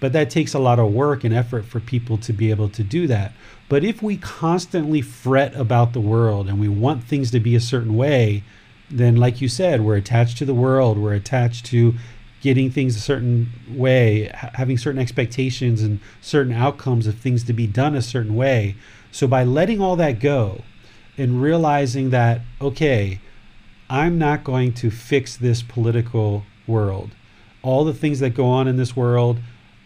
But 0.00 0.14
that 0.14 0.30
takes 0.30 0.54
a 0.54 0.58
lot 0.58 0.78
of 0.78 0.92
work 0.92 1.22
and 1.22 1.34
effort 1.34 1.66
for 1.66 1.78
people 1.78 2.16
to 2.18 2.32
be 2.32 2.50
able 2.50 2.70
to 2.70 2.82
do 2.82 3.06
that. 3.08 3.32
But 3.68 3.84
if 3.84 4.02
we 4.02 4.16
constantly 4.16 5.02
fret 5.02 5.54
about 5.54 5.92
the 5.92 6.00
world 6.00 6.48
and 6.48 6.58
we 6.58 6.68
want 6.68 7.04
things 7.04 7.30
to 7.32 7.40
be 7.40 7.54
a 7.54 7.60
certain 7.60 7.96
way, 7.96 8.42
then, 8.90 9.16
like 9.16 9.40
you 9.40 9.48
said, 9.48 9.82
we're 9.82 9.96
attached 9.96 10.38
to 10.38 10.44
the 10.44 10.54
world, 10.54 10.98
we're 10.98 11.14
attached 11.14 11.66
to 11.66 11.94
getting 12.40 12.70
things 12.70 12.96
a 12.96 13.00
certain 13.00 13.48
way, 13.68 14.30
having 14.34 14.76
certain 14.76 15.00
expectations 15.00 15.82
and 15.82 16.00
certain 16.20 16.52
outcomes 16.52 17.06
of 17.06 17.16
things 17.16 17.44
to 17.44 17.52
be 17.52 17.66
done 17.66 17.94
a 17.94 18.02
certain 18.02 18.34
way. 18.34 18.74
So 19.12 19.26
by 19.26 19.44
letting 19.44 19.80
all 19.80 19.96
that 19.96 20.18
go 20.18 20.62
and 21.16 21.40
realizing 21.40 22.10
that, 22.10 22.40
okay, 22.60 23.20
I'm 23.88 24.18
not 24.18 24.42
going 24.42 24.72
to 24.74 24.90
fix 24.90 25.36
this 25.36 25.62
political 25.62 26.44
world. 26.66 27.10
All 27.62 27.84
the 27.84 27.94
things 27.94 28.20
that 28.20 28.30
go 28.30 28.46
on 28.46 28.68
in 28.68 28.76
this 28.76 28.96
world, 28.96 29.38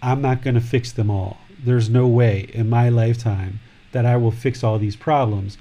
I'm 0.02 0.20
not 0.22 0.42
going 0.42 0.54
to 0.54 0.60
fix 0.60 0.92
them 0.92 1.10
all. 1.10 1.38
There's 1.62 1.88
no 1.88 2.06
way 2.06 2.50
in 2.52 2.68
my 2.68 2.88
lifetime 2.88 3.60
that 3.92 4.06
I 4.06 4.16
will 4.16 4.30
fix 4.30 4.62
all 4.62 4.78
these 4.78 4.96
problems. 4.96 5.58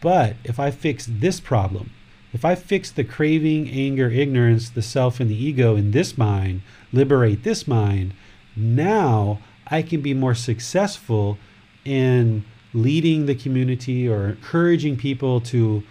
But 0.00 0.36
if 0.44 0.60
I 0.60 0.70
fix 0.70 1.06
this 1.08 1.40
problem, 1.40 1.90
if 2.32 2.44
I 2.44 2.54
fix 2.54 2.90
the 2.90 3.04
craving, 3.04 3.70
anger, 3.70 4.10
ignorance, 4.10 4.70
the 4.70 4.82
self, 4.82 5.20
and 5.20 5.30
the 5.30 5.44
ego 5.44 5.76
in 5.76 5.92
this 5.92 6.18
mind, 6.18 6.60
liberate 6.92 7.42
this 7.42 7.66
mind, 7.66 8.12
now 8.54 9.40
I 9.66 9.82
can 9.82 10.00
be 10.00 10.14
more 10.14 10.34
successful 10.34 11.38
in 11.84 12.44
leading 12.74 13.26
the 13.26 13.34
community 13.34 14.08
or 14.08 14.28
encouraging 14.28 14.96
people 14.96 15.40
to 15.40 15.82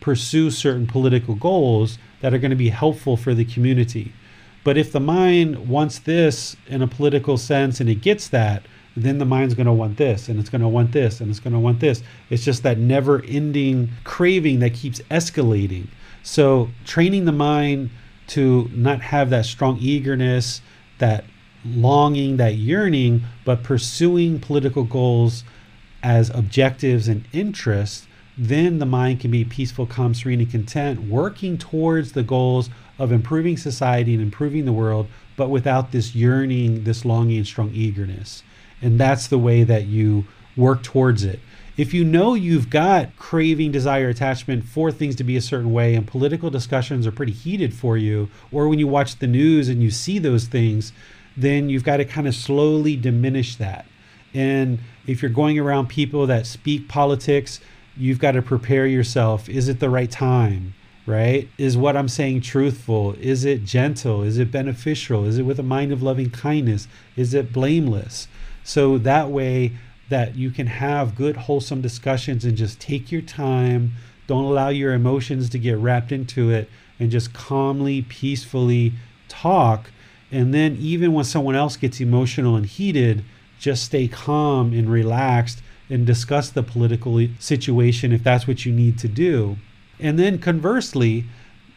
pursue 0.00 0.50
certain 0.50 0.86
political 0.86 1.34
goals 1.34 1.98
that 2.20 2.34
are 2.34 2.38
going 2.38 2.50
to 2.50 2.56
be 2.56 2.70
helpful 2.70 3.16
for 3.16 3.34
the 3.34 3.44
community. 3.44 4.12
But 4.66 4.76
if 4.76 4.90
the 4.90 4.98
mind 4.98 5.68
wants 5.68 6.00
this 6.00 6.56
in 6.66 6.82
a 6.82 6.88
political 6.88 7.36
sense 7.36 7.78
and 7.78 7.88
it 7.88 8.02
gets 8.02 8.26
that, 8.30 8.64
then 8.96 9.18
the 9.18 9.24
mind's 9.24 9.54
going 9.54 9.68
to 9.68 9.72
want 9.72 9.96
this 9.96 10.28
and 10.28 10.40
it's 10.40 10.48
going 10.48 10.60
to 10.60 10.66
want 10.66 10.90
this 10.90 11.20
and 11.20 11.30
it's 11.30 11.38
going 11.38 11.52
to 11.52 11.60
want 11.60 11.78
this. 11.78 12.02
It's 12.30 12.44
just 12.44 12.64
that 12.64 12.76
never 12.76 13.22
ending 13.26 13.90
craving 14.02 14.58
that 14.58 14.74
keeps 14.74 14.98
escalating. 15.02 15.86
So, 16.24 16.70
training 16.84 17.26
the 17.26 17.32
mind 17.32 17.90
to 18.34 18.68
not 18.72 19.02
have 19.02 19.30
that 19.30 19.46
strong 19.46 19.78
eagerness, 19.78 20.62
that 20.98 21.26
longing, 21.64 22.36
that 22.38 22.56
yearning, 22.56 23.22
but 23.44 23.62
pursuing 23.62 24.40
political 24.40 24.82
goals 24.82 25.44
as 26.02 26.28
objectives 26.30 27.06
and 27.06 27.24
interests, 27.32 28.08
then 28.38 28.78
the 28.78 28.86
mind 28.86 29.20
can 29.20 29.30
be 29.30 29.44
peaceful, 29.44 29.86
calm, 29.86 30.14
serene, 30.14 30.40
and 30.40 30.50
content, 30.50 31.08
working 31.08 31.56
towards 31.56 32.12
the 32.12 32.22
goals 32.22 32.68
of 32.98 33.12
improving 33.12 33.56
society 33.56 34.12
and 34.12 34.22
improving 34.22 34.64
the 34.64 34.72
world, 34.72 35.06
but 35.36 35.48
without 35.48 35.92
this 35.92 36.14
yearning, 36.14 36.84
this 36.84 37.04
longing, 37.04 37.38
and 37.38 37.46
strong 37.46 37.70
eagerness. 37.72 38.42
And 38.82 39.00
that's 39.00 39.26
the 39.26 39.38
way 39.38 39.62
that 39.64 39.86
you 39.86 40.26
work 40.56 40.82
towards 40.82 41.24
it. 41.24 41.40
If 41.76 41.92
you 41.92 42.04
know 42.04 42.34
you've 42.34 42.70
got 42.70 43.16
craving, 43.18 43.72
desire, 43.72 44.08
attachment 44.08 44.64
for 44.64 44.90
things 44.90 45.14
to 45.16 45.24
be 45.24 45.36
a 45.36 45.42
certain 45.42 45.72
way, 45.72 45.94
and 45.94 46.06
political 46.06 46.48
discussions 46.48 47.06
are 47.06 47.12
pretty 47.12 47.32
heated 47.32 47.74
for 47.74 47.98
you, 47.98 48.30
or 48.50 48.68
when 48.68 48.78
you 48.78 48.86
watch 48.86 49.18
the 49.18 49.26
news 49.26 49.68
and 49.68 49.82
you 49.82 49.90
see 49.90 50.18
those 50.18 50.46
things, 50.46 50.92
then 51.36 51.68
you've 51.68 51.84
got 51.84 51.98
to 51.98 52.04
kind 52.06 52.26
of 52.26 52.34
slowly 52.34 52.96
diminish 52.96 53.56
that. 53.56 53.84
And 54.32 54.78
if 55.06 55.20
you're 55.20 55.30
going 55.30 55.58
around 55.58 55.88
people 55.88 56.26
that 56.26 56.46
speak 56.46 56.88
politics, 56.88 57.60
you've 57.96 58.18
got 58.18 58.32
to 58.32 58.42
prepare 58.42 58.86
yourself. 58.86 59.48
Is 59.48 59.68
it 59.68 59.80
the 59.80 59.90
right 59.90 60.10
time? 60.10 60.74
Right? 61.06 61.48
Is 61.56 61.76
what 61.76 61.96
I'm 61.96 62.08
saying 62.08 62.40
truthful? 62.40 63.14
Is 63.20 63.44
it 63.44 63.64
gentle? 63.64 64.22
Is 64.22 64.38
it 64.38 64.50
beneficial? 64.50 65.24
Is 65.24 65.38
it 65.38 65.44
with 65.44 65.60
a 65.60 65.62
mind 65.62 65.92
of 65.92 66.02
loving 66.02 66.30
kindness? 66.30 66.88
Is 67.14 67.32
it 67.32 67.52
blameless? 67.52 68.26
So 68.64 68.98
that 68.98 69.30
way 69.30 69.72
that 70.08 70.34
you 70.34 70.50
can 70.50 70.66
have 70.66 71.14
good, 71.14 71.36
wholesome 71.36 71.80
discussions 71.80 72.44
and 72.44 72.56
just 72.56 72.80
take 72.80 73.12
your 73.12 73.22
time. 73.22 73.92
Don't 74.26 74.44
allow 74.44 74.68
your 74.68 74.92
emotions 74.92 75.48
to 75.50 75.58
get 75.58 75.78
wrapped 75.78 76.10
into 76.10 76.50
it 76.50 76.68
and 76.98 77.10
just 77.10 77.32
calmly, 77.32 78.02
peacefully 78.02 78.92
talk. 79.28 79.90
And 80.32 80.52
then, 80.52 80.76
even 80.80 81.12
when 81.12 81.24
someone 81.24 81.54
else 81.54 81.76
gets 81.76 82.00
emotional 82.00 82.56
and 82.56 82.66
heated, 82.66 83.24
just 83.58 83.84
stay 83.84 84.08
calm 84.08 84.72
and 84.72 84.90
relaxed 84.90 85.62
and 85.88 86.06
discuss 86.06 86.50
the 86.50 86.62
political 86.62 87.26
situation 87.38 88.12
if 88.12 88.22
that's 88.22 88.46
what 88.46 88.64
you 88.64 88.72
need 88.72 88.98
to 88.98 89.08
do. 89.08 89.56
And 89.98 90.18
then, 90.18 90.38
conversely, 90.38 91.24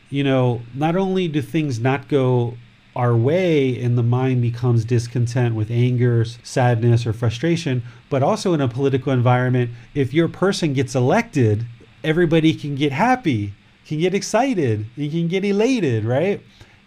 you 0.10 0.24
know, 0.24 0.62
not 0.74 0.96
only 0.96 1.28
do 1.28 1.42
things 1.42 1.80
not 1.80 2.08
go 2.08 2.58
our 2.96 3.16
way 3.16 3.82
and 3.82 3.98
the 3.98 4.04
mind 4.04 4.42
becomes 4.42 4.84
discontent 4.84 5.56
with 5.56 5.70
anger, 5.72 6.26
sadness, 6.44 7.06
or 7.06 7.14
frustration, 7.14 7.84
but 8.10 8.24
also 8.24 8.54
in 8.54 8.62
a 8.62 8.68
political 8.68 9.14
environment, 9.14 9.70
if 9.94 10.14
your 10.14 10.28
person 10.28 10.74
gets 10.74 10.96
elected, 10.96 11.66
everybody 12.04 12.54
can 12.54 12.76
get 12.76 12.92
happy, 12.92 13.54
can 13.86 14.00
get 14.00 14.14
excited, 14.14 14.86
you 14.96 15.10
can 15.10 15.28
get 15.28 15.46
elated, 15.46 16.04
right? 16.04 16.42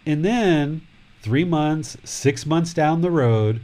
And 0.05 0.23
then 0.23 0.81
three 1.21 1.45
months, 1.45 1.97
six 2.03 2.45
months 2.45 2.73
down 2.73 3.01
the 3.01 3.11
road, 3.11 3.61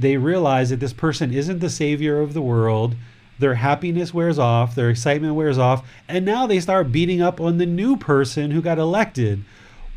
they 0.00 0.16
realize 0.16 0.70
that 0.70 0.80
this 0.80 0.92
person 0.92 1.32
isn't 1.32 1.60
the 1.60 1.70
savior 1.70 2.20
of 2.20 2.34
the 2.34 2.42
world. 2.42 2.96
Their 3.38 3.54
happiness 3.54 4.12
wears 4.12 4.38
off, 4.38 4.74
their 4.74 4.90
excitement 4.90 5.34
wears 5.34 5.58
off, 5.58 5.88
and 6.08 6.24
now 6.24 6.46
they 6.46 6.60
start 6.60 6.92
beating 6.92 7.22
up 7.22 7.40
on 7.40 7.58
the 7.58 7.66
new 7.66 7.96
person 7.96 8.50
who 8.50 8.60
got 8.60 8.78
elected. 8.78 9.44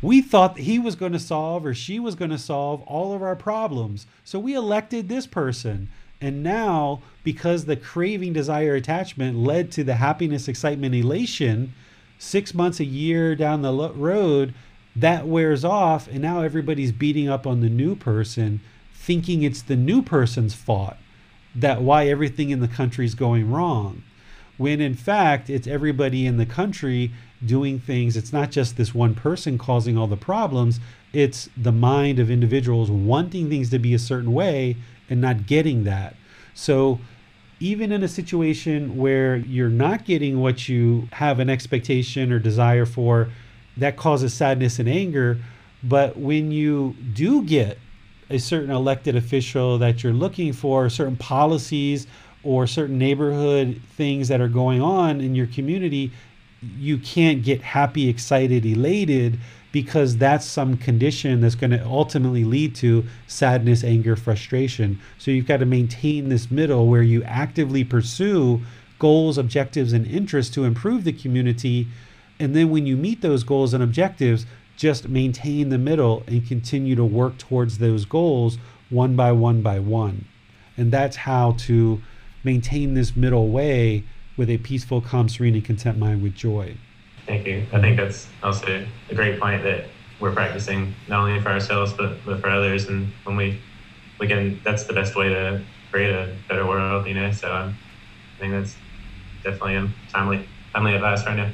We 0.00 0.22
thought 0.22 0.58
he 0.58 0.78
was 0.78 0.96
going 0.96 1.12
to 1.12 1.18
solve 1.18 1.64
or 1.64 1.74
she 1.74 1.98
was 1.98 2.14
going 2.14 2.30
to 2.30 2.38
solve 2.38 2.82
all 2.82 3.14
of 3.14 3.22
our 3.22 3.36
problems. 3.36 4.06
So 4.24 4.38
we 4.38 4.54
elected 4.54 5.08
this 5.08 5.26
person. 5.26 5.88
And 6.20 6.42
now, 6.42 7.02
because 7.22 7.64
the 7.64 7.76
craving, 7.76 8.32
desire, 8.32 8.74
attachment 8.74 9.36
led 9.36 9.70
to 9.72 9.84
the 9.84 9.96
happiness, 9.96 10.48
excitement, 10.48 10.94
elation, 10.94 11.74
six 12.18 12.54
months, 12.54 12.80
a 12.80 12.84
year 12.84 13.34
down 13.34 13.62
the 13.62 13.92
road, 13.94 14.54
that 14.96 15.26
wears 15.26 15.64
off. 15.64 16.08
And 16.08 16.20
now 16.20 16.40
everybody's 16.40 16.92
beating 16.92 17.28
up 17.28 17.46
on 17.46 17.60
the 17.60 17.68
new 17.68 17.94
person, 17.94 18.60
thinking 19.04 19.42
it's 19.42 19.62
the 19.62 19.76
new 19.76 20.00
person's 20.02 20.54
fault 20.54 20.96
that 21.54 21.82
why 21.82 22.08
everything 22.08 22.50
in 22.50 22.60
the 22.60 22.68
country 22.68 23.04
is 23.04 23.14
going 23.14 23.50
wrong. 23.50 24.02
When 24.56 24.80
in 24.80 24.94
fact, 24.94 25.50
it's 25.50 25.66
everybody 25.66 26.26
in 26.26 26.38
the 26.38 26.46
country 26.46 27.10
doing 27.44 27.78
things. 27.78 28.16
It's 28.16 28.32
not 28.32 28.50
just 28.50 28.76
this 28.76 28.94
one 28.94 29.14
person 29.14 29.58
causing 29.58 29.98
all 29.98 30.06
the 30.06 30.16
problems, 30.16 30.80
it's 31.12 31.48
the 31.56 31.72
mind 31.72 32.18
of 32.18 32.30
individuals 32.30 32.90
wanting 32.90 33.48
things 33.48 33.70
to 33.70 33.78
be 33.78 33.94
a 33.94 33.98
certain 33.98 34.32
way 34.32 34.76
and 35.10 35.20
not 35.20 35.46
getting 35.46 35.84
that. 35.84 36.16
So, 36.54 36.98
even 37.60 37.92
in 37.92 38.02
a 38.02 38.08
situation 38.08 38.96
where 38.96 39.36
you're 39.36 39.68
not 39.68 40.04
getting 40.04 40.40
what 40.40 40.68
you 40.68 41.08
have 41.12 41.38
an 41.38 41.48
expectation 41.48 42.32
or 42.32 42.38
desire 42.38 42.84
for, 42.84 43.28
that 43.76 43.96
causes 43.96 44.34
sadness 44.34 44.78
and 44.78 44.88
anger. 44.88 45.38
But 45.82 46.16
when 46.16 46.50
you 46.50 46.96
do 47.12 47.42
get 47.42 47.78
a 48.30 48.38
certain 48.38 48.70
elected 48.70 49.16
official 49.16 49.78
that 49.78 50.02
you're 50.02 50.12
looking 50.12 50.52
for, 50.52 50.88
certain 50.88 51.16
policies 51.16 52.06
or 52.42 52.66
certain 52.66 52.98
neighborhood 52.98 53.80
things 53.96 54.28
that 54.28 54.40
are 54.40 54.48
going 54.48 54.80
on 54.82 55.20
in 55.20 55.34
your 55.34 55.46
community, 55.46 56.10
you 56.78 56.98
can't 56.98 57.42
get 57.42 57.60
happy, 57.62 58.08
excited, 58.08 58.64
elated 58.64 59.38
because 59.72 60.16
that's 60.16 60.46
some 60.46 60.76
condition 60.76 61.40
that's 61.40 61.56
going 61.56 61.70
to 61.70 61.84
ultimately 61.84 62.44
lead 62.44 62.74
to 62.76 63.04
sadness, 63.26 63.82
anger, 63.82 64.14
frustration. 64.14 65.00
So 65.18 65.30
you've 65.30 65.48
got 65.48 65.56
to 65.58 65.66
maintain 65.66 66.28
this 66.28 66.50
middle 66.50 66.86
where 66.86 67.02
you 67.02 67.24
actively 67.24 67.82
pursue 67.82 68.62
goals, 69.00 69.36
objectives, 69.36 69.92
and 69.92 70.06
interests 70.06 70.54
to 70.54 70.64
improve 70.64 71.02
the 71.02 71.12
community. 71.12 71.88
And 72.38 72.54
then 72.54 72.70
when 72.70 72.86
you 72.86 72.96
meet 72.96 73.20
those 73.20 73.42
goals 73.42 73.74
and 73.74 73.82
objectives, 73.82 74.46
just 74.76 75.08
maintain 75.08 75.68
the 75.68 75.78
middle 75.78 76.24
and 76.26 76.46
continue 76.46 76.94
to 76.94 77.04
work 77.04 77.38
towards 77.38 77.78
those 77.78 78.04
goals 78.04 78.58
one 78.90 79.16
by 79.16 79.32
one 79.32 79.62
by 79.62 79.78
one. 79.78 80.24
And 80.76 80.92
that's 80.92 81.16
how 81.16 81.52
to 81.52 82.02
maintain 82.42 82.94
this 82.94 83.16
middle 83.16 83.48
way 83.48 84.04
with 84.36 84.50
a 84.50 84.58
peaceful, 84.58 85.00
calm, 85.00 85.28
serene, 85.28 85.54
and 85.54 85.64
content 85.64 85.98
mind 85.98 86.22
with 86.22 86.34
joy. 86.34 86.74
Thank 87.26 87.46
you. 87.46 87.66
I 87.72 87.80
think 87.80 87.96
that's 87.96 88.28
also 88.42 88.86
a 89.10 89.14
great 89.14 89.40
point 89.40 89.62
that 89.62 89.86
we're 90.20 90.32
practicing 90.32 90.94
not 91.08 91.20
only 91.20 91.40
for 91.40 91.50
ourselves 91.50 91.92
but, 91.92 92.16
but 92.24 92.40
for 92.40 92.50
others. 92.50 92.86
And 92.88 93.08
when 93.24 93.36
we 93.36 93.60
we 94.20 94.28
can, 94.28 94.60
that's 94.64 94.84
the 94.84 94.92
best 94.92 95.16
way 95.16 95.28
to 95.28 95.62
create 95.90 96.10
a 96.10 96.34
better 96.48 96.66
world. 96.66 97.06
You 97.06 97.14
know, 97.14 97.32
so 97.32 97.52
um, 97.52 97.76
I 98.36 98.40
think 98.40 98.52
that's 98.52 98.76
definitely 99.42 99.90
timely 100.12 100.48
timely 100.74 100.94
advice 100.94 101.24
right 101.24 101.36
now. 101.36 101.50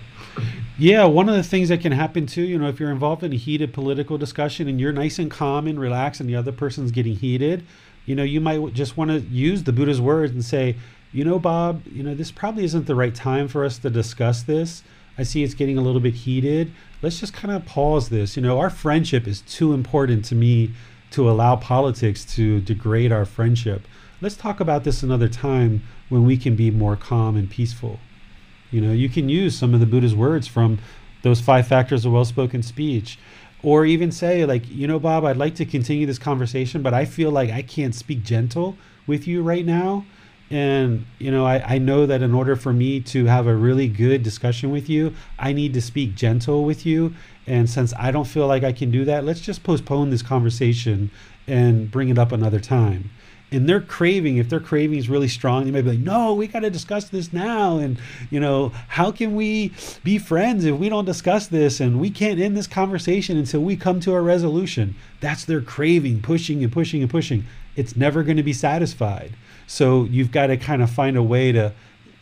Yeah, 0.78 1.04
one 1.04 1.28
of 1.28 1.34
the 1.34 1.42
things 1.42 1.68
that 1.68 1.80
can 1.80 1.92
happen 1.92 2.26
too, 2.26 2.42
you 2.42 2.58
know, 2.58 2.68
if 2.68 2.80
you're 2.80 2.90
involved 2.90 3.22
in 3.22 3.32
a 3.32 3.36
heated 3.36 3.72
political 3.74 4.16
discussion 4.16 4.66
and 4.66 4.80
you're 4.80 4.92
nice 4.92 5.18
and 5.18 5.30
calm 5.30 5.66
and 5.66 5.78
relaxed 5.78 6.20
and 6.20 6.28
the 6.28 6.36
other 6.36 6.52
person's 6.52 6.90
getting 6.90 7.16
heated, 7.16 7.66
you 8.06 8.14
know, 8.14 8.22
you 8.22 8.40
might 8.40 8.72
just 8.72 8.96
want 8.96 9.10
to 9.10 9.20
use 9.20 9.64
the 9.64 9.72
Buddha's 9.72 10.00
words 10.00 10.32
and 10.32 10.44
say, 10.44 10.76
you 11.12 11.24
know, 11.24 11.38
Bob, 11.38 11.82
you 11.86 12.02
know, 12.02 12.14
this 12.14 12.30
probably 12.30 12.64
isn't 12.64 12.86
the 12.86 12.94
right 12.94 13.14
time 13.14 13.46
for 13.46 13.64
us 13.64 13.78
to 13.78 13.90
discuss 13.90 14.42
this. 14.42 14.82
I 15.18 15.22
see 15.22 15.42
it's 15.42 15.54
getting 15.54 15.76
a 15.76 15.82
little 15.82 16.00
bit 16.00 16.14
heated. 16.14 16.72
Let's 17.02 17.20
just 17.20 17.34
kind 17.34 17.54
of 17.54 17.66
pause 17.66 18.08
this. 18.08 18.36
You 18.36 18.42
know, 18.42 18.58
our 18.58 18.70
friendship 18.70 19.26
is 19.26 19.42
too 19.42 19.74
important 19.74 20.24
to 20.26 20.34
me 20.34 20.72
to 21.10 21.28
allow 21.28 21.56
politics 21.56 22.24
to 22.36 22.60
degrade 22.60 23.12
our 23.12 23.24
friendship. 23.24 23.86
Let's 24.22 24.36
talk 24.36 24.60
about 24.60 24.84
this 24.84 25.02
another 25.02 25.28
time 25.28 25.82
when 26.08 26.24
we 26.24 26.36
can 26.36 26.56
be 26.56 26.70
more 26.70 26.96
calm 26.96 27.36
and 27.36 27.50
peaceful. 27.50 27.98
You 28.70 28.80
know, 28.80 28.92
you 28.92 29.08
can 29.08 29.28
use 29.28 29.58
some 29.58 29.74
of 29.74 29.80
the 29.80 29.86
Buddha's 29.86 30.14
words 30.14 30.46
from 30.46 30.78
those 31.22 31.40
five 31.40 31.66
factors 31.66 32.04
of 32.04 32.12
well 32.12 32.24
spoken 32.24 32.62
speech. 32.62 33.18
Or 33.62 33.84
even 33.84 34.10
say, 34.10 34.46
like, 34.46 34.62
you 34.70 34.86
know, 34.86 34.98
Bob, 34.98 35.24
I'd 35.24 35.36
like 35.36 35.54
to 35.56 35.66
continue 35.66 36.06
this 36.06 36.18
conversation, 36.18 36.80
but 36.80 36.94
I 36.94 37.04
feel 37.04 37.30
like 37.30 37.50
I 37.50 37.60
can't 37.60 37.94
speak 37.94 38.22
gentle 38.22 38.78
with 39.06 39.26
you 39.26 39.42
right 39.42 39.66
now. 39.66 40.06
And, 40.50 41.04
you 41.18 41.30
know, 41.30 41.46
I, 41.46 41.74
I 41.74 41.78
know 41.78 42.06
that 42.06 42.22
in 42.22 42.34
order 42.34 42.56
for 42.56 42.72
me 42.72 43.00
to 43.00 43.26
have 43.26 43.46
a 43.46 43.54
really 43.54 43.86
good 43.86 44.22
discussion 44.22 44.70
with 44.70 44.88
you, 44.88 45.14
I 45.38 45.52
need 45.52 45.74
to 45.74 45.82
speak 45.82 46.16
gentle 46.16 46.64
with 46.64 46.84
you. 46.84 47.14
And 47.46 47.68
since 47.68 47.92
I 47.98 48.10
don't 48.10 48.26
feel 48.26 48.46
like 48.46 48.64
I 48.64 48.72
can 48.72 48.90
do 48.90 49.04
that, 49.04 49.24
let's 49.24 49.40
just 49.40 49.62
postpone 49.62 50.10
this 50.10 50.22
conversation 50.22 51.10
and 51.46 51.90
bring 51.90 52.08
it 52.08 52.18
up 52.18 52.32
another 52.32 52.60
time. 52.60 53.10
And 53.52 53.68
their 53.68 53.80
craving, 53.80 54.36
if 54.36 54.48
their 54.48 54.60
craving 54.60 54.98
is 54.98 55.08
really 55.08 55.28
strong, 55.28 55.64
they 55.64 55.72
may 55.72 55.82
be 55.82 55.90
like, 55.90 55.98
no, 55.98 56.34
we 56.34 56.46
got 56.46 56.60
to 56.60 56.70
discuss 56.70 57.08
this 57.08 57.32
now. 57.32 57.78
And, 57.78 57.98
you 58.30 58.38
know, 58.38 58.68
how 58.88 59.10
can 59.10 59.34
we 59.34 59.72
be 60.04 60.18
friends 60.18 60.64
if 60.64 60.76
we 60.76 60.88
don't 60.88 61.04
discuss 61.04 61.48
this? 61.48 61.80
And 61.80 62.00
we 62.00 62.10
can't 62.10 62.38
end 62.38 62.56
this 62.56 62.68
conversation 62.68 63.36
until 63.36 63.60
we 63.62 63.76
come 63.76 63.98
to 64.00 64.14
a 64.14 64.20
resolution. 64.20 64.94
That's 65.20 65.44
their 65.44 65.60
craving, 65.60 66.22
pushing 66.22 66.62
and 66.62 66.72
pushing 66.72 67.02
and 67.02 67.10
pushing. 67.10 67.44
It's 67.74 67.96
never 67.96 68.22
going 68.22 68.36
to 68.36 68.42
be 68.44 68.52
satisfied. 68.52 69.32
So 69.66 70.04
you've 70.04 70.30
got 70.30 70.46
to 70.48 70.56
kind 70.56 70.82
of 70.82 70.90
find 70.90 71.16
a 71.16 71.22
way 71.22 71.50
to 71.52 71.72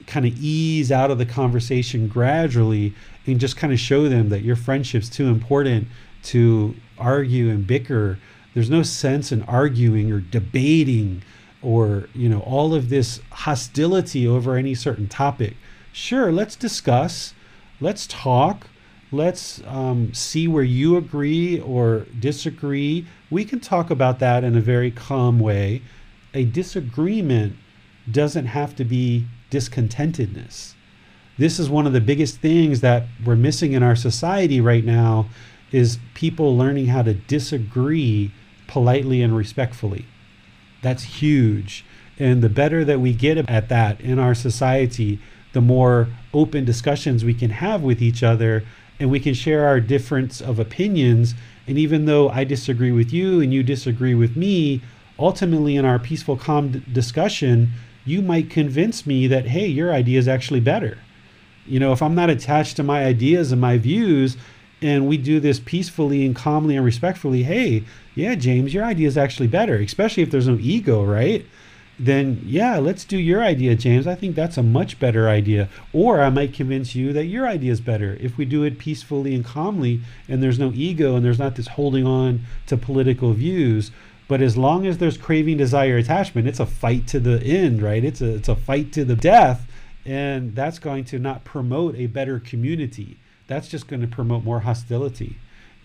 kind 0.06 0.24
of 0.24 0.32
ease 0.42 0.90
out 0.90 1.10
of 1.10 1.18
the 1.18 1.26
conversation 1.26 2.08
gradually 2.08 2.94
and 3.26 3.38
just 3.38 3.58
kind 3.58 3.72
of 3.72 3.78
show 3.78 4.08
them 4.08 4.30
that 4.30 4.42
your 4.42 4.56
friendship's 4.56 5.10
too 5.10 5.26
important 5.26 5.86
to 6.24 6.74
argue 6.98 7.50
and 7.50 7.66
bicker. 7.66 8.18
There's 8.58 8.68
no 8.68 8.82
sense 8.82 9.30
in 9.30 9.44
arguing 9.44 10.10
or 10.10 10.18
debating 10.18 11.22
or, 11.62 12.08
you 12.12 12.28
know, 12.28 12.40
all 12.40 12.74
of 12.74 12.88
this 12.88 13.20
hostility 13.30 14.26
over 14.26 14.56
any 14.56 14.74
certain 14.74 15.06
topic. 15.06 15.56
Sure, 15.92 16.32
let's 16.32 16.56
discuss, 16.56 17.34
let's 17.80 18.08
talk, 18.08 18.66
let's 19.12 19.62
um, 19.64 20.12
see 20.12 20.48
where 20.48 20.64
you 20.64 20.96
agree 20.96 21.60
or 21.60 22.06
disagree. 22.18 23.06
We 23.30 23.44
can 23.44 23.60
talk 23.60 23.90
about 23.90 24.18
that 24.18 24.42
in 24.42 24.56
a 24.56 24.60
very 24.60 24.90
calm 24.90 25.38
way 25.38 25.80
a 26.34 26.44
disagreement 26.44 27.54
doesn't 28.10 28.46
have 28.46 28.74
to 28.74 28.84
be 28.84 29.28
discontentedness. 29.52 30.74
This 31.38 31.60
is 31.60 31.70
one 31.70 31.86
of 31.86 31.92
the 31.92 32.00
biggest 32.00 32.40
things 32.40 32.80
that 32.80 33.04
we're 33.24 33.36
missing 33.36 33.74
in 33.74 33.84
our 33.84 33.94
society 33.94 34.60
right 34.60 34.84
now 34.84 35.28
is 35.70 36.00
people 36.14 36.56
learning 36.56 36.86
how 36.86 37.02
to 37.02 37.14
disagree 37.14 38.32
politely 38.68 39.20
and 39.20 39.36
respectfully. 39.36 40.06
That's 40.80 41.02
huge. 41.02 41.84
And 42.18 42.42
the 42.42 42.48
better 42.48 42.84
that 42.84 43.00
we 43.00 43.12
get 43.12 43.38
at 43.50 43.68
that 43.68 44.00
in 44.00 44.20
our 44.20 44.34
society, 44.34 45.18
the 45.52 45.60
more 45.60 46.08
open 46.32 46.64
discussions 46.64 47.24
we 47.24 47.34
can 47.34 47.50
have 47.50 47.82
with 47.82 48.00
each 48.00 48.22
other 48.22 48.64
and 49.00 49.10
we 49.10 49.18
can 49.18 49.34
share 49.34 49.66
our 49.66 49.80
difference 49.80 50.40
of 50.40 50.60
opinions. 50.60 51.34
And 51.66 51.76
even 51.78 52.04
though 52.04 52.28
I 52.28 52.44
disagree 52.44 52.92
with 52.92 53.12
you 53.12 53.40
and 53.40 53.52
you 53.52 53.64
disagree 53.64 54.14
with 54.14 54.36
me, 54.36 54.82
ultimately 55.18 55.76
in 55.76 55.84
our 55.84 55.98
peaceful 55.98 56.36
calm 56.36 56.70
d- 56.70 56.82
discussion 56.92 57.70
you 58.04 58.22
might 58.22 58.48
convince 58.48 59.06
me 59.06 59.26
that 59.26 59.46
hey 59.46 59.66
your 59.66 59.92
idea 59.92 60.18
is 60.18 60.28
actually 60.28 60.60
better 60.60 60.98
you 61.66 61.80
know 61.80 61.92
if 61.92 62.02
i'm 62.02 62.14
not 62.14 62.30
attached 62.30 62.76
to 62.76 62.82
my 62.82 63.04
ideas 63.04 63.50
and 63.52 63.60
my 63.60 63.76
views 63.76 64.36
and 64.80 65.08
we 65.08 65.16
do 65.16 65.40
this 65.40 65.60
peacefully 65.60 66.24
and 66.24 66.36
calmly 66.36 66.76
and 66.76 66.84
respectfully 66.84 67.42
hey 67.42 67.84
yeah 68.18 68.34
james 68.34 68.74
your 68.74 68.84
idea 68.84 69.06
is 69.06 69.16
actually 69.16 69.48
better 69.48 69.76
especially 69.76 70.22
if 70.22 70.30
there's 70.30 70.48
no 70.48 70.58
ego 70.60 71.04
right 71.04 71.46
then 71.98 72.40
yeah, 72.44 72.78
let's 72.78 73.04
do 73.04 73.18
your 73.18 73.42
idea, 73.42 73.74
James. 73.74 74.06
I 74.06 74.14
think 74.14 74.36
that's 74.36 74.56
a 74.56 74.62
much 74.62 75.00
better 75.00 75.28
idea. 75.28 75.68
Or 75.92 76.20
I 76.20 76.30
might 76.30 76.54
convince 76.54 76.94
you 76.94 77.12
that 77.12 77.24
your 77.24 77.48
idea 77.48 77.72
is 77.72 77.80
better 77.80 78.16
if 78.20 78.36
we 78.36 78.44
do 78.44 78.62
it 78.62 78.78
peacefully 78.78 79.34
and 79.34 79.44
calmly 79.44 80.00
and 80.28 80.40
there's 80.40 80.60
no 80.60 80.70
ego 80.74 81.16
and 81.16 81.24
there's 81.24 81.40
not 81.40 81.56
this 81.56 81.66
holding 81.66 82.06
on 82.06 82.42
to 82.66 82.76
political 82.76 83.32
views. 83.32 83.90
But 84.28 84.42
as 84.42 84.56
long 84.56 84.86
as 84.86 84.98
there's 84.98 85.16
craving, 85.16 85.56
desire, 85.56 85.96
attachment, 85.96 86.46
it's 86.46 86.60
a 86.60 86.66
fight 86.66 87.06
to 87.08 87.18
the 87.18 87.42
end, 87.42 87.82
right? 87.82 88.04
It's 88.04 88.20
a 88.20 88.36
it's 88.36 88.48
a 88.48 88.54
fight 88.54 88.92
to 88.92 89.04
the 89.04 89.16
death, 89.16 89.66
and 90.04 90.54
that's 90.54 90.78
going 90.78 91.04
to 91.06 91.18
not 91.18 91.44
promote 91.44 91.96
a 91.96 92.06
better 92.06 92.38
community. 92.38 93.16
That's 93.46 93.68
just 93.68 93.88
going 93.88 94.02
to 94.02 94.06
promote 94.06 94.44
more 94.44 94.60
hostility 94.60 95.38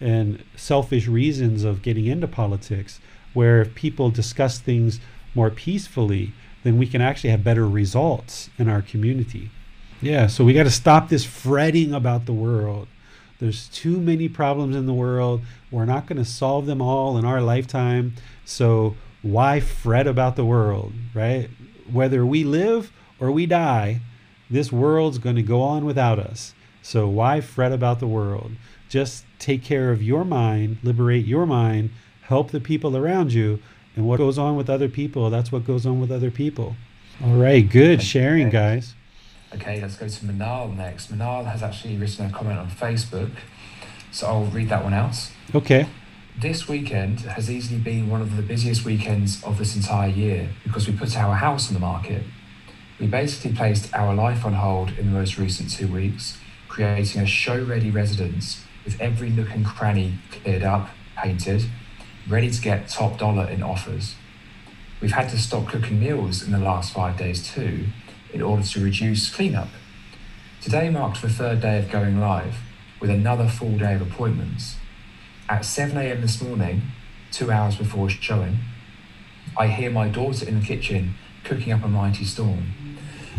and 0.03 0.43
selfish 0.55 1.07
reasons 1.07 1.63
of 1.63 1.81
getting 1.81 2.05
into 2.05 2.27
politics. 2.27 2.99
Where 3.33 3.61
if 3.61 3.73
people 3.73 4.11
discuss 4.11 4.59
things 4.59 4.99
more 5.33 5.49
peacefully, 5.49 6.33
then 6.63 6.77
we 6.77 6.85
can 6.85 7.01
actually 7.01 7.31
have 7.31 7.43
better 7.43 7.67
results 7.67 8.49
in 8.57 8.69
our 8.69 8.81
community. 8.81 9.49
Yeah, 10.01 10.27
so 10.27 10.43
we 10.43 10.53
got 10.53 10.63
to 10.63 10.71
stop 10.71 11.09
this 11.09 11.25
fretting 11.25 11.93
about 11.93 12.25
the 12.25 12.33
world. 12.33 12.87
There's 13.39 13.69
too 13.69 13.99
many 13.99 14.29
problems 14.29 14.75
in 14.75 14.85
the 14.85 14.93
world. 14.93 15.41
We're 15.71 15.85
not 15.85 16.05
going 16.05 16.17
to 16.17 16.25
solve 16.25 16.65
them 16.65 16.81
all 16.81 17.17
in 17.17 17.25
our 17.25 17.41
lifetime. 17.41 18.13
So 18.45 18.95
why 19.21 19.61
fret 19.61 20.05
about 20.05 20.35
the 20.35 20.45
world, 20.45 20.93
right? 21.13 21.49
Whether 21.91 22.25
we 22.25 22.43
live 22.43 22.91
or 23.19 23.31
we 23.31 23.45
die, 23.45 24.01
this 24.49 24.71
world's 24.71 25.17
going 25.17 25.37
to 25.37 25.41
go 25.41 25.61
on 25.61 25.85
without 25.85 26.19
us. 26.19 26.53
So 26.81 27.07
why 27.07 27.41
fret 27.41 27.71
about 27.71 27.99
the 27.99 28.07
world? 28.07 28.51
Just 28.93 29.25
take 29.39 29.63
care 29.63 29.89
of 29.89 30.03
your 30.03 30.23
mind, 30.23 30.77
liberate 30.83 31.25
your 31.25 31.47
mind, 31.47 31.89
help 32.21 32.51
the 32.51 32.59
people 32.59 32.95
around 32.95 33.33
you, 33.33 33.59
and 33.95 34.07
what 34.07 34.17
goes 34.17 34.37
on 34.37 34.55
with 34.55 34.69
other 34.69 34.87
people, 34.87 35.31
that's 35.31 35.51
what 35.51 35.65
goes 35.65 35.87
on 35.87 35.99
with 35.99 36.11
other 36.11 36.29
people. 36.29 36.75
All 37.19 37.33
right, 37.33 37.67
good 37.67 38.03
sharing, 38.03 38.51
guys. 38.51 38.93
Okay, 39.51 39.81
let's 39.81 39.95
go 39.95 40.07
to 40.07 40.25
Manal 40.25 40.77
next. 40.77 41.11
Manal 41.11 41.43
has 41.47 41.63
actually 41.63 41.97
written 41.97 42.27
a 42.27 42.29
comment 42.31 42.59
on 42.59 42.69
Facebook, 42.69 43.31
so 44.11 44.27
I'll 44.27 44.45
read 44.45 44.69
that 44.69 44.83
one 44.83 44.93
out. 44.93 45.15
Okay. 45.55 45.87
This 46.37 46.67
weekend 46.67 47.21
has 47.21 47.49
easily 47.49 47.79
been 47.79 48.11
one 48.11 48.21
of 48.21 48.35
the 48.35 48.43
busiest 48.43 48.85
weekends 48.85 49.43
of 49.43 49.57
this 49.57 49.75
entire 49.75 50.11
year 50.11 50.49
because 50.63 50.87
we 50.87 50.95
put 50.95 51.17
our 51.17 51.33
house 51.33 51.67
on 51.67 51.73
the 51.73 51.79
market. 51.79 52.21
We 52.99 53.07
basically 53.07 53.57
placed 53.57 53.91
our 53.95 54.13
life 54.13 54.45
on 54.45 54.53
hold 54.53 54.91
in 54.99 55.11
the 55.11 55.17
most 55.17 55.39
recent 55.39 55.71
two 55.71 55.87
weeks, 55.87 56.37
creating 56.67 57.21
a 57.21 57.25
show 57.25 57.63
ready 57.63 57.89
residence 57.89 58.62
with 58.85 58.99
every 58.99 59.29
nook 59.29 59.51
and 59.51 59.65
cranny 59.65 60.15
cleared 60.31 60.63
up, 60.63 60.89
painted, 61.15 61.65
ready 62.27 62.49
to 62.49 62.61
get 62.61 62.89
top 62.89 63.17
dollar 63.17 63.47
in 63.49 63.63
offers. 63.63 64.15
We've 65.01 65.11
had 65.11 65.29
to 65.29 65.37
stop 65.37 65.67
cooking 65.67 65.99
meals 65.99 66.43
in 66.43 66.51
the 66.51 66.59
last 66.59 66.93
five 66.93 67.17
days 67.17 67.47
too, 67.47 67.87
in 68.33 68.41
order 68.41 68.63
to 68.63 68.83
reduce 68.83 69.33
cleanup. 69.33 69.69
Today 70.61 70.89
marked 70.89 71.21
the 71.21 71.29
third 71.29 71.61
day 71.61 71.77
of 71.79 71.91
going 71.91 72.19
live, 72.19 72.55
with 72.99 73.09
another 73.09 73.47
full 73.47 73.77
day 73.77 73.95
of 73.95 74.01
appointments. 74.01 74.77
At 75.49 75.63
7am 75.63 76.21
this 76.21 76.41
morning, 76.41 76.83
two 77.31 77.51
hours 77.51 77.75
before 77.75 78.09
showing, 78.09 78.59
I 79.57 79.67
hear 79.67 79.91
my 79.91 80.07
daughter 80.07 80.47
in 80.47 80.61
the 80.61 80.65
kitchen 80.65 81.15
cooking 81.43 81.73
up 81.73 81.83
a 81.83 81.87
mighty 81.89 82.23
storm. 82.23 82.73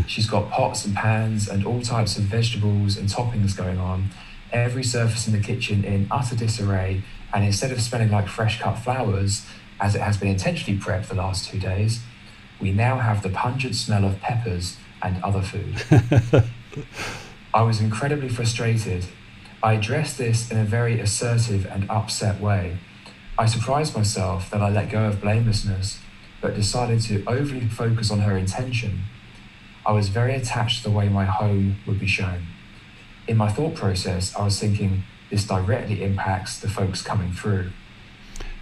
She's 0.07 0.29
got 0.29 0.51
pots 0.51 0.85
and 0.85 0.95
pans 0.95 1.49
and 1.49 1.65
all 1.65 1.81
types 1.81 2.19
of 2.19 2.25
vegetables 2.25 2.97
and 2.97 3.09
toppings 3.09 3.57
going 3.57 3.79
on, 3.79 4.11
every 4.55 4.85
surface 4.85 5.27
in 5.27 5.33
the 5.33 5.41
kitchen 5.41 5.85
in 5.85 6.07
utter 6.11 6.37
disarray 6.37 7.03
and 7.35 7.45
instead 7.45 7.73
of 7.73 7.81
smelling 7.81 8.11
like 8.11 8.29
fresh 8.29 8.61
cut 8.61 8.77
flowers, 8.77 9.45
as 9.81 9.95
it 9.95 10.01
has 10.01 10.17
been 10.17 10.29
intentionally 10.29 10.79
prepped 10.79 11.09
the 11.09 11.15
last 11.15 11.51
two 11.51 11.59
days, 11.59 12.01
we 12.61 12.71
now 12.73 12.99
have 12.99 13.23
the 13.23 13.29
pungent 13.29 13.75
smell 13.75 14.05
of 14.05 14.21
peppers 14.21 14.77
and 15.03 15.23
other 15.23 15.43
food. 15.43 15.83
I 17.55 17.63
was 17.63 17.81
incredibly 17.81 18.29
frustrated. 18.29 19.07
I 19.63 19.75
addressed 19.75 20.17
this 20.17 20.51
in 20.51 20.59
a 20.59 20.65
very 20.65 21.01
assertive 21.01 21.67
and 21.67 21.91
upset 21.91 22.41
way. 22.41 22.79
I 23.37 23.47
surprised 23.47 23.97
myself 23.97 24.49
that 24.51 24.63
I 24.63 24.71
let 24.71 24.91
go 24.91 25.07
of 25.07 25.21
blamelessness, 25.21 25.99
but 26.41 26.55
decided 26.55 27.01
to 27.03 27.25
overly 27.27 27.67
focus 27.69 28.13
on 28.13 28.21
her 28.21 28.37
intention. 28.39 29.03
I 29.85 29.93
was 29.93 30.09
very 30.09 30.35
attached 30.35 30.83
to 30.83 30.91
the 30.91 30.97
way 30.97 31.09
my 31.09 31.25
home 31.25 31.79
would 31.87 31.99
be 31.99 32.07
shown. 32.07 32.47
In 33.27 33.37
my 33.37 33.51
thought 33.51 33.75
process, 33.75 34.35
I 34.37 34.45
was 34.45 34.59
thinking, 34.61 35.05
this 35.31 35.47
directly 35.47 36.03
impacts 36.03 36.61
the 36.61 36.69
folks 36.69 37.03
coming 37.03 37.33
through. 37.33 37.71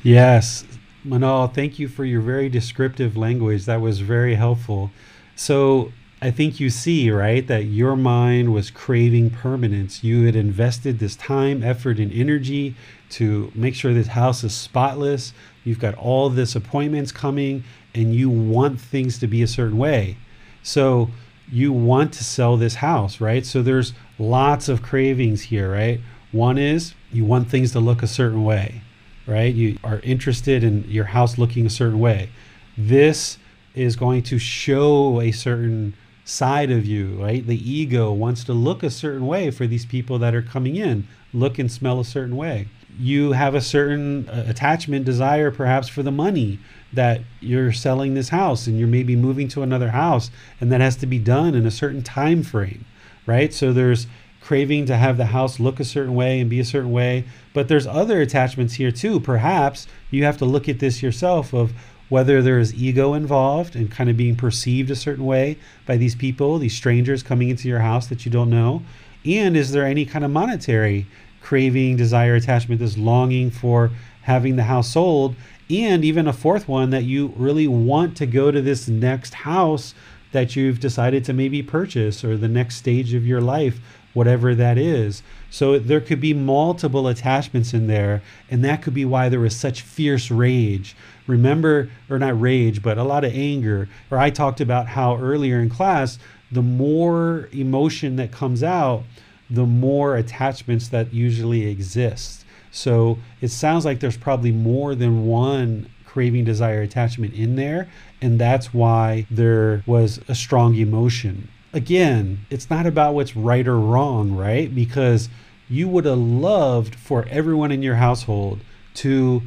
Yes. 0.02 0.64
Manal, 1.06 1.52
thank 1.52 1.78
you 1.78 1.88
for 1.88 2.04
your 2.04 2.20
very 2.20 2.48
descriptive 2.48 3.16
language. 3.16 3.64
That 3.64 3.80
was 3.80 4.00
very 4.00 4.36
helpful. 4.36 4.90
So 5.34 5.92
I 6.20 6.30
think 6.30 6.60
you 6.60 6.70
see, 6.70 7.10
right, 7.10 7.44
that 7.48 7.64
your 7.64 7.96
mind 7.96 8.52
was 8.52 8.70
craving 8.70 9.30
permanence. 9.30 10.04
You 10.04 10.26
had 10.26 10.36
invested 10.36 11.00
this 11.00 11.16
time, 11.16 11.64
effort, 11.64 11.98
and 11.98 12.12
energy 12.12 12.76
to 13.10 13.50
make 13.56 13.74
sure 13.74 13.92
this 13.92 14.06
house 14.08 14.44
is 14.44 14.54
spotless. 14.54 15.32
You've 15.64 15.80
got 15.80 15.96
all 15.96 16.30
this 16.30 16.54
appointments 16.54 17.10
coming, 17.10 17.64
and 17.92 18.14
you 18.14 18.30
want 18.30 18.80
things 18.80 19.18
to 19.18 19.26
be 19.26 19.42
a 19.42 19.48
certain 19.48 19.78
way. 19.78 20.16
So 20.62 21.10
you 21.50 21.72
want 21.72 22.12
to 22.14 22.24
sell 22.24 22.56
this 22.56 22.76
house, 22.76 23.20
right? 23.20 23.44
So 23.44 23.60
there's 23.60 23.92
lots 24.22 24.68
of 24.68 24.82
cravings 24.82 25.42
here, 25.42 25.72
right? 25.72 26.00
One 26.30 26.56
is 26.56 26.94
you 27.10 27.24
want 27.24 27.50
things 27.50 27.72
to 27.72 27.80
look 27.80 28.02
a 28.02 28.06
certain 28.06 28.44
way, 28.44 28.82
right? 29.26 29.52
You 29.52 29.78
are 29.84 30.00
interested 30.00 30.64
in 30.64 30.84
your 30.88 31.06
house 31.06 31.36
looking 31.38 31.66
a 31.66 31.70
certain 31.70 31.98
way. 31.98 32.30
This 32.78 33.38
is 33.74 33.96
going 33.96 34.22
to 34.24 34.38
show 34.38 35.20
a 35.20 35.32
certain 35.32 35.94
side 36.24 36.70
of 36.70 36.86
you, 36.86 37.20
right? 37.22 37.46
The 37.46 37.70
ego 37.70 38.12
wants 38.12 38.44
to 38.44 38.52
look 38.52 38.82
a 38.82 38.90
certain 38.90 39.26
way 39.26 39.50
for 39.50 39.66
these 39.66 39.84
people 39.84 40.18
that 40.20 40.34
are 40.34 40.42
coming 40.42 40.76
in, 40.76 41.08
look 41.32 41.58
and 41.58 41.70
smell 41.70 42.00
a 42.00 42.04
certain 42.04 42.36
way. 42.36 42.68
You 42.98 43.32
have 43.32 43.54
a 43.54 43.60
certain 43.60 44.28
uh, 44.28 44.44
attachment, 44.46 45.04
desire 45.04 45.50
perhaps 45.50 45.88
for 45.88 46.02
the 46.02 46.12
money 46.12 46.58
that 46.92 47.22
you're 47.40 47.72
selling 47.72 48.14
this 48.14 48.28
house 48.28 48.66
and 48.66 48.78
you're 48.78 48.86
maybe 48.86 49.16
moving 49.16 49.48
to 49.48 49.62
another 49.62 49.90
house 49.90 50.30
and 50.60 50.70
that 50.70 50.80
has 50.80 50.96
to 50.96 51.06
be 51.06 51.18
done 51.18 51.54
in 51.54 51.66
a 51.66 51.70
certain 51.70 52.02
time 52.02 52.42
frame, 52.42 52.84
right? 53.26 53.52
So 53.52 53.72
there's 53.72 54.06
craving 54.40 54.86
to 54.86 54.96
have 54.96 55.16
the 55.16 55.26
house 55.26 55.60
look 55.60 55.78
a 55.78 55.84
certain 55.84 56.14
way 56.14 56.40
and 56.40 56.50
be 56.50 56.60
a 56.60 56.64
certain 56.64 56.90
way. 56.90 57.24
But 57.52 57.68
there's 57.68 57.86
other 57.86 58.20
attachments 58.20 58.74
here 58.74 58.90
too. 58.90 59.20
Perhaps 59.20 59.86
you 60.10 60.24
have 60.24 60.38
to 60.38 60.44
look 60.44 60.68
at 60.68 60.80
this 60.80 61.02
yourself 61.02 61.52
of 61.52 61.72
whether 62.08 62.42
there 62.42 62.58
is 62.58 62.74
ego 62.74 63.14
involved 63.14 63.74
and 63.74 63.90
kind 63.90 64.10
of 64.10 64.16
being 64.16 64.36
perceived 64.36 64.90
a 64.90 64.96
certain 64.96 65.24
way 65.24 65.56
by 65.86 65.96
these 65.96 66.14
people, 66.14 66.58
these 66.58 66.74
strangers 66.74 67.22
coming 67.22 67.48
into 67.48 67.68
your 67.68 67.78
house 67.78 68.06
that 68.08 68.26
you 68.26 68.30
don't 68.30 68.50
know. 68.50 68.82
And 69.24 69.56
is 69.56 69.72
there 69.72 69.86
any 69.86 70.04
kind 70.04 70.24
of 70.24 70.30
monetary 70.30 71.06
craving, 71.40 71.96
desire, 71.96 72.34
attachment, 72.34 72.80
this 72.80 72.98
longing 72.98 73.50
for 73.50 73.90
having 74.22 74.56
the 74.56 74.64
house 74.64 74.90
sold? 74.90 75.36
And 75.70 76.04
even 76.04 76.26
a 76.26 76.32
fourth 76.34 76.68
one 76.68 76.90
that 76.90 77.04
you 77.04 77.32
really 77.36 77.66
want 77.66 78.16
to 78.18 78.26
go 78.26 78.50
to 78.50 78.60
this 78.60 78.88
next 78.88 79.32
house 79.32 79.94
that 80.32 80.56
you've 80.56 80.80
decided 80.80 81.24
to 81.24 81.32
maybe 81.32 81.62
purchase 81.62 82.24
or 82.24 82.36
the 82.36 82.48
next 82.48 82.76
stage 82.76 83.14
of 83.14 83.26
your 83.26 83.40
life 83.40 83.80
whatever 84.14 84.54
that 84.54 84.78
is. 84.78 85.22
So 85.50 85.78
there 85.78 86.00
could 86.00 86.20
be 86.20 86.34
multiple 86.34 87.08
attachments 87.08 87.72
in 87.74 87.86
there, 87.86 88.22
and 88.50 88.64
that 88.64 88.82
could 88.82 88.94
be 88.94 89.04
why 89.04 89.28
there 89.28 89.40
was 89.40 89.56
such 89.56 89.82
fierce 89.82 90.30
rage. 90.30 90.96
Remember, 91.26 91.90
or 92.10 92.18
not 92.18 92.40
rage, 92.40 92.82
but 92.82 92.98
a 92.98 93.04
lot 93.04 93.24
of 93.24 93.32
anger. 93.34 93.88
Or 94.10 94.18
I 94.18 94.30
talked 94.30 94.60
about 94.60 94.88
how 94.88 95.16
earlier 95.16 95.60
in 95.60 95.68
class, 95.68 96.18
the 96.50 96.62
more 96.62 97.48
emotion 97.52 98.16
that 98.16 98.32
comes 98.32 98.62
out, 98.62 99.04
the 99.48 99.66
more 99.66 100.16
attachments 100.16 100.88
that 100.88 101.12
usually 101.12 101.66
exist. 101.66 102.44
So 102.70 103.18
it 103.40 103.48
sounds 103.48 103.84
like 103.84 104.00
there's 104.00 104.16
probably 104.16 104.52
more 104.52 104.94
than 104.94 105.26
one 105.26 105.88
craving, 106.06 106.44
desire, 106.44 106.82
attachment 106.82 107.32
in 107.34 107.56
there. 107.56 107.88
And 108.22 108.38
that's 108.38 108.72
why 108.72 109.26
there 109.30 109.82
was 109.86 110.20
a 110.28 110.34
strong 110.34 110.74
emotion 110.76 111.48
again, 111.72 112.46
it's 112.50 112.68
not 112.70 112.86
about 112.86 113.14
what's 113.14 113.36
right 113.36 113.66
or 113.66 113.78
wrong, 113.78 114.32
right? 114.32 114.74
Because 114.74 115.28
you 115.68 115.88
would 115.88 116.04
have 116.04 116.18
loved 116.18 116.94
for 116.94 117.26
everyone 117.30 117.72
in 117.72 117.82
your 117.82 117.96
household 117.96 118.60
to 118.94 119.42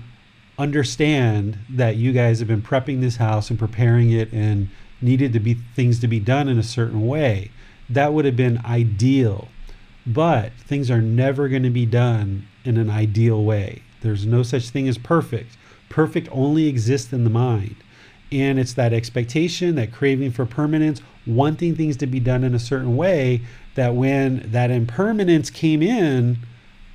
understand 0.57 1.57
that 1.69 1.97
you 1.97 2.13
guys 2.13 2.39
have 2.39 2.47
been 2.47 2.61
prepping 2.61 3.01
this 3.01 3.17
house 3.17 3.49
and 3.49 3.59
preparing 3.59 4.11
it 4.11 4.31
and 4.31 4.69
needed 5.01 5.33
to 5.33 5.39
be 5.39 5.55
things 5.75 5.99
to 5.99 6.07
be 6.07 6.19
done 6.19 6.47
in 6.47 6.57
a 6.57 6.63
certain 6.63 7.05
way. 7.05 7.51
That 7.89 8.13
would 8.13 8.25
have 8.25 8.37
been 8.37 8.61
ideal. 8.65 9.49
But 10.07 10.53
things 10.59 10.89
are 10.89 11.01
never 11.01 11.49
going 11.49 11.63
to 11.63 11.69
be 11.69 11.85
done 11.85 12.47
in 12.63 12.77
an 12.77 12.89
ideal 12.89 13.43
way. 13.43 13.83
There's 14.01 14.25
no 14.25 14.43
such 14.43 14.69
thing 14.69 14.87
as 14.87 14.97
perfect. 14.97 15.57
Perfect 15.89 16.29
only 16.31 16.67
exists 16.67 17.11
in 17.11 17.23
the 17.23 17.29
mind. 17.29 17.75
And 18.41 18.59
it's 18.59 18.73
that 18.73 18.91
expectation, 18.93 19.75
that 19.75 19.91
craving 19.93 20.31
for 20.31 20.45
permanence, 20.45 21.01
wanting 21.25 21.75
things 21.75 21.95
to 21.97 22.07
be 22.07 22.19
done 22.19 22.43
in 22.43 22.53
a 22.53 22.59
certain 22.59 22.97
way, 22.97 23.41
that 23.75 23.95
when 23.95 24.51
that 24.51 24.71
impermanence 24.71 25.49
came 25.49 25.81
in, 25.81 26.37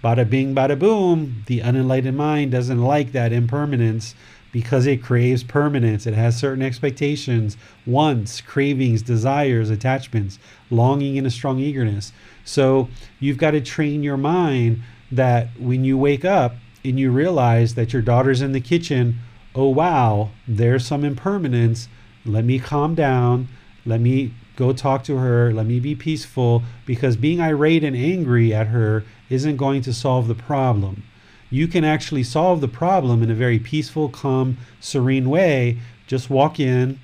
bada 0.04 0.28
bing, 0.28 0.54
bada 0.54 0.78
boom, 0.78 1.44
the 1.46 1.60
unenlightened 1.62 2.16
mind 2.16 2.50
doesn't 2.50 2.82
like 2.82 3.12
that 3.12 3.32
impermanence. 3.32 4.14
because 4.52 4.86
it 4.86 5.02
craves 5.02 5.42
permanence. 5.42 6.06
It 6.06 6.14
has 6.14 6.36
certain 6.36 6.62
expectations, 6.62 7.56
wants, 7.86 8.40
cravings, 8.40 9.02
desires, 9.02 9.70
attachments, 9.70 10.38
longing, 10.70 11.18
and 11.18 11.26
a 11.26 11.30
strong 11.30 11.58
eagerness. 11.58 12.12
So 12.44 12.88
you've 13.20 13.38
got 13.38 13.52
to 13.52 13.60
train 13.60 14.02
your 14.02 14.16
mind 14.16 14.82
that 15.12 15.48
when 15.58 15.84
you 15.84 15.96
wake 15.96 16.24
up 16.24 16.56
and 16.84 16.98
you 16.98 17.10
realize 17.10 17.74
that 17.74 17.92
your 17.92 18.02
daughter's 18.02 18.42
in 18.42 18.52
the 18.52 18.60
kitchen, 18.60 19.18
oh 19.60 19.68
wow, 19.68 20.30
there's 20.48 20.86
some 20.86 21.04
impermanence. 21.04 21.88
Let 22.24 22.44
me 22.44 22.58
calm 22.58 22.94
down. 22.94 23.48
Let 23.86 24.00
me 24.00 24.34
go 24.56 24.72
talk 24.72 25.04
to 25.04 25.16
her. 25.18 25.52
Let 25.52 25.66
me 25.66 25.80
be 25.80 25.94
peaceful 25.94 26.62
because 26.86 27.16
being 27.16 27.40
irate 27.40 27.84
and 27.84 27.96
angry 27.96 28.52
at 28.52 28.68
her 28.68 29.04
isn't 29.28 29.56
going 29.56 29.82
to 29.82 29.92
solve 29.92 30.28
the 30.28 30.34
problem 30.34 31.02
you 31.50 31.66
can 31.66 31.84
actually 31.84 32.22
solve 32.22 32.60
the 32.60 32.68
problem 32.68 33.22
in 33.22 33.30
a 33.30 33.34
very 33.34 33.58
peaceful, 33.58 34.08
calm, 34.08 34.56
serene 34.78 35.28
way. 35.28 35.78
Just 36.06 36.30
walk 36.30 36.60
in. 36.60 37.00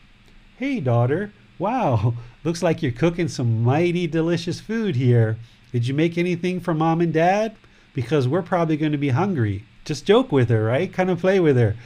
Hey, 0.56 0.80
daughter. 0.80 1.32
Wow, 1.58 2.14
looks 2.44 2.62
like 2.62 2.80
you're 2.80 2.92
cooking 2.92 3.28
some 3.28 3.64
mighty 3.64 4.06
delicious 4.06 4.60
food 4.60 4.94
here. 4.94 5.36
Did 5.72 5.86
you 5.86 5.94
make 5.94 6.16
anything 6.16 6.60
for 6.60 6.74
mom 6.74 7.00
and 7.00 7.12
dad? 7.12 7.56
Because 7.92 8.28
we're 8.28 8.42
probably 8.42 8.76
going 8.76 8.92
to 8.92 8.98
be 8.98 9.08
hungry. 9.08 9.64
Just 9.84 10.06
joke 10.06 10.30
with 10.30 10.48
her, 10.48 10.64
right? 10.64 10.92
Kind 10.92 11.10
of 11.10 11.20
play 11.20 11.40
with 11.40 11.56
her. 11.56 11.76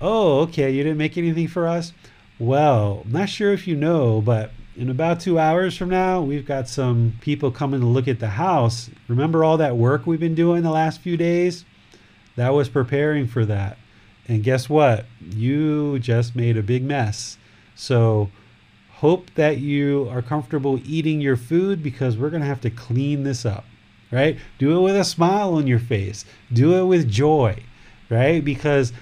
Oh, 0.00 0.40
okay, 0.40 0.70
you 0.70 0.84
didn't 0.84 0.98
make 0.98 1.18
anything 1.18 1.48
for 1.48 1.66
us? 1.66 1.92
Well, 2.38 3.02
I'm 3.04 3.12
not 3.12 3.28
sure 3.28 3.52
if 3.52 3.66
you 3.66 3.74
know, 3.74 4.20
but 4.20 4.52
in 4.76 4.90
about 4.90 5.18
two 5.18 5.40
hours 5.40 5.76
from 5.76 5.88
now, 5.88 6.20
we've 6.20 6.46
got 6.46 6.68
some 6.68 7.14
people 7.20 7.50
coming 7.50 7.80
to 7.80 7.86
look 7.86 8.06
at 8.06 8.20
the 8.20 8.28
house. 8.28 8.90
Remember 9.08 9.42
all 9.42 9.56
that 9.56 9.76
work 9.76 10.06
we've 10.06 10.20
been 10.20 10.36
doing 10.36 10.62
the 10.62 10.70
last 10.70 11.00
few 11.00 11.16
days? 11.16 11.64
That 12.36 12.50
was 12.50 12.68
preparing 12.68 13.26
for 13.26 13.44
that. 13.46 13.76
And 14.28 14.44
guess 14.44 14.68
what? 14.68 15.06
You 15.20 15.98
just 15.98 16.36
made 16.36 16.56
a 16.56 16.62
big 16.62 16.84
mess. 16.84 17.36
So 17.74 18.30
hope 18.98 19.34
that 19.34 19.58
you 19.58 20.08
are 20.12 20.22
comfortable 20.22 20.80
eating 20.84 21.20
your 21.20 21.36
food 21.36 21.82
because 21.82 22.16
we're 22.16 22.30
going 22.30 22.42
to 22.42 22.48
have 22.48 22.60
to 22.60 22.70
clean 22.70 23.24
this 23.24 23.44
up, 23.44 23.64
right? 24.12 24.38
Do 24.58 24.78
it 24.78 24.82
with 24.82 24.96
a 24.96 25.04
smile 25.04 25.54
on 25.54 25.66
your 25.66 25.78
face, 25.80 26.24
do 26.52 26.76
it 26.78 26.84
with 26.84 27.10
joy, 27.10 27.62
right? 28.10 28.44
Because 28.44 28.92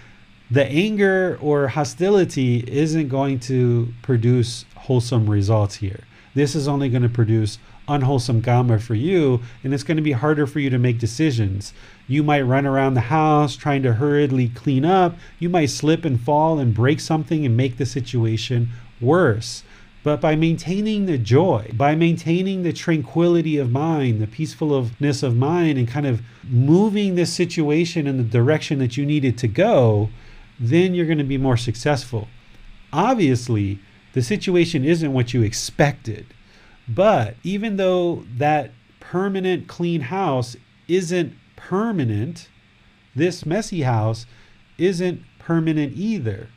the 0.51 0.65
anger 0.67 1.39
or 1.41 1.69
hostility 1.69 2.65
isn't 2.69 3.09
going 3.09 3.41
to 3.41 3.93
produce 4.03 4.65
wholesome 4.77 5.29
results 5.29 5.77
here. 5.77 6.05
This 6.35 6.55
is 6.55 6.69
only 6.69 6.89
going 6.89 7.03
to 7.03 7.09
produce 7.09 7.59
unwholesome 7.89 8.43
karma 8.43 8.79
for 8.79 8.95
you, 8.95 9.41
and 9.65 9.73
it's 9.73 9.83
going 9.83 9.97
to 9.97 10.03
be 10.03 10.13
harder 10.13 10.47
for 10.47 10.61
you 10.61 10.71
to 10.71 10.79
make 10.79 10.99
decisions. 10.99 11.73
You 12.07 12.23
might 12.23 12.43
run 12.43 12.67
around 12.67 12.95
the 12.95 13.01
house 13.01 13.57
trying 13.57 13.83
to 13.85 13.95
hurriedly 13.95 14.49
clean 14.51 14.85
up. 14.85 15.17
You 15.39 15.49
might 15.49 15.71
slip 15.71 16.05
and 16.05 16.21
fall 16.21 16.59
and 16.59 16.75
break 16.75 17.01
something 17.01 17.45
and 17.45 17.57
make 17.57 17.77
the 17.77 17.87
situation 17.87 18.69
worse. 19.01 19.65
But 20.03 20.21
by 20.21 20.37
maintaining 20.37 21.07
the 21.07 21.19
joy, 21.19 21.73
by 21.75 21.97
maintaining 21.97 22.63
the 22.63 22.73
tranquility 22.73 23.57
of 23.57 23.73
mind, 23.73 24.21
the 24.21 24.29
peacefulness 24.29 25.25
of 25.25 25.37
mind, 25.37 25.79
and 25.79 25.89
kind 25.89 26.07
of 26.07 26.23
moving 26.49 27.17
this 27.17 27.33
situation 27.33 28.07
in 28.07 28.17
the 28.17 28.23
direction 28.23 28.79
that 28.79 28.97
you 28.97 29.05
need 29.05 29.25
it 29.25 29.37
to 29.39 29.49
go, 29.49 30.11
then 30.59 30.95
you're 30.95 31.07
going 31.07 31.19
to 31.19 31.25
be 31.25 31.39
more 31.39 31.57
successful. 31.57 32.29
Obviously, 32.93 33.79
the 34.13 34.23
situation 34.23 34.85
isn't 34.85 35.13
what 35.13 35.35
you 35.35 35.43
expected. 35.43 36.27
But 36.89 37.37
even 37.43 37.77
though 37.77 38.25
that 38.37 38.71
permanent 39.01 39.69
clean 39.69 40.03
house 40.03 40.57
isn't 40.89 41.35
permanent, 41.57 42.49
this 43.15 43.45
messy 43.45 43.83
house 43.83 44.27
isn't 44.79 45.23
permanent 45.39 45.93
either. 45.97 46.49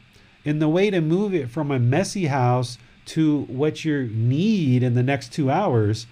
And 0.46 0.62
the 0.62 0.70
way 0.70 0.90
to 0.90 1.02
move 1.02 1.34
it 1.34 1.50
from 1.50 1.72
a 1.72 1.80
messy 1.80 2.28
house 2.28 2.78
to 3.08 3.42
what 3.44 3.84
you 3.84 4.10
need 4.14 4.84
in 4.84 4.94
the 4.94 5.04
next 5.04 5.34
two 5.34 5.50
hours 5.50 6.06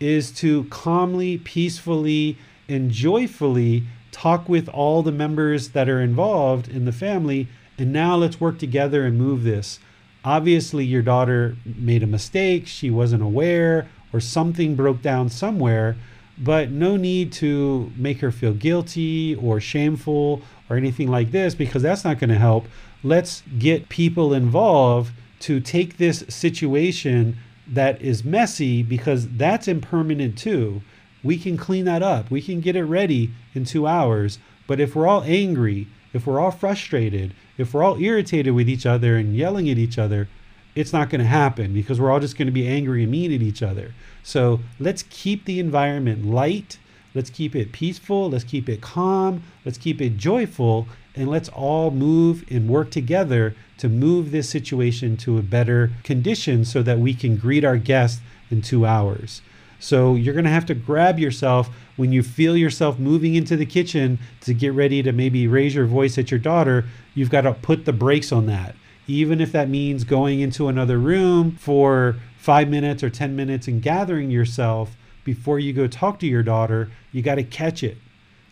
is 0.00 0.32
to 0.32 0.64
calmly, 0.64 1.38
peacefully, 1.38 2.36
and 2.68 2.90
joyfully 2.90 3.84
talk 4.12 4.48
with 4.48 4.68
all 4.68 5.02
the 5.02 5.12
members 5.12 5.70
that 5.70 5.88
are 5.88 6.00
involved 6.00 6.68
in 6.68 6.84
the 6.84 6.92
family. 6.92 7.48
And 7.78 7.92
now 7.92 8.16
let's 8.16 8.40
work 8.40 8.58
together 8.58 9.04
and 9.04 9.16
move 9.16 9.42
this. 9.44 9.78
Obviously, 10.24 10.84
your 10.84 11.02
daughter 11.02 11.56
made 11.64 12.02
a 12.02 12.06
mistake, 12.06 12.66
she 12.66 12.90
wasn't 12.90 13.22
aware, 13.22 13.88
or 14.12 14.20
something 14.20 14.74
broke 14.74 15.00
down 15.00 15.30
somewhere 15.30 15.96
but 16.40 16.70
no 16.70 16.96
need 16.96 17.30
to 17.30 17.92
make 17.96 18.20
her 18.20 18.32
feel 18.32 18.54
guilty 18.54 19.34
or 19.36 19.60
shameful 19.60 20.40
or 20.70 20.76
anything 20.76 21.08
like 21.08 21.30
this 21.30 21.54
because 21.54 21.82
that's 21.82 22.04
not 22.04 22.18
going 22.18 22.30
to 22.30 22.38
help. 22.38 22.66
Let's 23.04 23.42
get 23.58 23.90
people 23.90 24.32
involved 24.32 25.12
to 25.40 25.60
take 25.60 25.98
this 25.98 26.24
situation 26.28 27.36
that 27.66 28.00
is 28.00 28.24
messy 28.24 28.82
because 28.82 29.28
that's 29.28 29.68
impermanent 29.68 30.38
too. 30.38 30.80
We 31.22 31.36
can 31.36 31.56
clean 31.56 31.84
that 31.84 32.02
up. 32.02 32.30
We 32.30 32.40
can 32.40 32.60
get 32.60 32.76
it 32.76 32.84
ready 32.84 33.30
in 33.54 33.64
two 33.64 33.86
hours. 33.86 34.38
But 34.66 34.80
if 34.80 34.94
we're 34.94 35.06
all 35.06 35.22
angry, 35.24 35.88
if 36.12 36.26
we're 36.26 36.40
all 36.40 36.50
frustrated, 36.50 37.34
if 37.58 37.74
we're 37.74 37.82
all 37.82 38.00
irritated 38.00 38.54
with 38.54 38.68
each 38.68 38.86
other 38.86 39.16
and 39.16 39.36
yelling 39.36 39.68
at 39.68 39.78
each 39.78 39.98
other, 39.98 40.28
it's 40.74 40.92
not 40.92 41.10
going 41.10 41.20
to 41.20 41.26
happen 41.26 41.74
because 41.74 42.00
we're 42.00 42.10
all 42.10 42.20
just 42.20 42.38
going 42.38 42.46
to 42.46 42.52
be 42.52 42.66
angry 42.66 43.02
and 43.02 43.12
mean 43.12 43.32
at 43.32 43.42
each 43.42 43.62
other. 43.62 43.94
So 44.22 44.60
let's 44.78 45.04
keep 45.10 45.44
the 45.44 45.60
environment 45.60 46.24
light. 46.24 46.78
Let's 47.14 47.30
keep 47.30 47.56
it 47.56 47.72
peaceful. 47.72 48.30
Let's 48.30 48.44
keep 48.44 48.68
it 48.68 48.80
calm. 48.80 49.42
Let's 49.64 49.78
keep 49.78 50.00
it 50.00 50.16
joyful. 50.16 50.86
And 51.16 51.28
let's 51.28 51.48
all 51.48 51.90
move 51.90 52.44
and 52.48 52.68
work 52.68 52.90
together 52.90 53.56
to 53.78 53.88
move 53.88 54.30
this 54.30 54.48
situation 54.48 55.16
to 55.18 55.38
a 55.38 55.42
better 55.42 55.90
condition 56.04 56.64
so 56.64 56.82
that 56.82 57.00
we 57.00 57.14
can 57.14 57.36
greet 57.36 57.64
our 57.64 57.76
guests 57.76 58.20
in 58.50 58.62
two 58.62 58.86
hours. 58.86 59.42
So 59.80 60.14
you're 60.14 60.34
going 60.34 60.44
to 60.44 60.50
have 60.50 60.66
to 60.66 60.74
grab 60.74 61.18
yourself 61.18 61.70
when 61.96 62.12
you 62.12 62.22
feel 62.22 62.56
yourself 62.56 62.98
moving 62.98 63.34
into 63.34 63.56
the 63.56 63.66
kitchen 63.66 64.18
to 64.42 64.54
get 64.54 64.74
ready 64.74 65.02
to 65.02 65.10
maybe 65.10 65.48
raise 65.48 65.74
your 65.74 65.86
voice 65.86 66.18
at 66.18 66.30
your 66.30 66.38
daughter. 66.38 66.84
You've 67.14 67.30
got 67.30 67.42
to 67.42 67.54
put 67.54 67.86
the 67.86 67.92
brakes 67.92 68.30
on 68.30 68.46
that. 68.46 68.76
Even 69.06 69.40
if 69.40 69.50
that 69.52 69.68
means 69.68 70.04
going 70.04 70.40
into 70.40 70.68
another 70.68 70.98
room 70.98 71.56
for 71.56 72.16
five 72.38 72.68
minutes 72.68 73.02
or 73.02 73.10
10 73.10 73.34
minutes 73.34 73.66
and 73.66 73.82
gathering 73.82 74.30
yourself 74.30 74.96
before 75.24 75.58
you 75.58 75.72
go 75.72 75.86
talk 75.86 76.18
to 76.20 76.26
your 76.26 76.42
daughter, 76.42 76.90
you 77.10 77.22
got 77.22 77.36
to 77.36 77.42
catch 77.42 77.82
it. 77.82 77.96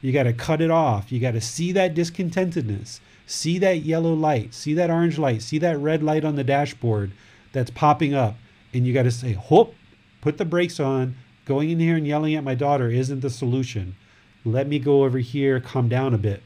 You 0.01 0.13
got 0.13 0.25
to 0.25 0.33
cut 0.33 0.61
it 0.61 0.71
off. 0.71 1.13
You 1.13 1.21
got 1.21 1.33
to 1.33 1.41
see 1.41 1.73
that 1.73 1.95
discontentedness, 1.95 3.01
see 3.27 3.59
that 3.59 3.81
yellow 3.81 4.15
light, 4.15 4.55
see 4.55 4.75
that 4.75 4.91
orange 4.91 5.19
light, 5.19 5.43
see 5.43 5.59
that 5.59 5.79
red 5.79 6.03
light 6.03 6.25
on 6.25 6.37
the 6.37 6.45
dashboard 6.45 7.13
that's 7.53 7.71
popping 7.71 8.15
up. 8.15 8.37
And 8.73 8.87
you 8.87 8.95
got 8.95 9.05
to 9.05 9.11
say, 9.11 9.35
Whoop, 9.35 9.75
put 10.21 10.39
the 10.39 10.45
brakes 10.45 10.81
on. 10.81 11.17
Going 11.45 11.71
in 11.71 11.81
here 11.81 11.97
and 11.97 12.07
yelling 12.07 12.35
at 12.35 12.45
my 12.45 12.55
daughter 12.55 12.91
isn't 12.91 13.21
the 13.21 13.31
solution. 13.31 13.97
Let 14.45 14.69
me 14.69 14.79
go 14.79 15.05
over 15.05 15.19
here, 15.19 15.61
calm 15.61 15.89
down 15.89 16.15
a 16.15 16.19
bit. 16.19 16.43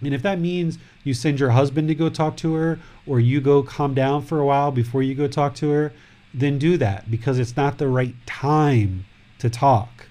And 0.00 0.14
if 0.14 0.22
that 0.22 0.38
means 0.38 0.78
you 1.02 1.14
send 1.14 1.40
your 1.40 1.50
husband 1.50 1.88
to 1.88 1.94
go 1.94 2.08
talk 2.08 2.36
to 2.38 2.54
her, 2.54 2.78
or 3.06 3.20
you 3.20 3.40
go 3.40 3.62
calm 3.62 3.94
down 3.94 4.22
for 4.22 4.38
a 4.38 4.46
while 4.46 4.70
before 4.70 5.02
you 5.02 5.14
go 5.14 5.26
talk 5.26 5.54
to 5.56 5.70
her, 5.70 5.92
then 6.32 6.58
do 6.58 6.76
that 6.76 7.10
because 7.10 7.38
it's 7.38 7.56
not 7.56 7.78
the 7.78 7.88
right 7.88 8.14
time 8.26 9.06
to 9.38 9.50
talk. 9.50 10.06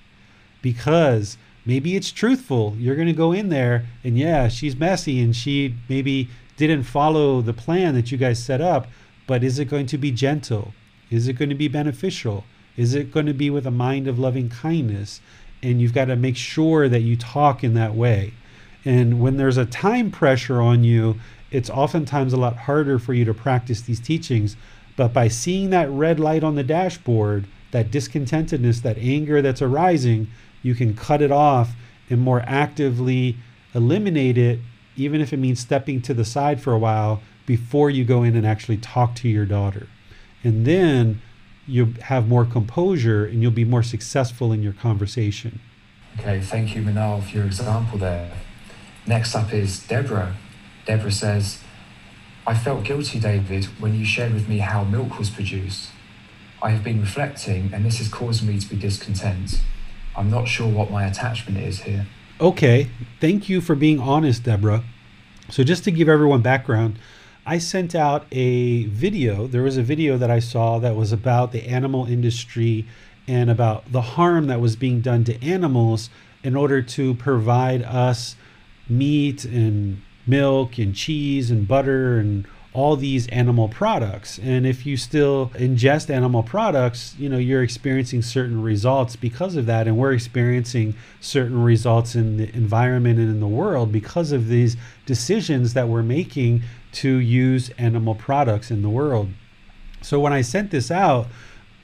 Because 0.62 1.38
maybe 1.66 1.96
it's 1.96 2.12
truthful. 2.12 2.76
You're 2.78 2.96
going 2.96 3.08
to 3.08 3.14
go 3.14 3.32
in 3.32 3.50
there 3.50 3.86
and 4.04 4.18
yeah, 4.18 4.48
she's 4.48 4.76
messy 4.76 5.22
and 5.22 5.36
she 5.36 5.76
maybe 5.88 6.30
didn't 6.58 6.84
follow 6.84 7.42
the 7.42 7.54
plan 7.54 7.94
that 7.94 8.12
you 8.12 8.18
guys 8.18 8.44
set 8.44 8.62
up, 8.62 8.88
but 9.28 9.44
is 9.44 9.60
it 9.60 9.66
going 9.66 9.86
to 9.86 9.98
be 9.98 10.12
gentle? 10.12 10.74
Is 11.10 11.28
it 11.28 11.34
going 11.34 11.50
to 11.50 11.56
be 11.56 11.68
beneficial? 11.68 12.44
Is 12.78 12.96
it 12.96 13.12
going 13.12 13.26
to 13.26 13.34
be 13.34 13.50
with 13.50 13.68
a 13.68 13.72
mind 13.72 14.08
of 14.08 14.18
loving 14.18 14.50
kindness? 14.50 15.20
And 15.62 15.82
you've 15.82 15.94
got 15.94 16.06
to 16.06 16.16
make 16.16 16.38
sure 16.38 16.88
that 16.88 17.02
you 17.02 17.18
talk 17.18 17.64
in 17.64 17.74
that 17.74 17.96
way. 17.96 18.34
And 18.86 19.20
when 19.20 19.36
there's 19.36 19.58
a 19.58 19.66
time 19.66 20.12
pressure 20.12 20.62
on 20.62 20.86
you, 20.86 21.20
it's 21.52 21.70
oftentimes 21.70 22.32
a 22.32 22.38
lot 22.38 22.56
harder 22.56 23.00
for 23.00 23.14
you 23.14 23.26
to 23.26 23.34
practice 23.34 23.82
these 23.82 24.00
teachings 24.00 24.56
but 24.98 25.14
by 25.14 25.30
seeing 25.30 25.70
that 25.70 25.90
red 25.90 26.20
light 26.20 26.44
on 26.44 26.56
the 26.56 26.64
dashboard, 26.64 27.48
that 27.72 27.92
discontentedness, 27.92 28.82
that 28.82 28.98
anger 28.98 29.42
that's 29.42 29.62
arising, 29.62 30.28
you 30.64 30.76
can 30.76 30.96
cut 30.96 31.22
it 31.22 31.32
off 31.32 31.76
and 32.10 32.20
more 32.20 32.44
actively 32.48 33.38
eliminate 33.74 34.38
it, 34.38 34.60
even 34.98 35.22
if 35.22 35.32
it 35.32 35.38
means 35.38 35.60
stepping 35.60 36.02
to 36.02 36.14
the 36.14 36.26
side 36.26 36.60
for 36.60 36.74
a 36.74 36.80
while 36.80 37.22
before 37.46 37.90
you 37.90 38.04
go 38.04 38.24
in 38.24 38.36
and 38.36 38.46
actually 38.46 38.78
talk 38.78 39.14
to 39.16 39.30
your 39.30 39.46
daughter. 39.46 39.88
And 40.44 40.66
then 40.66 41.22
you'll 41.68 41.94
have 42.04 42.28
more 42.28 42.46
composure 42.46 43.26
and 43.26 43.42
you'll 43.42 43.52
be 43.52 43.66
more 43.66 43.84
successful 43.84 44.52
in 44.52 44.64
your 44.64 44.74
conversation. 44.74 45.60
Okay, 46.20 46.40
thank 46.40 46.76
you, 46.76 46.82
Manal, 46.82 47.24
for 47.24 47.38
your 47.38 47.46
example 47.46 48.00
there. 48.00 48.32
Next 49.06 49.36
up 49.36 49.54
is 49.54 49.80
Deborah. 49.86 50.36
Deborah 50.86 51.12
says, 51.12 51.62
I 52.48 52.56
felt 52.56 52.86
guilty, 52.86 53.20
David, 53.20 53.66
when 53.80 53.94
you 53.94 54.06
shared 54.06 54.34
with 54.34 54.48
me 54.48 54.60
how 54.60 54.84
milk 54.84 55.20
was 55.20 55.30
produced. 55.30 55.90
I 56.62 56.72
have 56.72 56.84
been 56.84 57.02
reflecting, 57.02 57.72
and 57.74 57.86
this 57.86 58.00
has 58.00 58.08
caused 58.08 58.48
me 58.48 58.58
to 58.58 58.68
be 58.68 58.76
discontent. 58.76 59.62
I'm 60.16 60.32
not 60.32 60.48
sure 60.48 60.68
what 60.68 60.90
my 60.90 61.06
attachment 61.06 61.60
is 61.60 61.82
here. 61.82 62.08
Okay, 62.42 62.90
thank 63.20 63.50
you 63.50 63.62
for 63.62 63.76
being 63.76 64.00
honest, 64.00 64.44
Deborah. 64.44 64.84
So, 65.50 65.64
just 65.64 65.84
to 65.84 65.92
give 65.92 66.10
everyone 66.10 66.42
background, 66.42 67.00
I 67.50 67.60
sent 67.60 67.96
out 67.96 68.26
a 68.34 68.84
video. 68.88 69.48
There 69.48 69.64
was 69.64 69.78
a 69.78 69.82
video 69.82 70.18
that 70.18 70.30
I 70.30 70.40
saw 70.40 70.80
that 70.80 70.98
was 70.98 71.14
about 71.14 71.54
the 71.54 71.66
animal 71.66 72.06
industry 72.06 72.86
and 73.26 73.50
about 73.50 73.90
the 73.90 74.02
harm 74.02 74.48
that 74.48 74.60
was 74.60 74.76
being 74.76 75.00
done 75.00 75.24
to 75.24 75.42
animals 75.42 76.10
in 76.44 76.58
order 76.58 76.82
to 76.82 77.14
provide 77.14 77.84
us 77.84 78.36
meat 78.90 79.46
and 79.46 80.02
milk 80.28 80.78
and 80.78 80.94
cheese 80.94 81.50
and 81.50 81.66
butter 81.66 82.20
and 82.20 82.46
all 82.74 82.98
these 82.98 83.28
animal 83.30 83.70
products. 83.70 84.38
And 84.40 84.68
if 84.68 84.86
you 84.86 84.98
still 84.98 85.50
ingest 85.56 86.10
animal 86.10 86.44
products, 86.44 87.16
you 87.18 87.30
know, 87.30 87.38
you're 87.38 87.64
experiencing 87.64 88.22
certain 88.22 88.62
results 88.62 89.16
because 89.16 89.56
of 89.56 89.66
that. 89.68 89.88
And 89.88 89.98
we're 89.98 90.12
experiencing 90.12 90.96
certain 91.22 91.64
results 91.64 92.14
in 92.14 92.36
the 92.36 92.54
environment 92.54 93.20
and 93.20 93.30
in 93.30 93.40
the 93.40 93.48
world 93.48 93.94
because 93.94 94.34
of 94.34 94.50
these 94.50 94.76
decisions 95.06 95.74
that 95.76 95.88
we're 95.88 96.04
making 96.04 96.62
to 97.02 97.18
use 97.18 97.70
animal 97.78 98.16
products 98.16 98.72
in 98.72 98.82
the 98.82 98.90
world. 98.90 99.30
So 100.02 100.20
when 100.20 100.34
I 100.34 100.42
sent 100.42 100.72
this 100.72 100.92
out, 100.92 101.28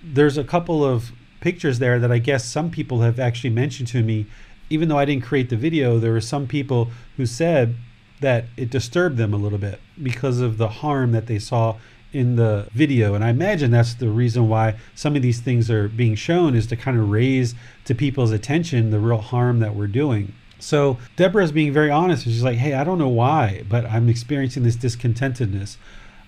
there's 0.03 0.38
a 0.38 0.44
couple 0.44 0.84
of 0.84 1.11
pictures 1.41 1.80
there 1.80 1.99
that 1.99 2.11
I 2.11 2.19
guess 2.19 2.45
some 2.45 2.69
people 2.69 3.02
have 3.02 3.19
actually 3.19 3.49
mentioned 3.49 3.88
to 3.90 4.03
me. 4.03 4.26
Even 4.69 4.88
though 4.90 4.98
I 4.98 5.06
didn't 5.06 5.23
create 5.23 5.49
the 5.49 5.57
video, 5.57 5.99
there 5.99 6.14
were 6.14 6.22
some 6.22 6.48
people 6.48 6.90
who 7.18 7.26
said, 7.26 7.76
that 8.23 8.45
it 8.56 8.69
disturbed 8.69 9.18
them 9.18 9.34
a 9.34 9.38
little 9.38 9.57
bit 9.57 9.80
because 10.02 10.40
of 10.40 10.57
the 10.57 10.69
harm 10.69 11.11
that 11.11 11.27
they 11.27 11.38
saw 11.38 11.76
in 12.14 12.38
the 12.38 12.68
video. 12.73 13.15
And 13.15 13.23
I 13.23 13.30
imagine 13.30 13.69
that's 13.69 13.95
the 13.95 14.10
reason 14.10 14.48
why 14.48 14.76
some 14.95 15.15
of 15.15 15.22
these 15.22 15.41
things 15.41 15.69
are 15.69 15.90
being 15.90 16.15
shown 16.15 16.56
is 16.56 16.65
to 16.68 16.76
kind 16.77 16.98
of 16.98 17.10
raise 17.10 17.53
to 17.85 17.94
people's 17.94 18.31
attention 18.31 18.91
the 18.91 18.99
real 18.99 19.18
harm 19.18 19.60
that 19.60 19.76
we're 19.76 19.88
doing. 19.88 20.34
So 20.64 20.98
Deborah 21.18 21.44
is 21.44 21.52
being 21.52 21.73
very 21.73 21.91
honest. 21.91 22.23
She's 22.23 22.41
like, 22.41 22.57
hey, 22.57 22.73
I 22.73 22.85
don't 22.85 22.98
know 22.98 23.10
why, 23.10 23.64
but 23.68 23.85
I'm 23.85 24.07
experiencing 24.07 24.64
this 24.64 24.77
discontentedness. 24.77 25.76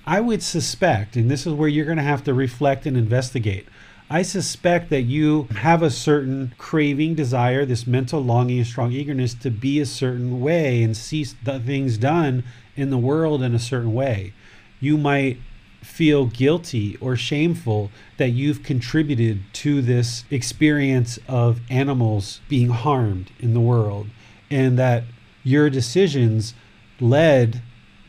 I 0.06 0.20
would 0.20 0.44
suspect, 0.44 1.16
and 1.16 1.32
this 1.32 1.48
is 1.48 1.54
where 1.54 1.70
you're 1.70 1.86
going 1.86 1.98
to 1.98 2.04
have 2.04 2.24
to 2.26 2.34
reflect 2.34 2.86
and 2.86 2.98
investigate. 2.98 3.66
I 4.10 4.24
suspect 4.24 4.90
that 4.90 5.04
you 5.04 5.48
have 5.56 5.82
a 5.82 5.90
certain 5.90 6.54
craving, 6.58 7.16
desire, 7.16 7.66
this 7.66 7.88
mental 7.88 8.22
longing, 8.22 8.58
and 8.58 8.68
strong 8.68 8.92
eagerness 8.92 9.34
to 9.36 9.50
be 9.50 9.80
a 9.80 9.86
certain 9.86 10.42
way 10.42 10.84
and 10.84 10.98
see 10.98 11.26
the 11.44 11.60
things 11.60 11.98
done 11.98 12.44
in 12.76 12.90
the 12.90 12.98
world 12.98 13.42
in 13.42 13.56
a 13.56 13.60
certain 13.60 13.94
way. 13.94 14.34
You 14.82 14.98
might 14.98 15.40
feel 15.82 16.26
guilty 16.26 16.98
or 16.98 17.16
shameful 17.16 17.90
that 18.18 18.30
you've 18.30 18.64
contributed 18.64 19.42
to 19.54 19.82
this 19.82 20.26
experience 20.30 21.18
of 21.28 21.62
animals 21.70 22.42
being 22.50 22.70
harmed 22.70 23.32
in 23.40 23.54
the 23.54 23.62
world 23.62 24.08
and 24.50 24.78
that 24.80 25.04
your 25.44 25.70
decisions 25.70 26.54
led 27.00 27.62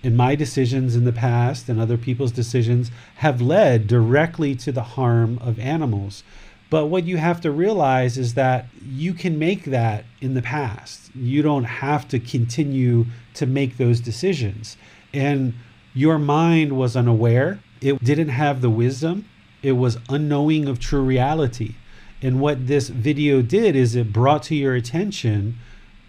and 0.02 0.16
my 0.16 0.34
decisions 0.34 0.94
in 0.94 1.04
the 1.04 1.12
past 1.12 1.68
and 1.68 1.80
other 1.80 1.96
people's 1.96 2.30
decisions 2.30 2.90
have 3.16 3.40
led 3.40 3.86
directly 3.86 4.54
to 4.54 4.70
the 4.70 4.82
harm 4.82 5.38
of 5.38 5.58
animals. 5.58 6.22
But 6.70 6.86
what 6.86 7.04
you 7.04 7.16
have 7.16 7.40
to 7.42 7.50
realize 7.50 8.18
is 8.18 8.34
that 8.34 8.66
you 8.84 9.14
can 9.14 9.38
make 9.38 9.64
that 9.64 10.04
in 10.20 10.34
the 10.34 10.42
past. 10.42 11.10
You 11.14 11.42
don't 11.42 11.64
have 11.64 12.08
to 12.08 12.18
continue 12.18 13.06
to 13.34 13.46
make 13.46 13.76
those 13.76 14.00
decisions. 14.00 14.76
And 15.14 15.54
your 15.94 16.18
mind 16.18 16.76
was 16.76 16.96
unaware, 16.96 17.60
it 17.80 18.02
didn't 18.04 18.28
have 18.28 18.60
the 18.60 18.70
wisdom, 18.70 19.24
it 19.62 19.72
was 19.72 19.98
unknowing 20.08 20.68
of 20.68 20.78
true 20.78 21.02
reality. 21.02 21.74
And 22.22 22.40
what 22.40 22.66
this 22.66 22.88
video 22.88 23.42
did 23.42 23.76
is 23.76 23.94
it 23.94 24.12
brought 24.12 24.42
to 24.44 24.54
your 24.54 24.74
attention 24.74 25.58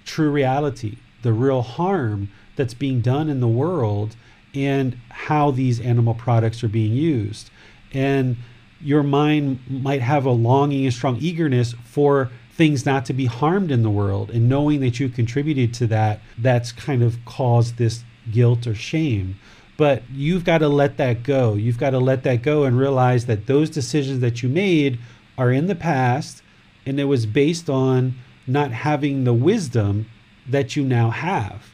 true 0.08 0.32
reality, 0.32 0.98
the 1.22 1.34
real 1.34 1.62
harm 1.62 2.30
that's 2.56 2.74
being 2.74 3.02
done 3.02 3.30
in 3.30 3.40
the 3.40 3.48
world 3.48 4.16
and 4.56 4.98
how 5.10 5.52
these 5.52 5.80
animal 5.80 6.16
products 6.16 6.64
are 6.64 6.68
being 6.68 6.94
used. 6.94 7.52
And 7.94 8.38
your 8.82 9.04
mind 9.04 9.60
might 9.70 10.02
have 10.02 10.26
a 10.26 10.32
longing 10.32 10.86
and 10.86 10.94
strong 10.94 11.18
eagerness 11.18 11.76
for 11.84 12.32
things 12.54 12.86
not 12.86 13.06
to 13.06 13.14
be 13.14 13.26
harmed 13.26 13.72
in 13.72 13.84
the 13.84 13.90
world. 13.90 14.32
And 14.32 14.50
knowing 14.50 14.80
that 14.82 15.00
you 15.00 15.10
contributed 15.10 15.74
to 15.76 15.88
that, 15.88 16.22
that's 16.38 16.72
kind 16.72 17.04
of 17.04 17.24
caused 17.26 17.78
this 17.78 18.04
guilt 18.32 18.66
or 18.66 18.74
shame. 18.74 19.40
But 19.78 20.02
you've 20.12 20.44
got 20.44 20.60
to 20.60 20.68
let 20.68 20.98
that 20.98 21.22
go. 21.22 21.54
You've 21.54 21.78
got 21.78 21.92
to 21.92 22.00
let 22.00 22.24
that 22.24 22.42
go 22.42 22.64
and 22.64 22.78
realize 22.78 23.28
that 23.28 23.46
those 23.46 23.70
decisions 23.70 24.22
that 24.22 24.42
you 24.42 24.50
made 24.50 25.00
are 25.38 25.52
in 25.52 25.68
the 25.68 25.76
past 25.76 26.42
and 26.88 27.00
it 27.00 27.04
was 27.04 27.26
based 27.26 27.70
on 27.70 28.16
not 28.48 28.72
having 28.72 29.24
the 29.24 29.34
wisdom 29.34 30.08
that 30.48 30.76
you 30.76 30.84
now 30.84 31.10
have 31.10 31.72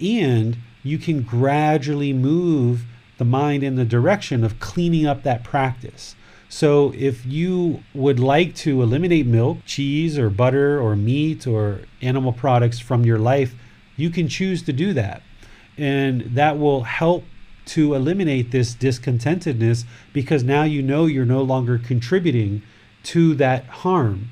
and 0.00 0.56
you 0.82 0.98
can 0.98 1.22
gradually 1.22 2.12
move 2.12 2.84
the 3.18 3.24
mind 3.24 3.62
in 3.62 3.76
the 3.76 3.84
direction 3.84 4.42
of 4.42 4.58
cleaning 4.60 5.06
up 5.06 5.22
that 5.22 5.44
practice. 5.44 6.14
So, 6.48 6.92
if 6.96 7.24
you 7.24 7.84
would 7.94 8.18
like 8.18 8.56
to 8.56 8.82
eliminate 8.82 9.26
milk, 9.26 9.58
cheese, 9.66 10.18
or 10.18 10.30
butter, 10.30 10.80
or 10.80 10.96
meat, 10.96 11.46
or 11.46 11.82
animal 12.02 12.32
products 12.32 12.80
from 12.80 13.04
your 13.04 13.18
life, 13.18 13.54
you 13.96 14.10
can 14.10 14.26
choose 14.26 14.62
to 14.62 14.72
do 14.72 14.92
that. 14.94 15.22
And 15.78 16.22
that 16.22 16.58
will 16.58 16.82
help 16.82 17.24
to 17.66 17.94
eliminate 17.94 18.50
this 18.50 18.74
discontentedness 18.74 19.84
because 20.12 20.42
now 20.42 20.64
you 20.64 20.82
know 20.82 21.06
you're 21.06 21.24
no 21.24 21.42
longer 21.42 21.78
contributing 21.78 22.62
to 23.04 23.34
that 23.36 23.64
harm. 23.66 24.30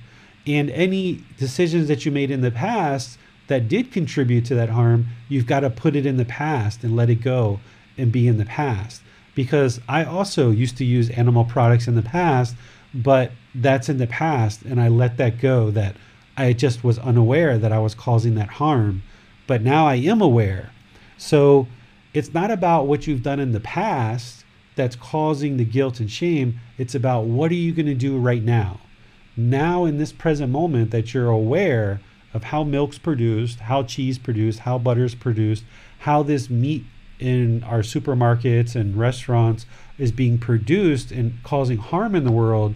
And 0.48 0.70
any 0.70 1.22
decisions 1.36 1.88
that 1.88 2.06
you 2.06 2.10
made 2.10 2.30
in 2.30 2.40
the 2.40 2.50
past 2.50 3.18
that 3.48 3.68
did 3.68 3.92
contribute 3.92 4.46
to 4.46 4.54
that 4.54 4.70
harm, 4.70 5.08
you've 5.28 5.46
got 5.46 5.60
to 5.60 5.70
put 5.70 5.94
it 5.94 6.06
in 6.06 6.16
the 6.16 6.24
past 6.24 6.82
and 6.82 6.96
let 6.96 7.10
it 7.10 7.16
go 7.16 7.60
and 7.98 8.10
be 8.10 8.26
in 8.26 8.38
the 8.38 8.46
past. 8.46 9.02
Because 9.34 9.78
I 9.88 10.04
also 10.04 10.50
used 10.50 10.78
to 10.78 10.84
use 10.84 11.10
animal 11.10 11.44
products 11.44 11.86
in 11.86 11.96
the 11.96 12.02
past, 12.02 12.56
but 12.94 13.30
that's 13.54 13.90
in 13.90 13.98
the 13.98 14.06
past, 14.06 14.62
and 14.62 14.80
I 14.80 14.88
let 14.88 15.18
that 15.18 15.38
go. 15.38 15.70
That 15.70 15.96
I 16.36 16.54
just 16.54 16.82
was 16.82 16.98
unaware 16.98 17.58
that 17.58 17.72
I 17.72 17.78
was 17.78 17.94
causing 17.94 18.34
that 18.36 18.48
harm, 18.48 19.02
but 19.46 19.62
now 19.62 19.86
I 19.86 19.96
am 19.96 20.22
aware. 20.22 20.70
So 21.18 21.66
it's 22.14 22.32
not 22.32 22.50
about 22.50 22.86
what 22.86 23.06
you've 23.06 23.22
done 23.22 23.38
in 23.38 23.52
the 23.52 23.60
past 23.60 24.44
that's 24.76 24.96
causing 24.96 25.56
the 25.56 25.64
guilt 25.64 26.00
and 26.00 26.10
shame. 26.10 26.58
It's 26.78 26.94
about 26.94 27.24
what 27.24 27.50
are 27.50 27.54
you 27.54 27.72
going 27.72 27.86
to 27.86 27.94
do 27.94 28.16
right 28.16 28.42
now? 28.42 28.80
Now, 29.38 29.84
in 29.84 29.98
this 29.98 30.12
present 30.12 30.50
moment, 30.50 30.90
that 30.90 31.14
you're 31.14 31.28
aware 31.28 32.00
of 32.34 32.42
how 32.44 32.64
milk's 32.64 32.98
produced, 32.98 33.60
how 33.60 33.84
cheese 33.84 34.18
produced, 34.18 34.58
how 34.60 34.78
butter's 34.78 35.14
produced, 35.14 35.62
how 36.00 36.24
this 36.24 36.50
meat 36.50 36.84
in 37.20 37.62
our 37.62 37.80
supermarkets 37.80 38.74
and 38.74 38.96
restaurants 38.96 39.64
is 39.96 40.10
being 40.10 40.38
produced 40.38 41.12
and 41.12 41.40
causing 41.44 41.78
harm 41.78 42.16
in 42.16 42.24
the 42.24 42.32
world, 42.32 42.74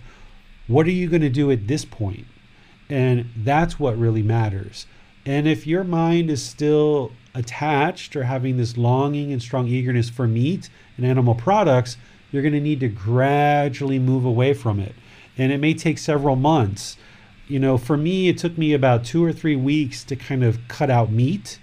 what 0.68 0.86
are 0.86 0.92
you 0.92 1.08
going 1.08 1.22
to 1.22 1.28
do 1.28 1.50
at 1.50 1.66
this 1.66 1.84
point? 1.84 2.26
And 2.88 3.30
that's 3.36 3.80
what 3.80 3.98
really 3.98 4.22
matters. 4.22 4.86
And 5.26 5.48
if 5.48 5.66
your 5.66 5.82
mind 5.82 6.30
is 6.30 6.44
still 6.44 7.10
attached 7.34 8.14
or 8.14 8.22
having 8.22 8.56
this 8.56 8.76
longing 8.76 9.32
and 9.32 9.42
strong 9.42 9.66
eagerness 9.66 10.08
for 10.08 10.28
meat 10.28 10.70
and 10.96 11.04
animal 11.04 11.34
products, 11.34 11.96
you're 12.30 12.42
going 12.42 12.54
to 12.54 12.60
need 12.60 12.80
to 12.80 12.88
gradually 12.88 13.98
move 13.98 14.24
away 14.24 14.54
from 14.54 14.78
it. 14.78 14.94
And 15.38 15.52
it 15.52 15.58
may 15.58 15.74
take 15.74 15.98
several 15.98 16.36
months 16.36 16.96
you 17.52 17.58
know, 17.58 17.76
for 17.76 17.98
me, 17.98 18.30
it 18.30 18.38
took 18.38 18.56
me 18.56 18.72
about 18.72 19.04
two 19.04 19.22
or 19.22 19.30
three 19.30 19.56
weeks 19.56 20.04
to 20.04 20.16
kind 20.16 20.42
of 20.42 20.66
cut 20.68 20.88
out 20.88 21.12
meat. 21.12 21.58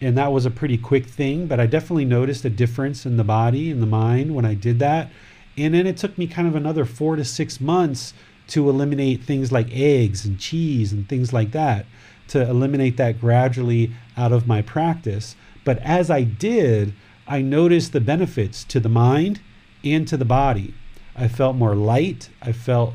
And 0.00 0.16
that 0.16 0.30
was 0.30 0.46
a 0.46 0.50
pretty 0.52 0.78
quick 0.78 1.06
thing, 1.06 1.48
but 1.48 1.58
I 1.58 1.66
definitely 1.66 2.04
noticed 2.04 2.44
a 2.44 2.50
difference 2.50 3.04
in 3.06 3.16
the 3.16 3.24
body 3.24 3.68
and 3.68 3.82
the 3.82 3.86
mind 3.86 4.36
when 4.36 4.44
I 4.44 4.54
did 4.54 4.78
that. 4.78 5.10
And 5.56 5.74
then 5.74 5.86
it 5.86 5.96
took 5.96 6.16
me 6.16 6.28
kind 6.28 6.46
of 6.46 6.54
another 6.54 6.84
four 6.84 7.16
to 7.16 7.24
six 7.24 7.60
months 7.60 8.14
to 8.48 8.68
eliminate 8.68 9.24
things 9.24 9.50
like 9.50 9.68
eggs 9.72 10.24
and 10.24 10.38
cheese 10.38 10.92
and 10.92 11.08
things 11.08 11.32
like 11.32 11.50
that, 11.50 11.86
to 12.28 12.48
eliminate 12.48 12.96
that 12.98 13.20
gradually 13.20 13.92
out 14.16 14.30
of 14.30 14.46
my 14.46 14.62
practice. 14.62 15.34
But 15.64 15.78
as 15.78 16.08
I 16.08 16.22
did, 16.22 16.94
I 17.26 17.42
noticed 17.42 17.92
the 17.92 18.00
benefits 18.00 18.62
to 18.64 18.78
the 18.78 18.88
mind 18.88 19.40
and 19.82 20.06
to 20.06 20.16
the 20.16 20.24
body. 20.24 20.74
I 21.16 21.26
felt 21.26 21.56
more 21.56 21.74
light. 21.74 22.30
I 22.40 22.52
felt 22.52 22.94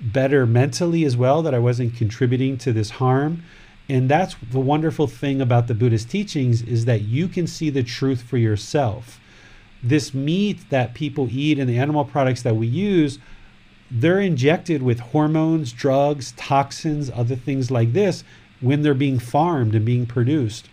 better 0.00 0.46
mentally 0.46 1.04
as 1.04 1.16
well, 1.16 1.42
that 1.42 1.54
I 1.54 1.58
wasn't 1.58 1.96
contributing 1.96 2.58
to 2.58 2.72
this 2.72 2.90
harm. 2.90 3.42
And 3.88 4.08
that's 4.08 4.36
the 4.50 4.60
wonderful 4.60 5.06
thing 5.06 5.40
about 5.40 5.68
the 5.68 5.74
Buddhist 5.74 6.10
teachings 6.10 6.62
is 6.62 6.84
that 6.86 7.02
you 7.02 7.28
can 7.28 7.46
see 7.46 7.70
the 7.70 7.82
truth 7.82 8.22
for 8.22 8.36
yourself. 8.36 9.20
This 9.82 10.12
meat 10.12 10.70
that 10.70 10.94
people 10.94 11.28
eat 11.30 11.58
and 11.58 11.68
the 11.68 11.78
animal 11.78 12.04
products 12.04 12.42
that 12.42 12.56
we 12.56 12.66
use, 12.66 13.18
they're 13.90 14.20
injected 14.20 14.82
with 14.82 14.98
hormones, 14.98 15.72
drugs, 15.72 16.32
toxins, 16.32 17.10
other 17.14 17.36
things 17.36 17.70
like 17.70 17.92
this 17.92 18.24
when 18.60 18.82
they're 18.82 18.94
being 18.94 19.18
farmed 19.18 19.74
and 19.74 19.84
being 19.84 20.06
produced. 20.06 20.68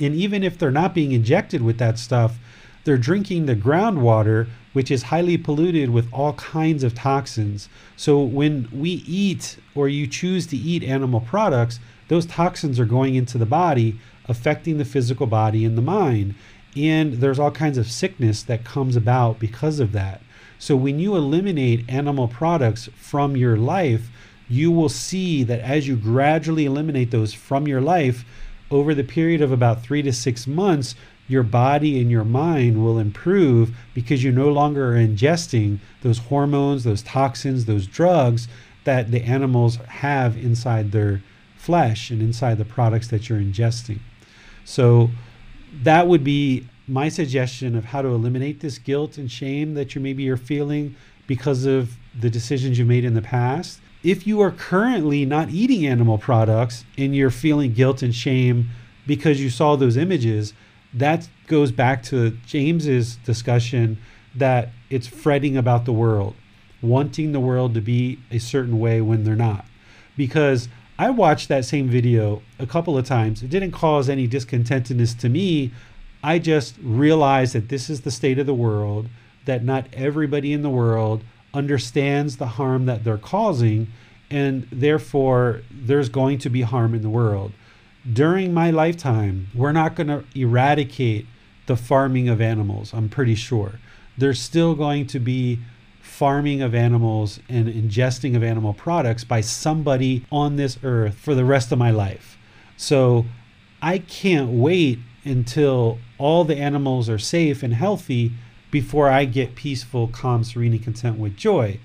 And 0.00 0.14
even 0.14 0.42
if 0.42 0.58
they're 0.58 0.70
not 0.70 0.94
being 0.94 1.12
injected 1.12 1.62
with 1.62 1.78
that 1.78 1.98
stuff, 1.98 2.38
they're 2.84 2.98
drinking 2.98 3.46
the 3.46 3.56
groundwater, 3.56 4.48
which 4.76 4.90
is 4.90 5.04
highly 5.04 5.38
polluted 5.38 5.88
with 5.88 6.06
all 6.12 6.34
kinds 6.34 6.84
of 6.84 6.94
toxins. 6.94 7.66
So 7.96 8.20
when 8.20 8.68
we 8.70 8.90
eat 9.06 9.56
or 9.74 9.88
you 9.88 10.06
choose 10.06 10.46
to 10.48 10.56
eat 10.58 10.84
animal 10.84 11.20
products, 11.20 11.80
those 12.08 12.26
toxins 12.26 12.78
are 12.78 12.84
going 12.84 13.14
into 13.14 13.38
the 13.38 13.46
body, 13.46 13.98
affecting 14.26 14.76
the 14.76 14.84
physical 14.84 15.26
body 15.26 15.64
and 15.64 15.78
the 15.78 15.82
mind. 15.82 16.34
and 16.76 17.14
there's 17.14 17.38
all 17.38 17.50
kinds 17.50 17.78
of 17.78 17.90
sickness 17.90 18.42
that 18.42 18.64
comes 18.64 18.96
about 18.96 19.38
because 19.38 19.80
of 19.80 19.92
that. 19.92 20.20
So 20.58 20.76
when 20.76 20.98
you 20.98 21.16
eliminate 21.16 21.88
animal 21.88 22.28
products 22.28 22.88
from 22.96 23.36
your 23.36 23.56
life, 23.56 24.10
you 24.48 24.70
will 24.70 24.88
see 24.88 25.42
that 25.44 25.60
as 25.60 25.88
you 25.88 25.96
gradually 25.96 26.66
eliminate 26.66 27.10
those 27.10 27.32
from 27.32 27.66
your 27.66 27.80
life 27.80 28.24
over 28.70 28.94
the 28.94 29.04
period 29.04 29.40
of 29.40 29.52
about 29.52 29.82
3 29.82 30.02
to 30.02 30.12
6 30.12 30.46
months, 30.46 30.94
your 31.28 31.42
body 31.42 32.00
and 32.00 32.10
your 32.10 32.24
mind 32.24 32.82
will 32.82 32.98
improve 32.98 33.76
because 33.94 34.22
you 34.22 34.30
no 34.30 34.48
longer 34.48 34.92
are 34.92 34.98
ingesting 34.98 35.78
those 36.02 36.18
hormones, 36.18 36.84
those 36.84 37.02
toxins, 37.02 37.64
those 37.64 37.86
drugs 37.86 38.48
that 38.84 39.10
the 39.10 39.22
animals 39.22 39.76
have 39.76 40.36
inside 40.36 40.92
their 40.92 41.22
flesh 41.56 42.10
and 42.10 42.22
inside 42.22 42.58
the 42.58 42.64
products 42.64 43.08
that 43.08 43.28
you're 43.28 43.40
ingesting. 43.40 43.98
So 44.64 45.10
that 45.82 46.06
would 46.06 46.22
be 46.22 46.68
my 46.86 47.08
suggestion 47.08 47.74
of 47.74 47.86
how 47.86 48.02
to 48.02 48.08
eliminate 48.08 48.60
this 48.60 48.78
guilt 48.78 49.18
and 49.18 49.30
shame 49.30 49.74
that 49.74 49.94
you 49.94 50.00
maybe 50.00 50.22
you're 50.22 50.36
feeling 50.36 50.94
because 51.26 51.64
of 51.64 51.96
the 52.18 52.30
decisions 52.30 52.78
you 52.78 52.84
made 52.84 53.04
in 53.04 53.14
the 53.14 53.22
past. 53.22 53.80
If 54.04 54.26
you 54.26 54.40
are 54.40 54.52
currently 54.52 55.24
not 55.24 55.50
eating 55.50 55.84
animal 55.84 56.18
products 56.18 56.84
and 56.96 57.16
you're 57.16 57.30
feeling 57.30 57.72
guilt 57.72 58.02
and 58.02 58.14
shame 58.14 58.70
because 59.06 59.40
you 59.40 59.50
saw 59.50 59.74
those 59.74 59.96
images, 59.96 60.54
that 60.96 61.28
goes 61.46 61.70
back 61.70 62.02
to 62.04 62.30
James's 62.46 63.16
discussion 63.16 63.98
that 64.34 64.70
it's 64.90 65.06
fretting 65.06 65.56
about 65.56 65.84
the 65.84 65.92
world, 65.92 66.34
wanting 66.82 67.32
the 67.32 67.40
world 67.40 67.74
to 67.74 67.80
be 67.80 68.18
a 68.30 68.38
certain 68.38 68.78
way 68.78 69.00
when 69.00 69.24
they're 69.24 69.36
not. 69.36 69.66
Because 70.16 70.68
I 70.98 71.10
watched 71.10 71.48
that 71.48 71.66
same 71.66 71.88
video 71.88 72.42
a 72.58 72.66
couple 72.66 72.96
of 72.96 73.04
times. 73.04 73.42
It 73.42 73.50
didn't 73.50 73.72
cause 73.72 74.08
any 74.08 74.26
discontentedness 74.26 75.18
to 75.20 75.28
me. 75.28 75.72
I 76.24 76.38
just 76.38 76.76
realized 76.82 77.54
that 77.54 77.68
this 77.68 77.90
is 77.90 78.00
the 78.00 78.10
state 78.10 78.38
of 78.38 78.46
the 78.46 78.54
world, 78.54 79.08
that 79.44 79.62
not 79.62 79.86
everybody 79.92 80.54
in 80.54 80.62
the 80.62 80.70
world 80.70 81.22
understands 81.52 82.38
the 82.38 82.46
harm 82.46 82.86
that 82.86 83.04
they're 83.04 83.18
causing, 83.18 83.88
and 84.30 84.66
therefore 84.72 85.60
there's 85.70 86.08
going 86.08 86.38
to 86.38 86.50
be 86.50 86.62
harm 86.62 86.94
in 86.94 87.02
the 87.02 87.10
world 87.10 87.52
during 88.12 88.54
my 88.54 88.70
lifetime, 88.70 89.48
we're 89.54 89.72
not 89.72 89.94
going 89.94 90.08
to 90.08 90.24
eradicate 90.34 91.26
the 91.66 91.76
farming 91.76 92.28
of 92.28 92.40
animals, 92.40 92.92
I'm 92.94 93.08
pretty 93.08 93.34
sure. 93.34 93.80
There's 94.16 94.40
still 94.40 94.74
going 94.74 95.06
to 95.08 95.18
be 95.18 95.58
farming 96.00 96.62
of 96.62 96.74
animals 96.74 97.40
and 97.48 97.68
ingesting 97.68 98.36
of 98.36 98.42
animal 98.42 98.72
products 98.72 99.24
by 99.24 99.40
somebody 99.40 100.24
on 100.30 100.56
this 100.56 100.78
earth 100.82 101.16
for 101.16 101.34
the 101.34 101.44
rest 101.44 101.72
of 101.72 101.78
my 101.78 101.90
life. 101.90 102.38
So 102.76 103.26
I 103.82 103.98
can't 103.98 104.50
wait 104.50 105.00
until 105.24 105.98
all 106.18 106.44
the 106.44 106.56
animals 106.56 107.08
are 107.08 107.18
safe 107.18 107.62
and 107.62 107.74
healthy 107.74 108.32
before 108.70 109.08
I 109.08 109.24
get 109.24 109.56
peaceful, 109.56 110.08
calm, 110.08 110.44
serene, 110.44 110.72
and 110.72 110.82
content 110.82 111.18
with 111.18 111.36
joy 111.36 111.80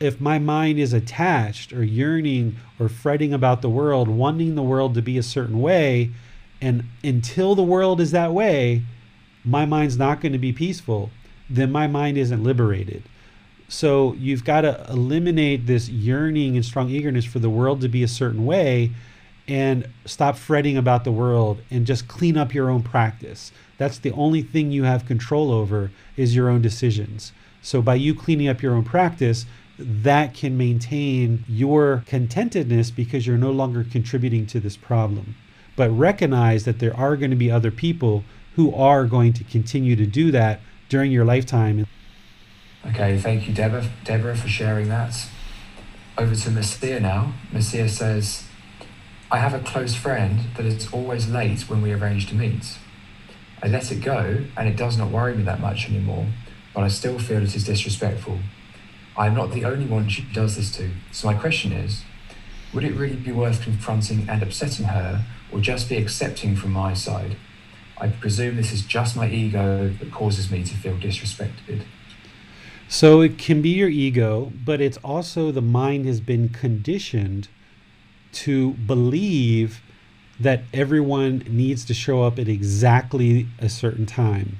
if 0.00 0.20
my 0.20 0.38
mind 0.38 0.78
is 0.78 0.92
attached 0.92 1.72
or 1.72 1.82
yearning 1.82 2.56
or 2.78 2.88
fretting 2.88 3.32
about 3.32 3.62
the 3.62 3.68
world, 3.68 4.08
wanting 4.08 4.54
the 4.54 4.62
world 4.62 4.94
to 4.94 5.02
be 5.02 5.16
a 5.16 5.22
certain 5.22 5.60
way, 5.60 6.10
and 6.60 6.84
until 7.02 7.54
the 7.54 7.62
world 7.62 8.00
is 8.00 8.10
that 8.10 8.32
way, 8.32 8.82
my 9.44 9.64
mind's 9.64 9.96
not 9.96 10.20
going 10.20 10.32
to 10.32 10.38
be 10.38 10.52
peaceful, 10.52 11.10
then 11.48 11.70
my 11.70 11.86
mind 11.86 12.18
isn't 12.18 12.42
liberated. 12.42 13.02
So 13.68 14.14
you've 14.14 14.44
got 14.44 14.62
to 14.62 14.86
eliminate 14.88 15.66
this 15.66 15.88
yearning 15.88 16.56
and 16.56 16.64
strong 16.64 16.88
eagerness 16.88 17.24
for 17.24 17.38
the 17.38 17.50
world 17.50 17.80
to 17.80 17.88
be 17.88 18.02
a 18.02 18.08
certain 18.08 18.44
way 18.44 18.92
and 19.48 19.88
stop 20.04 20.36
fretting 20.36 20.76
about 20.76 21.04
the 21.04 21.12
world 21.12 21.60
and 21.70 21.86
just 21.86 22.08
clean 22.08 22.36
up 22.36 22.52
your 22.52 22.68
own 22.68 22.82
practice. 22.82 23.52
That's 23.78 23.98
the 23.98 24.12
only 24.12 24.42
thing 24.42 24.70
you 24.70 24.84
have 24.84 25.06
control 25.06 25.52
over 25.52 25.90
is 26.16 26.34
your 26.34 26.48
own 26.48 26.62
decisions. 26.62 27.32
So 27.62 27.82
by 27.82 27.96
you 27.96 28.14
cleaning 28.14 28.48
up 28.48 28.62
your 28.62 28.74
own 28.74 28.84
practice, 28.84 29.46
that 29.78 30.34
can 30.34 30.56
maintain 30.56 31.44
your 31.48 32.04
contentedness 32.06 32.94
because 32.94 33.26
you're 33.26 33.36
no 33.36 33.50
longer 33.50 33.84
contributing 33.84 34.46
to 34.46 34.60
this 34.60 34.76
problem. 34.76 35.36
But 35.76 35.90
recognize 35.90 36.64
that 36.64 36.78
there 36.78 36.96
are 36.96 37.16
going 37.16 37.30
to 37.30 37.36
be 37.36 37.50
other 37.50 37.70
people 37.70 38.24
who 38.54 38.74
are 38.74 39.04
going 39.04 39.34
to 39.34 39.44
continue 39.44 39.94
to 39.96 40.06
do 40.06 40.30
that 40.30 40.60
during 40.88 41.12
your 41.12 41.24
lifetime. 41.24 41.86
Okay, 42.86 43.18
thank 43.18 43.46
you, 43.46 43.54
Deborah, 43.54 43.90
Deborah 44.04 44.36
for 44.36 44.48
sharing 44.48 44.88
that. 44.88 45.14
Over 46.16 46.34
to 46.34 46.50
Messiah 46.50 47.00
now. 47.00 47.34
Messiah 47.52 47.88
says, 47.88 48.44
I 49.30 49.38
have 49.38 49.52
a 49.52 49.58
close 49.58 49.94
friend 49.94 50.40
that 50.56 50.64
is 50.64 50.90
always 50.92 51.28
late 51.28 51.68
when 51.68 51.82
we 51.82 51.92
arrange 51.92 52.28
to 52.28 52.34
meet. 52.34 52.78
I 53.62 53.68
let 53.68 53.90
it 53.90 53.96
go, 53.96 54.44
and 54.56 54.68
it 54.68 54.76
does 54.76 54.96
not 54.96 55.10
worry 55.10 55.34
me 55.34 55.42
that 55.42 55.60
much 55.60 55.90
anymore, 55.90 56.26
but 56.74 56.84
I 56.84 56.88
still 56.88 57.18
feel 57.18 57.42
it 57.42 57.54
is 57.54 57.64
disrespectful. 57.64 58.38
I'm 59.18 59.34
not 59.34 59.52
the 59.52 59.64
only 59.64 59.86
one 59.86 60.08
she 60.08 60.22
does 60.32 60.56
this 60.56 60.74
to. 60.76 60.90
So 61.12 61.28
my 61.28 61.34
question 61.34 61.72
is, 61.72 62.04
would 62.72 62.84
it 62.84 62.94
really 62.94 63.16
be 63.16 63.32
worth 63.32 63.62
confronting 63.62 64.28
and 64.28 64.42
upsetting 64.42 64.86
her, 64.86 65.24
or 65.50 65.60
just 65.60 65.88
be 65.88 65.96
accepting 65.96 66.56
from 66.56 66.72
my 66.72 66.92
side? 66.92 67.36
I 67.98 68.08
presume 68.08 68.56
this 68.56 68.72
is 68.72 68.82
just 68.82 69.16
my 69.16 69.28
ego 69.28 69.88
that 69.88 70.12
causes 70.12 70.50
me 70.50 70.62
to 70.64 70.74
feel 70.74 70.96
disrespected. 70.96 71.84
So 72.88 73.20
it 73.22 73.38
can 73.38 73.62
be 73.62 73.70
your 73.70 73.88
ego, 73.88 74.52
but 74.64 74.80
it's 74.80 74.98
also 74.98 75.50
the 75.50 75.62
mind 75.62 76.06
has 76.06 76.20
been 76.20 76.50
conditioned 76.50 77.48
to 78.32 78.72
believe 78.74 79.80
that 80.38 80.64
everyone 80.74 81.42
needs 81.48 81.84
to 81.86 81.94
show 81.94 82.22
up 82.22 82.38
at 82.38 82.48
exactly 82.48 83.48
a 83.58 83.70
certain 83.70 84.04
time. 84.04 84.58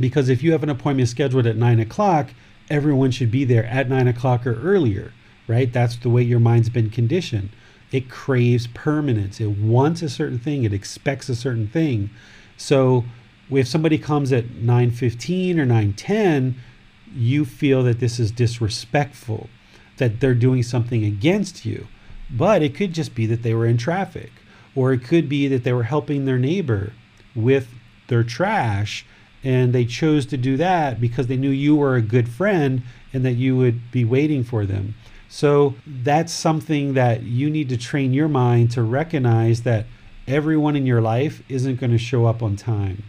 Because 0.00 0.28
if 0.28 0.42
you 0.42 0.50
have 0.52 0.64
an 0.64 0.68
appointment 0.68 1.08
scheduled 1.08 1.46
at 1.46 1.56
nine 1.56 1.78
o'clock, 1.78 2.30
everyone 2.70 3.10
should 3.10 3.30
be 3.30 3.44
there 3.44 3.64
at 3.66 3.88
nine 3.88 4.08
o'clock 4.08 4.46
or 4.46 4.60
earlier, 4.60 5.12
right? 5.46 5.72
That's 5.72 5.96
the 5.96 6.10
way 6.10 6.22
your 6.22 6.40
mind's 6.40 6.68
been 6.68 6.90
conditioned. 6.90 7.50
It 7.90 8.10
craves 8.10 8.66
permanence. 8.66 9.40
It 9.40 9.58
wants 9.58 10.02
a 10.02 10.08
certain 10.08 10.38
thing. 10.38 10.64
It 10.64 10.72
expects 10.72 11.28
a 11.28 11.34
certain 11.34 11.68
thing. 11.68 12.10
So 12.56 13.04
if 13.50 13.66
somebody 13.66 13.96
comes 13.96 14.32
at 14.32 14.50
9:15 14.56 15.58
or 15.58 15.64
9:10, 15.64 16.56
you 17.14 17.44
feel 17.44 17.82
that 17.84 18.00
this 18.00 18.20
is 18.20 18.30
disrespectful, 18.30 19.48
that 19.96 20.20
they're 20.20 20.34
doing 20.34 20.62
something 20.62 21.04
against 21.04 21.64
you. 21.64 21.86
But 22.30 22.62
it 22.62 22.74
could 22.74 22.92
just 22.92 23.14
be 23.14 23.24
that 23.26 23.42
they 23.42 23.54
were 23.54 23.66
in 23.66 23.78
traffic, 23.78 24.32
or 24.74 24.92
it 24.92 25.02
could 25.02 25.28
be 25.28 25.48
that 25.48 25.64
they 25.64 25.72
were 25.72 25.84
helping 25.84 26.26
their 26.26 26.38
neighbor 26.38 26.92
with 27.34 27.68
their 28.08 28.22
trash 28.22 29.06
and 29.48 29.72
they 29.72 29.86
chose 29.86 30.26
to 30.26 30.36
do 30.36 30.58
that 30.58 31.00
because 31.00 31.26
they 31.26 31.36
knew 31.38 31.48
you 31.48 31.74
were 31.74 31.96
a 31.96 32.02
good 32.02 32.28
friend 32.28 32.82
and 33.14 33.24
that 33.24 33.32
you 33.32 33.56
would 33.56 33.90
be 33.90 34.04
waiting 34.04 34.44
for 34.44 34.66
them. 34.66 34.94
So 35.30 35.74
that's 35.86 36.34
something 36.34 36.92
that 36.92 37.22
you 37.22 37.48
need 37.48 37.70
to 37.70 37.78
train 37.78 38.12
your 38.12 38.28
mind 38.28 38.72
to 38.72 38.82
recognize 38.82 39.62
that 39.62 39.86
everyone 40.26 40.76
in 40.76 40.84
your 40.84 41.00
life 41.00 41.42
isn't 41.48 41.80
going 41.80 41.92
to 41.92 41.98
show 41.98 42.26
up 42.26 42.42
on 42.42 42.56
time. 42.56 43.04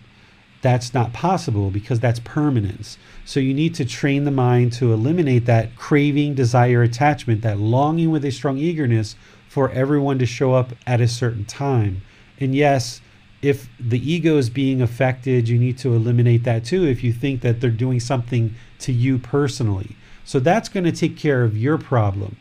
That's 0.61 0.94
not 0.94 1.11
possible 1.11 1.72
because 1.72 1.99
that's 1.99 2.22
permanence. 2.22 2.98
So 3.26 3.41
you 3.41 3.53
need 3.53 3.76
to 3.76 3.84
train 3.84 4.24
the 4.24 4.32
mind 4.32 4.72
to 4.74 4.94
eliminate 4.94 5.45
that 5.48 5.76
craving, 5.76 6.36
desire, 6.36 6.82
attachment, 6.82 7.41
that 7.41 7.60
longing 7.60 8.11
with 8.11 8.24
a 8.24 8.32
strong 8.32 8.57
eagerness 8.57 9.18
for 9.49 9.72
everyone 9.72 10.20
to 10.20 10.26
show 10.26 10.53
up 10.53 10.72
at 10.88 11.02
a 11.02 11.07
certain 11.10 11.44
time. 11.44 12.02
And 12.40 12.56
yes, 12.56 13.02
if 13.41 13.70
the 13.80 14.11
ego 14.11 14.38
is 14.38 14.49
being 14.49 14.82
affected, 14.82 15.48
you 15.48 15.57
need 15.57 15.78
to 15.80 15.94
eliminate 15.94 16.44
that 16.44 16.66
too 16.66 16.86
if 16.86 17.03
you 17.03 17.14
think 17.14 17.41
that 17.41 17.61
they're 17.61 17.70
doing 17.70 17.99
something 17.99 18.53
to 18.80 18.91
you 18.91 19.18
personally. 19.18 19.95
So 20.26 20.40
that's 20.40 20.70
going 20.70 20.84
to 20.84 20.91
take 20.91 21.18
care 21.18 21.44
of 21.44 21.57
your 21.57 21.78
problem. 21.78 22.38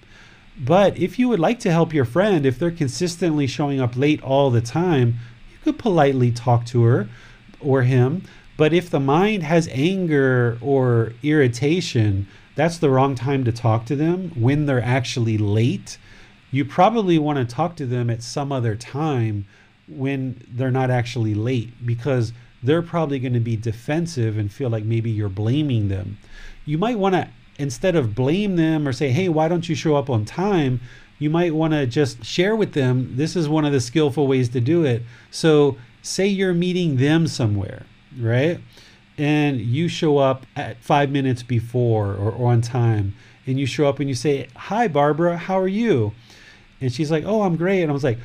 But 0.58 0.98
if 0.98 1.18
you 1.18 1.28
would 1.28 1.38
like 1.38 1.60
to 1.60 1.70
help 1.70 1.94
your 1.94 2.04
friend, 2.04 2.44
if 2.44 2.58
they're 2.58 2.70
consistently 2.70 3.46
showing 3.46 3.80
up 3.80 3.96
late 3.96 4.20
all 4.22 4.50
the 4.50 4.60
time, 4.60 5.18
you 5.52 5.58
could 5.62 5.78
politely 5.78 6.32
talk 6.32 6.66
to 6.66 6.82
her 6.82 7.08
or 7.60 7.82
him. 7.82 8.24
But 8.56 8.72
if 8.72 8.90
the 8.90 8.98
mind 8.98 9.44
has 9.44 9.68
anger 9.70 10.58
or 10.60 11.12
irritation, 11.22 12.26
that's 12.56 12.78
the 12.78 12.90
wrong 12.90 13.14
time 13.14 13.44
to 13.44 13.52
talk 13.52 13.86
to 13.86 13.94
them 13.94 14.32
when 14.34 14.66
they're 14.66 14.82
actually 14.82 15.38
late. 15.38 15.96
You 16.50 16.64
probably 16.64 17.18
want 17.18 17.38
to 17.38 17.54
talk 17.54 17.76
to 17.76 17.86
them 17.86 18.10
at 18.10 18.22
some 18.22 18.50
other 18.50 18.74
time 18.74 19.46
when 19.88 20.40
they're 20.50 20.70
not 20.70 20.90
actually 20.90 21.34
late 21.34 21.70
because 21.84 22.32
they're 22.62 22.82
probably 22.82 23.18
going 23.18 23.34
to 23.34 23.40
be 23.40 23.56
defensive 23.56 24.36
and 24.36 24.52
feel 24.52 24.70
like 24.70 24.84
maybe 24.84 25.10
you're 25.10 25.28
blaming 25.28 25.88
them. 25.88 26.18
You 26.64 26.78
might 26.78 26.98
want 26.98 27.14
to, 27.14 27.28
instead 27.58 27.96
of 27.96 28.14
blame 28.14 28.56
them 28.56 28.86
or 28.86 28.92
say, 28.92 29.10
hey, 29.10 29.28
why 29.28 29.48
don't 29.48 29.68
you 29.68 29.74
show 29.74 29.96
up 29.96 30.10
on 30.10 30.24
time? 30.24 30.80
You 31.18 31.30
might 31.30 31.54
want 31.54 31.72
to 31.72 31.86
just 31.86 32.24
share 32.24 32.54
with 32.54 32.74
them 32.74 33.16
this 33.16 33.36
is 33.36 33.48
one 33.48 33.64
of 33.64 33.72
the 33.72 33.80
skillful 33.80 34.26
ways 34.26 34.48
to 34.50 34.60
do 34.60 34.84
it. 34.84 35.02
So, 35.30 35.76
say 36.02 36.26
you're 36.26 36.54
meeting 36.54 36.96
them 36.96 37.26
somewhere, 37.26 37.84
right? 38.18 38.60
And 39.16 39.60
you 39.60 39.88
show 39.88 40.18
up 40.18 40.46
at 40.54 40.80
five 40.80 41.10
minutes 41.10 41.42
before 41.42 42.14
or, 42.14 42.48
on 42.48 42.60
time, 42.60 43.14
and 43.46 43.58
you 43.58 43.66
show 43.66 43.88
up 43.88 43.98
and 43.98 44.08
you 44.08 44.14
say, 44.14 44.48
Hi, 44.54 44.86
Barbara, 44.86 45.36
how 45.36 45.58
are 45.58 45.68
you? 45.68 46.12
And 46.80 46.92
she's 46.92 47.10
like, 47.10 47.24
Oh, 47.24 47.42
I'm 47.42 47.56
great. 47.56 47.82
And 47.82 47.90
I 47.90 47.94
was 47.94 48.04
like, 48.04 48.18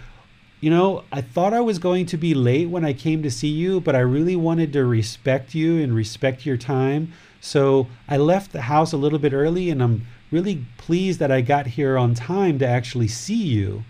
you 0.64 0.70
know, 0.70 1.04
I 1.12 1.20
thought 1.20 1.54
I 1.54 1.60
was 1.60 1.78
going 1.78 2.06
to 2.06 2.16
be 2.16 2.34
late 2.34 2.70
when 2.70 2.86
I 2.86 2.94
came 2.94 3.22
to 3.24 3.30
see 3.30 3.50
you, 3.50 3.82
but 3.82 3.98
I 3.98 4.00
really 4.00 4.38
wanted 4.38 4.72
to 4.72 4.86
respect 4.86 5.54
you 5.54 5.84
and 5.84 5.94
respect 5.94 6.46
your 6.46 6.56
time. 6.56 7.12
So 7.42 7.88
I 8.08 8.16
left 8.16 8.54
the 8.54 8.62
house 8.62 8.94
a 8.94 8.98
little 8.98 9.20
bit 9.20 9.34
early, 9.34 9.70
and 9.70 9.84
I'm 9.84 10.08
really 10.32 10.66
pleased 10.78 11.20
that 11.20 11.34
I 11.34 11.42
got 11.42 11.68
here 11.68 11.98
on 11.98 12.14
time 12.14 12.60
to 12.60 12.66
actually 12.66 13.10
see 13.10 13.44
you. 13.44 13.84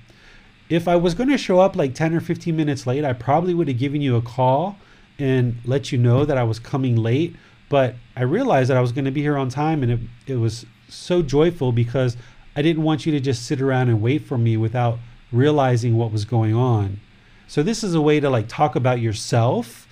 If 0.68 0.88
I 0.88 0.96
was 0.96 1.14
going 1.14 1.30
to 1.30 1.38
show 1.38 1.60
up 1.60 1.76
like 1.76 1.94
10 1.94 2.16
or 2.16 2.20
15 2.20 2.56
minutes 2.56 2.88
late, 2.88 3.06
I 3.06 3.14
probably 3.14 3.54
would 3.54 3.68
have 3.68 3.78
given 3.78 4.02
you 4.02 4.16
a 4.16 4.22
call 4.24 4.78
and 5.20 5.58
let 5.66 5.92
you 5.92 6.00
know 6.00 6.26
that 6.26 6.40
I 6.40 6.44
was 6.44 6.58
coming 6.58 6.96
late. 6.96 7.36
But 7.70 7.94
I 8.16 8.24
realized 8.24 8.72
that 8.72 8.78
I 8.78 8.82
was 8.82 8.92
going 8.92 9.06
to 9.06 9.12
be 9.12 9.22
here 9.22 9.38
on 9.38 9.50
time, 9.50 9.84
and 9.84 9.92
it, 9.92 10.00
it 10.26 10.38
was 10.38 10.66
so 10.90 11.22
joyful 11.22 11.72
because 11.72 12.18
I 12.56 12.64
didn't 12.64 12.82
want 12.82 13.06
you 13.06 13.12
to 13.12 13.20
just 13.20 13.46
sit 13.46 13.62
around 13.62 13.90
and 13.90 14.02
wait 14.02 14.24
for 14.24 14.40
me 14.40 14.58
without 14.58 14.98
realizing 15.34 15.98
what 15.98 16.12
was 16.12 16.24
going 16.24 16.54
on. 16.56 17.00
So 17.48 17.64
this 17.64 17.84
is 17.84 17.94
a 17.94 18.02
way 18.02 18.20
to 18.20 18.30
like 18.30 18.48
talk 18.48 18.76
about 18.76 19.02
yourself 19.02 19.88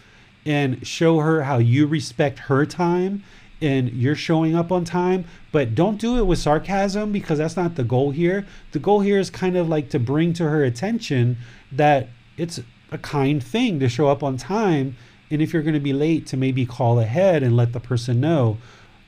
and 0.46 0.86
show 0.86 1.20
her 1.20 1.44
how 1.44 1.58
you 1.58 1.88
respect 1.88 2.40
her 2.40 2.66
time 2.66 3.24
and 3.62 3.90
you're 3.92 4.16
showing 4.16 4.56
up 4.56 4.72
on 4.72 4.84
time, 4.84 5.26
but 5.52 5.76
don't 5.76 6.00
do 6.00 6.18
it 6.18 6.26
with 6.26 6.40
sarcasm 6.40 7.12
because 7.12 7.38
that's 7.38 7.56
not 7.56 7.76
the 7.76 7.84
goal 7.84 8.10
here. 8.10 8.46
The 8.72 8.80
goal 8.80 9.02
here 9.02 9.20
is 9.20 9.30
kind 9.30 9.56
of 9.56 9.70
like 9.70 9.90
to 9.90 10.00
bring 10.00 10.34
to 10.34 10.46
her 10.46 10.64
attention 10.64 11.38
that 11.72 12.10
it's 12.38 12.60
a 12.92 12.98
kind 12.98 13.44
thing 13.44 13.80
to 13.80 13.88
show 13.88 14.08
up 14.08 14.24
on 14.24 14.38
time 14.38 14.96
and 15.30 15.42
if 15.42 15.54
you're 15.54 15.62
going 15.62 15.74
to 15.74 15.80
be 15.80 15.94
late 15.94 16.28
to 16.28 16.38
maybe 16.38 16.66
call 16.66 17.00
ahead 17.00 17.42
and 17.42 17.56
let 17.56 17.74
the 17.74 17.80
person 17.80 18.20
know. 18.20 18.58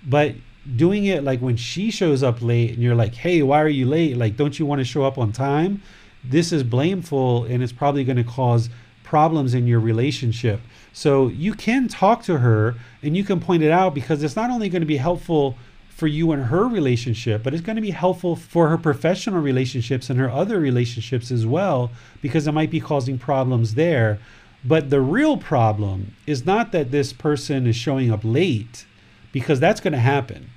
But 0.06 0.36
doing 0.76 1.06
it 1.06 1.24
like 1.24 1.42
when 1.42 1.58
she 1.58 1.92
shows 1.92 2.24
up 2.24 2.42
late 2.42 2.72
and 2.72 2.82
you're 2.82 2.96
like, 2.96 3.16
"Hey, 3.16 3.42
why 3.44 3.62
are 3.62 3.68
you 3.68 3.86
late? 3.86 4.18
Like 4.18 4.38
don't 4.38 4.58
you 4.58 4.66
want 4.66 4.80
to 4.80 4.86
show 4.86 5.04
up 5.04 5.18
on 5.18 5.32
time?" 5.32 5.82
This 6.24 6.52
is 6.52 6.64
blameful 6.64 7.44
and 7.46 7.62
it's 7.62 7.74
probably 7.74 8.04
going 8.04 8.18
to 8.18 8.24
cause 8.24 8.70
problems 9.04 9.54
in 9.54 9.68
your 9.68 9.80
relationship. 9.80 10.62
So 10.94 11.28
you 11.28 11.54
can 11.54 11.88
talk 11.88 12.24
to 12.24 12.40
her 12.40 12.76
and 13.02 13.16
you 13.16 13.24
can 13.24 13.40
point 13.40 13.64
it 13.64 13.72
out 13.72 13.94
because 13.94 14.24
it's 14.24 14.36
not 14.36 14.50
only 14.50 14.70
going 14.70 14.82
to 14.82 14.88
be 14.88 14.98
helpful 14.98 15.58
for 15.90 16.08
you 16.08 16.32
and 16.32 16.46
her 16.46 16.68
relationship, 16.68 17.44
but 17.44 17.54
it's 17.54 17.62
going 17.62 17.76
to 17.76 17.82
be 17.82 17.92
helpful 17.92 18.36
for 18.36 18.70
her 18.70 18.78
professional 18.78 19.42
relationships 19.42 20.10
and 20.10 20.20
her 20.20 20.30
other 20.30 20.60
relationships 20.60 21.32
as 21.32 21.46
well 21.46 21.92
because 22.22 22.48
it 22.48 22.52
might 22.52 22.72
be 22.72 22.80
causing 22.80 23.18
problems 23.18 23.76
there. 23.76 24.20
But 24.66 24.90
the 24.90 25.02
real 25.02 25.38
problem 25.38 26.16
is 26.26 26.46
not 26.46 26.72
that 26.72 26.92
this 26.92 27.14
person 27.14 27.68
is 27.68 27.76
showing 27.76 28.12
up 28.12 28.22
late 28.24 28.86
because 29.32 29.60
that's 29.60 29.82
going 29.82 29.94
to 29.94 30.00
happen. 30.00 30.50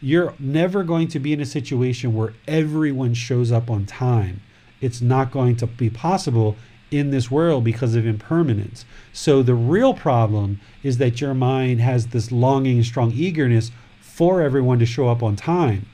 You're 0.00 0.34
never 0.38 0.84
going 0.84 1.08
to 1.08 1.18
be 1.18 1.32
in 1.32 1.40
a 1.40 1.46
situation 1.46 2.14
where 2.14 2.34
everyone 2.46 3.14
shows 3.14 3.50
up 3.50 3.70
on 3.70 3.86
time 3.86 4.42
it's 4.80 5.00
not 5.00 5.30
going 5.30 5.56
to 5.56 5.66
be 5.66 5.90
possible 5.90 6.56
in 6.90 7.10
this 7.10 7.30
world 7.30 7.64
because 7.64 7.94
of 7.94 8.06
impermanence. 8.06 8.84
So 9.12 9.42
the 9.42 9.54
real 9.54 9.94
problem 9.94 10.60
is 10.82 10.98
that 10.98 11.20
your 11.20 11.34
mind 11.34 11.80
has 11.80 12.08
this 12.08 12.30
longing 12.30 12.82
strong 12.82 13.10
eagerness 13.12 13.70
for 14.00 14.40
everyone 14.40 14.78
to 14.78 14.86
show 14.86 15.08
up 15.08 15.22
on 15.22 15.36
time. 15.36 15.86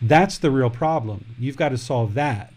That's 0.00 0.38
the 0.38 0.50
real 0.50 0.70
problem. 0.70 1.24
You've 1.38 1.56
got 1.56 1.70
to 1.70 1.78
solve 1.78 2.14
that. 2.14 2.52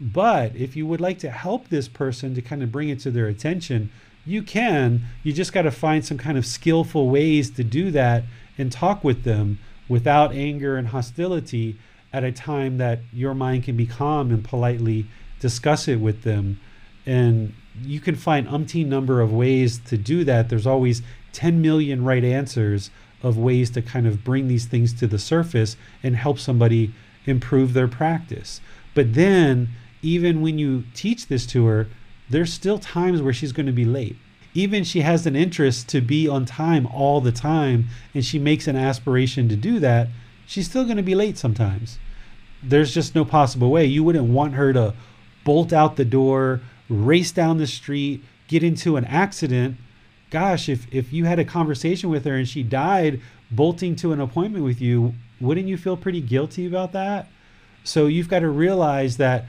But 0.00 0.54
if 0.56 0.76
you 0.76 0.86
would 0.86 1.00
like 1.00 1.18
to 1.20 1.30
help 1.30 1.68
this 1.68 1.88
person 1.88 2.34
to 2.34 2.42
kind 2.42 2.62
of 2.62 2.72
bring 2.72 2.88
it 2.88 3.00
to 3.00 3.10
their 3.10 3.26
attention, 3.26 3.90
you 4.24 4.42
can. 4.42 5.02
You 5.22 5.32
just 5.32 5.52
got 5.52 5.62
to 5.62 5.70
find 5.70 6.04
some 6.04 6.18
kind 6.18 6.38
of 6.38 6.46
skillful 6.46 7.10
ways 7.10 7.50
to 7.50 7.64
do 7.64 7.90
that 7.90 8.24
and 8.56 8.72
talk 8.72 9.04
with 9.04 9.24
them 9.24 9.58
without 9.88 10.32
anger 10.32 10.76
and 10.76 10.88
hostility 10.88 11.76
at 12.14 12.22
a 12.22 12.30
time 12.30 12.78
that 12.78 13.00
your 13.12 13.34
mind 13.34 13.64
can 13.64 13.76
be 13.76 13.86
calm 13.86 14.30
and 14.30 14.44
politely 14.44 15.04
discuss 15.40 15.88
it 15.88 15.96
with 15.96 16.22
them. 16.22 16.60
And 17.04 17.52
you 17.82 17.98
can 17.98 18.14
find 18.14 18.46
umpteen 18.46 18.86
number 18.86 19.20
of 19.20 19.32
ways 19.32 19.78
to 19.88 19.98
do 19.98 20.22
that. 20.22 20.48
There's 20.48 20.66
always 20.66 21.02
10 21.32 21.60
million 21.60 22.04
right 22.04 22.22
answers 22.22 22.90
of 23.20 23.36
ways 23.36 23.68
to 23.70 23.82
kind 23.82 24.06
of 24.06 24.22
bring 24.22 24.46
these 24.46 24.66
things 24.66 24.92
to 24.92 25.08
the 25.08 25.18
surface 25.18 25.76
and 26.04 26.14
help 26.14 26.38
somebody 26.38 26.94
improve 27.26 27.72
their 27.72 27.88
practice. 27.88 28.60
But 28.94 29.14
then, 29.14 29.70
even 30.00 30.40
when 30.40 30.56
you 30.56 30.84
teach 30.94 31.26
this 31.26 31.44
to 31.46 31.66
her, 31.66 31.88
there's 32.30 32.52
still 32.52 32.78
times 32.78 33.22
where 33.22 33.32
she's 33.32 33.52
going 33.52 33.66
to 33.66 33.72
be 33.72 33.84
late. 33.84 34.16
Even 34.54 34.84
she 34.84 35.00
has 35.00 35.26
an 35.26 35.34
interest 35.34 35.88
to 35.88 36.00
be 36.00 36.28
on 36.28 36.44
time 36.44 36.86
all 36.86 37.20
the 37.20 37.32
time 37.32 37.86
and 38.14 38.24
she 38.24 38.38
makes 38.38 38.68
an 38.68 38.76
aspiration 38.76 39.48
to 39.48 39.56
do 39.56 39.80
that, 39.80 40.08
she's 40.46 40.68
still 40.68 40.84
going 40.84 40.96
to 40.96 41.02
be 41.02 41.16
late 41.16 41.36
sometimes. 41.36 41.98
There's 42.66 42.94
just 42.94 43.14
no 43.14 43.24
possible 43.24 43.70
way. 43.70 43.84
You 43.84 44.04
wouldn't 44.04 44.26
want 44.26 44.54
her 44.54 44.72
to 44.72 44.94
bolt 45.44 45.72
out 45.72 45.96
the 45.96 46.04
door, 46.04 46.60
race 46.88 47.32
down 47.32 47.58
the 47.58 47.66
street, 47.66 48.24
get 48.48 48.62
into 48.62 48.96
an 48.96 49.04
accident. 49.04 49.76
Gosh, 50.30 50.68
if, 50.68 50.86
if 50.92 51.12
you 51.12 51.26
had 51.26 51.38
a 51.38 51.44
conversation 51.44 52.10
with 52.10 52.24
her 52.24 52.34
and 52.34 52.48
she 52.48 52.62
died 52.62 53.20
bolting 53.50 53.94
to 53.96 54.12
an 54.12 54.20
appointment 54.20 54.64
with 54.64 54.80
you, 54.80 55.14
wouldn't 55.40 55.68
you 55.68 55.76
feel 55.76 55.96
pretty 55.96 56.20
guilty 56.20 56.66
about 56.66 56.92
that? 56.92 57.28
So 57.84 58.06
you've 58.06 58.28
got 58.28 58.40
to 58.40 58.48
realize 58.48 59.18
that 59.18 59.44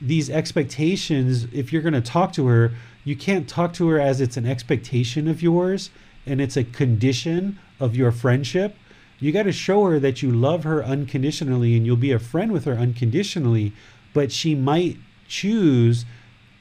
these 0.00 0.30
expectations, 0.30 1.44
if 1.52 1.72
you're 1.72 1.82
going 1.82 1.94
to 1.94 2.00
talk 2.00 2.32
to 2.34 2.46
her, 2.46 2.72
you 3.04 3.16
can't 3.16 3.48
talk 3.48 3.72
to 3.74 3.88
her 3.88 3.98
as 3.98 4.20
it's 4.20 4.36
an 4.36 4.46
expectation 4.46 5.26
of 5.26 5.42
yours 5.42 5.90
and 6.26 6.40
it's 6.40 6.56
a 6.56 6.64
condition 6.64 7.58
of 7.80 7.96
your 7.96 8.12
friendship. 8.12 8.76
You 9.20 9.32
got 9.32 9.44
to 9.44 9.52
show 9.52 9.84
her 9.86 9.98
that 9.98 10.22
you 10.22 10.30
love 10.30 10.64
her 10.64 10.84
unconditionally 10.84 11.76
and 11.76 11.84
you'll 11.84 11.96
be 11.96 12.12
a 12.12 12.18
friend 12.18 12.52
with 12.52 12.64
her 12.66 12.74
unconditionally, 12.74 13.72
but 14.12 14.30
she 14.30 14.54
might 14.54 14.96
choose 15.26 16.04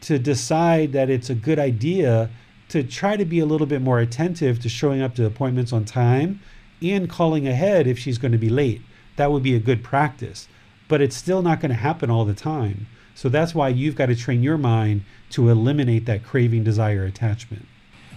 to 0.01 0.19
decide 0.19 0.91
that 0.93 1.09
it's 1.09 1.29
a 1.29 1.35
good 1.35 1.59
idea 1.59 2.29
to 2.69 2.83
try 2.83 3.15
to 3.15 3.25
be 3.25 3.39
a 3.39 3.45
little 3.45 3.67
bit 3.67 3.81
more 3.81 3.99
attentive 3.99 4.59
to 4.61 4.69
showing 4.69 5.01
up 5.01 5.15
to 5.15 5.25
appointments 5.25 5.71
on 5.71 5.85
time 5.85 6.41
and 6.81 7.09
calling 7.09 7.47
ahead 7.47 7.87
if 7.87 7.97
she's 7.97 8.17
going 8.17 8.31
to 8.31 8.37
be 8.37 8.49
late. 8.49 8.81
That 9.15 9.31
would 9.31 9.43
be 9.43 9.55
a 9.55 9.59
good 9.59 9.83
practice. 9.83 10.47
But 10.87 11.01
it's 11.01 11.15
still 11.15 11.41
not 11.41 11.59
going 11.59 11.69
to 11.69 11.75
happen 11.75 12.09
all 12.09 12.25
the 12.25 12.33
time. 12.33 12.87
So 13.15 13.29
that's 13.29 13.55
why 13.55 13.69
you've 13.69 13.95
got 13.95 14.07
to 14.07 14.15
train 14.15 14.43
your 14.43 14.57
mind 14.57 15.03
to 15.31 15.49
eliminate 15.49 16.05
that 16.05 16.23
craving, 16.23 16.63
desire, 16.63 17.03
attachment. 17.03 17.65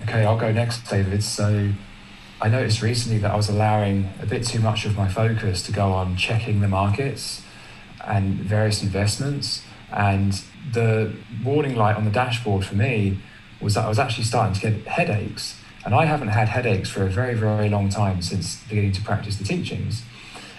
Okay, 0.03 0.25
I'll 0.25 0.39
go 0.39 0.53
next, 0.53 0.89
David. 0.89 1.23
So 1.23 1.73
I 2.43 2.49
noticed 2.49 2.81
recently 2.81 3.19
that 3.19 3.31
I 3.31 3.37
was 3.37 3.51
allowing 3.51 4.09
a 4.23 4.27
bit 4.27 4.47
too 4.47 4.61
much 4.61 4.87
of 4.87 4.97
my 4.97 5.09
focus 5.09 5.63
to 5.65 5.73
go 5.73 5.93
on 5.93 6.17
checking 6.17 6.61
the 6.61 6.69
markets 6.69 7.43
and 8.07 8.35
various 8.37 8.83
investments 8.83 9.63
and 9.93 10.41
the 10.73 11.13
warning 11.45 11.77
light 11.77 11.97
on 11.97 12.07
the 12.07 12.11
dashboard 12.11 12.65
for 12.65 12.77
me 12.77 13.19
was 13.61 13.75
that 13.75 13.85
I 13.85 13.89
was 13.89 13.99
actually 13.99 14.25
starting 14.25 14.55
to 14.55 14.71
get 14.71 14.87
headaches. 14.87 15.61
And 15.85 15.95
I 15.95 16.07
haven't 16.07 16.29
had 16.29 16.49
headaches 16.49 16.89
for 16.89 17.03
a 17.03 17.11
very, 17.11 17.35
very 17.35 17.69
long 17.69 17.91
time 17.91 18.23
since 18.23 18.63
beginning 18.69 18.93
to 18.93 19.03
practice 19.03 19.37
the 19.37 19.45
teachings. 19.45 20.03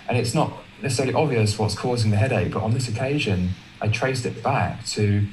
And 0.07 0.17
it's 0.17 0.35
not 0.35 0.53
necessarily 0.83 1.13
obvious 1.13 1.57
what's 1.57 1.75
causing 1.75 2.11
the 2.11 2.17
headache, 2.17 2.51
but 2.53 2.61
on 2.61 2.73
this 2.73 2.87
occasion, 2.87 3.51
I 3.81 3.87
traced 3.87 4.25
it 4.25 4.43
back 4.43 4.85
to 4.87 5.25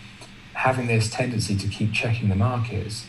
having 0.54 0.86
this 0.86 1.10
tendency 1.10 1.56
to 1.56 1.68
keep 1.68 1.92
checking 1.92 2.28
the 2.28 2.34
markets. 2.34 3.04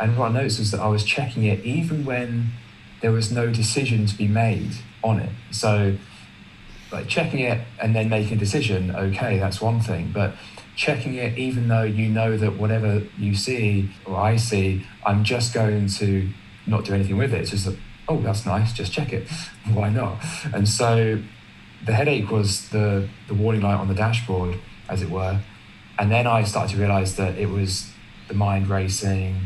And 0.00 0.16
what 0.16 0.30
I 0.30 0.32
noticed 0.32 0.58
was 0.58 0.70
that 0.70 0.80
I 0.80 0.88
was 0.88 1.04
checking 1.04 1.44
it 1.44 1.64
even 1.64 2.04
when 2.04 2.52
there 3.02 3.12
was 3.12 3.30
no 3.30 3.50
decision 3.50 4.06
to 4.06 4.16
be 4.16 4.28
made 4.28 4.72
on 5.02 5.20
it. 5.20 5.30
So 5.50 5.96
like 6.92 7.08
checking 7.08 7.40
it 7.40 7.60
and 7.80 7.94
then 7.94 8.08
making 8.08 8.36
a 8.36 8.40
decision, 8.40 8.94
okay, 8.94 9.38
that's 9.38 9.60
one 9.60 9.80
thing. 9.80 10.10
But 10.12 10.34
checking 10.76 11.14
it, 11.14 11.38
even 11.38 11.68
though 11.68 11.82
you 11.82 12.08
know 12.08 12.36
that 12.36 12.56
whatever 12.56 13.02
you 13.18 13.34
see 13.34 13.90
or 14.04 14.16
I 14.16 14.36
see, 14.36 14.86
I'm 15.04 15.24
just 15.24 15.52
going 15.54 15.88
to 15.88 16.28
not 16.66 16.84
do 16.84 16.94
anything 16.94 17.16
with 17.16 17.32
it. 17.34 17.42
It's 17.42 17.50
just 17.50 17.66
like, 17.66 17.78
oh, 18.08 18.20
that's 18.20 18.46
nice, 18.46 18.72
just 18.72 18.92
check 18.92 19.12
it. 19.12 19.28
Why 19.72 19.90
not? 19.90 20.16
And 20.52 20.68
so 20.68 21.22
the 21.84 21.92
headache 21.92 22.30
was 22.30 22.68
the, 22.70 23.08
the 23.28 23.34
warning 23.34 23.62
light 23.62 23.78
on 23.78 23.88
the 23.88 23.94
dashboard, 23.94 24.58
as 24.88 25.02
it 25.02 25.10
were. 25.10 25.40
And 25.98 26.10
then 26.10 26.26
I 26.26 26.44
started 26.44 26.74
to 26.74 26.80
realize 26.80 27.16
that 27.16 27.36
it 27.36 27.50
was 27.50 27.90
the 28.28 28.34
mind 28.34 28.68
racing. 28.68 29.36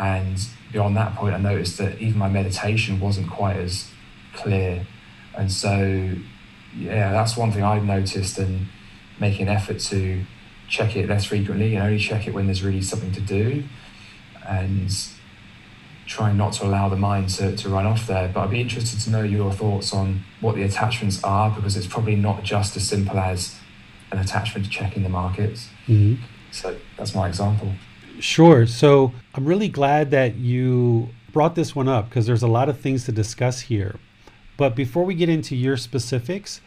And 0.00 0.38
beyond 0.72 0.96
that 0.96 1.14
point, 1.14 1.34
I 1.34 1.38
noticed 1.38 1.76
that 1.78 2.00
even 2.00 2.18
my 2.18 2.28
meditation 2.28 2.98
wasn't 2.98 3.30
quite 3.30 3.58
as 3.58 3.90
clear. 4.34 4.86
And 5.36 5.52
so 5.52 6.14
yeah, 6.76 7.12
that's 7.12 7.36
one 7.36 7.52
thing 7.52 7.62
I've 7.62 7.84
noticed 7.84 8.38
and 8.38 8.66
making 9.20 9.48
an 9.48 9.54
effort 9.54 9.78
to 9.80 10.24
check 10.68 10.96
it 10.96 11.08
less 11.08 11.26
frequently 11.26 11.74
and 11.74 11.84
only 11.84 11.98
check 11.98 12.26
it 12.26 12.32
when 12.32 12.46
there's 12.46 12.62
really 12.62 12.80
something 12.80 13.12
to 13.12 13.20
do 13.20 13.64
and 14.46 14.90
trying 16.06 16.36
not 16.36 16.52
to 16.54 16.64
allow 16.64 16.88
the 16.88 16.96
mind 16.96 17.28
to, 17.28 17.54
to 17.56 17.68
run 17.68 17.86
off 17.86 18.06
there. 18.06 18.30
But 18.32 18.44
I'd 18.44 18.50
be 18.50 18.60
interested 18.60 19.00
to 19.00 19.10
know 19.10 19.22
your 19.22 19.52
thoughts 19.52 19.92
on 19.92 20.24
what 20.40 20.54
the 20.54 20.62
attachments 20.62 21.22
are 21.22 21.50
because 21.50 21.76
it's 21.76 21.86
probably 21.86 22.16
not 22.16 22.42
just 22.42 22.76
as 22.76 22.88
simple 22.88 23.18
as 23.18 23.56
an 24.10 24.18
attachment 24.18 24.64
to 24.64 24.70
checking 24.70 25.02
the 25.02 25.08
markets. 25.08 25.68
Mm-hmm. 25.86 26.22
So 26.52 26.76
that's 26.96 27.14
my 27.14 27.28
example. 27.28 27.74
Sure. 28.20 28.66
So 28.66 29.12
I'm 29.34 29.46
really 29.46 29.68
glad 29.68 30.10
that 30.10 30.36
you 30.36 31.08
brought 31.32 31.54
this 31.54 31.74
one 31.74 31.88
up 31.88 32.08
because 32.08 32.26
there's 32.26 32.42
a 32.42 32.48
lot 32.48 32.68
of 32.68 32.78
things 32.78 33.04
to 33.06 33.12
discuss 33.12 33.60
here. 33.62 33.96
But 34.58 34.76
before 34.76 35.04
we 35.04 35.14
get 35.14 35.30
into 35.30 35.56
your 35.56 35.78
specifics, 35.78 36.60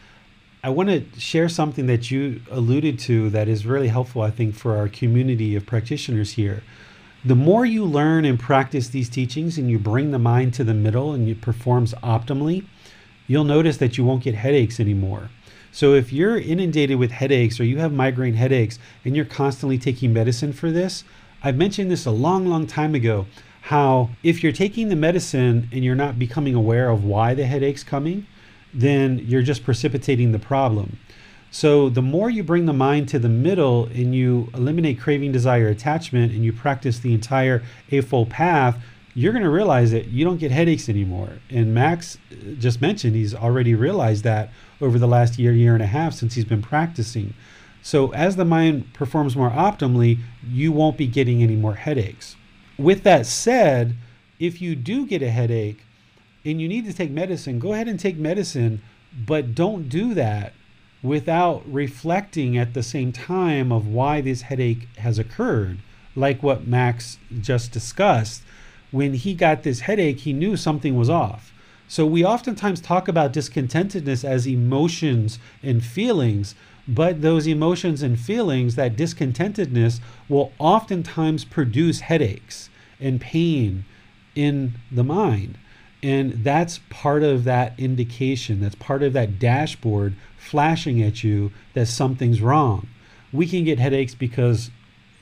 I 0.63 0.69
want 0.69 0.89
to 0.89 1.05
share 1.19 1.49
something 1.49 1.85
that 1.87 2.09
you 2.09 2.41
alluded 2.49 2.97
to 2.99 3.29
that 3.29 3.47
is 3.47 3.67
really 3.67 3.89
helpful, 3.89 4.23
I 4.23 4.31
think, 4.31 4.55
for 4.55 4.77
our 4.77 4.87
community 4.87 5.55
of 5.55 5.65
practitioners 5.65 6.31
here. 6.31 6.63
The 7.23 7.35
more 7.35 7.65
you 7.65 7.85
learn 7.85 8.25
and 8.25 8.39
practice 8.39 8.87
these 8.89 9.09
teachings 9.09 9.57
and 9.57 9.69
you 9.69 9.77
bring 9.77 10.11
the 10.11 10.19
mind 10.19 10.55
to 10.55 10.63
the 10.63 10.73
middle 10.73 11.13
and 11.13 11.29
it 11.29 11.41
performs 11.41 11.93
optimally, 11.95 12.65
you'll 13.27 13.43
notice 13.43 13.77
that 13.77 13.97
you 13.97 14.03
won't 14.03 14.23
get 14.23 14.35
headaches 14.35 14.79
anymore. 14.79 15.29
So 15.71 15.93
if 15.93 16.11
you're 16.11 16.37
inundated 16.37 16.97
with 16.97 17.11
headaches 17.11 17.59
or 17.59 17.63
you 17.63 17.77
have 17.77 17.93
migraine 17.93 18.35
headaches 18.35 18.79
and 19.05 19.15
you're 19.15 19.25
constantly 19.25 19.77
taking 19.77 20.13
medicine 20.13 20.53
for 20.53 20.71
this, 20.71 21.03
I've 21.45 21.57
mentioned 21.57 21.91
this 21.91 22.05
a 22.05 22.11
long, 22.11 22.45
long 22.45 22.67
time 22.67 22.95
ago 22.95 23.25
how 23.63 24.11
if 24.23 24.41
you're 24.41 24.53
taking 24.53 24.87
the 24.87 24.95
medicine 24.95 25.67
and 25.73 25.83
you're 25.83 25.93
not 25.93 26.17
becoming 26.17 26.55
aware 26.55 26.89
of 26.89 27.03
why 27.03 27.33
the 27.33 27.45
headache's 27.45 27.83
coming, 27.83 28.25
then 28.73 29.19
you're 29.19 29.41
just 29.41 29.65
precipitating 29.65 30.31
the 30.31 30.39
problem. 30.39 30.99
So 31.51 31.89
the 31.89 32.01
more 32.01 32.29
you 32.29 32.43
bring 32.43 32.65
the 32.65 32.73
mind 32.73 33.09
to 33.09 33.19
the 33.19 33.29
middle 33.29 33.85
and 33.87 34.15
you 34.15 34.49
eliminate 34.53 35.01
craving, 35.01 35.33
desire, 35.33 35.67
attachment, 35.67 36.31
and 36.31 36.45
you 36.45 36.53
practice 36.53 36.99
the 36.99 37.13
entire 37.13 37.61
Eightfold 37.91 38.29
Path, 38.29 38.81
you're 39.13 39.33
going 39.33 39.43
to 39.43 39.49
realize 39.49 39.91
that 39.91 40.07
you 40.07 40.23
don't 40.23 40.39
get 40.39 40.49
headaches 40.49 40.87
anymore. 40.87 41.29
And 41.49 41.73
Max 41.73 42.17
uh, 42.31 42.53
just 42.57 42.81
mentioned 42.81 43.15
he's 43.15 43.35
already 43.35 43.75
realized 43.75 44.23
that 44.23 44.49
over 44.81 44.97
the 44.97 45.07
last 45.07 45.37
year, 45.37 45.51
year 45.51 45.73
and 45.73 45.83
a 45.83 45.87
half 45.87 46.13
since 46.13 46.35
he's 46.35 46.45
been 46.45 46.61
practicing. 46.61 47.33
So 47.83 48.11
as 48.13 48.35
the 48.35 48.45
mind 48.45 48.93
performs 48.93 49.35
more 49.35 49.51
optimally, 49.51 50.19
you 50.47 50.71
won't 50.71 50.97
be 50.97 51.05
getting 51.05 51.43
any 51.43 51.55
more 51.55 51.75
headaches. 51.75 52.35
With 52.77 53.03
that 53.03 53.27
said, 53.27 53.95
if 54.39 54.61
you 54.61 54.75
do 54.75 55.05
get 55.05 55.21
a 55.21 55.29
headache 55.29 55.83
and 56.43 56.59
you 56.59 56.67
need 56.67 56.85
to 56.85 56.93
take 56.93 57.11
medicine, 57.11 57.59
go 57.59 57.73
ahead 57.73 57.87
and 57.87 57.99
take 57.99 58.17
medicine, 58.17 58.81
but 59.27 59.53
don't 59.53 59.89
do 59.89 60.15
that 60.15 60.53
without 61.03 61.61
reflecting 61.71 62.57
at 62.57 62.73
the 62.73 62.81
same 62.81 63.11
time 63.11 63.71
of 63.71 63.85
why 63.85 64.21
this 64.21 64.43
headache 64.43 64.87
has 64.97 65.19
occurred, 65.19 65.77
like 66.15 66.41
what 66.41 66.65
Max 66.65 67.19
just 67.41 67.71
discussed 67.71 68.41
when 68.93 69.15
he 69.15 69.33
got 69.33 69.63
this 69.63 69.81
headache, 69.81 70.19
he 70.19 70.31
knew 70.31 70.55
something 70.55 70.95
was 70.95 71.09
off. 71.09 71.51
So 71.87 72.05
we 72.05 72.23
oftentimes 72.23 72.79
talk 72.79 73.07
about 73.07 73.33
discontentedness 73.33 74.23
as 74.23 74.47
emotions 74.47 75.39
and 75.63 75.83
feelings, 75.83 76.53
but 76.87 77.21
those 77.21 77.47
emotions 77.47 78.01
and 78.01 78.19
feelings, 78.19 78.75
that 78.75 78.95
discontentedness, 78.95 79.99
will 80.27 80.51
oftentimes 80.59 81.45
produce 81.45 82.01
headaches 82.01 82.69
and 82.99 83.21
pain 83.21 83.85
in 84.35 84.73
the 84.91 85.03
mind. 85.03 85.57
And 86.01 86.43
that's 86.43 86.81
part 86.89 87.23
of 87.23 87.45
that 87.45 87.79
indication, 87.79 88.59
that's 88.59 88.75
part 88.75 89.03
of 89.03 89.13
that 89.13 89.39
dashboard 89.39 90.15
flashing 90.37 91.01
at 91.01 91.23
you 91.23 91.51
that 91.73 91.87
something's 91.87 92.41
wrong. 92.41 92.87
We 93.31 93.47
can 93.47 93.63
get 93.63 93.79
headaches 93.79 94.13
because 94.13 94.69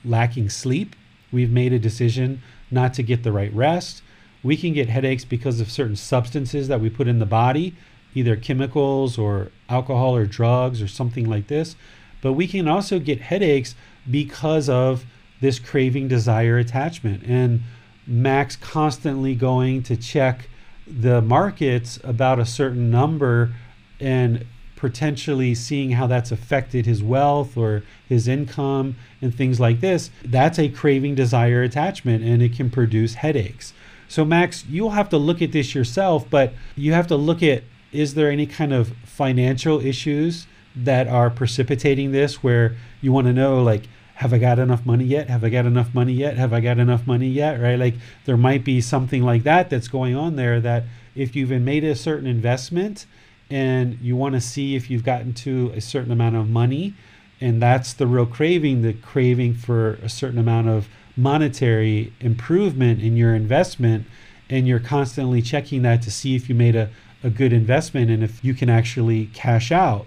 lacking 0.04 0.50
sleep, 0.50 0.96
we've 1.30 1.52
made 1.52 1.72
a 1.72 1.78
decision 1.78 2.42
not 2.70 2.94
to 2.94 3.02
get 3.02 3.22
the 3.22 3.32
right 3.32 3.54
rest. 3.54 4.02
We 4.42 4.56
can 4.56 4.72
get 4.72 4.88
headaches 4.88 5.24
because 5.24 5.60
of 5.60 5.70
certain 5.70 5.94
substances 5.94 6.66
that 6.66 6.80
we 6.80 6.90
put 6.90 7.06
in 7.06 7.20
the 7.20 7.26
body, 7.26 7.76
either 8.14 8.36
chemicals 8.36 9.18
or 9.18 9.50
alcohol 9.68 10.14
or 10.14 10.26
drugs 10.26 10.82
or 10.82 10.88
something 10.88 11.28
like 11.28 11.46
this. 11.46 11.76
But 12.20 12.34
we 12.34 12.46
can 12.46 12.68
also 12.68 12.98
get 12.98 13.20
headaches 13.20 13.74
because 14.10 14.68
of 14.68 15.04
this 15.40 15.58
craving, 15.58 16.08
desire, 16.08 16.58
attachment. 16.58 17.24
And 17.24 17.62
Max 18.06 18.56
constantly 18.56 19.34
going 19.34 19.82
to 19.84 19.96
check 19.96 20.48
the 20.86 21.20
markets 21.20 21.98
about 22.04 22.38
a 22.38 22.46
certain 22.46 22.90
number 22.90 23.54
and 24.00 24.44
potentially 24.76 25.54
seeing 25.54 25.92
how 25.92 26.08
that's 26.08 26.32
affected 26.32 26.86
his 26.86 27.04
wealth 27.04 27.56
or 27.56 27.84
his 28.08 28.26
income 28.26 28.96
and 29.20 29.32
things 29.32 29.60
like 29.60 29.80
this, 29.80 30.10
that's 30.24 30.58
a 30.58 30.68
craving, 30.68 31.14
desire, 31.14 31.62
attachment, 31.62 32.24
and 32.24 32.42
it 32.42 32.52
can 32.52 32.68
produce 32.68 33.14
headaches. 33.14 33.72
So, 34.08 34.24
Max, 34.24 34.64
you'll 34.66 34.90
have 34.90 35.08
to 35.10 35.18
look 35.18 35.40
at 35.40 35.52
this 35.52 35.72
yourself, 35.72 36.28
but 36.28 36.52
you 36.74 36.92
have 36.92 37.06
to 37.06 37.16
look 37.16 37.44
at 37.44 37.62
is 37.92 38.14
there 38.14 38.30
any 38.30 38.46
kind 38.46 38.72
of 38.72 38.88
financial 39.04 39.80
issues 39.80 40.46
that 40.74 41.06
are 41.06 41.30
precipitating 41.30 42.12
this 42.12 42.42
where 42.42 42.76
you 43.00 43.12
want 43.12 43.26
to 43.26 43.32
know, 43.32 43.62
like, 43.62 43.82
have 44.14 44.32
I 44.32 44.38
got 44.38 44.58
enough 44.58 44.86
money 44.86 45.04
yet? 45.04 45.28
Have 45.28 45.44
I 45.44 45.48
got 45.48 45.66
enough 45.66 45.94
money 45.94 46.12
yet? 46.12 46.36
Have 46.36 46.52
I 46.52 46.60
got 46.60 46.78
enough 46.78 47.06
money 47.06 47.28
yet? 47.28 47.60
Right? 47.60 47.78
Like, 47.78 47.94
there 48.24 48.36
might 48.36 48.64
be 48.64 48.80
something 48.80 49.22
like 49.22 49.42
that 49.42 49.68
that's 49.68 49.88
going 49.88 50.14
on 50.16 50.36
there 50.36 50.60
that 50.60 50.84
if 51.14 51.34
you've 51.36 51.50
made 51.50 51.84
a 51.84 51.94
certain 51.94 52.26
investment, 52.26 53.06
and 53.52 53.98
you 54.00 54.16
want 54.16 54.34
to 54.34 54.40
see 54.40 54.74
if 54.74 54.88
you've 54.88 55.04
gotten 55.04 55.34
to 55.34 55.70
a 55.76 55.80
certain 55.80 56.10
amount 56.10 56.34
of 56.34 56.48
money 56.48 56.94
and 57.38 57.60
that's 57.60 57.92
the 57.92 58.06
real 58.06 58.24
craving 58.24 58.80
the 58.80 58.94
craving 58.94 59.52
for 59.52 59.94
a 60.02 60.08
certain 60.08 60.38
amount 60.38 60.66
of 60.68 60.88
monetary 61.16 62.10
improvement 62.20 63.02
in 63.02 63.14
your 63.14 63.34
investment 63.34 64.06
and 64.48 64.66
you're 64.66 64.80
constantly 64.80 65.42
checking 65.42 65.82
that 65.82 66.00
to 66.00 66.10
see 66.10 66.34
if 66.34 66.48
you 66.48 66.54
made 66.54 66.74
a, 66.74 66.88
a 67.22 67.30
good 67.30 67.52
investment 67.52 68.10
and 68.10 68.22
if 68.22 68.44
you 68.44 68.54
can 68.54 68.68
actually 68.68 69.26
cash 69.26 69.70
out 69.72 70.06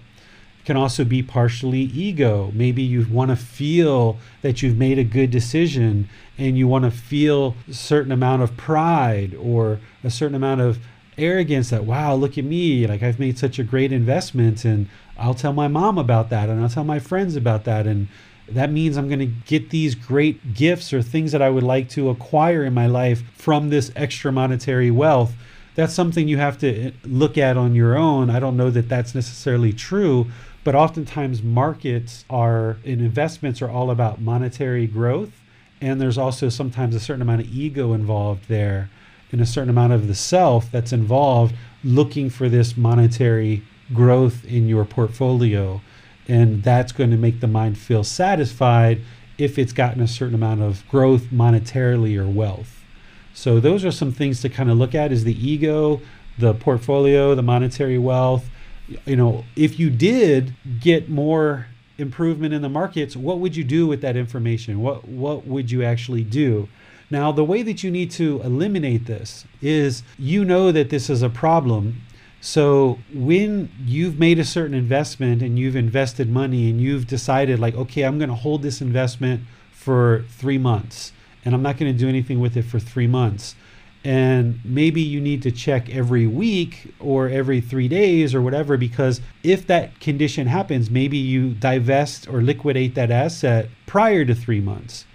it 0.59 0.65
can 0.65 0.77
also 0.77 1.05
be 1.05 1.21
partially 1.21 1.81
ego. 1.81 2.51
Maybe 2.53 2.81
you 2.81 3.05
want 3.09 3.29
to 3.29 3.35
feel 3.35 4.17
that 4.41 4.63
you've 4.63 4.77
made 4.77 4.97
a 4.97 5.03
good 5.03 5.29
decision 5.29 6.09
and 6.37 6.57
you 6.57 6.67
want 6.67 6.85
to 6.85 6.91
feel 6.91 7.55
a 7.69 7.73
certain 7.73 8.11
amount 8.11 8.41
of 8.41 8.57
pride 8.57 9.35
or 9.35 9.79
a 10.03 10.09
certain 10.09 10.35
amount 10.35 10.61
of 10.61 10.79
arrogance 11.17 11.69
that 11.69 11.85
wow 11.85 12.13
look 12.13 12.37
at 12.37 12.43
me 12.43 12.85
like 12.85 13.01
i've 13.01 13.19
made 13.19 13.37
such 13.37 13.57
a 13.57 13.63
great 13.63 13.91
investment 13.91 14.65
and 14.65 14.87
i'll 15.17 15.33
tell 15.33 15.53
my 15.53 15.67
mom 15.67 15.97
about 15.97 16.29
that 16.29 16.49
and 16.49 16.61
i'll 16.61 16.69
tell 16.69 16.83
my 16.83 16.99
friends 16.99 17.35
about 17.35 17.63
that 17.63 17.87
and 17.87 18.07
that 18.49 18.69
means 18.69 18.97
i'm 18.97 19.07
going 19.07 19.19
to 19.19 19.25
get 19.25 19.69
these 19.69 19.95
great 19.95 20.53
gifts 20.53 20.91
or 20.91 21.01
things 21.01 21.31
that 21.31 21.41
i 21.41 21.49
would 21.49 21.63
like 21.63 21.87
to 21.87 22.09
acquire 22.09 22.63
in 22.63 22.73
my 22.73 22.85
life 22.85 23.23
from 23.33 23.69
this 23.69 23.91
extra 23.95 24.31
monetary 24.31 24.91
wealth 24.91 25.33
that's 25.75 25.93
something 25.93 26.27
you 26.27 26.37
have 26.37 26.57
to 26.57 26.91
look 27.03 27.37
at 27.37 27.57
on 27.57 27.75
your 27.75 27.97
own 27.97 28.29
i 28.29 28.39
don't 28.39 28.57
know 28.57 28.69
that 28.69 28.89
that's 28.89 29.13
necessarily 29.13 29.71
true 29.71 30.27
but 30.63 30.73
oftentimes 30.73 31.43
markets 31.43 32.25
are 32.29 32.77
and 32.83 33.01
investments 33.01 33.61
are 33.61 33.69
all 33.69 33.91
about 33.91 34.19
monetary 34.19 34.87
growth 34.87 35.31
and 35.81 36.01
there's 36.01 36.17
also 36.17 36.49
sometimes 36.49 36.95
a 36.95 36.99
certain 36.99 37.21
amount 37.21 37.41
of 37.41 37.47
ego 37.53 37.93
involved 37.93 38.47
there 38.47 38.89
and 39.31 39.41
a 39.41 39.45
certain 39.45 39.69
amount 39.69 39.93
of 39.93 40.07
the 40.07 40.15
self 40.15 40.71
that's 40.71 40.93
involved 40.93 41.55
looking 41.83 42.29
for 42.29 42.49
this 42.49 42.77
monetary 42.77 43.63
growth 43.93 44.45
in 44.45 44.67
your 44.67 44.85
portfolio. 44.85 45.81
And 46.27 46.63
that's 46.63 46.91
going 46.91 47.11
to 47.11 47.17
make 47.17 47.39
the 47.39 47.47
mind 47.47 47.77
feel 47.77 48.03
satisfied 48.03 49.01
if 49.37 49.59
it's 49.59 49.73
gotten 49.73 50.01
a 50.01 50.07
certain 50.07 50.35
amount 50.35 50.61
of 50.61 50.87
growth 50.87 51.25
monetarily 51.25 52.17
or 52.17 52.27
wealth. 52.27 52.74
So 53.35 53.59
those 53.59 53.83
are 53.83 53.91
some 53.91 54.13
things 54.13 54.41
to 54.41 54.49
kind 54.49 54.71
of 54.71 54.77
look 54.77 54.95
at 54.95 55.11
is 55.11 55.25
the 55.25 55.47
ego, 55.47 56.01
the 56.39 56.53
portfolio, 56.53 57.35
the 57.35 57.43
monetary 57.43 57.97
wealth. 57.97 58.49
You 59.05 59.17
know, 59.17 59.43
if 59.57 59.77
you 59.77 59.89
did 59.89 60.55
get 60.79 61.09
more 61.09 61.67
improvement 61.97 62.53
in 62.53 62.61
the 62.61 62.69
markets, 62.69 63.15
what 63.15 63.39
would 63.39 63.55
you 63.55 63.65
do 63.65 63.87
with 63.87 64.01
that 64.01 64.15
information? 64.15 64.81
What 64.81 65.07
what 65.07 65.45
would 65.45 65.69
you 65.69 65.83
actually 65.83 66.23
do? 66.23 66.69
Now, 67.11 67.31
the 67.33 67.43
way 67.43 67.61
that 67.61 67.83
you 67.83 67.91
need 67.91 68.09
to 68.11 68.41
eliminate 68.41 69.05
this 69.05 69.45
is 69.61 70.01
you 70.17 70.45
know 70.45 70.71
that 70.71 70.89
this 70.89 71.09
is 71.09 71.21
a 71.21 71.29
problem. 71.29 72.01
So, 72.39 72.99
when 73.13 73.69
you've 73.83 74.17
made 74.17 74.39
a 74.39 74.45
certain 74.45 74.75
investment 74.75 75.41
and 75.41 75.59
you've 75.59 75.75
invested 75.75 76.29
money 76.29 76.69
and 76.69 76.79
you've 76.79 77.05
decided, 77.05 77.59
like, 77.59 77.75
okay, 77.75 78.03
I'm 78.03 78.17
going 78.17 78.29
to 78.29 78.35
hold 78.35 78.61
this 78.61 78.81
investment 78.81 79.41
for 79.71 80.25
three 80.29 80.57
months 80.57 81.11
and 81.45 81.53
I'm 81.53 81.61
not 81.61 81.77
going 81.77 81.93
to 81.93 81.97
do 81.97 82.09
anything 82.09 82.39
with 82.39 82.57
it 82.57 82.63
for 82.63 82.79
three 82.79 83.07
months. 83.07 83.55
And 84.03 84.59
maybe 84.63 85.01
you 85.01 85.19
need 85.19 85.41
to 85.43 85.51
check 85.51 85.89
every 85.89 86.27
week 86.27 86.93
or 86.99 87.27
every 87.27 87.59
three 87.61 87.87
days 87.87 88.35
or 88.35 88.41
whatever, 88.41 88.77
because 88.77 89.21
if 89.41 89.65
that 89.67 89.99
condition 89.99 90.45
happens, 90.45 90.91
maybe 90.91 91.17
you 91.17 91.53
divest 91.55 92.27
or 92.27 92.41
liquidate 92.41 92.93
that 92.95 93.09
asset 93.09 93.69
prior 93.87 94.23
to 94.25 94.35
three 94.35 94.61
months. 94.61 95.05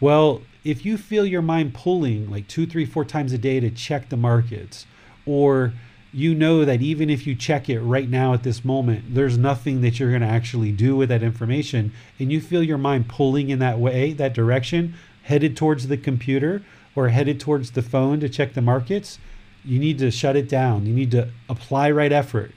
Well, 0.00 0.42
if 0.64 0.84
you 0.84 0.96
feel 0.96 1.26
your 1.26 1.42
mind 1.42 1.74
pulling 1.74 2.30
like 2.30 2.48
two, 2.48 2.66
three, 2.66 2.86
four 2.86 3.04
times 3.04 3.32
a 3.32 3.38
day 3.38 3.60
to 3.60 3.70
check 3.70 4.08
the 4.08 4.16
markets, 4.16 4.86
or 5.26 5.74
you 6.10 6.34
know 6.34 6.64
that 6.64 6.80
even 6.80 7.10
if 7.10 7.26
you 7.26 7.34
check 7.34 7.68
it 7.68 7.80
right 7.80 8.08
now 8.08 8.32
at 8.32 8.42
this 8.42 8.64
moment, 8.64 9.14
there's 9.14 9.36
nothing 9.36 9.82
that 9.82 10.00
you're 10.00 10.08
going 10.08 10.22
to 10.22 10.26
actually 10.26 10.72
do 10.72 10.96
with 10.96 11.10
that 11.10 11.22
information, 11.22 11.92
and 12.18 12.32
you 12.32 12.40
feel 12.40 12.62
your 12.62 12.78
mind 12.78 13.10
pulling 13.10 13.50
in 13.50 13.58
that 13.58 13.78
way, 13.78 14.14
that 14.14 14.32
direction, 14.32 14.94
headed 15.28 15.56
towards 15.56 15.88
the 15.88 15.96
computer 15.96 16.62
or 16.96 17.08
headed 17.08 17.38
towards 17.38 17.72
the 17.72 17.82
phone 17.82 18.18
to 18.20 18.28
check 18.28 18.54
the 18.54 18.62
markets, 18.62 19.18
you 19.64 19.78
need 19.78 19.98
to 19.98 20.10
shut 20.10 20.36
it 20.36 20.48
down. 20.48 20.86
You 20.86 20.94
need 20.94 21.10
to 21.10 21.28
apply 21.48 21.90
right 21.90 22.12
effort, 22.12 22.52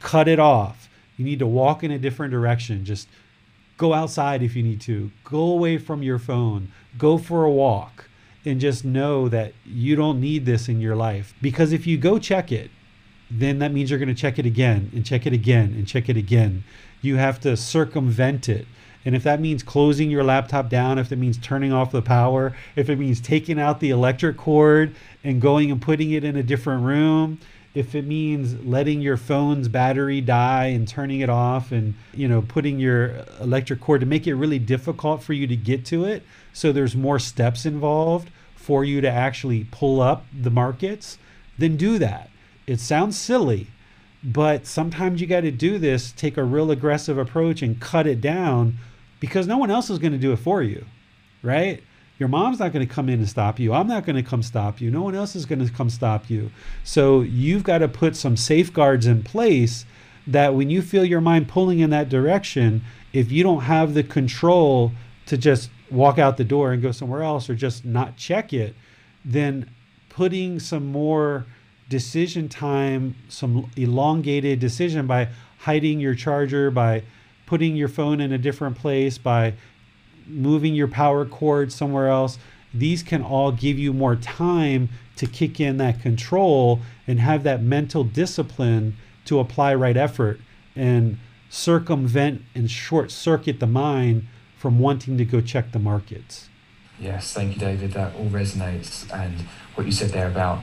cut 0.00 0.26
it 0.26 0.40
off. 0.40 0.88
You 1.16 1.24
need 1.24 1.38
to 1.38 1.46
walk 1.46 1.84
in 1.84 1.90
a 1.92 1.98
different 1.98 2.32
direction. 2.32 2.84
Just 2.84 3.06
go 3.76 3.94
outside 3.94 4.42
if 4.42 4.56
you 4.56 4.62
need 4.62 4.80
to, 4.80 5.12
go 5.22 5.42
away 5.42 5.78
from 5.78 6.02
your 6.02 6.18
phone, 6.18 6.72
go 6.98 7.18
for 7.18 7.44
a 7.44 7.50
walk, 7.50 8.08
and 8.44 8.60
just 8.60 8.84
know 8.84 9.28
that 9.28 9.52
you 9.64 9.94
don't 9.94 10.20
need 10.20 10.44
this 10.44 10.68
in 10.68 10.80
your 10.80 10.96
life. 10.96 11.34
Because 11.40 11.72
if 11.72 11.86
you 11.86 11.96
go 11.96 12.18
check 12.18 12.50
it, 12.50 12.70
then 13.30 13.60
that 13.60 13.72
means 13.72 13.90
you're 13.90 13.98
going 13.98 14.08
to 14.08 14.14
check 14.14 14.38
it 14.38 14.46
again 14.46 14.90
and 14.92 15.06
check 15.06 15.26
it 15.26 15.32
again 15.32 15.72
and 15.76 15.86
check 15.86 16.08
it 16.08 16.16
again. 16.16 16.64
You 17.00 17.16
have 17.16 17.40
to 17.40 17.56
circumvent 17.56 18.48
it. 18.48 18.66
And 19.04 19.16
if 19.16 19.22
that 19.24 19.40
means 19.40 19.62
closing 19.62 20.10
your 20.10 20.24
laptop 20.24 20.68
down, 20.68 20.98
if 20.98 21.10
it 21.10 21.16
means 21.16 21.38
turning 21.38 21.72
off 21.72 21.90
the 21.90 22.02
power, 22.02 22.54
if 22.76 22.88
it 22.88 22.98
means 22.98 23.20
taking 23.20 23.58
out 23.58 23.80
the 23.80 23.90
electric 23.90 24.36
cord 24.36 24.94
and 25.24 25.40
going 25.40 25.70
and 25.70 25.82
putting 25.82 26.12
it 26.12 26.24
in 26.24 26.36
a 26.36 26.42
different 26.42 26.84
room, 26.84 27.40
if 27.74 27.94
it 27.94 28.04
means 28.04 28.62
letting 28.64 29.00
your 29.00 29.16
phone's 29.16 29.68
battery 29.68 30.20
die 30.20 30.66
and 30.66 30.86
turning 30.86 31.20
it 31.20 31.30
off 31.30 31.72
and 31.72 31.94
you 32.12 32.28
know 32.28 32.42
putting 32.42 32.78
your 32.78 33.24
electric 33.40 33.80
cord 33.80 34.00
to 34.00 34.06
make 34.06 34.26
it 34.26 34.34
really 34.34 34.58
difficult 34.58 35.22
for 35.22 35.32
you 35.32 35.46
to 35.46 35.56
get 35.56 35.84
to 35.86 36.04
it 36.04 36.22
so 36.52 36.70
there's 36.70 36.94
more 36.94 37.18
steps 37.18 37.64
involved 37.64 38.30
for 38.54 38.84
you 38.84 39.00
to 39.00 39.10
actually 39.10 39.66
pull 39.70 40.00
up 40.00 40.26
the 40.38 40.50
markets 40.50 41.18
then 41.58 41.76
do 41.76 41.98
that. 41.98 42.30
It 42.66 42.80
sounds 42.80 43.18
silly 43.18 43.68
but 44.24 44.66
sometimes 44.66 45.20
you 45.20 45.26
got 45.26 45.40
to 45.40 45.50
do 45.50 45.78
this 45.78 46.12
take 46.12 46.36
a 46.36 46.44
real 46.44 46.70
aggressive 46.70 47.18
approach 47.18 47.62
and 47.62 47.80
cut 47.80 48.06
it 48.06 48.20
down 48.20 48.78
because 49.22 49.46
no 49.46 49.56
one 49.56 49.70
else 49.70 49.88
is 49.88 49.98
going 49.98 50.12
to 50.12 50.18
do 50.18 50.32
it 50.32 50.36
for 50.36 50.62
you 50.62 50.84
right 51.42 51.82
your 52.22 52.28
mom's 52.28 52.60
not 52.60 52.72
going 52.72 52.86
to 52.86 52.94
come 52.94 53.08
in 53.08 53.18
and 53.18 53.28
stop 53.28 53.58
you. 53.58 53.72
I'm 53.72 53.88
not 53.88 54.06
going 54.06 54.14
to 54.14 54.22
come 54.22 54.44
stop 54.44 54.80
you. 54.80 54.92
No 54.92 55.02
one 55.02 55.16
else 55.16 55.34
is 55.34 55.44
going 55.44 55.58
to 55.66 55.72
come 55.72 55.90
stop 55.90 56.30
you. 56.30 56.52
So 56.84 57.22
you've 57.22 57.64
got 57.64 57.78
to 57.78 57.88
put 57.88 58.14
some 58.14 58.36
safeguards 58.36 59.06
in 59.06 59.24
place 59.24 59.84
that 60.28 60.54
when 60.54 60.70
you 60.70 60.82
feel 60.82 61.04
your 61.04 61.20
mind 61.20 61.48
pulling 61.48 61.80
in 61.80 61.90
that 61.90 62.08
direction, 62.08 62.82
if 63.12 63.32
you 63.32 63.42
don't 63.42 63.62
have 63.62 63.94
the 63.94 64.04
control 64.04 64.92
to 65.26 65.36
just 65.36 65.68
walk 65.90 66.16
out 66.16 66.36
the 66.36 66.44
door 66.44 66.72
and 66.72 66.80
go 66.80 66.92
somewhere 66.92 67.24
else 67.24 67.50
or 67.50 67.56
just 67.56 67.84
not 67.84 68.16
check 68.16 68.52
it, 68.52 68.76
then 69.24 69.68
putting 70.08 70.60
some 70.60 70.92
more 70.92 71.44
decision 71.88 72.48
time, 72.48 73.16
some 73.28 73.68
elongated 73.76 74.60
decision 74.60 75.08
by 75.08 75.28
hiding 75.58 75.98
your 75.98 76.14
charger, 76.14 76.70
by 76.70 77.02
putting 77.52 77.76
your 77.76 77.86
phone 77.86 78.18
in 78.18 78.32
a 78.32 78.38
different 78.38 78.78
place, 78.78 79.18
by 79.18 79.52
moving 80.26 80.74
your 80.74 80.88
power 80.88 81.26
cord 81.26 81.70
somewhere 81.70 82.08
else. 82.08 82.38
These 82.72 83.02
can 83.02 83.22
all 83.22 83.52
give 83.52 83.78
you 83.78 83.92
more 83.92 84.16
time 84.16 84.88
to 85.16 85.26
kick 85.26 85.60
in 85.60 85.76
that 85.76 86.00
control 86.00 86.80
and 87.06 87.20
have 87.20 87.42
that 87.42 87.60
mental 87.60 88.04
discipline 88.04 88.96
to 89.26 89.38
apply 89.38 89.74
right 89.74 89.98
effort 89.98 90.40
and 90.74 91.18
circumvent 91.50 92.40
and 92.54 92.70
short 92.70 93.10
circuit 93.10 93.60
the 93.60 93.66
mind 93.66 94.28
from 94.56 94.78
wanting 94.78 95.18
to 95.18 95.24
go 95.26 95.42
check 95.42 95.72
the 95.72 95.78
markets. 95.78 96.48
Yes, 96.98 97.34
thank 97.34 97.52
you, 97.52 97.60
David. 97.60 97.92
That 97.92 98.14
all 98.16 98.30
resonates. 98.30 99.12
And 99.12 99.42
what 99.74 99.84
you 99.84 99.92
said 99.92 100.08
there 100.08 100.28
about 100.28 100.60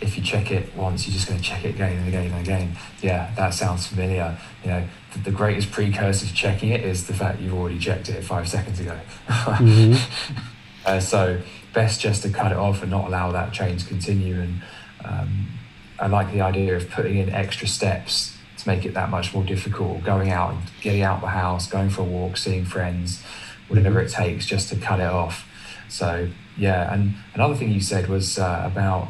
if 0.00 0.16
you 0.16 0.22
check 0.22 0.52
it 0.52 0.74
once, 0.76 1.06
you're 1.06 1.14
just 1.14 1.26
going 1.26 1.40
to 1.40 1.44
check 1.44 1.64
it 1.64 1.70
again 1.70 1.98
and 1.98 2.06
again 2.06 2.30
and 2.30 2.40
again. 2.40 2.76
Yeah, 3.02 3.32
that 3.34 3.54
sounds 3.54 3.88
familiar. 3.88 4.38
You 4.62 4.70
know, 4.70 4.88
the, 5.24 5.30
greatest 5.30 5.70
precursor 5.70 6.26
to 6.26 6.34
checking 6.34 6.70
it 6.70 6.82
is 6.82 7.06
the 7.06 7.14
fact 7.14 7.40
you've 7.40 7.54
already 7.54 7.78
checked 7.78 8.08
it 8.08 8.22
five 8.22 8.48
seconds 8.48 8.80
ago. 8.80 8.98
Mm-hmm. 9.26 10.38
uh, 10.86 11.00
so 11.00 11.40
best 11.72 12.00
just 12.00 12.22
to 12.22 12.30
cut 12.30 12.52
it 12.52 12.58
off 12.58 12.82
and 12.82 12.90
not 12.90 13.06
allow 13.06 13.32
that 13.32 13.52
chain 13.52 13.76
to 13.76 13.86
continue. 13.86 14.40
And 14.40 14.62
um, 15.04 15.48
I 15.98 16.06
like 16.06 16.32
the 16.32 16.40
idea 16.40 16.76
of 16.76 16.90
putting 16.90 17.18
in 17.18 17.30
extra 17.30 17.68
steps 17.68 18.36
to 18.58 18.68
make 18.68 18.84
it 18.84 18.94
that 18.94 19.10
much 19.10 19.34
more 19.34 19.44
difficult. 19.44 20.04
Going 20.04 20.30
out 20.30 20.52
and 20.52 20.62
getting 20.80 21.02
out 21.02 21.20
the 21.20 21.28
house, 21.28 21.68
going 21.68 21.90
for 21.90 22.02
a 22.02 22.04
walk, 22.04 22.36
seeing 22.36 22.64
friends, 22.64 23.22
whatever 23.68 24.00
it 24.00 24.10
takes, 24.10 24.46
just 24.46 24.68
to 24.70 24.76
cut 24.76 25.00
it 25.00 25.06
off. 25.06 25.46
So 25.88 26.28
yeah, 26.56 26.92
and 26.92 27.14
another 27.34 27.54
thing 27.54 27.70
you 27.70 27.80
said 27.80 28.08
was 28.08 28.38
uh, 28.38 28.62
about 28.64 29.08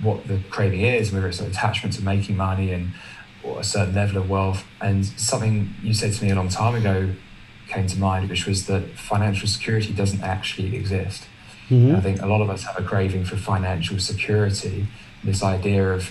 what 0.00 0.26
the 0.26 0.40
craving 0.50 0.80
is, 0.80 1.12
whether 1.12 1.28
it's 1.28 1.40
an 1.40 1.50
attachment 1.50 1.94
to 1.96 2.02
making 2.02 2.36
money 2.36 2.72
and 2.72 2.92
or 3.42 3.60
a 3.60 3.64
certain 3.64 3.94
level 3.94 4.18
of 4.18 4.28
wealth. 4.28 4.64
And 4.80 5.06
something 5.06 5.74
you 5.82 5.94
said 5.94 6.12
to 6.14 6.24
me 6.24 6.30
a 6.30 6.34
long 6.34 6.48
time 6.48 6.74
ago 6.74 7.14
came 7.68 7.86
to 7.86 7.98
mind, 7.98 8.28
which 8.28 8.46
was 8.46 8.66
that 8.66 8.96
financial 8.96 9.48
security 9.48 9.92
doesn't 9.92 10.22
actually 10.22 10.74
exist. 10.76 11.26
Mm-hmm. 11.68 11.96
I 11.96 12.00
think 12.00 12.20
a 12.20 12.26
lot 12.26 12.40
of 12.40 12.50
us 12.50 12.64
have 12.64 12.78
a 12.78 12.82
craving 12.82 13.24
for 13.24 13.36
financial 13.36 13.98
security, 14.00 14.88
this 15.22 15.42
idea 15.42 15.92
of 15.92 16.10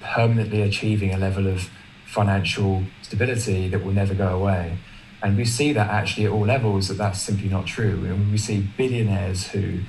permanently 0.00 0.62
achieving 0.62 1.12
a 1.12 1.18
level 1.18 1.46
of 1.48 1.70
financial 2.06 2.84
stability 3.02 3.68
that 3.68 3.84
will 3.84 3.92
never 3.92 4.14
go 4.14 4.28
away. 4.28 4.78
And 5.22 5.36
we 5.36 5.44
see 5.44 5.72
that 5.72 5.88
actually 5.88 6.26
at 6.26 6.32
all 6.32 6.46
levels 6.46 6.88
that 6.88 6.98
that's 6.98 7.20
simply 7.20 7.48
not 7.48 7.66
true. 7.66 8.04
And 8.04 8.30
we 8.30 8.38
see 8.38 8.66
billionaires 8.76 9.48
who 9.48 9.80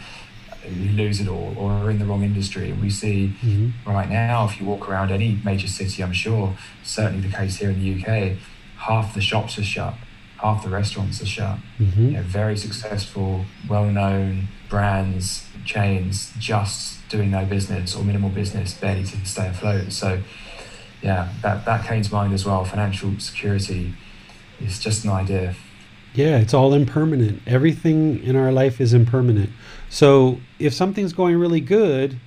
who 0.64 0.90
lose 0.94 1.19
it 1.19 1.27
all 1.27 1.53
or 1.57 1.72
are 1.72 1.91
in 1.91 1.99
the 1.99 2.06
wrong 2.06 2.23
industry. 2.23 2.72
And 2.72 2.81
we 2.81 2.90
see 2.90 3.34
mm-hmm. 3.41 3.90
right 3.90 4.10
now, 4.10 4.45
if 4.45 4.60
you 4.60 4.65
walk 4.65 4.90
around 4.90 5.11
any 5.11 5.40
major 5.44 5.68
city, 5.68 6.03
I'm 6.03 6.14
sure, 6.14 6.56
certainly 6.84 7.27
the 7.27 7.35
case 7.35 7.57
here 7.57 7.69
in 7.69 7.80
the 7.81 8.02
UK, 8.02 8.38
half 8.77 9.14
the 9.14 9.22
shops 9.22 9.57
are 9.57 9.64
shut, 9.64 9.95
half 10.38 10.64
the 10.64 10.69
restaurants 10.69 11.22
are 11.22 11.26
shut. 11.26 11.57
Mm-hmm. 11.80 12.06
You 12.06 12.11
know, 12.11 12.23
very 12.23 12.57
successful, 12.57 13.45
well 13.68 13.85
known 13.85 14.48
brands, 14.69 15.45
chains 15.65 16.34
just 16.40 17.07
doing 17.10 17.31
no 17.31 17.45
business 17.45 17.95
or 17.95 18.03
minimal 18.03 18.30
business, 18.30 18.73
barely 18.73 19.03
to 19.03 19.26
stay 19.26 19.48
afloat. 19.48 19.91
So, 19.91 20.22
yeah, 21.02 21.31
that, 21.41 21.65
that 21.65 21.85
came 21.85 22.02
to 22.02 22.11
mind 22.11 22.34
as 22.34 22.45
well. 22.45 22.65
Financial 22.65 23.19
security 23.19 23.94
is 24.60 24.80
just 24.80 25.03
an 25.03 25.11
idea. 25.11 25.56
Yeah, 26.14 26.38
it's 26.38 26.53
all 26.53 26.73
impermanent. 26.73 27.41
Everything 27.48 28.23
in 28.23 28.35
our 28.35 28.52
life 28.52 28.80
is 28.80 28.94
impermanent. 28.94 29.49
So 29.94 30.40
if 30.57 30.74
something's 30.74 31.14
going 31.14 31.38
really 31.38 31.61
good, 31.61 32.20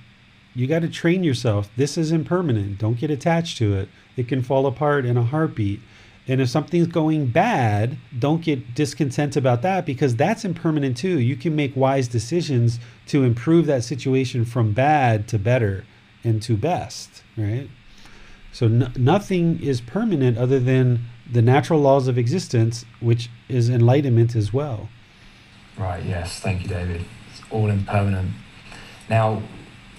you 0.55 0.67
got 0.67 0.83
to 0.83 0.87
train 0.87 1.25
yourself. 1.25 1.69
This 1.75 1.97
is 1.97 2.13
impermanent. 2.13 2.77
Don't 2.77 2.97
get 2.97 3.11
attached 3.11 3.57
to 3.57 3.75
it. 3.75 3.89
It 4.15 4.29
can 4.29 4.41
fall 4.41 4.65
apart 4.67 5.05
in 5.05 5.17
a 5.17 5.23
heartbeat. 5.23 5.81
And 6.29 6.39
if 6.39 6.47
something's 6.47 6.87
going 6.87 7.25
bad, 7.25 7.97
don't 8.17 8.41
get 8.41 8.73
discontent 8.73 9.35
about 9.35 9.63
that 9.63 9.85
because 9.85 10.15
that's 10.15 10.45
impermanent 10.45 10.95
too. 10.95 11.19
You 11.19 11.35
can 11.35 11.57
make 11.57 11.75
wise 11.75 12.07
decisions 12.07 12.79
to 13.07 13.25
improve 13.25 13.65
that 13.65 13.83
situation 13.83 14.45
from 14.45 14.71
bad 14.71 15.27
to 15.27 15.37
better 15.37 15.83
and 16.23 16.41
to 16.43 16.55
best, 16.55 17.21
right? 17.35 17.69
So 18.53 18.69
nothing 18.69 19.61
is 19.61 19.81
permanent 19.81 20.37
other 20.37 20.61
than 20.61 21.01
the 21.29 21.41
natural 21.41 21.81
laws 21.81 22.07
of 22.07 22.17
existence, 22.17 22.85
which 23.01 23.29
is 23.49 23.69
enlightenment 23.69 24.37
as 24.37 24.53
well. 24.53 24.87
Right, 25.77 26.05
yes. 26.05 26.39
Thank 26.39 26.61
you, 26.63 26.69
David 26.69 27.05
all 27.51 27.69
impermanent. 27.69 28.31
Now, 29.09 29.41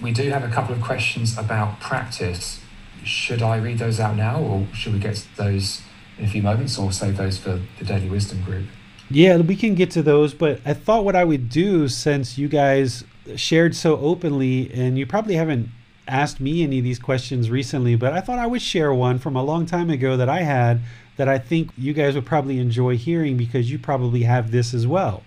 we 0.01 0.11
do 0.11 0.29
have 0.29 0.43
a 0.43 0.49
couple 0.49 0.73
of 0.75 0.81
questions 0.81 1.37
about 1.37 1.79
practice. 1.79 2.61
Should 3.03 3.41
I 3.41 3.57
read 3.57 3.79
those 3.79 3.99
out 3.99 4.15
now, 4.15 4.39
or 4.39 4.67
should 4.73 4.93
we 4.93 4.99
get 4.99 5.15
to 5.15 5.37
those 5.37 5.81
in 6.17 6.25
a 6.25 6.27
few 6.27 6.41
moments, 6.41 6.77
or 6.77 6.91
save 6.91 7.17
those 7.17 7.37
for 7.37 7.61
the 7.77 7.85
Daily 7.85 8.09
Wisdom 8.09 8.43
group? 8.43 8.65
Yeah, 9.09 9.37
we 9.37 9.55
can 9.55 9.73
get 9.73 9.89
to 9.91 10.03
those, 10.03 10.33
but 10.33 10.61
I 10.65 10.73
thought 10.73 11.03
what 11.03 11.15
I 11.15 11.23
would 11.23 11.49
do 11.49 11.87
since 11.87 12.37
you 12.37 12.47
guys 12.47 13.03
shared 13.35 13.75
so 13.75 13.97
openly, 13.97 14.71
and 14.73 14.97
you 14.97 15.05
probably 15.05 15.35
haven't 15.35 15.69
asked 16.07 16.39
me 16.39 16.63
any 16.63 16.79
of 16.79 16.83
these 16.83 16.99
questions 16.99 17.49
recently, 17.49 17.95
but 17.95 18.13
I 18.13 18.21
thought 18.21 18.39
I 18.39 18.47
would 18.47 18.61
share 18.61 18.93
one 18.93 19.19
from 19.19 19.35
a 19.35 19.43
long 19.43 19.65
time 19.65 19.89
ago 19.89 20.17
that 20.17 20.29
I 20.29 20.41
had 20.41 20.81
that 21.17 21.27
I 21.27 21.37
think 21.37 21.71
you 21.77 21.93
guys 21.93 22.15
would 22.15 22.25
probably 22.25 22.59
enjoy 22.59 22.97
hearing 22.97 23.37
because 23.37 23.69
you 23.71 23.77
probably 23.77 24.23
have 24.23 24.51
this 24.51 24.73
as 24.73 24.87
well. 24.87 25.23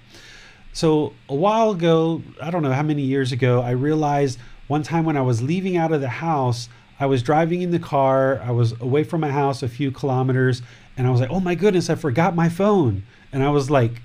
So 0.73 1.13
a 1.29 1.35
while 1.35 1.71
ago, 1.71 2.23
I 2.41 2.51
don't 2.51 2.63
know 2.63 2.73
how 2.73 2.83
many 2.83 3.03
years 3.03 3.31
ago, 3.33 3.61
I 3.61 3.73
realized 3.73 4.39
one 4.69 4.83
time 4.83 5.05
when 5.05 5.17
I 5.17 5.23
was 5.23 5.43
leaving 5.43 5.77
out 5.77 5.93
of 5.93 6.01
the 6.01 6.09
house, 6.09 6.69
I 6.99 7.07
was 7.07 7.23
driving 7.23 7.63
in 7.63 7.73
the 7.73 7.79
car, 7.79 8.41
I 8.43 8.53
was 8.53 8.73
away 8.81 9.05
from 9.05 9.21
my 9.21 9.31
house 9.31 9.63
a 9.63 9.69
few 9.69 9.91
kilometers, 9.91 10.63
and 10.97 11.07
I 11.07 11.11
was 11.11 11.21
like, 11.21 11.31
oh 11.31 11.41
my 11.41 11.55
goodness, 11.55 11.91
I 11.91 11.95
forgot 11.95 12.35
my 12.35 12.49
phone. 12.49 13.03
And 13.33 13.43
I 13.43 13.51
was 13.51 13.71
like 13.71 14.01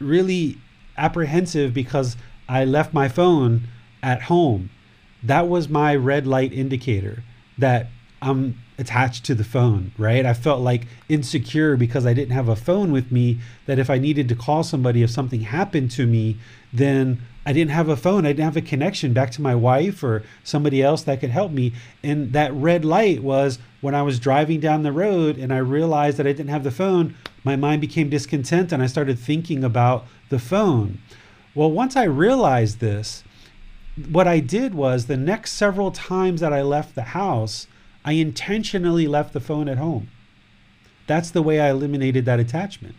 really 0.00 0.58
apprehensive 0.96 1.74
because 1.74 2.16
I 2.48 2.64
left 2.64 2.94
my 2.94 3.08
phone 3.08 3.68
at 4.02 4.22
home. 4.22 4.70
That 5.22 5.48
was 5.48 5.68
my 5.68 5.96
red 5.96 6.26
light 6.26 6.52
indicator 6.52 7.24
that 7.58 7.88
I'm 8.22 8.58
attached 8.78 9.24
to 9.24 9.34
the 9.34 9.44
phone, 9.44 9.92
right? 9.96 10.26
I 10.26 10.34
felt 10.34 10.60
like 10.60 10.86
insecure 11.08 11.76
because 11.76 12.04
I 12.06 12.14
didn't 12.14 12.34
have 12.34 12.48
a 12.48 12.56
phone 12.56 12.92
with 12.92 13.10
me. 13.10 13.38
That 13.66 13.78
if 13.78 13.88
I 13.88 13.98
needed 13.98 14.28
to 14.28 14.34
call 14.34 14.62
somebody, 14.62 15.02
if 15.02 15.10
something 15.10 15.40
happened 15.40 15.90
to 15.92 16.06
me, 16.06 16.36
then 16.72 17.20
I 17.46 17.52
didn't 17.52 17.70
have 17.70 17.88
a 17.88 17.96
phone. 17.96 18.26
I 18.26 18.30
didn't 18.30 18.44
have 18.44 18.56
a 18.56 18.60
connection 18.60 19.12
back 19.12 19.30
to 19.32 19.42
my 19.42 19.54
wife 19.54 20.02
or 20.02 20.24
somebody 20.42 20.82
else 20.82 21.02
that 21.04 21.20
could 21.20 21.30
help 21.30 21.52
me. 21.52 21.72
And 22.02 22.32
that 22.32 22.52
red 22.52 22.84
light 22.84 23.22
was 23.22 23.58
when 23.80 23.94
I 23.94 24.02
was 24.02 24.18
driving 24.18 24.60
down 24.60 24.82
the 24.82 24.92
road 24.92 25.38
and 25.38 25.52
I 25.52 25.58
realized 25.58 26.16
that 26.18 26.26
I 26.26 26.32
didn't 26.32 26.48
have 26.48 26.64
the 26.64 26.70
phone, 26.70 27.14
my 27.44 27.54
mind 27.54 27.80
became 27.80 28.10
discontent 28.10 28.72
and 28.72 28.82
I 28.82 28.86
started 28.86 29.18
thinking 29.18 29.62
about 29.62 30.06
the 30.28 30.40
phone. 30.40 30.98
Well, 31.54 31.70
once 31.70 31.94
I 31.96 32.04
realized 32.04 32.80
this, 32.80 33.22
what 34.10 34.26
I 34.26 34.40
did 34.40 34.74
was 34.74 35.06
the 35.06 35.16
next 35.16 35.52
several 35.52 35.90
times 35.90 36.40
that 36.40 36.52
I 36.52 36.62
left 36.62 36.94
the 36.94 37.02
house, 37.02 37.68
I 38.06 38.12
intentionally 38.12 39.06
left 39.06 39.34
the 39.34 39.40
phone 39.40 39.68
at 39.68 39.76
home. 39.76 40.08
That's 41.06 41.30
the 41.30 41.42
way 41.42 41.60
I 41.60 41.70
eliminated 41.70 42.24
that 42.24 42.40
attachment. 42.40 42.94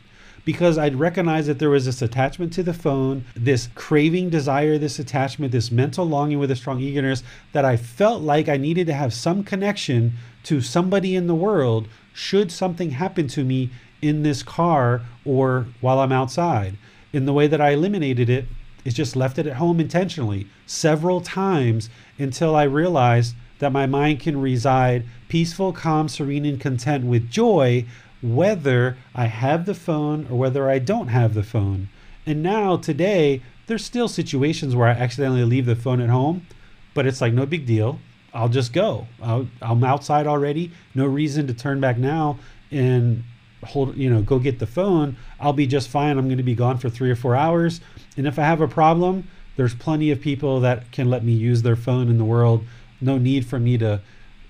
because 0.47 0.77
I'd 0.77 0.95
recognized 0.95 1.49
that 1.49 1.59
there 1.59 1.69
was 1.69 1.83
this 1.83 2.01
attachment 2.01 2.53
to 2.53 2.63
the 2.63 2.73
phone, 2.73 3.25
this 3.35 3.67
craving 3.75 4.29
desire, 4.29 4.77
this 4.77 4.97
attachment, 4.97 5.51
this 5.51 5.71
mental 5.71 6.05
longing 6.05 6.39
with 6.39 6.49
a 6.49 6.55
strong 6.55 6.79
eagerness 6.79 7.21
that 7.51 7.65
I 7.65 7.75
felt 7.75 8.21
like 8.21 8.47
I 8.47 8.55
needed 8.55 8.87
to 8.87 8.93
have 8.93 9.13
some 9.13 9.43
connection 9.43 10.13
to 10.43 10.61
somebody 10.61 11.17
in 11.17 11.27
the 11.27 11.35
world 11.35 11.89
should 12.13 12.49
something 12.49 12.91
happen 12.91 13.27
to 13.27 13.43
me 13.43 13.71
in 14.01 14.23
this 14.23 14.41
car 14.41 15.01
or 15.25 15.67
while 15.81 15.99
I'm 15.99 16.13
outside. 16.13 16.77
In 17.11 17.25
the 17.25 17.33
way 17.33 17.47
that 17.47 17.59
I 17.59 17.71
eliminated 17.71 18.29
it 18.29 18.45
is 18.85 18.93
just 18.93 19.17
left 19.17 19.37
it 19.37 19.47
at 19.47 19.57
home 19.57 19.81
intentionally 19.81 20.47
several 20.65 21.19
times 21.19 21.89
until 22.17 22.55
I 22.55 22.63
realized 22.63 23.35
that 23.59 23.71
my 23.71 23.85
mind 23.85 24.19
can 24.19 24.39
reside 24.39 25.03
peaceful, 25.27 25.73
calm, 25.73 26.07
serene, 26.07 26.45
and 26.45 26.59
content 26.59 27.05
with 27.05 27.29
joy, 27.29 27.85
whether 28.21 28.97
I 29.13 29.25
have 29.25 29.65
the 29.65 29.73
phone 29.73 30.27
or 30.29 30.37
whether 30.37 30.69
I 30.69 30.79
don't 30.79 31.09
have 31.09 31.33
the 31.33 31.43
phone. 31.43 31.89
And 32.25 32.43
now, 32.43 32.77
today, 32.77 33.41
there's 33.67 33.85
still 33.85 34.07
situations 34.07 34.75
where 34.75 34.87
I 34.87 34.91
accidentally 34.91 35.43
leave 35.43 35.65
the 35.65 35.75
phone 35.75 36.01
at 36.01 36.09
home, 36.09 36.45
but 36.93 37.05
it's 37.05 37.21
like 37.21 37.33
no 37.33 37.45
big 37.45 37.65
deal. 37.65 37.99
I'll 38.33 38.49
just 38.49 38.73
go. 38.73 39.07
i 39.21 39.45
am 39.61 39.83
outside 39.83 40.27
already. 40.27 40.71
No 40.93 41.05
reason 41.05 41.47
to 41.47 41.53
turn 41.53 41.79
back 41.79 41.97
now 41.97 42.37
and 42.71 43.23
hold, 43.63 43.95
you 43.95 44.09
know, 44.09 44.21
go 44.21 44.39
get 44.39 44.59
the 44.59 44.67
phone. 44.67 45.17
I'll 45.39 45.53
be 45.53 45.67
just 45.67 45.89
fine. 45.89 46.17
I'm 46.17 46.27
going 46.27 46.37
to 46.37 46.43
be 46.43 46.55
gone 46.55 46.77
for 46.77 46.89
three 46.89 47.09
or 47.09 47.15
four 47.15 47.35
hours. 47.35 47.81
And 48.15 48.27
if 48.27 48.37
I 48.37 48.43
have 48.43 48.61
a 48.61 48.67
problem, 48.67 49.27
there's 49.55 49.73
plenty 49.73 50.11
of 50.11 50.21
people 50.21 50.59
that 50.61 50.91
can 50.91 51.09
let 51.09 51.23
me 51.23 51.33
use 51.33 51.61
their 51.61 51.75
phone 51.75 52.09
in 52.09 52.17
the 52.17 52.25
world 52.25 52.63
no 53.01 53.17
need 53.17 53.45
for 53.45 53.59
me 53.59 53.77
to 53.77 54.01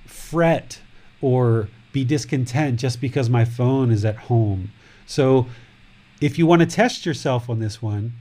fret 0.06 0.80
or 1.22 1.69
be 1.91 2.03
discontent 2.03 2.80
just 2.80 3.02
because 3.02 3.30
my 3.30 3.45
phone 3.45 3.91
is 3.91 4.06
at 4.06 4.15
home. 4.15 4.72
So, 5.06 5.48
if 6.19 6.38
you 6.38 6.45
want 6.45 6.61
to 6.61 6.65
test 6.65 7.06
yourself 7.06 7.49
on 7.49 7.60
this 7.60 7.82
one, 7.82 8.14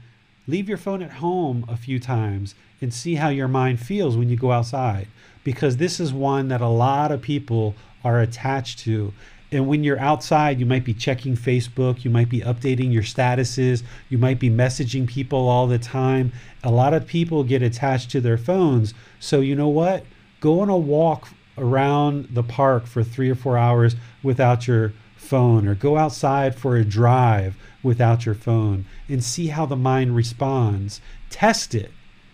leave 0.47 0.69
your 0.69 0.77
phone 0.77 1.01
at 1.01 1.13
home 1.13 1.65
a 1.67 1.75
few 1.75 1.99
times 1.99 2.55
and 2.81 2.93
see 2.93 3.15
how 3.15 3.29
your 3.29 3.47
mind 3.47 3.79
feels 3.79 4.15
when 4.15 4.29
you 4.29 4.37
go 4.37 4.51
outside. 4.51 5.07
Because 5.43 5.77
this 5.77 5.99
is 5.99 6.13
one 6.13 6.47
that 6.49 6.61
a 6.61 6.67
lot 6.67 7.11
of 7.11 7.21
people 7.21 7.75
are 8.03 8.19
attached 8.19 8.79
to. 8.79 9.13
And 9.51 9.67
when 9.67 9.83
you're 9.83 9.99
outside, 9.99 10.59
you 10.59 10.65
might 10.65 10.83
be 10.83 10.93
checking 10.93 11.35
Facebook, 11.35 12.03
you 12.03 12.11
might 12.11 12.29
be 12.29 12.41
updating 12.41 12.91
your 12.91 13.03
statuses, 13.03 13.81
you 14.09 14.17
might 14.17 14.39
be 14.39 14.49
messaging 14.49 15.07
people 15.07 15.47
all 15.47 15.67
the 15.67 15.79
time. 15.79 16.33
A 16.63 16.71
lot 16.71 16.93
of 16.93 17.07
people 17.07 17.43
get 17.43 17.61
attached 17.61 18.11
to 18.11 18.21
their 18.21 18.37
phones. 18.37 18.93
So, 19.19 19.39
you 19.39 19.55
know 19.55 19.69
what? 19.69 20.03
Go 20.39 20.59
on 20.59 20.69
a 20.69 20.77
walk 20.77 21.29
around 21.57 22.29
the 22.31 22.43
park 22.43 22.85
for 22.85 23.03
three 23.03 23.29
or 23.29 23.35
four 23.35 23.57
hours 23.57 23.95
without 24.21 24.67
your 24.67 24.93
phone, 25.15 25.67
or 25.67 25.75
go 25.75 25.97
outside 25.97 26.55
for 26.55 26.77
a 26.77 26.85
drive 26.85 27.55
without 27.83 28.25
your 28.25 28.35
phone 28.35 28.85
and 29.09 29.23
see 29.23 29.47
how 29.47 29.65
the 29.65 29.75
mind 29.75 30.15
responds. 30.15 31.01
Test 31.29 31.73
it, 31.73 31.91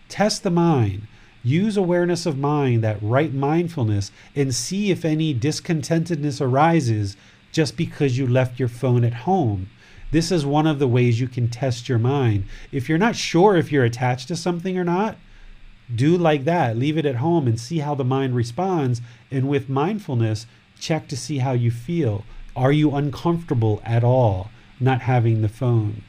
test 0.10 0.44
the 0.44 0.52
mind. 0.52 1.08
Use 1.44 1.76
awareness 1.76 2.26
of 2.26 2.38
mind, 2.38 2.84
that 2.84 3.02
right 3.02 3.34
mindfulness, 3.34 4.12
and 4.36 4.56
see 4.56 4.92
if 4.92 5.04
any 5.04 5.34
discontentedness 5.34 6.40
arises 6.40 7.18
just 7.52 7.76
because 7.76 8.18
you 8.18 8.26
left 8.26 8.60
your 8.60 8.70
phone 8.70 9.04
at 9.04 9.14
home. 9.14 9.70
This 10.12 10.32
is 10.32 10.46
one 10.46 10.68
of 10.68 10.80
the 10.80 10.88
ways 10.88 11.20
you 11.20 11.28
can 11.28 11.50
test 11.50 11.90
your 11.90 12.00
mind. 12.00 12.46
If 12.72 12.88
you're 12.88 12.98
not 12.98 13.16
sure 13.16 13.58
if 13.58 13.72
you're 13.72 13.84
attached 13.84 14.28
to 14.30 14.36
something 14.36 14.78
or 14.78 14.84
not, 14.84 15.18
do 15.94 16.18
like 16.18 16.46
that. 16.46 16.78
Leave 16.78 16.98
it 16.98 17.06
at 17.06 17.16
home 17.16 17.48
and 17.48 17.60
see 17.60 17.80
how 17.80 17.96
the 17.96 18.04
mind 18.04 18.36
responds. 18.36 19.02
And 19.32 19.48
with 19.48 19.70
mindfulness, 19.70 20.46
check 20.80 21.08
to 21.10 21.18
see 21.18 21.40
how 21.40 21.54
you 21.54 21.72
feel. 21.72 22.26
Are 22.56 22.72
you 22.72 22.96
uncomfortable 22.96 23.82
at 23.84 24.04
all 24.04 24.52
not 24.80 25.02
having 25.02 25.42
the 25.42 25.50
phone? 25.50 26.04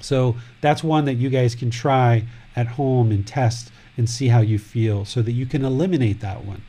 So 0.00 0.36
that's 0.60 0.84
one 0.84 1.04
that 1.06 1.14
you 1.14 1.30
guys 1.30 1.54
can 1.54 1.70
try 1.70 2.26
at 2.54 2.66
home 2.68 3.10
and 3.10 3.26
test 3.26 3.70
and 3.96 4.08
see 4.08 4.28
how 4.28 4.40
you 4.40 4.58
feel 4.58 5.04
so 5.04 5.22
that 5.22 5.32
you 5.32 5.46
can 5.46 5.64
eliminate 5.64 6.20
that 6.20 6.44
one. 6.44 6.62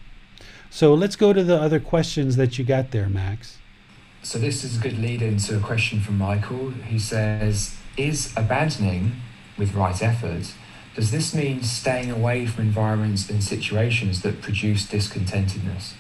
So 0.70 0.94
let's 0.94 1.16
go 1.16 1.34
to 1.34 1.44
the 1.44 1.60
other 1.60 1.80
questions 1.80 2.36
that 2.36 2.58
you 2.58 2.66
got 2.66 2.92
there, 2.92 3.10
Max. 3.10 3.58
So 4.22 4.38
this 4.38 4.64
is 4.64 4.78
a 4.78 4.80
good 4.82 4.98
lead 5.00 5.22
into 5.22 5.56
a 5.56 5.60
question 5.60 6.02
from 6.02 6.18
Michael 6.18 6.72
who 6.72 7.00
says, 7.00 7.78
Is 7.96 8.34
abandoning 8.36 9.22
with 9.58 9.74
right 9.74 10.02
effort 10.02 10.54
does 10.98 11.12
this 11.12 11.32
mean 11.32 11.62
staying 11.62 12.10
away 12.10 12.48
from 12.48 12.66
environments 12.66 13.30
and 13.30 13.44
situations 13.44 14.24
that 14.24 14.42
produce 14.42 14.88
discontentedness? 14.88 15.94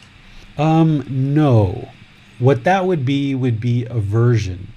Um, 0.57 1.06
no. 1.07 1.90
What 2.40 2.64
that 2.64 2.88
would 2.88 3.06
be 3.06 3.36
would 3.36 3.60
be 3.60 3.86
aversion. 3.86 4.74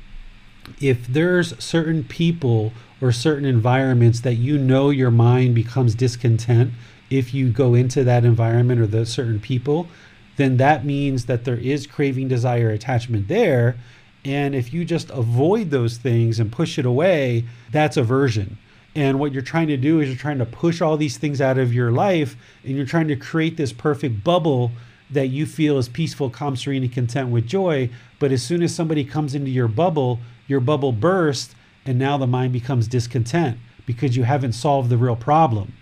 If 0.79 1.07
there's 1.07 1.59
certain 1.63 2.05
people 2.05 2.75
or 3.01 3.13
certain 3.13 3.47
environments 3.47 4.21
that 4.21 4.35
you 4.35 4.59
know 4.59 4.91
your 4.91 5.11
mind 5.11 5.55
becomes 5.55 5.95
discontent 5.95 6.73
if 7.09 7.33
you 7.33 7.49
go 7.49 7.73
into 7.73 8.05
that 8.05 8.23
environment 8.23 8.79
or 8.79 8.87
those 8.87 9.09
certain 9.09 9.41
people, 9.41 9.89
then 10.37 10.59
that 10.59 10.85
means 10.85 11.25
that 11.27 11.47
there 11.47 11.57
is 11.57 11.87
craving, 11.87 12.29
desire, 12.29 12.69
attachment 12.69 13.29
there. 13.29 13.79
And 14.27 14.55
if 14.55 14.75
you 14.75 14.85
just 14.85 15.09
avoid 15.09 15.71
those 15.71 15.97
things 15.97 16.39
and 16.39 16.53
push 16.53 16.79
it 16.79 16.85
away, 16.85 17.47
that's 17.73 17.97
aversion. 17.97 18.59
And 18.95 19.21
what 19.21 19.33
you're 19.33 19.43
trying 19.43 19.69
to 19.69 19.77
do 19.77 20.01
is 20.01 20.09
you're 20.09 20.19
trying 20.19 20.39
to 20.39 20.47
push 20.47 20.81
all 20.81 20.97
these 20.97 21.17
things 21.17 21.41
out 21.41 21.59
of 21.59 21.73
your 21.73 21.93
life 21.93 22.37
and 22.65 22.77
you're 22.77 22.87
trying 22.87 23.09
to 23.09 23.17
create 23.17 23.57
this 23.57 23.73
perfect 23.73 24.25
bubble 24.25 24.73
that 25.11 25.29
you 25.29 25.47
feel 25.47 25.79
is 25.79 25.89
peaceful, 25.89 26.31
calm, 26.31 26.57
serene, 26.57 26.83
and 26.83 26.93
content 26.93 27.29
with 27.29 27.47
joy. 27.47 27.91
But 28.19 28.33
as 28.33 28.43
soon 28.43 28.63
as 28.63 28.75
somebody 28.75 29.05
comes 29.05 29.35
into 29.35 29.51
your 29.51 29.69
bubble, 29.69 30.21
your 30.47 30.61
bubble 30.61 30.93
bursts 30.93 31.55
and 31.85 31.99
now 31.99 32.19
the 32.19 32.27
mind 32.27 32.53
becomes 32.53 32.89
discontent 32.89 33.59
because 33.87 34.17
you 34.17 34.25
haven't 34.25 34.53
solved 34.53 34.91
the 34.91 34.97
real 34.97 35.17
problem. 35.17 35.73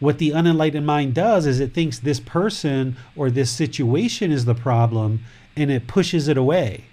What 0.00 0.18
the 0.18 0.32
unenlightened 0.32 0.86
mind 0.86 1.14
does 1.14 1.46
is 1.46 1.60
it 1.60 1.72
thinks 1.72 1.98
this 1.98 2.20
person 2.20 2.96
or 3.16 3.30
this 3.30 3.50
situation 3.50 4.32
is 4.32 4.44
the 4.44 4.54
problem 4.54 5.24
and 5.56 5.70
it 5.70 5.86
pushes 5.86 6.28
it 6.28 6.36
away. 6.36 6.84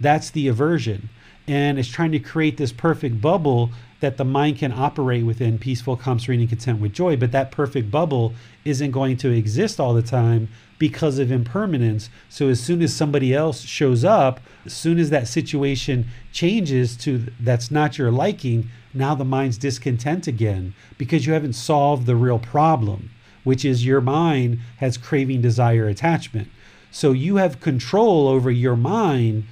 That's 0.00 0.30
the 0.30 0.48
aversion. 0.48 1.08
And 1.46 1.78
it's 1.78 1.88
trying 1.88 2.12
to 2.12 2.18
create 2.18 2.56
this 2.56 2.72
perfect 2.72 3.20
bubble 3.20 3.70
that 4.02 4.16
the 4.16 4.24
mind 4.24 4.58
can 4.58 4.72
operate 4.72 5.24
within 5.24 5.58
peaceful, 5.58 5.96
calm, 5.96 6.18
serene, 6.18 6.40
and 6.40 6.48
content 6.48 6.80
with 6.80 6.92
joy. 6.92 7.16
But 7.16 7.32
that 7.32 7.52
perfect 7.52 7.90
bubble 7.90 8.34
isn't 8.64 8.90
going 8.90 9.16
to 9.18 9.30
exist 9.30 9.78
all 9.80 9.94
the 9.94 10.02
time 10.02 10.48
because 10.78 11.20
of 11.20 11.30
impermanence. 11.30 12.10
So 12.28 12.48
as 12.48 12.60
soon 12.60 12.82
as 12.82 12.92
somebody 12.92 13.32
else 13.32 13.62
shows 13.62 14.04
up, 14.04 14.40
as 14.66 14.72
soon 14.72 14.98
as 14.98 15.10
that 15.10 15.28
situation 15.28 16.08
changes 16.32 16.96
to 16.98 17.28
that's 17.38 17.70
not 17.70 17.96
your 17.96 18.10
liking, 18.10 18.68
now 18.92 19.14
the 19.14 19.24
mind's 19.24 19.56
discontent 19.56 20.26
again 20.26 20.74
because 20.98 21.24
you 21.24 21.32
haven't 21.32 21.52
solved 21.52 22.06
the 22.06 22.16
real 22.16 22.40
problem, 22.40 23.10
which 23.44 23.64
is 23.64 23.86
your 23.86 24.00
mind 24.00 24.58
has 24.78 24.98
craving, 24.98 25.40
desire, 25.40 25.86
attachment. 25.86 26.48
So 26.90 27.12
you 27.12 27.36
have 27.36 27.60
control 27.60 28.26
over 28.26 28.50
your 28.50 28.76
mind 28.76 29.44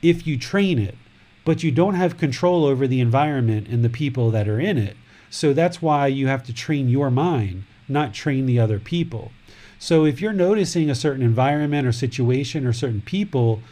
if 0.00 0.26
you 0.28 0.38
train 0.38 0.78
it 0.78 0.96
but 1.44 1.62
you 1.62 1.70
don't 1.70 1.94
have 1.94 2.18
control 2.18 2.64
over 2.64 2.86
the 2.86 3.00
environment 3.00 3.68
and 3.68 3.84
the 3.84 3.88
people 3.88 4.30
that 4.30 4.48
are 4.48 4.60
in 4.60 4.78
it. 4.78 4.96
So 5.30 5.52
that's 5.52 5.80
why 5.80 6.08
you 6.08 6.26
have 6.26 6.42
to 6.44 6.52
train 6.52 6.88
your 6.88 7.10
mind, 7.10 7.64
not 7.88 8.12
train 8.12 8.46
the 8.46 8.58
other 8.58 8.78
people. 8.78 9.32
So 9.78 10.04
if 10.04 10.20
you're 10.20 10.32
noticing 10.32 10.90
a 10.90 10.94
certain 10.94 11.22
environment 11.22 11.86
or 11.86 11.92
situation 11.92 12.66
or 12.66 12.72
certain 12.72 13.00
people, 13.00 13.62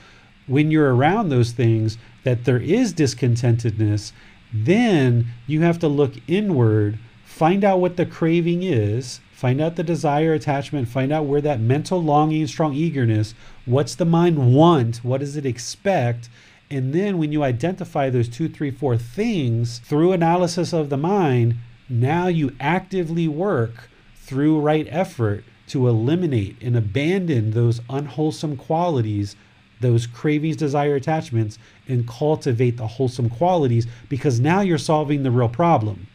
when 0.46 0.70
you're 0.70 0.94
around 0.94 1.28
those 1.28 1.52
things, 1.52 1.98
that 2.24 2.44
there 2.44 2.58
is 2.58 2.94
discontentedness, 2.94 4.12
then 4.52 5.26
you 5.46 5.60
have 5.60 5.78
to 5.80 5.88
look 5.88 6.14
inward, 6.26 6.98
find 7.24 7.62
out 7.64 7.80
what 7.80 7.96
the 7.96 8.06
craving 8.06 8.62
is, 8.62 9.20
find 9.32 9.60
out 9.60 9.76
the 9.76 9.82
desire, 9.82 10.32
attachment, 10.32 10.88
find 10.88 11.12
out 11.12 11.26
where 11.26 11.42
that 11.42 11.60
mental 11.60 12.02
longing, 12.02 12.46
strong 12.46 12.72
eagerness, 12.72 13.34
what's 13.66 13.94
the 13.94 14.04
mind 14.04 14.54
want, 14.54 15.04
what 15.04 15.20
does 15.20 15.36
it 15.36 15.44
expect, 15.44 16.30
and 16.70 16.92
then 16.92 17.18
when 17.18 17.32
you 17.32 17.42
identify 17.42 18.10
those 18.10 18.28
two, 18.28 18.48
three, 18.48 18.70
four 18.70 18.96
things 18.96 19.78
through 19.80 20.12
analysis 20.12 20.72
of 20.72 20.90
the 20.90 20.96
mind, 20.96 21.56
now 21.88 22.26
you 22.26 22.54
actively 22.60 23.26
work 23.26 23.88
through 24.16 24.60
right 24.60 24.86
effort 24.90 25.44
to 25.68 25.88
eliminate 25.88 26.56
and 26.60 26.76
abandon 26.76 27.52
those 27.52 27.80
unwholesome 27.88 28.56
qualities, 28.56 29.36
those 29.80 30.06
cravings, 30.06 30.56
desire, 30.56 30.96
attachments, 30.96 31.58
and 31.86 32.06
cultivate 32.06 32.76
the 32.76 32.86
wholesome 32.86 33.30
qualities 33.30 33.86
because 34.08 34.40
now 34.40 34.60
you're 34.60 34.76
solving 34.76 35.22
the 35.22 35.30
real 35.30 35.48
problem. 35.48 36.06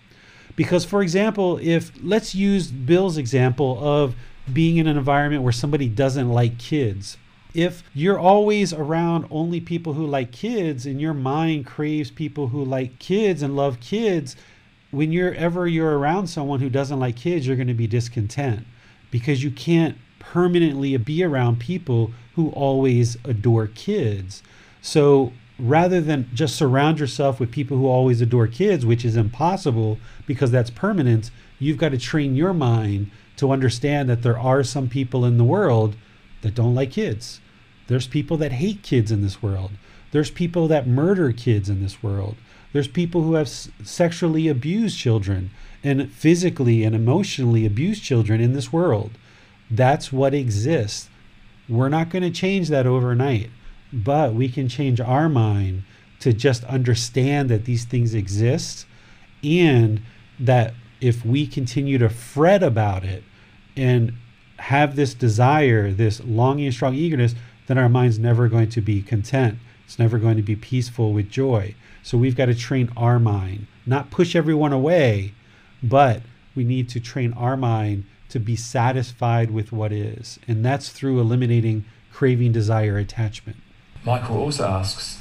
Because, 0.55 0.85
for 0.85 1.01
example, 1.01 1.57
if 1.61 1.91
let's 2.03 2.35
use 2.35 2.69
Bill's 2.69 3.17
example 3.17 3.79
of 3.83 4.15
being 4.51 4.77
in 4.77 4.85
an 4.85 4.97
environment 4.97 5.41
where 5.41 5.53
somebody 5.53 5.87
doesn't 5.87 6.29
like 6.29 6.59
kids 6.59 7.17
if 7.53 7.83
you're 7.93 8.19
always 8.19 8.73
around 8.73 9.27
only 9.29 9.59
people 9.59 9.93
who 9.93 10.05
like 10.05 10.31
kids 10.31 10.85
and 10.85 10.99
your 10.99 11.13
mind 11.13 11.65
craves 11.65 12.09
people 12.09 12.47
who 12.47 12.63
like 12.63 12.97
kids 12.99 13.41
and 13.41 13.55
love 13.55 13.79
kids, 13.79 14.35
when 14.91 15.11
you're 15.11 15.33
ever 15.35 15.67
you're 15.67 15.97
around 15.97 16.27
someone 16.27 16.59
who 16.59 16.69
doesn't 16.69 16.99
like 16.99 17.15
kids, 17.15 17.45
you're 17.45 17.55
going 17.55 17.67
to 17.67 17.73
be 17.73 17.87
discontent 17.87 18.65
because 19.11 19.43
you 19.43 19.51
can't 19.51 19.97
permanently 20.19 20.95
be 20.97 21.23
around 21.23 21.59
people 21.59 22.11
who 22.35 22.49
always 22.49 23.17
adore 23.25 23.67
kids. 23.67 24.41
So 24.81 25.33
rather 25.59 26.01
than 26.01 26.29
just 26.33 26.55
surround 26.55 26.99
yourself 26.99 27.39
with 27.39 27.51
people 27.51 27.77
who 27.77 27.87
always 27.87 28.21
adore 28.21 28.47
kids, 28.47 28.85
which 28.85 29.05
is 29.05 29.15
impossible 29.15 29.99
because 30.25 30.49
that's 30.49 30.71
permanent, 30.71 31.29
you've 31.59 31.77
got 31.77 31.89
to 31.89 31.97
train 31.97 32.35
your 32.35 32.53
mind 32.53 33.11
to 33.37 33.51
understand 33.51 34.09
that 34.09 34.23
there 34.23 34.39
are 34.39 34.63
some 34.63 34.89
people 34.89 35.25
in 35.25 35.37
the 35.37 35.43
world 35.43 35.95
that 36.41 36.55
don't 36.55 36.75
like 36.75 36.91
kids. 36.91 37.39
There's 37.87 38.07
people 38.07 38.37
that 38.37 38.53
hate 38.53 38.81
kids 38.81 39.11
in 39.11 39.21
this 39.21 39.41
world. 39.41 39.71
There's 40.11 40.31
people 40.31 40.67
that 40.67 40.87
murder 40.87 41.31
kids 41.31 41.69
in 41.69 41.81
this 41.81 42.03
world. 42.03 42.35
There's 42.71 42.87
people 42.87 43.23
who 43.23 43.33
have 43.33 43.47
s- 43.47 43.69
sexually 43.83 44.47
abused 44.47 44.97
children 44.97 45.51
and 45.83 46.11
physically 46.11 46.83
and 46.83 46.95
emotionally 46.95 47.65
abused 47.65 48.03
children 48.03 48.39
in 48.39 48.53
this 48.53 48.71
world. 48.71 49.11
That's 49.69 50.13
what 50.13 50.33
exists. 50.33 51.09
We're 51.67 51.89
not 51.89 52.09
going 52.09 52.23
to 52.23 52.31
change 52.31 52.69
that 52.69 52.85
overnight, 52.85 53.49
but 53.91 54.33
we 54.33 54.49
can 54.49 54.67
change 54.67 54.99
our 54.99 55.29
mind 55.29 55.83
to 56.19 56.33
just 56.33 56.63
understand 56.65 57.49
that 57.49 57.65
these 57.65 57.85
things 57.85 58.13
exist 58.13 58.85
and 59.43 60.01
that 60.39 60.73
if 61.01 61.25
we 61.25 61.45
continue 61.45 61.97
to 61.97 62.09
fret 62.09 62.63
about 62.63 63.03
it 63.03 63.23
and 63.75 64.13
have 64.57 64.95
this 64.95 65.13
desire, 65.13 65.91
this 65.91 66.21
longing 66.23 66.65
and 66.65 66.73
strong 66.73 66.95
eagerness, 66.95 67.35
then 67.67 67.77
our 67.77 67.89
mind's 67.89 68.19
never 68.19 68.47
going 68.47 68.69
to 68.69 68.81
be 68.81 69.01
content. 69.01 69.59
It's 69.85 69.99
never 69.99 70.17
going 70.17 70.37
to 70.37 70.43
be 70.43 70.55
peaceful 70.55 71.13
with 71.13 71.29
joy. 71.29 71.75
So 72.01 72.17
we've 72.17 72.35
got 72.35 72.45
to 72.45 72.55
train 72.55 72.91
our 72.97 73.19
mind, 73.19 73.67
not 73.85 74.11
push 74.11 74.35
everyone 74.35 74.73
away, 74.73 75.33
but 75.81 76.21
we 76.55 76.63
need 76.63 76.89
to 76.89 76.99
train 76.99 77.33
our 77.33 77.57
mind 77.57 78.05
to 78.29 78.39
be 78.39 78.55
satisfied 78.55 79.51
with 79.51 79.71
what 79.71 79.91
is. 79.91 80.39
And 80.47 80.65
that's 80.65 80.89
through 80.89 81.19
eliminating 81.19 81.85
craving, 82.11 82.51
desire, 82.51 82.97
attachment. 82.97 83.57
Michael 84.05 84.37
also 84.37 84.65
asks 84.65 85.19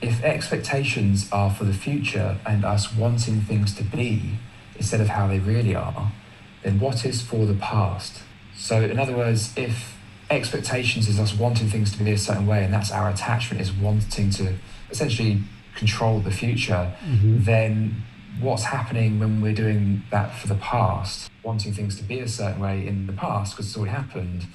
if 0.00 0.22
expectations 0.22 1.28
are 1.30 1.50
for 1.50 1.64
the 1.64 1.74
future 1.74 2.38
and 2.46 2.64
us 2.64 2.94
wanting 2.94 3.42
things 3.42 3.74
to 3.74 3.84
be 3.84 4.38
instead 4.76 5.00
of 5.00 5.08
how 5.08 5.26
they 5.26 5.38
really 5.38 5.74
are, 5.74 6.12
then 6.62 6.80
what 6.80 7.04
is 7.04 7.22
for 7.22 7.46
the 7.46 7.54
past? 7.54 8.22
So, 8.56 8.82
in 8.82 8.98
other 8.98 9.16
words, 9.16 9.52
if 9.56 9.96
expectations 10.30 11.08
is 11.08 11.18
us 11.18 11.34
wanting 11.34 11.68
things 11.68 11.92
to 11.96 12.02
be 12.02 12.12
a 12.12 12.18
certain 12.18 12.46
way 12.46 12.64
and 12.64 12.72
that's 12.72 12.90
our 12.90 13.10
attachment 13.10 13.60
is 13.60 13.72
wanting 13.72 14.30
to 14.30 14.54
essentially 14.90 15.40
control 15.74 16.20
the 16.20 16.30
future, 16.30 16.92
Mhm. 17.04 17.44
then 17.44 18.02
what's 18.40 18.64
happening 18.64 19.18
when 19.18 19.40
we're 19.40 19.54
doing 19.54 20.02
that 20.10 20.34
for 20.36 20.46
the 20.46 20.54
past, 20.54 21.30
wanting 21.42 21.72
things 21.72 21.96
to 21.96 22.04
be 22.04 22.20
a 22.20 22.28
certain 22.28 22.60
way 22.60 22.86
in 22.86 23.06
the 23.06 23.12
past 23.12 23.52
because 23.52 23.66
it's 23.66 23.76
already 23.76 23.92
happened? 23.92 24.46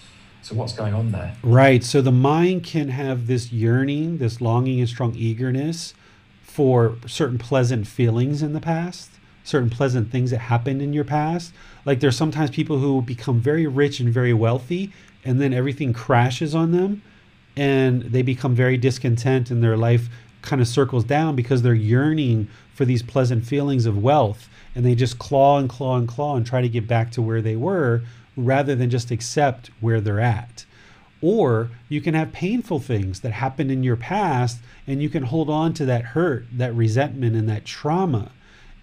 So, 0.41 0.53
what's 0.53 0.73
going 0.73 0.93
on 0.93 1.11
there? 1.11 1.33
Right. 1.41 1.83
So 1.83 2.01
the 2.03 2.11
mind 2.11 2.63
can 2.63 2.89
have 2.89 3.25
this 3.25 3.51
yearning, 3.51 4.19
this 4.19 4.39
longing 4.39 4.79
and 4.79 4.87
strong 4.87 5.15
eagerness 5.15 5.95
for 6.43 6.97
certain 7.07 7.39
pleasant 7.39 7.87
feelings 7.87 8.43
in 8.43 8.53
the 8.53 8.61
past, 8.61 9.09
certain 9.43 9.71
pleasant 9.71 10.11
things 10.11 10.29
that 10.29 10.39
happened 10.41 10.83
in 10.83 10.93
your 10.93 11.03
past. 11.03 11.51
Like 11.83 11.99
there's 11.99 12.15
sometimes 12.15 12.51
people 12.51 12.77
who 12.77 13.01
become 13.01 13.39
very 13.39 13.65
rich 13.65 13.99
and 13.99 14.13
very 14.13 14.33
wealthy 14.33 14.93
and 15.25 15.41
then 15.41 15.53
everything 15.53 15.91
crashes 15.91 16.55
on 16.55 16.71
them 16.71 17.01
and 17.57 18.03
they 18.03 18.21
become 18.21 18.55
very 18.55 18.77
discontent 18.77 19.49
and 19.49 19.63
their 19.63 19.77
life 19.77 20.07
kind 20.41 20.61
of 20.61 20.67
circles 20.67 21.03
down 21.03 21.35
because 21.35 21.61
they're 21.61 21.73
yearning 21.73 22.47
for 22.73 22.85
these 22.85 23.01
pleasant 23.01 23.45
feelings 23.45 23.85
of 23.85 24.01
wealth 24.01 24.47
and 24.75 24.85
they 24.85 24.95
just 24.95 25.17
claw 25.17 25.57
and 25.57 25.69
claw 25.69 25.97
and 25.97 26.07
claw 26.07 26.35
and 26.35 26.45
try 26.45 26.61
to 26.61 26.69
get 26.69 26.87
back 26.87 27.11
to 27.11 27.21
where 27.21 27.41
they 27.41 27.55
were 27.55 28.03
rather 28.37 28.75
than 28.75 28.89
just 28.89 29.11
accept 29.11 29.71
where 29.79 30.01
they're 30.01 30.19
at. 30.19 30.65
Or 31.21 31.71
you 31.87 32.01
can 32.01 32.13
have 32.13 32.33
painful 32.33 32.79
things 32.79 33.21
that 33.21 33.31
happened 33.31 33.71
in 33.71 33.83
your 33.83 33.95
past 33.95 34.59
and 34.85 35.01
you 35.01 35.09
can 35.09 35.23
hold 35.23 35.49
on 35.49 35.73
to 35.75 35.85
that 35.85 36.03
hurt, 36.03 36.45
that 36.51 36.75
resentment, 36.75 37.35
and 37.35 37.49
that 37.49 37.65
trauma. 37.65 38.31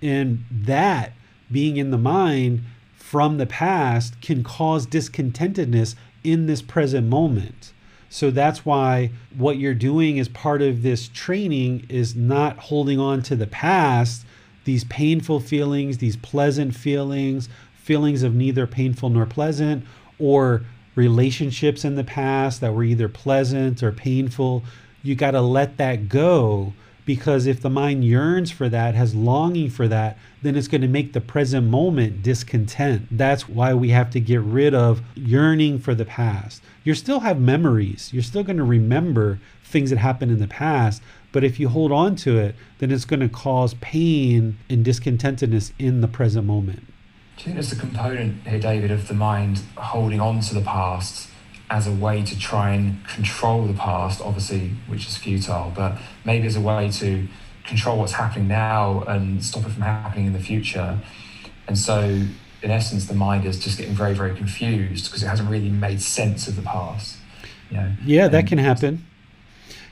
And 0.01 0.45
that 0.51 1.13
being 1.51 1.77
in 1.77 1.91
the 1.91 1.99
mind 1.99 2.65
from 2.97 3.37
the 3.37 3.47
past 3.47 4.21
can 4.23 4.43
cause 4.43 4.87
discontentedness 4.87 5.95
in 6.25 6.47
this 6.47 6.63
present 6.63 7.09
moment. 7.09 7.73
So 8.09 8.31
that's 8.31 8.67
why 8.67 9.11
what 9.35 9.57
you're 9.57 9.75
doing 9.75 10.19
as 10.19 10.29
part 10.29 10.61
of 10.61 10.83
this 10.83 11.09
training 11.09 11.87
is 11.89 12.15
not 12.15 12.59
holding 12.59 12.99
on 12.99 13.23
to 13.23 13.37
the 13.37 13.47
past, 13.47 14.27
these 14.65 14.85
painful 14.85 15.41
feelings, 15.41 15.99
these 15.99 16.17
pleasant 16.17 16.77
feelings, 16.77 17.49
feelings 17.75 18.23
of 18.23 18.35
neither 18.35 18.67
painful 18.67 19.09
nor 19.09 19.25
pleasant, 19.25 19.85
or 20.19 20.63
relationships 20.95 21.85
in 21.85 21.95
the 21.95 22.05
past 22.05 22.61
that 22.61 22.75
were 22.75 22.85
either 22.85 23.09
pleasant 23.09 23.83
or 23.83 23.91
painful. 23.91 24.63
You 25.03 25.15
got 25.15 25.31
to 25.33 25.41
let 25.41 25.79
that 25.79 26.09
go 26.09 26.75
because 27.05 27.47
if 27.47 27.61
the 27.61 27.71
mind 27.71 28.05
yearns 28.05 28.51
for 28.51 28.69
that, 28.69 28.95
has 28.95 29.15
longing 29.15 29.71
for 29.71 29.89
that, 29.89 30.17
then 30.43 30.57
it's 30.57 30.69
going 30.69 30.81
to 30.81 30.89
make 30.89 31.13
the 31.13 31.21
present 31.21 31.69
moment 31.69 32.23
discontent. 32.23 33.07
That's 33.11 33.49
why 33.49 33.75
we 33.75 33.91
have 33.91 34.11
to 34.11 34.21
get 34.21 34.41
rid 34.41 34.75
of 34.75 35.03
yearning 35.15 35.79
for 35.79 35.95
the 35.95 36.05
past. 36.05 36.63
You 36.85 36.95
still 36.95 37.21
have 37.21 37.41
memories, 37.41 38.11
you're 38.13 38.23
still 38.23 38.45
going 38.45 38.57
to 38.57 38.65
remember 38.65 39.41
things 39.65 39.91
that 39.91 39.99
happened 39.99 40.31
in 40.31 40.39
the 40.39 40.47
past, 40.47 41.03
but 41.33 41.43
if 41.43 41.59
you 41.59 41.69
hold 41.69 41.93
on 41.93 42.15
to 42.17 42.39
it, 42.39 42.55
then 42.79 42.91
it's 42.91 43.05
going 43.05 43.21
to 43.21 43.29
cause 43.29 43.75
pain 43.75 44.59
and 44.69 44.85
discontentedness 44.85 45.73
in 45.79 46.03
the 46.03 46.09
present 46.09 46.47
moment. 46.47 46.87
Do 47.37 47.41
you 47.41 47.45
think 47.45 47.55
there's 47.55 47.73
a 47.73 47.77
component 47.77 48.47
here, 48.47 48.61
David, 48.61 48.91
of 48.91 49.09
the 49.09 49.15
mind 49.15 49.63
holding 49.77 50.21
on 50.21 50.41
to 50.41 50.55
the 50.55 50.61
past 50.61 51.29
as 51.73 51.87
a 51.87 51.91
way 51.91 52.23
to 52.23 52.39
try 52.39 52.75
and 52.75 53.03
control 53.09 53.65
the 53.65 53.73
past, 53.73 54.21
obviously, 54.21 54.73
which 54.89 55.07
is 55.07 55.17
futile, 55.17 55.73
but 55.75 55.97
maybe 56.23 56.47
as 56.47 56.55
a 56.55 56.61
way 56.61 56.91
to 56.91 57.27
control 57.65 57.99
what's 57.99 58.13
happening 58.13 58.47
now 58.47 59.03
and 59.09 59.43
stop 59.43 59.65
it 59.65 59.71
from 59.71 59.83
happening 59.83 60.27
in 60.27 60.35
the 60.35 60.39
future? 60.39 61.01
And 61.67 61.79
so, 61.79 62.01
in 62.63 62.71
essence, 62.71 63.07
the 63.07 63.15
mind 63.15 63.47
is 63.47 63.59
just 63.59 63.79
getting 63.79 63.95
very, 63.95 64.13
very 64.13 64.35
confused 64.37 65.07
because 65.07 65.23
it 65.23 65.29
hasn't 65.29 65.49
really 65.49 65.71
made 65.71 66.03
sense 66.03 66.47
of 66.47 66.57
the 66.57 66.63
past. 66.63 67.17
You 67.71 67.79
know? 67.79 67.93
Yeah, 68.05 68.29
that 68.29 68.41
And- 68.41 68.49
can 68.49 68.59
happen. 68.59 69.07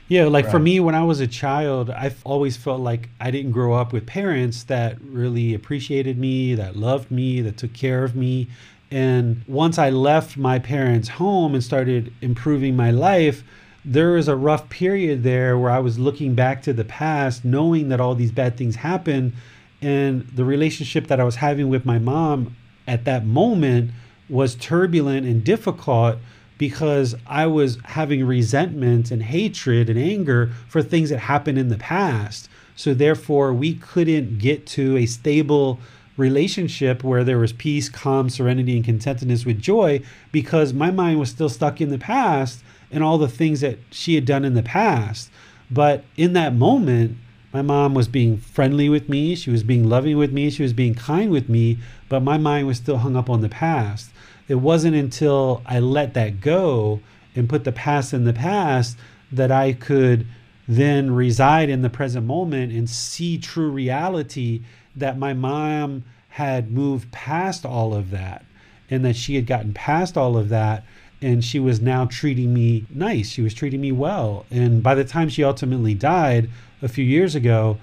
Yeah, 0.07 0.25
like 0.25 0.51
for 0.51 0.59
me, 0.59 0.79
when 0.81 0.93
I 0.93 1.03
was 1.03 1.21
a 1.21 1.25
child, 1.27 1.89
I've 1.89 2.21
always 2.25 2.57
felt 2.57 2.81
like 2.81 3.07
I 3.21 3.31
didn't 3.31 3.53
grow 3.53 3.73
up 3.73 3.93
with 3.93 4.05
parents 4.05 4.63
that 4.63 4.97
really 5.01 5.53
appreciated 5.53 6.17
me, 6.17 6.53
that 6.55 6.75
loved 6.75 7.09
me, 7.09 7.39
that 7.41 7.55
took 7.55 7.73
care 7.73 8.03
of 8.03 8.13
me. 8.13 8.49
And 8.91 9.43
once 9.47 9.79
I 9.79 9.89
left 9.89 10.35
my 10.35 10.59
parents' 10.59 11.07
home 11.07 11.55
and 11.55 11.63
started 11.63 12.13
improving 12.21 12.75
my 12.75 12.91
life, 12.91 13.43
there 13.85 14.11
was 14.11 14.27
a 14.27 14.35
rough 14.35 14.69
period 14.69 15.23
there 15.23 15.57
where 15.57 15.71
I 15.71 15.79
was 15.79 15.97
looking 15.97 16.35
back 16.35 16.61
to 16.63 16.73
the 16.73 16.83
past, 16.83 17.45
knowing 17.45 17.89
that 17.89 18.01
all 18.01 18.13
these 18.13 18.31
bad 18.31 18.57
things 18.57 18.75
happened. 18.75 19.33
And 19.81 20.27
the 20.27 20.45
relationship 20.45 21.07
that 21.07 21.19
I 21.19 21.23
was 21.23 21.37
having 21.37 21.69
with 21.69 21.85
my 21.85 21.97
mom 21.97 22.55
at 22.85 23.05
that 23.05 23.25
moment 23.25 23.91
was 24.29 24.55
turbulent 24.55 25.25
and 25.25 25.43
difficult 25.43 26.17
because 26.57 27.15
I 27.25 27.47
was 27.47 27.79
having 27.85 28.23
resentment 28.23 29.09
and 29.09 29.23
hatred 29.23 29.89
and 29.89 29.97
anger 29.97 30.51
for 30.67 30.83
things 30.83 31.09
that 31.09 31.17
happened 31.17 31.57
in 31.57 31.69
the 31.69 31.77
past. 31.77 32.49
So 32.75 32.93
therefore, 32.93 33.51
we 33.51 33.73
couldn't 33.73 34.37
get 34.37 34.67
to 34.67 34.97
a 34.97 35.05
stable 35.07 35.79
relationship 36.17 37.03
where 37.03 37.23
there 37.23 37.37
was 37.37 37.53
peace, 37.53 37.89
calm, 37.89 38.29
serenity, 38.29 38.75
and 38.75 38.85
contentedness 38.85 39.45
with 39.45 39.61
joy 39.61 40.01
because 40.31 40.73
my 40.73 40.91
mind 40.91 41.19
was 41.19 41.29
still 41.29 41.49
stuck 41.49 41.81
in 41.81 41.89
the 41.89 41.97
past 41.97 42.63
and 42.91 43.03
all 43.03 43.17
the 43.17 43.27
things 43.27 43.61
that 43.61 43.79
she 43.89 44.15
had 44.15 44.25
done 44.25 44.43
in 44.43 44.53
the 44.53 44.63
past. 44.63 45.31
But 45.69 46.03
in 46.17 46.33
that 46.33 46.53
moment, 46.53 47.17
my 47.53 47.61
mom 47.61 47.93
was 47.93 48.07
being 48.07 48.37
friendly 48.37 48.89
with 48.89 49.09
me, 49.09 49.35
she 49.35 49.49
was 49.49 49.63
being 49.63 49.87
loving 49.87 50.17
with 50.17 50.31
me, 50.31 50.49
she 50.49 50.63
was 50.63 50.73
being 50.73 50.95
kind 50.95 51.31
with 51.31 51.49
me, 51.49 51.77
but 52.09 52.21
my 52.21 52.37
mind 52.37 52.67
was 52.67 52.77
still 52.77 52.97
hung 52.97 53.15
up 53.15 53.29
on 53.29 53.41
the 53.41 53.49
past. 53.49 54.11
It 54.47 54.55
wasn't 54.55 54.95
until 54.95 55.61
I 55.65 55.79
let 55.79 56.13
that 56.13 56.41
go 56.41 57.01
and 57.35 57.49
put 57.49 57.63
the 57.63 57.71
past 57.71 58.13
in 58.13 58.25
the 58.25 58.33
past 58.33 58.97
that 59.31 59.51
I 59.51 59.73
could 59.73 60.27
then 60.67 61.11
reside 61.11 61.69
in 61.69 61.81
the 61.81 61.89
present 61.89 62.25
moment 62.25 62.71
and 62.71 62.89
see 62.89 63.37
true 63.37 63.69
reality 63.69 64.61
that 64.95 65.17
my 65.17 65.33
mom 65.33 66.03
had 66.29 66.71
moved 66.71 67.11
past 67.11 67.65
all 67.65 67.93
of 67.93 68.09
that 68.11 68.45
and 68.89 69.03
that 69.05 69.15
she 69.15 69.35
had 69.35 69.45
gotten 69.45 69.73
past 69.73 70.17
all 70.17 70.37
of 70.37 70.49
that 70.49 70.83
and 71.21 71.43
she 71.43 71.59
was 71.59 71.79
now 71.79 72.05
treating 72.05 72.53
me 72.53 72.85
nice. 72.89 73.29
She 73.29 73.41
was 73.41 73.53
treating 73.53 73.79
me 73.79 73.91
well. 73.91 74.45
And 74.49 74.81
by 74.81 74.95
the 74.95 75.03
time 75.03 75.29
she 75.29 75.43
ultimately 75.43 75.93
died 75.93 76.49
a 76.81 76.87
few 76.87 77.05
years 77.05 77.35
ago, 77.35 77.77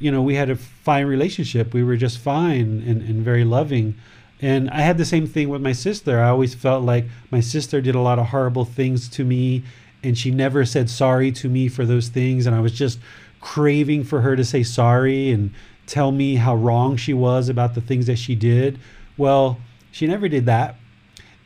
you 0.00 0.10
know, 0.10 0.20
we 0.20 0.34
had 0.34 0.50
a 0.50 0.56
fine 0.56 1.06
relationship. 1.06 1.72
We 1.72 1.84
were 1.84 1.96
just 1.96 2.18
fine 2.18 2.82
and, 2.86 3.00
and 3.02 3.22
very 3.22 3.44
loving. 3.44 3.94
And 4.40 4.68
I 4.70 4.80
had 4.80 4.98
the 4.98 5.04
same 5.04 5.28
thing 5.28 5.48
with 5.48 5.62
my 5.62 5.70
sister. 5.70 6.18
I 6.18 6.28
always 6.28 6.54
felt 6.54 6.82
like 6.82 7.04
my 7.30 7.38
sister 7.38 7.80
did 7.80 7.94
a 7.94 8.00
lot 8.00 8.18
of 8.18 8.26
horrible 8.26 8.64
things 8.64 9.08
to 9.10 9.24
me, 9.24 9.62
and 10.02 10.18
she 10.18 10.32
never 10.32 10.64
said 10.64 10.90
sorry 10.90 11.30
to 11.30 11.48
me 11.48 11.68
for 11.68 11.86
those 11.86 12.08
things. 12.08 12.46
And 12.46 12.56
I 12.56 12.60
was 12.60 12.72
just 12.72 12.98
craving 13.40 14.02
for 14.02 14.22
her 14.22 14.34
to 14.34 14.44
say 14.44 14.64
sorry 14.64 15.30
and 15.30 15.54
tell 15.92 16.10
me 16.10 16.36
how 16.36 16.54
wrong 16.54 16.96
she 16.96 17.12
was 17.12 17.50
about 17.50 17.74
the 17.74 17.80
things 17.82 18.06
that 18.06 18.16
she 18.16 18.34
did. 18.34 18.78
Well, 19.18 19.60
she 19.90 20.06
never 20.06 20.26
did 20.26 20.46
that. 20.46 20.76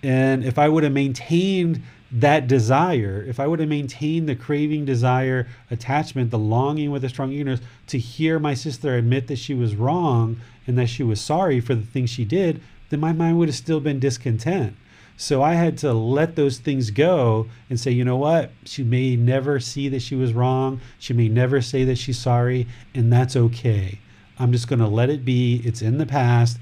And 0.04 0.44
if 0.44 0.56
I 0.56 0.68
would 0.68 0.84
have 0.84 0.92
maintained 0.92 1.82
that 2.12 2.46
desire, 2.46 3.24
if 3.26 3.40
I 3.40 3.48
would 3.48 3.58
have 3.58 3.68
maintained 3.68 4.28
the 4.28 4.36
craving, 4.36 4.84
desire, 4.84 5.48
attachment, 5.68 6.30
the 6.30 6.38
longing 6.38 6.92
with 6.92 7.02
a 7.02 7.08
strong 7.08 7.32
eagerness 7.32 7.60
to 7.88 7.98
hear 7.98 8.38
my 8.38 8.54
sister 8.54 8.94
admit 8.94 9.26
that 9.26 9.38
she 9.38 9.52
was 9.52 9.74
wrong 9.74 10.36
and 10.64 10.78
that 10.78 10.90
she 10.90 11.02
was 11.02 11.20
sorry 11.20 11.60
for 11.60 11.74
the 11.74 11.82
things 11.82 12.08
she 12.08 12.24
did, 12.24 12.62
then 12.90 13.00
my 13.00 13.12
mind 13.12 13.38
would 13.38 13.48
have 13.48 13.56
still 13.56 13.80
been 13.80 13.98
discontent. 13.98 14.76
So 15.16 15.42
I 15.42 15.54
had 15.54 15.76
to 15.78 15.92
let 15.92 16.36
those 16.36 16.58
things 16.58 16.92
go 16.92 17.48
and 17.68 17.80
say, 17.80 17.90
you 17.90 18.04
know 18.04 18.16
what? 18.16 18.52
She 18.64 18.84
may 18.84 19.16
never 19.16 19.58
see 19.58 19.88
that 19.88 20.02
she 20.02 20.14
was 20.14 20.34
wrong. 20.34 20.80
She 21.00 21.14
may 21.14 21.28
never 21.28 21.60
say 21.60 21.82
that 21.82 21.98
she's 21.98 22.18
sorry, 22.18 22.68
and 22.94 23.12
that's 23.12 23.34
okay. 23.34 23.98
I'm 24.38 24.52
just 24.52 24.68
going 24.68 24.78
to 24.78 24.88
let 24.88 25.10
it 25.10 25.24
be. 25.24 25.62
It's 25.64 25.82
in 25.82 25.98
the 25.98 26.06
past, 26.06 26.58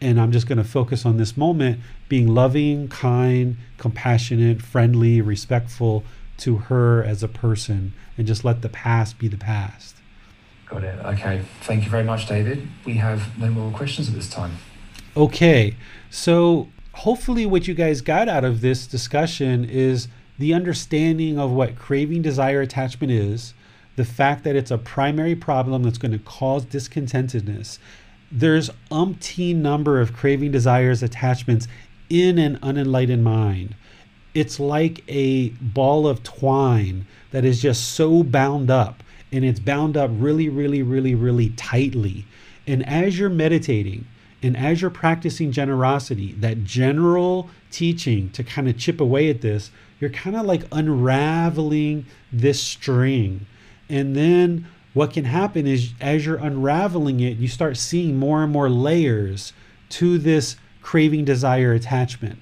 and 0.00 0.20
I'm 0.20 0.32
just 0.32 0.46
going 0.46 0.58
to 0.58 0.64
focus 0.64 1.06
on 1.06 1.16
this 1.16 1.36
moment 1.36 1.80
being 2.08 2.28
loving, 2.28 2.88
kind, 2.88 3.56
compassionate, 3.78 4.60
friendly, 4.62 5.20
respectful 5.20 6.04
to 6.38 6.56
her 6.58 7.02
as 7.04 7.22
a 7.22 7.28
person, 7.28 7.92
and 8.18 8.26
just 8.26 8.44
let 8.44 8.62
the 8.62 8.68
past 8.68 9.18
be 9.18 9.28
the 9.28 9.36
past. 9.36 9.96
Got 10.66 10.84
it. 10.84 10.98
Okay. 11.04 11.42
Thank 11.60 11.84
you 11.84 11.90
very 11.90 12.04
much, 12.04 12.26
David. 12.26 12.66
We 12.84 12.94
have 12.94 13.38
no 13.38 13.50
more 13.50 13.70
questions 13.70 14.08
at 14.08 14.14
this 14.14 14.28
time. 14.28 14.56
Okay. 15.16 15.76
So 16.10 16.68
hopefully, 16.92 17.46
what 17.46 17.68
you 17.68 17.74
guys 17.74 18.00
got 18.00 18.28
out 18.28 18.44
of 18.44 18.60
this 18.60 18.86
discussion 18.86 19.64
is 19.64 20.08
the 20.38 20.54
understanding 20.54 21.38
of 21.38 21.50
what 21.50 21.76
craving, 21.76 22.22
desire, 22.22 22.62
attachment 22.62 23.12
is, 23.12 23.54
the 23.96 24.04
fact 24.04 24.44
that 24.44 24.56
it's 24.56 24.70
a 24.70 24.78
primary 24.78 25.34
problem 25.34 25.82
that's 25.82 25.98
going 25.98 26.12
to 26.12 26.18
cause 26.18 26.64
discontentedness. 26.64 27.78
There's 28.30 28.70
umpteen 28.90 29.56
number 29.56 30.00
of 30.00 30.14
craving, 30.14 30.52
desires, 30.52 31.02
attachments 31.02 31.68
in 32.08 32.38
an 32.38 32.58
unenlightened 32.62 33.24
mind. 33.24 33.74
It's 34.34 34.58
like 34.58 35.04
a 35.08 35.50
ball 35.60 36.06
of 36.06 36.22
twine 36.22 37.06
that 37.32 37.44
is 37.44 37.60
just 37.60 37.90
so 37.90 38.22
bound 38.22 38.70
up, 38.70 39.02
and 39.30 39.44
it's 39.44 39.60
bound 39.60 39.96
up 39.96 40.10
really, 40.14 40.48
really, 40.48 40.82
really, 40.82 41.14
really 41.14 41.50
tightly. 41.50 42.24
And 42.66 42.86
as 42.88 43.18
you're 43.18 43.28
meditating, 43.28 44.06
and 44.42 44.56
as 44.56 44.80
you're 44.80 44.90
practicing 44.90 45.52
generosity, 45.52 46.32
that 46.40 46.64
general 46.64 47.50
teaching 47.70 48.30
to 48.30 48.42
kind 48.42 48.68
of 48.68 48.78
chip 48.78 49.00
away 49.00 49.30
at 49.30 49.40
this, 49.40 49.70
you're 50.00 50.10
kind 50.10 50.34
of 50.34 50.46
like 50.46 50.62
unraveling 50.72 52.06
this 52.32 52.62
string. 52.62 53.46
And 53.92 54.16
then 54.16 54.66
what 54.94 55.12
can 55.12 55.26
happen 55.26 55.66
is 55.66 55.92
as 56.00 56.24
you're 56.24 56.36
unraveling 56.36 57.20
it, 57.20 57.36
you 57.36 57.46
start 57.46 57.76
seeing 57.76 58.18
more 58.18 58.42
and 58.42 58.50
more 58.50 58.70
layers 58.70 59.52
to 59.90 60.16
this 60.16 60.56
craving, 60.80 61.26
desire, 61.26 61.72
attachment. 61.72 62.38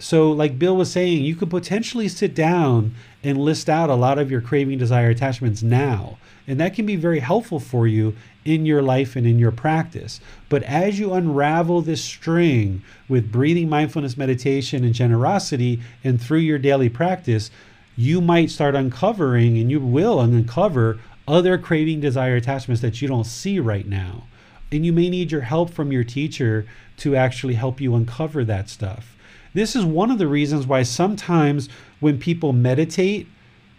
So, 0.00 0.30
like 0.30 0.58
Bill 0.58 0.76
was 0.76 0.90
saying, 0.90 1.24
you 1.24 1.34
could 1.34 1.50
potentially 1.50 2.08
sit 2.08 2.34
down 2.34 2.94
and 3.22 3.36
list 3.36 3.68
out 3.68 3.90
a 3.90 3.94
lot 3.94 4.18
of 4.18 4.30
your 4.30 4.40
craving, 4.40 4.78
desire, 4.78 5.10
attachments 5.10 5.62
now. 5.62 6.18
And 6.46 6.58
that 6.60 6.74
can 6.74 6.86
be 6.86 6.96
very 6.96 7.18
helpful 7.18 7.60
for 7.60 7.86
you 7.86 8.16
in 8.44 8.64
your 8.64 8.80
life 8.80 9.16
and 9.16 9.26
in 9.26 9.38
your 9.38 9.50
practice. 9.50 10.20
But 10.48 10.62
as 10.62 10.98
you 10.98 11.12
unravel 11.12 11.82
this 11.82 12.02
string 12.02 12.82
with 13.08 13.30
breathing, 13.30 13.68
mindfulness, 13.68 14.16
meditation, 14.16 14.84
and 14.84 14.94
generosity, 14.94 15.82
and 16.02 16.20
through 16.20 16.38
your 16.38 16.58
daily 16.58 16.88
practice, 16.88 17.50
you 17.98 18.20
might 18.20 18.48
start 18.48 18.76
uncovering 18.76 19.58
and 19.58 19.72
you 19.72 19.80
will 19.80 20.20
uncover 20.20 21.00
other 21.26 21.58
craving, 21.58 21.98
desire, 21.98 22.36
attachments 22.36 22.80
that 22.80 23.02
you 23.02 23.08
don't 23.08 23.26
see 23.26 23.58
right 23.58 23.88
now. 23.88 24.22
And 24.70 24.86
you 24.86 24.92
may 24.92 25.10
need 25.10 25.32
your 25.32 25.40
help 25.40 25.70
from 25.70 25.90
your 25.90 26.04
teacher 26.04 26.64
to 26.98 27.16
actually 27.16 27.54
help 27.54 27.80
you 27.80 27.96
uncover 27.96 28.44
that 28.44 28.68
stuff. 28.68 29.16
This 29.52 29.74
is 29.74 29.84
one 29.84 30.12
of 30.12 30.18
the 30.18 30.28
reasons 30.28 30.64
why 30.64 30.84
sometimes 30.84 31.68
when 31.98 32.20
people 32.20 32.52
meditate, 32.52 33.26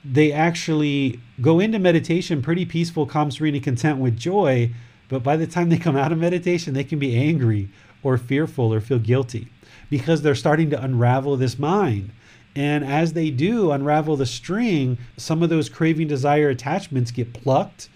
they 0.04 0.34
actually 0.34 1.22
go 1.40 1.62
into 1.62 1.80
meditation 1.80 2.42
pretty 2.42 2.66
peaceful, 2.66 3.06
calm, 3.06 3.32
serene, 3.32 3.56
and 3.56 3.64
content 3.64 4.00
with 4.00 4.18
joy. 4.18 4.70
But 5.08 5.24
by 5.24 5.38
the 5.38 5.48
time 5.48 5.70
they 5.70 5.78
come 5.78 5.96
out 5.96 6.12
of 6.12 6.18
meditation, 6.18 6.74
they 6.74 6.84
can 6.84 7.00
be 7.00 7.16
angry 7.16 7.70
or 8.04 8.18
fearful 8.18 8.74
or 8.74 8.82
feel 8.82 9.00
guilty 9.00 9.48
because 9.90 10.24
they're 10.24 10.36
starting 10.36 10.70
to 10.72 10.84
unravel 10.84 11.38
this 11.38 11.58
mind. 11.58 12.12
And 12.56 12.84
as 12.84 13.14
they 13.14 13.30
do 13.30 13.72
unravel 13.72 14.18
the 14.18 14.26
string, 14.26 14.98
some 15.18 15.44
of 15.44 15.50
those 15.50 15.70
craving, 15.70 16.08
desire, 16.08 16.50
attachments 16.50 17.12
get 17.12 17.34
plucked 17.34 17.90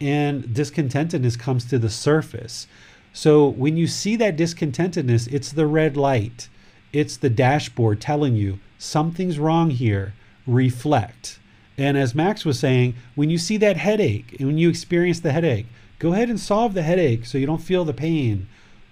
and 0.00 0.44
discontentedness 0.44 1.38
comes 1.38 1.64
to 1.66 1.78
the 1.78 1.90
surface. 1.90 2.66
So 3.12 3.48
when 3.48 3.76
you 3.76 3.86
see 3.86 4.16
that 4.16 4.36
discontentedness, 4.36 5.32
it's 5.32 5.52
the 5.52 5.66
red 5.66 5.96
light, 5.96 6.48
it's 6.92 7.16
the 7.16 7.30
dashboard 7.30 8.00
telling 8.00 8.34
you 8.34 8.58
something's 8.78 9.38
wrong 9.38 9.70
here. 9.70 10.14
Reflect. 10.46 11.38
And 11.76 11.98
as 11.98 12.14
Max 12.14 12.44
was 12.44 12.58
saying, 12.58 12.94
when 13.14 13.30
you 13.30 13.38
see 13.38 13.56
that 13.58 13.76
headache 13.76 14.36
and 14.38 14.48
when 14.48 14.58
you 14.58 14.68
experience 14.68 15.20
the 15.20 15.32
headache, 15.32 15.66
go 15.98 16.12
ahead 16.12 16.30
and 16.30 16.40
solve 16.40 16.74
the 16.74 16.82
headache 16.82 17.26
so 17.26 17.38
you 17.38 17.46
don't 17.46 17.62
feel 17.62 17.84
the 17.84 17.92
pain. 17.92 18.48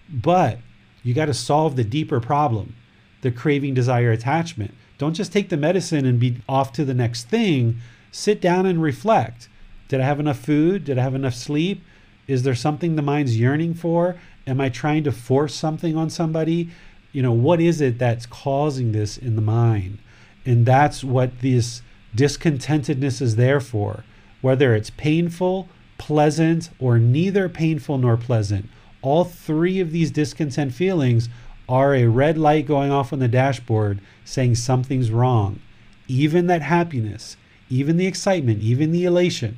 But 0.08 0.58
you 1.02 1.14
got 1.14 1.26
to 1.26 1.34
solve 1.34 1.76
the 1.76 1.84
deeper 1.84 2.20
problem 2.20 2.74
the 3.22 3.30
craving, 3.32 3.74
desire, 3.74 4.12
attachment. 4.12 4.72
Don't 4.99 5.15
just 5.15 5.33
take 5.33 5.49
the 5.49 5.57
medicine 5.57 6.07
and 6.07 6.18
be 6.18 6.39
off 6.49 6.73
to 6.75 6.84
the 6.84 6.94
next 6.94 7.25
thing. 7.28 7.78
Sit 8.10 8.41
down 8.41 8.66
and 8.66 8.83
reflect. 8.83 9.49
Did 9.89 10.00
I 10.00 10.05
have 10.05 10.20
enough 10.20 10.39
food? 10.39 10.84
Did 10.84 10.99
I 10.99 11.02
have 11.02 11.15
enough 11.15 11.34
sleep? 11.34 11.83
Is 12.26 12.42
there 12.42 12.55
something 12.55 12.97
the 12.97 13.02
mind's 13.02 13.39
yearning 13.39 13.75
for? 13.75 14.16
Am 14.47 14.60
I 14.60 14.68
trying 14.68 15.05
to 15.05 15.12
force 15.12 15.55
something 15.55 15.97
on 15.97 16.10
somebody? 16.10 16.70
You 17.12 17.23
know, 17.23 17.33
what 17.33 17.60
is 17.60 17.81
it 17.81 17.99
that's 17.99 18.26
causing 18.26 18.92
this 18.92 19.16
in 19.16 19.36
the 19.36 19.42
mind? 19.42 19.99
And 20.44 20.66
that's 20.66 21.05
what 21.05 21.41
this 21.41 21.83
discontentedness 22.15 23.20
is 23.20 23.36
there 23.36 23.60
for. 23.60 24.05
Whether 24.41 24.75
it's 24.75 24.91
painful, 24.91 25.68
pleasant, 25.99 26.70
or 26.78 26.99
neither 26.99 27.49
painful 27.49 27.99
nor 27.99 28.16
pleasant, 28.16 28.68
all 29.02 29.25
three 29.25 29.81
of 29.81 29.92
these 29.92 30.10
discontent 30.10 30.73
feelings 30.73 31.28
are 31.68 31.94
a 31.94 32.06
red 32.06 32.38
light 32.38 32.66
going 32.66 32.90
off 32.90 33.12
on 33.12 33.18
the 33.18 33.28
dashboard 33.28 34.00
saying 34.24 34.54
something's 34.54 35.10
wrong. 35.10 35.60
Even 36.08 36.46
that 36.46 36.62
happiness, 36.62 37.36
even 37.68 37.96
the 37.96 38.06
excitement, 38.06 38.60
even 38.60 38.92
the 38.92 39.04
elation. 39.04 39.56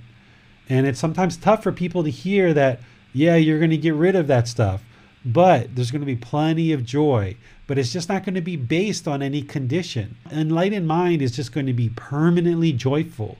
And 0.68 0.86
it's 0.86 0.98
sometimes 0.98 1.36
tough 1.36 1.62
for 1.62 1.72
people 1.72 2.02
to 2.04 2.10
hear 2.10 2.54
that, 2.54 2.80
yeah, 3.12 3.36
you're 3.36 3.58
going 3.58 3.70
to 3.70 3.76
get 3.76 3.94
rid 3.94 4.16
of 4.16 4.26
that 4.26 4.48
stuff, 4.48 4.82
but 5.24 5.74
there's 5.74 5.90
going 5.90 6.00
to 6.00 6.06
be 6.06 6.16
plenty 6.16 6.72
of 6.72 6.84
joy. 6.84 7.36
But 7.66 7.78
it's 7.78 7.92
just 7.92 8.08
not 8.08 8.24
going 8.24 8.34
to 8.34 8.40
be 8.40 8.56
based 8.56 9.06
on 9.06 9.22
any 9.22 9.42
condition. 9.42 10.16
Enlightened 10.30 10.86
mind 10.86 11.20
is 11.20 11.36
just 11.36 11.52
going 11.52 11.66
to 11.66 11.74
be 11.74 11.90
permanently 11.90 12.72
joyful 12.72 13.36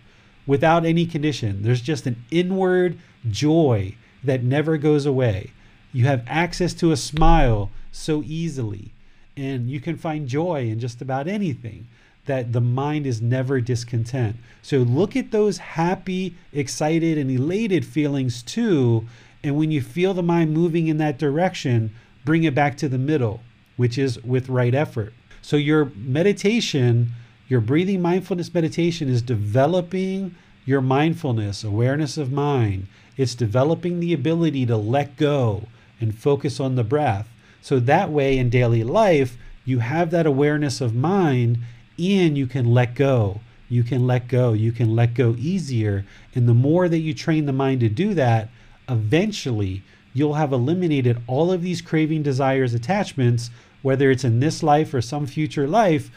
without 0.47 0.85
any 0.85 1.07
condition. 1.07 1.63
There's 1.63 1.81
just 1.81 2.07
an 2.07 2.23
inward 2.31 2.99
joy 3.31 3.95
that 4.25 4.43
never 4.43 4.77
goes 4.77 5.07
away. 5.07 5.53
You 5.93 6.05
have 6.05 6.25
access 6.27 6.75
to 6.75 6.93
a 6.93 6.97
smile 6.97 7.71
so 7.93 8.23
easily, 8.25 8.93
and 9.37 9.71
you 9.71 9.81
can 9.81 9.97
find 9.97 10.29
joy 10.29 10.69
in 10.69 10.81
just 10.81 11.01
about 11.01 11.29
anything 11.29 11.87
that 12.27 12.53
the 12.53 12.61
mind 12.61 13.07
is 13.07 13.23
never 13.23 13.61
discontent. 13.61 14.37
So 14.63 14.79
look 14.79 15.17
at 15.17 15.31
those 15.31 15.59
happy, 15.59 16.35
excited, 16.53 17.17
and 17.17 17.31
elated 17.31 17.87
feelings 17.87 18.43
too. 18.43 19.07
And 19.43 19.57
when 19.57 19.71
you 19.71 19.81
feel 19.81 20.13
the 20.13 20.23
mind 20.23 20.53
moving 20.53 20.89
in 20.89 20.99
that 20.99 21.19
direction, 21.19 21.95
bring 22.25 22.45
it 22.45 22.55
back 22.55 22.77
to 22.79 22.89
the 22.89 22.99
middle, 22.99 23.41
which 23.77 23.97
is 23.97 24.23
with 24.23 24.51
right 24.51 24.75
effort. 24.75 25.15
So 25.41 25.57
your 25.57 25.87
meditation, 25.97 27.13
your 27.49 27.63
breathing 27.63 28.03
mindfulness 28.03 28.53
meditation 28.53 29.09
is 29.09 29.23
developing 29.23 30.35
your 30.67 30.83
mindfulness, 30.83 31.65
awareness 31.65 32.19
of 32.19 32.31
mind. 32.31 32.89
It's 33.17 33.35
developing 33.35 34.01
the 34.01 34.13
ability 34.13 34.67
to 34.67 34.77
let 34.77 35.17
go 35.17 35.69
and 35.99 36.15
focus 36.15 36.61
on 36.61 36.75
the 36.75 36.85
breath. 36.85 37.27
So 37.63 37.81
that 37.81 38.11
way 38.11 38.39
in 38.39 38.51
daily 38.51 38.85
life, 38.85 39.37
you 39.65 39.81
have 39.81 40.11
that 40.11 40.27
awareness 40.27 40.81
of 40.81 40.95
mind 40.95 41.59
and 41.99 42.39
you 42.39 42.47
can 42.47 42.73
let 42.73 42.95
go. 42.95 43.41
You 43.69 43.83
can 43.83 44.07
let 44.07 44.29
go. 44.29 44.53
You 44.53 44.73
can 44.73 44.95
let 44.97 45.15
go 45.15 45.35
easier. 45.39 46.07
And 46.35 46.49
the 46.49 46.55
more 46.55 46.89
that 46.89 46.99
you 47.01 47.13
train 47.13 47.47
the 47.47 47.53
mind 47.53 47.81
to 47.81 47.89
do 47.89 48.15
that, 48.15 48.49
eventually 48.89 49.83
you'll 50.15 50.35
have 50.35 50.53
eliminated 50.53 51.21
all 51.27 51.53
of 51.53 51.63
these 51.63 51.83
craving, 51.83 52.23
desires, 52.23 52.73
attachments, 52.73 53.51
whether 53.83 54.11
it's 54.11 54.25
in 54.25 54.41
this 54.41 54.63
life 54.63 54.95
or 54.95 55.03
some 55.03 55.27
future 55.27 55.69
life. 55.69 56.11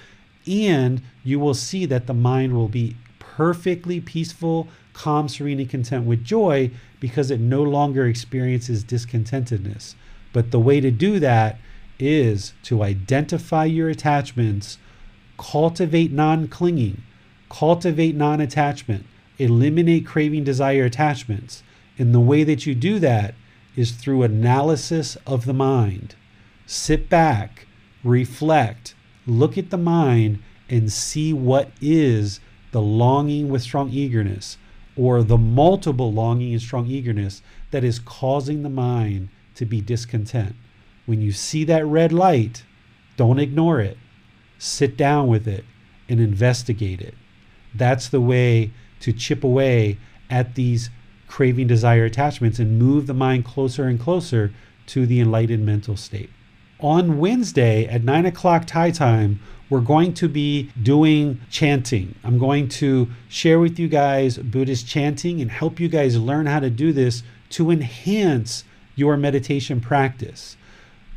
And 0.47 1.01
you 1.23 1.39
will 1.39 1.53
see 1.53 1.85
that 1.87 2.07
the 2.07 2.13
mind 2.13 2.53
will 2.53 2.69
be 2.69 2.95
perfectly 3.19 3.99
peaceful, 3.99 4.67
calm, 4.93 5.27
serene, 5.27 5.59
and 5.59 5.69
content 5.69 6.05
with 6.05 6.23
joy 6.23 6.71
because 6.99 7.31
it 7.31 7.39
no 7.39 7.63
longer 7.63 8.05
experiences 8.05 8.83
discontentedness. 8.83 9.95
But 10.33 10.51
the 10.51 10.59
way 10.59 10.79
to 10.79 10.91
do 10.91 11.19
that 11.19 11.59
is 11.99 12.53
to 12.63 12.83
identify 12.83 13.65
your 13.65 13.89
attachments 13.89 14.77
cultivate 15.37 16.11
non 16.11 16.47
clinging, 16.47 17.01
cultivate 17.49 18.15
non 18.15 18.39
attachment, 18.39 19.05
eliminate 19.39 20.05
craving, 20.05 20.43
desire, 20.43 20.85
attachments. 20.85 21.63
And 21.97 22.13
the 22.13 22.19
way 22.19 22.43
that 22.43 22.65
you 22.65 22.75
do 22.75 22.99
that 22.99 23.35
is 23.75 23.91
through 23.91 24.23
analysis 24.23 25.17
of 25.25 25.45
the 25.45 25.53
mind. 25.53 26.15
Sit 26.65 27.09
back, 27.09 27.67
reflect, 28.03 28.93
look 29.25 29.57
at 29.57 29.69
the 29.69 29.77
mind, 29.77 30.39
and 30.69 30.91
see 30.91 31.33
what 31.33 31.71
is 31.81 32.39
the 32.71 32.81
longing 32.81 33.49
with 33.49 33.61
strong 33.61 33.89
eagerness 33.89 34.57
or 34.95 35.23
the 35.23 35.37
multiple 35.37 36.11
longing 36.11 36.53
and 36.53 36.61
strong 36.61 36.87
eagerness 36.87 37.41
that 37.71 37.83
is 37.83 37.99
causing 37.99 38.63
the 38.63 38.69
mind 38.69 39.29
to 39.55 39.65
be 39.65 39.81
discontent. 39.81 40.55
When 41.05 41.21
you 41.21 41.31
see 41.31 41.63
that 41.65 41.85
red 41.85 42.11
light, 42.11 42.63
don't 43.17 43.39
ignore 43.39 43.79
it. 43.79 43.97
Sit 44.57 44.95
down 44.97 45.27
with 45.27 45.47
it 45.47 45.65
and 46.07 46.19
investigate 46.19 47.01
it. 47.01 47.15
That's 47.73 48.07
the 48.09 48.21
way 48.21 48.71
to 48.99 49.13
chip 49.13 49.43
away 49.43 49.97
at 50.29 50.55
these 50.55 50.89
craving, 51.27 51.67
desire 51.67 52.05
attachments 52.05 52.59
and 52.59 52.77
move 52.77 53.07
the 53.07 53.13
mind 53.13 53.45
closer 53.45 53.85
and 53.85 53.99
closer 53.99 54.53
to 54.87 55.05
the 55.05 55.19
enlightened 55.19 55.65
mental 55.65 55.95
state. 55.95 56.29
On 56.79 57.17
Wednesday 57.19 57.85
at 57.85 58.03
9 58.03 58.25
o'clock 58.25 58.65
Thai 58.65 58.91
time, 58.91 59.39
we're 59.69 59.79
going 59.79 60.13
to 60.15 60.27
be 60.27 60.69
doing 60.81 61.39
chanting. 61.49 62.15
I'm 62.23 62.37
going 62.37 62.67
to 62.69 63.07
share 63.29 63.59
with 63.59 63.79
you 63.79 63.87
guys 63.87 64.37
Buddhist 64.37 64.87
chanting 64.87 65.41
and 65.41 65.49
help 65.49 65.79
you 65.79 65.87
guys 65.87 66.17
learn 66.17 66.47
how 66.47 66.59
to 66.59 66.69
do 66.69 66.91
this 66.91 67.23
to 67.51 67.71
enhance 67.71 68.65
your 68.95 69.17
meditation 69.17 69.81
practice. 69.81 70.57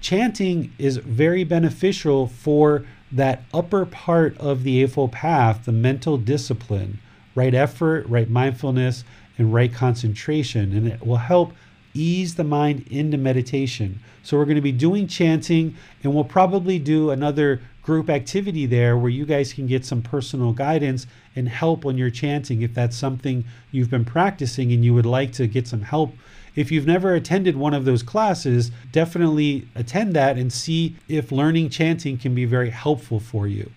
Chanting 0.01 0.73
is 0.79 0.99
very 0.99 1.45
beneficial 1.45 2.27
for 2.27 2.85
that 3.11 3.45
upper 3.55 3.87
part 3.87 4.37
of 4.39 4.65
the 4.65 4.83
Eightfold 4.83 5.13
Path, 5.13 5.65
the 5.65 5.73
mental 5.73 6.19
discipline, 6.19 6.99
right 7.35 7.55
effort, 7.55 8.07
right 8.09 8.29
mindfulness, 8.29 9.05
and 9.39 9.55
right 9.55 9.73
concentration. 9.73 10.77
And 10.77 10.89
it 10.89 11.07
will 11.07 11.17
help 11.17 11.53
ease 11.95 12.35
the 12.35 12.45
mind 12.45 12.87
into 12.91 13.17
meditation. 13.17 14.01
So 14.23 14.37
we're 14.37 14.45
going 14.45 14.57
to 14.57 14.61
be 14.61 14.73
doing 14.73 15.07
chanting, 15.07 15.77
and 16.03 16.15
we'll 16.15 16.25
probably 16.25 16.79
do 16.79 17.11
another 17.11 17.61
group 17.83 18.11
activity 18.11 18.67
there 18.67 18.97
where 18.97 19.11
you 19.11 19.25
guys 19.25 19.53
can 19.53 19.67
get 19.67 19.85
some 19.85 20.03
personal 20.03 20.53
guidance 20.53 21.07
and 21.37 21.49
help 21.49 21.85
when 21.85 21.99
you're 21.99 22.11
chanting 22.11 22.63
if 22.63 22.75
that's 22.75 22.97
something 22.97 23.45
you've 23.71 23.91
been 23.91 24.05
practicing 24.05 24.73
and 24.73 24.85
you 24.85 24.95
would 24.95 25.07
like 25.07 25.33
to 25.33 25.47
get 25.47 25.69
some 25.69 25.83
help. 25.83 26.15
If 26.57 26.71
you've 26.71 26.87
never 26.87 27.15
attended 27.15 27.57
one 27.57 27.75
of 27.75 27.85
those 27.85 28.03
classes, 28.03 28.71
definitely 28.93 29.69
attend 29.75 30.15
that 30.15 30.39
and 30.39 30.53
see 30.53 30.97
if 31.09 31.33
learning 31.33 31.71
chanting 31.71 32.17
can 32.17 32.35
be 32.35 32.45
very 32.45 32.71
helpful 32.71 33.19
for 33.19 33.47
you. 33.47 33.71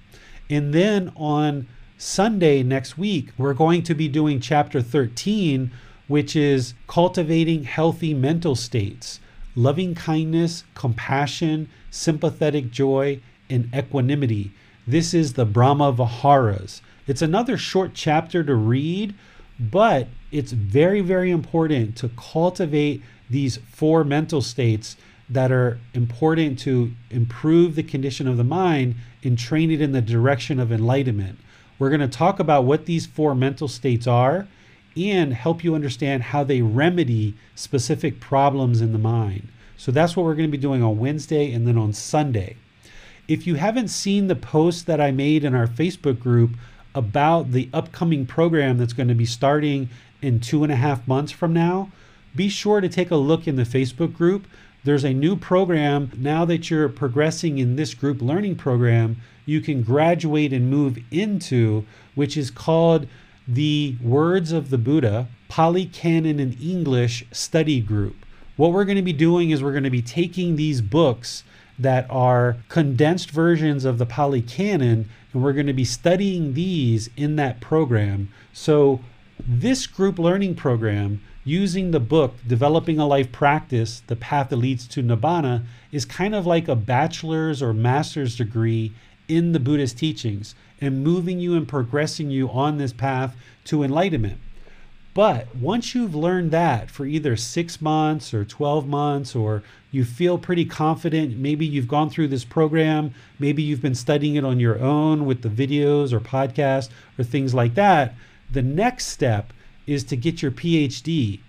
And 0.49 0.73
then 0.73 1.11
on 1.15 1.67
Sunday 1.97 2.61
next 2.61 2.97
week, 2.97 3.29
we're 3.37 3.55
going 3.55 3.81
to 3.83 3.95
be 3.95 4.07
doing 4.07 4.39
chapter 4.39 4.81
13, 4.81 5.71
which 6.07 6.35
is 6.35 6.75
cultivating 6.87 7.63
healthy 7.63 8.13
mental 8.13 8.55
states, 8.55 9.19
loving 9.55 9.95
kindness, 9.95 10.63
compassion, 10.75 11.69
sympathetic 11.89 12.69
joy, 12.69 13.19
and 13.49 13.73
equanimity. 13.75 14.51
This 14.85 15.13
is 15.13 15.33
the 15.33 15.45
Brahma 15.45 15.91
Viharas. 15.91 16.81
It's 17.07 17.21
another 17.21 17.57
short 17.57 17.93
chapter 17.93 18.43
to 18.43 18.55
read, 18.55 19.15
but 19.59 20.07
it's 20.31 20.51
very, 20.51 21.01
very 21.01 21.31
important 21.31 21.95
to 21.97 22.09
cultivate 22.09 23.01
these 23.29 23.57
four 23.71 24.03
mental 24.03 24.41
states 24.41 24.97
that 25.29 25.51
are 25.51 25.79
important 25.93 26.57
to 26.59 26.91
improve 27.09 27.75
the 27.75 27.83
condition 27.83 28.27
of 28.27 28.37
the 28.37 28.43
mind 28.43 28.95
and 29.23 29.37
train 29.37 29.71
it 29.71 29.81
in 29.81 29.91
the 29.91 30.01
direction 30.01 30.59
of 30.59 30.71
enlightenment. 30.71 31.37
We're 31.79 31.89
going 31.89 32.01
to 32.01 32.07
talk 32.07 32.39
about 32.39 32.63
what 32.63 32.85
these 32.85 33.05
four 33.05 33.35
mental 33.35 33.67
states 33.67 34.07
are 34.07 34.47
and 34.95 35.33
help 35.33 35.63
you 35.63 35.75
understand 35.75 36.23
how 36.23 36.43
they 36.43 36.61
remedy 36.61 37.35
specific 37.55 38.19
problems 38.19 38.81
in 38.81 38.93
the 38.93 38.97
mind. 38.97 39.49
So 39.75 39.91
that's 39.91 40.15
what 40.15 40.23
we're 40.23 40.35
going 40.35 40.49
to 40.49 40.57
be 40.57 40.61
doing 40.61 40.81
on 40.81 40.97
Wednesday 40.97 41.51
and 41.51 41.67
then 41.67 41.77
on 41.77 41.93
Sunday. 41.93 42.55
If 43.27 43.45
you 43.45 43.55
haven't 43.55 43.89
seen 43.89 44.27
the 44.27 44.35
post 44.35 44.87
that 44.87 45.01
I 45.01 45.11
made 45.11 45.43
in 45.43 45.53
our 45.53 45.67
Facebook 45.67 46.19
group 46.19 46.51
about 46.95 47.51
the 47.51 47.69
upcoming 47.73 48.25
program 48.25 48.77
that's 48.77 48.93
going 48.93 49.09
to 49.09 49.13
be 49.13 49.25
starting 49.25 49.89
in 50.21 50.39
two 50.39 50.63
and 50.63 50.71
a 50.71 50.77
half 50.77 51.07
months 51.07 51.31
from 51.31 51.53
now, 51.53 51.91
be 52.35 52.49
sure 52.49 52.81
to 52.81 52.89
take 52.89 53.11
a 53.11 53.15
look 53.15 53.47
in 53.47 53.55
the 53.55 53.63
Facebook 53.63 54.13
group. 54.15 54.47
There's 54.83 55.03
a 55.03 55.13
new 55.13 55.35
program 55.35 56.11
now 56.15 56.45
that 56.45 56.69
you're 56.69 56.89
progressing 56.89 57.57
in 57.57 57.75
this 57.75 57.93
group 57.93 58.21
learning 58.21 58.55
program, 58.55 59.17
you 59.45 59.61
can 59.61 59.81
graduate 59.81 60.53
and 60.53 60.69
move 60.69 60.99
into, 61.09 61.85
which 62.15 62.37
is 62.37 62.51
called 62.51 63.07
the 63.47 63.95
Words 64.03 64.51
of 64.51 64.69
the 64.69 64.77
Buddha 64.77 65.27
Pali 65.47 65.85
Canon 65.85 66.39
in 66.39 66.57
English 66.61 67.25
Study 67.31 67.79
Group. 67.79 68.25
What 68.57 68.73
we're 68.73 68.85
going 68.85 68.97
to 68.97 69.01
be 69.01 69.13
doing 69.13 69.51
is 69.51 69.63
we're 69.63 69.71
going 69.71 69.83
to 69.83 69.89
be 69.89 70.01
taking 70.01 70.55
these 70.55 70.81
books 70.81 71.43
that 71.79 72.05
are 72.09 72.57
condensed 72.69 73.31
versions 73.31 73.85
of 73.85 73.97
the 73.97 74.05
Pali 74.05 74.41
Canon, 74.41 75.09
and 75.31 75.43
we're 75.43 75.53
going 75.53 75.67
to 75.67 75.73
be 75.73 75.85
studying 75.85 76.53
these 76.53 77.09
in 77.15 77.35
that 77.37 77.61
program. 77.61 78.29
So, 78.51 78.99
this 79.45 79.87
group 79.87 80.17
learning 80.19 80.55
program, 80.55 81.21
using 81.43 81.91
the 81.91 81.99
book 81.99 82.35
Developing 82.45 82.99
a 82.99 83.07
Life 83.07 83.31
Practice 83.31 84.01
The 84.07 84.15
Path 84.15 84.49
That 84.49 84.57
Leads 84.57 84.87
to 84.89 85.03
Nibbana, 85.03 85.65
is 85.91 86.05
kind 86.05 86.35
of 86.35 86.45
like 86.45 86.67
a 86.67 86.75
bachelor's 86.75 87.61
or 87.61 87.73
master's 87.73 88.35
degree 88.35 88.93
in 89.27 89.51
the 89.51 89.59
Buddhist 89.59 89.97
teachings 89.97 90.55
and 90.79 91.03
moving 91.03 91.39
you 91.39 91.55
and 91.55 91.67
progressing 91.67 92.29
you 92.29 92.49
on 92.49 92.77
this 92.77 92.93
path 92.93 93.35
to 93.65 93.83
enlightenment. 93.83 94.39
But 95.13 95.55
once 95.55 95.95
you've 95.95 96.13
learned 96.13 96.51
that 96.51 96.91
for 96.91 97.05
either 97.05 97.35
six 97.35 97.81
months 97.81 98.35
or 98.35 98.45
12 98.45 98.87
months, 98.87 99.35
or 99.35 99.63
you 99.89 100.05
feel 100.05 100.37
pretty 100.37 100.63
confident, 100.63 101.37
maybe 101.37 101.65
you've 101.65 101.87
gone 101.87 102.11
through 102.11 102.27
this 102.27 102.45
program, 102.45 103.15
maybe 103.39 103.63
you've 103.63 103.81
been 103.81 103.95
studying 103.95 104.35
it 104.35 104.45
on 104.45 104.59
your 104.59 104.79
own 104.79 105.25
with 105.25 105.41
the 105.41 105.49
videos 105.49 106.13
or 106.13 106.19
podcasts 106.19 106.89
or 107.17 107.23
things 107.23 107.55
like 107.55 107.73
that, 107.73 108.13
the 108.51 108.61
next 108.61 109.07
step 109.07 109.53
is 109.85 110.03
to 110.05 110.15
get 110.15 110.41
your 110.41 110.51
PhD. 110.51 111.39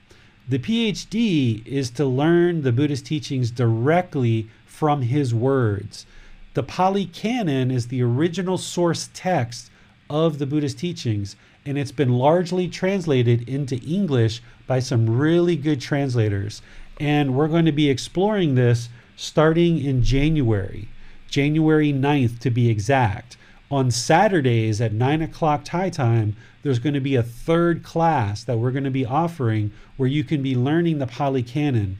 The 0.48 0.58
PhD 0.58 1.66
is 1.66 1.90
to 1.90 2.06
learn 2.06 2.62
the 2.62 2.72
Buddhist 2.72 3.06
teachings 3.06 3.50
directly 3.50 4.48
from 4.64 5.02
his 5.02 5.34
words. 5.34 6.06
The 6.54 6.62
Pali 6.62 7.04
Canon 7.04 7.70
is 7.70 7.88
the 7.88 8.02
original 8.02 8.58
source 8.58 9.10
text 9.12 9.70
of 10.08 10.38
the 10.38 10.46
Buddhist 10.46 10.78
teachings 10.78 11.36
and 11.68 11.76
it's 11.76 11.92
been 11.92 12.14
largely 12.14 12.66
translated 12.66 13.46
into 13.46 13.76
English 13.82 14.42
by 14.66 14.78
some 14.78 15.18
really 15.18 15.54
good 15.54 15.78
translators. 15.82 16.62
And 16.98 17.34
we're 17.34 17.46
going 17.46 17.66
to 17.66 17.72
be 17.72 17.90
exploring 17.90 18.54
this 18.54 18.88
starting 19.16 19.84
in 19.84 20.02
January, 20.02 20.88
January 21.28 21.92
9th 21.92 22.38
to 22.38 22.50
be 22.50 22.70
exact. 22.70 23.36
On 23.70 23.90
Saturdays 23.90 24.80
at 24.80 24.94
9 24.94 25.20
o'clock 25.20 25.62
Thai 25.62 25.90
time, 25.90 26.36
there's 26.62 26.78
going 26.78 26.94
to 26.94 27.00
be 27.00 27.16
a 27.16 27.22
third 27.22 27.82
class 27.82 28.42
that 28.44 28.56
we're 28.58 28.70
going 28.70 28.84
to 28.84 28.90
be 28.90 29.04
offering 29.04 29.72
where 29.98 30.08
you 30.08 30.24
can 30.24 30.42
be 30.42 30.56
learning 30.56 30.98
the 30.98 31.06
Pali 31.06 31.42
Canon. 31.42 31.98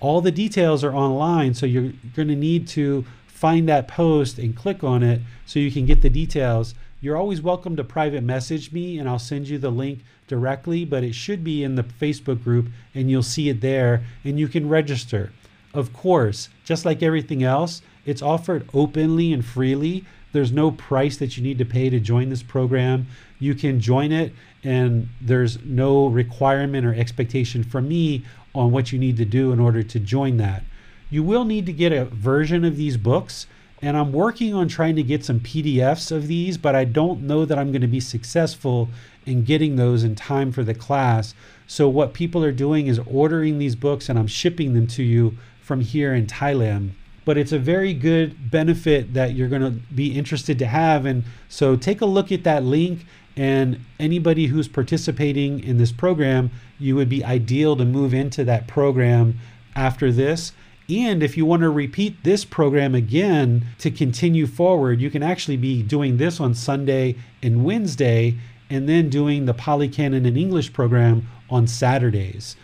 All 0.00 0.20
the 0.20 0.32
details 0.32 0.82
are 0.82 0.92
online, 0.92 1.54
so 1.54 1.66
you're 1.66 1.92
going 2.16 2.28
to 2.28 2.34
need 2.34 2.66
to 2.68 3.04
find 3.28 3.68
that 3.68 3.86
post 3.86 4.38
and 4.38 4.56
click 4.56 4.82
on 4.82 5.04
it 5.04 5.20
so 5.46 5.60
you 5.60 5.70
can 5.70 5.86
get 5.86 6.02
the 6.02 6.10
details. 6.10 6.74
You're 7.00 7.16
always 7.16 7.40
welcome 7.40 7.76
to 7.76 7.84
private 7.84 8.24
message 8.24 8.72
me 8.72 8.98
and 8.98 9.08
I'll 9.08 9.20
send 9.20 9.48
you 9.48 9.58
the 9.58 9.70
link 9.70 10.00
directly, 10.26 10.84
but 10.84 11.04
it 11.04 11.14
should 11.14 11.44
be 11.44 11.62
in 11.62 11.76
the 11.76 11.84
Facebook 11.84 12.42
group 12.42 12.66
and 12.92 13.08
you'll 13.08 13.22
see 13.22 13.48
it 13.48 13.60
there 13.60 14.02
and 14.24 14.40
you 14.40 14.48
can 14.48 14.68
register. 14.68 15.30
Of 15.74 15.92
course, 15.92 16.48
just 16.64 16.84
like 16.84 17.02
everything 17.02 17.44
else, 17.44 17.82
it's 18.04 18.22
offered 18.22 18.68
openly 18.74 19.32
and 19.32 19.44
freely. 19.44 20.04
There's 20.34 20.52
no 20.52 20.72
price 20.72 21.16
that 21.16 21.36
you 21.36 21.42
need 21.42 21.58
to 21.58 21.64
pay 21.64 21.88
to 21.88 22.00
join 22.00 22.28
this 22.28 22.42
program. 22.42 23.06
You 23.38 23.54
can 23.54 23.80
join 23.80 24.12
it, 24.12 24.34
and 24.62 25.08
there's 25.20 25.62
no 25.64 26.08
requirement 26.08 26.84
or 26.84 26.92
expectation 26.92 27.64
from 27.64 27.88
me 27.88 28.24
on 28.54 28.70
what 28.72 28.92
you 28.92 28.98
need 28.98 29.16
to 29.16 29.24
do 29.24 29.52
in 29.52 29.60
order 29.60 29.82
to 29.82 29.98
join 30.00 30.36
that. 30.38 30.64
You 31.08 31.22
will 31.22 31.44
need 31.44 31.66
to 31.66 31.72
get 31.72 31.92
a 31.92 32.04
version 32.04 32.64
of 32.64 32.76
these 32.76 32.96
books 32.96 33.46
and 33.82 33.98
I'm 33.98 34.12
working 34.12 34.54
on 34.54 34.66
trying 34.68 34.96
to 34.96 35.02
get 35.02 35.26
some 35.26 35.40
PDFs 35.40 36.10
of 36.10 36.26
these, 36.26 36.56
but 36.56 36.74
I 36.74 36.84
don't 36.84 37.22
know 37.22 37.44
that 37.44 37.58
I'm 37.58 37.70
going 37.70 37.82
to 37.82 37.86
be 37.86 38.00
successful 38.00 38.88
in 39.26 39.44
getting 39.44 39.76
those 39.76 40.04
in 40.04 40.14
time 40.14 40.52
for 40.52 40.64
the 40.64 40.72
class. 40.72 41.34
So, 41.66 41.88
what 41.88 42.14
people 42.14 42.42
are 42.44 42.52
doing 42.52 42.86
is 42.86 42.98
ordering 43.06 43.58
these 43.58 43.76
books 43.76 44.08
and 44.08 44.18
I'm 44.18 44.26
shipping 44.26 44.72
them 44.72 44.86
to 44.86 45.02
you 45.02 45.36
from 45.60 45.82
here 45.82 46.14
in 46.14 46.26
Thailand. 46.26 46.92
But 47.24 47.38
it's 47.38 47.52
a 47.52 47.58
very 47.58 47.94
good 47.94 48.50
benefit 48.50 49.14
that 49.14 49.34
you're 49.34 49.48
going 49.48 49.62
to 49.62 49.70
be 49.70 50.16
interested 50.16 50.58
to 50.58 50.66
have. 50.66 51.06
And 51.06 51.24
so, 51.48 51.76
take 51.76 52.00
a 52.00 52.06
look 52.06 52.30
at 52.30 52.44
that 52.44 52.64
link. 52.64 53.06
And 53.36 53.80
anybody 53.98 54.46
who's 54.46 54.68
participating 54.68 55.62
in 55.62 55.78
this 55.78 55.90
program, 55.90 56.50
you 56.78 56.94
would 56.96 57.08
be 57.08 57.24
ideal 57.24 57.76
to 57.76 57.84
move 57.84 58.14
into 58.14 58.44
that 58.44 58.68
program 58.68 59.40
after 59.74 60.12
this. 60.12 60.52
And 60.88 61.22
if 61.22 61.36
you 61.36 61.46
want 61.46 61.62
to 61.62 61.70
repeat 61.70 62.22
this 62.24 62.44
program 62.44 62.94
again 62.94 63.66
to 63.78 63.90
continue 63.90 64.46
forward, 64.46 65.00
you 65.00 65.10
can 65.10 65.22
actually 65.22 65.56
be 65.56 65.82
doing 65.82 66.18
this 66.18 66.40
on 66.40 66.54
Sunday 66.54 67.16
and 67.42 67.64
Wednesday, 67.64 68.36
and 68.68 68.88
then 68.88 69.08
doing 69.08 69.46
the 69.46 69.54
Pali 69.54 69.88
Canon 69.88 70.26
and 70.26 70.36
English 70.36 70.72
program 70.72 71.26
on 71.48 71.66
Saturdays. 71.66 72.56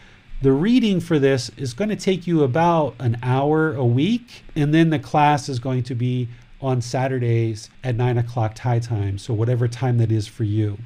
The 0.42 0.52
reading 0.52 1.00
for 1.00 1.18
this 1.18 1.50
is 1.58 1.74
going 1.74 1.90
to 1.90 1.96
take 1.96 2.26
you 2.26 2.42
about 2.42 2.94
an 2.98 3.18
hour 3.22 3.74
a 3.74 3.84
week, 3.84 4.42
and 4.56 4.72
then 4.72 4.88
the 4.88 4.98
class 4.98 5.50
is 5.50 5.58
going 5.58 5.82
to 5.82 5.94
be 5.94 6.28
on 6.62 6.80
Saturdays 6.80 7.68
at 7.84 7.94
9 7.94 8.16
o'clock 8.16 8.52
Thai 8.54 8.78
time. 8.78 9.18
So, 9.18 9.34
whatever 9.34 9.68
time 9.68 9.98
that 9.98 10.10
is 10.10 10.26
for 10.26 10.44
you. 10.44 10.78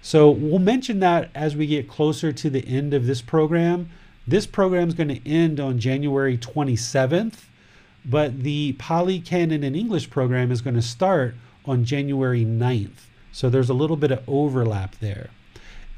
So, 0.00 0.30
we'll 0.30 0.60
mention 0.60 1.00
that 1.00 1.28
as 1.34 1.54
we 1.54 1.66
get 1.66 1.90
closer 1.90 2.32
to 2.32 2.48
the 2.48 2.66
end 2.66 2.94
of 2.94 3.06
this 3.06 3.20
program. 3.20 3.90
This 4.26 4.46
program 4.46 4.88
is 4.88 4.94
going 4.94 5.08
to 5.08 5.28
end 5.28 5.60
on 5.60 5.78
January 5.78 6.38
27th, 6.38 7.44
but 8.02 8.44
the 8.44 8.76
Pali 8.78 9.20
Canon 9.20 9.62
and 9.62 9.76
English 9.76 10.08
program 10.08 10.50
is 10.50 10.62
going 10.62 10.74
to 10.74 10.80
start 10.80 11.34
on 11.66 11.84
January 11.84 12.46
9th. 12.46 13.08
So, 13.30 13.50
there's 13.50 13.68
a 13.68 13.74
little 13.74 13.98
bit 13.98 14.10
of 14.10 14.26
overlap 14.26 14.98
there. 15.00 15.28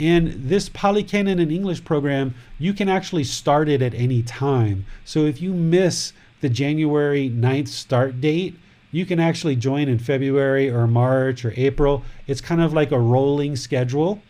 And 0.01 0.49
this 0.49 0.69
Pali 0.69 1.03
Canon 1.03 1.41
and 1.41 1.51
English 1.51 1.85
program, 1.85 2.35
you 2.59 2.73
can 2.73 2.89
actually 2.89 3.25
start 3.25 3.69
it 3.69 3.83
at 3.83 3.95
any 3.95 4.23
time. 4.23 4.87
So 5.05 5.25
if 5.27 5.43
you 5.43 5.53
miss 5.53 6.13
the 6.41 6.49
January 6.49 7.29
9th 7.29 7.69
start 7.69 8.21
date, 8.21 8.57
you 8.93 9.05
can 9.05 9.21
actually 9.21 9.57
join 9.57 9.89
in 9.89 9.99
February 9.99 10.71
or 10.71 10.87
March 10.87 11.45
or 11.45 11.53
April. 11.57 12.05
It's 12.27 12.41
kind 12.41 12.61
of 12.61 12.73
like 12.73 12.93
a 12.93 12.99
rolling 12.99 13.57
schedule 13.57 14.23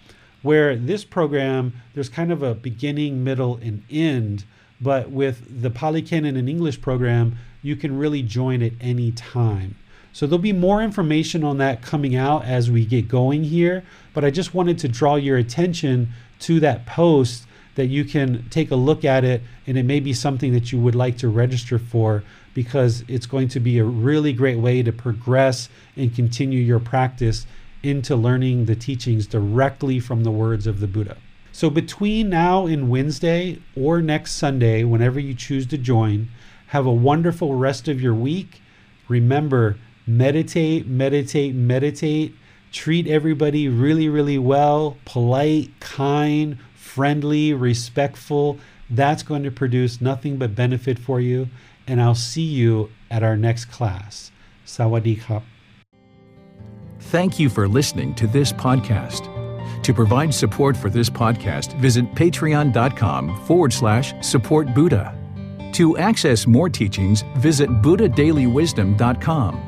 where 0.42 0.74
this 0.76 1.05
program, 1.05 1.74
there's 1.94 2.08
kind 2.08 2.32
of 2.32 2.42
a 2.42 2.55
beginning, 2.55 3.22
middle, 3.22 3.56
and 3.56 3.82
end. 3.90 4.44
But 4.80 5.10
with 5.10 5.62
the 5.62 5.70
Pali 5.70 6.02
Canon 6.02 6.36
and 6.36 6.48
English 6.48 6.80
program, 6.80 7.36
you 7.62 7.76
can 7.76 7.98
really 7.98 8.22
join 8.22 8.62
at 8.62 8.72
any 8.80 9.12
time. 9.12 9.76
So 10.18 10.26
there'll 10.26 10.40
be 10.40 10.52
more 10.52 10.82
information 10.82 11.44
on 11.44 11.58
that 11.58 11.80
coming 11.80 12.16
out 12.16 12.44
as 12.44 12.72
we 12.72 12.84
get 12.84 13.06
going 13.06 13.44
here. 13.44 13.84
But 14.12 14.24
I 14.24 14.32
just 14.32 14.52
wanted 14.52 14.76
to 14.80 14.88
draw 14.88 15.14
your 15.14 15.36
attention 15.36 16.08
to 16.40 16.58
that 16.58 16.86
post 16.86 17.47
that 17.76 17.86
you 17.86 18.05
can 18.05 18.44
take 18.50 18.72
a 18.72 18.74
look 18.74 19.05
at 19.05 19.22
it 19.22 19.42
and 19.64 19.78
it 19.78 19.84
may 19.84 20.00
be 20.00 20.12
something 20.12 20.52
that 20.55 20.72
you 20.72 20.80
would 20.80 20.97
like 20.97 21.18
to 21.18 21.28
register 21.28 21.78
for 21.78 22.24
because 22.52 23.05
it's 23.06 23.26
going 23.26 23.47
to 23.47 23.60
be 23.60 23.78
a 23.78 23.84
really 23.84 24.32
great 24.32 24.58
way 24.58 24.82
to 24.82 24.90
progress 24.90 25.68
and 25.94 26.12
continue 26.12 26.58
your 26.58 26.80
practice 26.80 27.47
into 27.84 28.16
learning 28.16 28.64
the 28.64 28.74
teachings 28.74 29.24
directly 29.24 30.00
from 30.00 30.24
the 30.24 30.32
words 30.32 30.66
of 30.66 30.80
the 30.80 30.88
Buddha. 30.88 31.16
So 31.52 31.70
between 31.70 32.28
now 32.28 32.66
and 32.66 32.90
Wednesday 32.90 33.60
or 33.76 34.02
next 34.02 34.32
Sunday, 34.32 34.82
whenever 34.82 35.20
you 35.20 35.32
choose 35.32 35.68
to 35.68 35.78
join, 35.78 36.26
have 36.66 36.86
a 36.86 36.92
wonderful 36.92 37.55
rest 37.55 37.86
of 37.86 38.02
your 38.02 38.14
week. 38.14 38.60
Remember, 39.06 39.76
meditate, 40.09 40.87
meditate, 40.87 41.55
meditate. 41.55 42.35
Treat 42.73 43.07
everybody 43.07 43.69
really, 43.69 44.09
really 44.09 44.39
well, 44.39 44.97
polite, 45.05 45.70
kind, 45.81 46.59
friendly, 46.75 47.55
respectful. 47.55 48.59
That's 48.91 49.23
going 49.23 49.43
to 49.45 49.51
produce 49.51 50.01
nothing 50.01 50.37
but 50.39 50.55
benefit 50.55 50.99
for 50.99 51.20
you. 51.20 51.49
And 51.87 52.01
I'll 52.01 52.15
see 52.15 52.43
you 52.43 52.91
at 53.11 53.23
our 53.23 53.37
next 53.37 53.67
class. 53.67 54.33
Sawadee. 54.67 55.43
Thank 57.01 57.39
you 57.39 57.49
for 57.49 57.69
listening 57.69 58.15
to 58.17 58.27
this 58.27 58.53
podcast. 58.53 59.35
To 59.83 59.95
provide 59.95 60.35
support 60.35 60.77
for 60.77 60.91
this 60.91 61.09
podcast, 61.09 61.78
visit 61.78 62.05
patreon.com 62.15 63.47
forward 63.47 63.73
slash 63.73 64.12
support 64.20 64.75
Buddha. 64.75 65.15
To 65.73 65.97
access 65.97 66.47
more 66.47 66.69
teachings, 66.69 67.23
visit 67.37 67.70
buddhadailywisdom.com. 67.70 69.67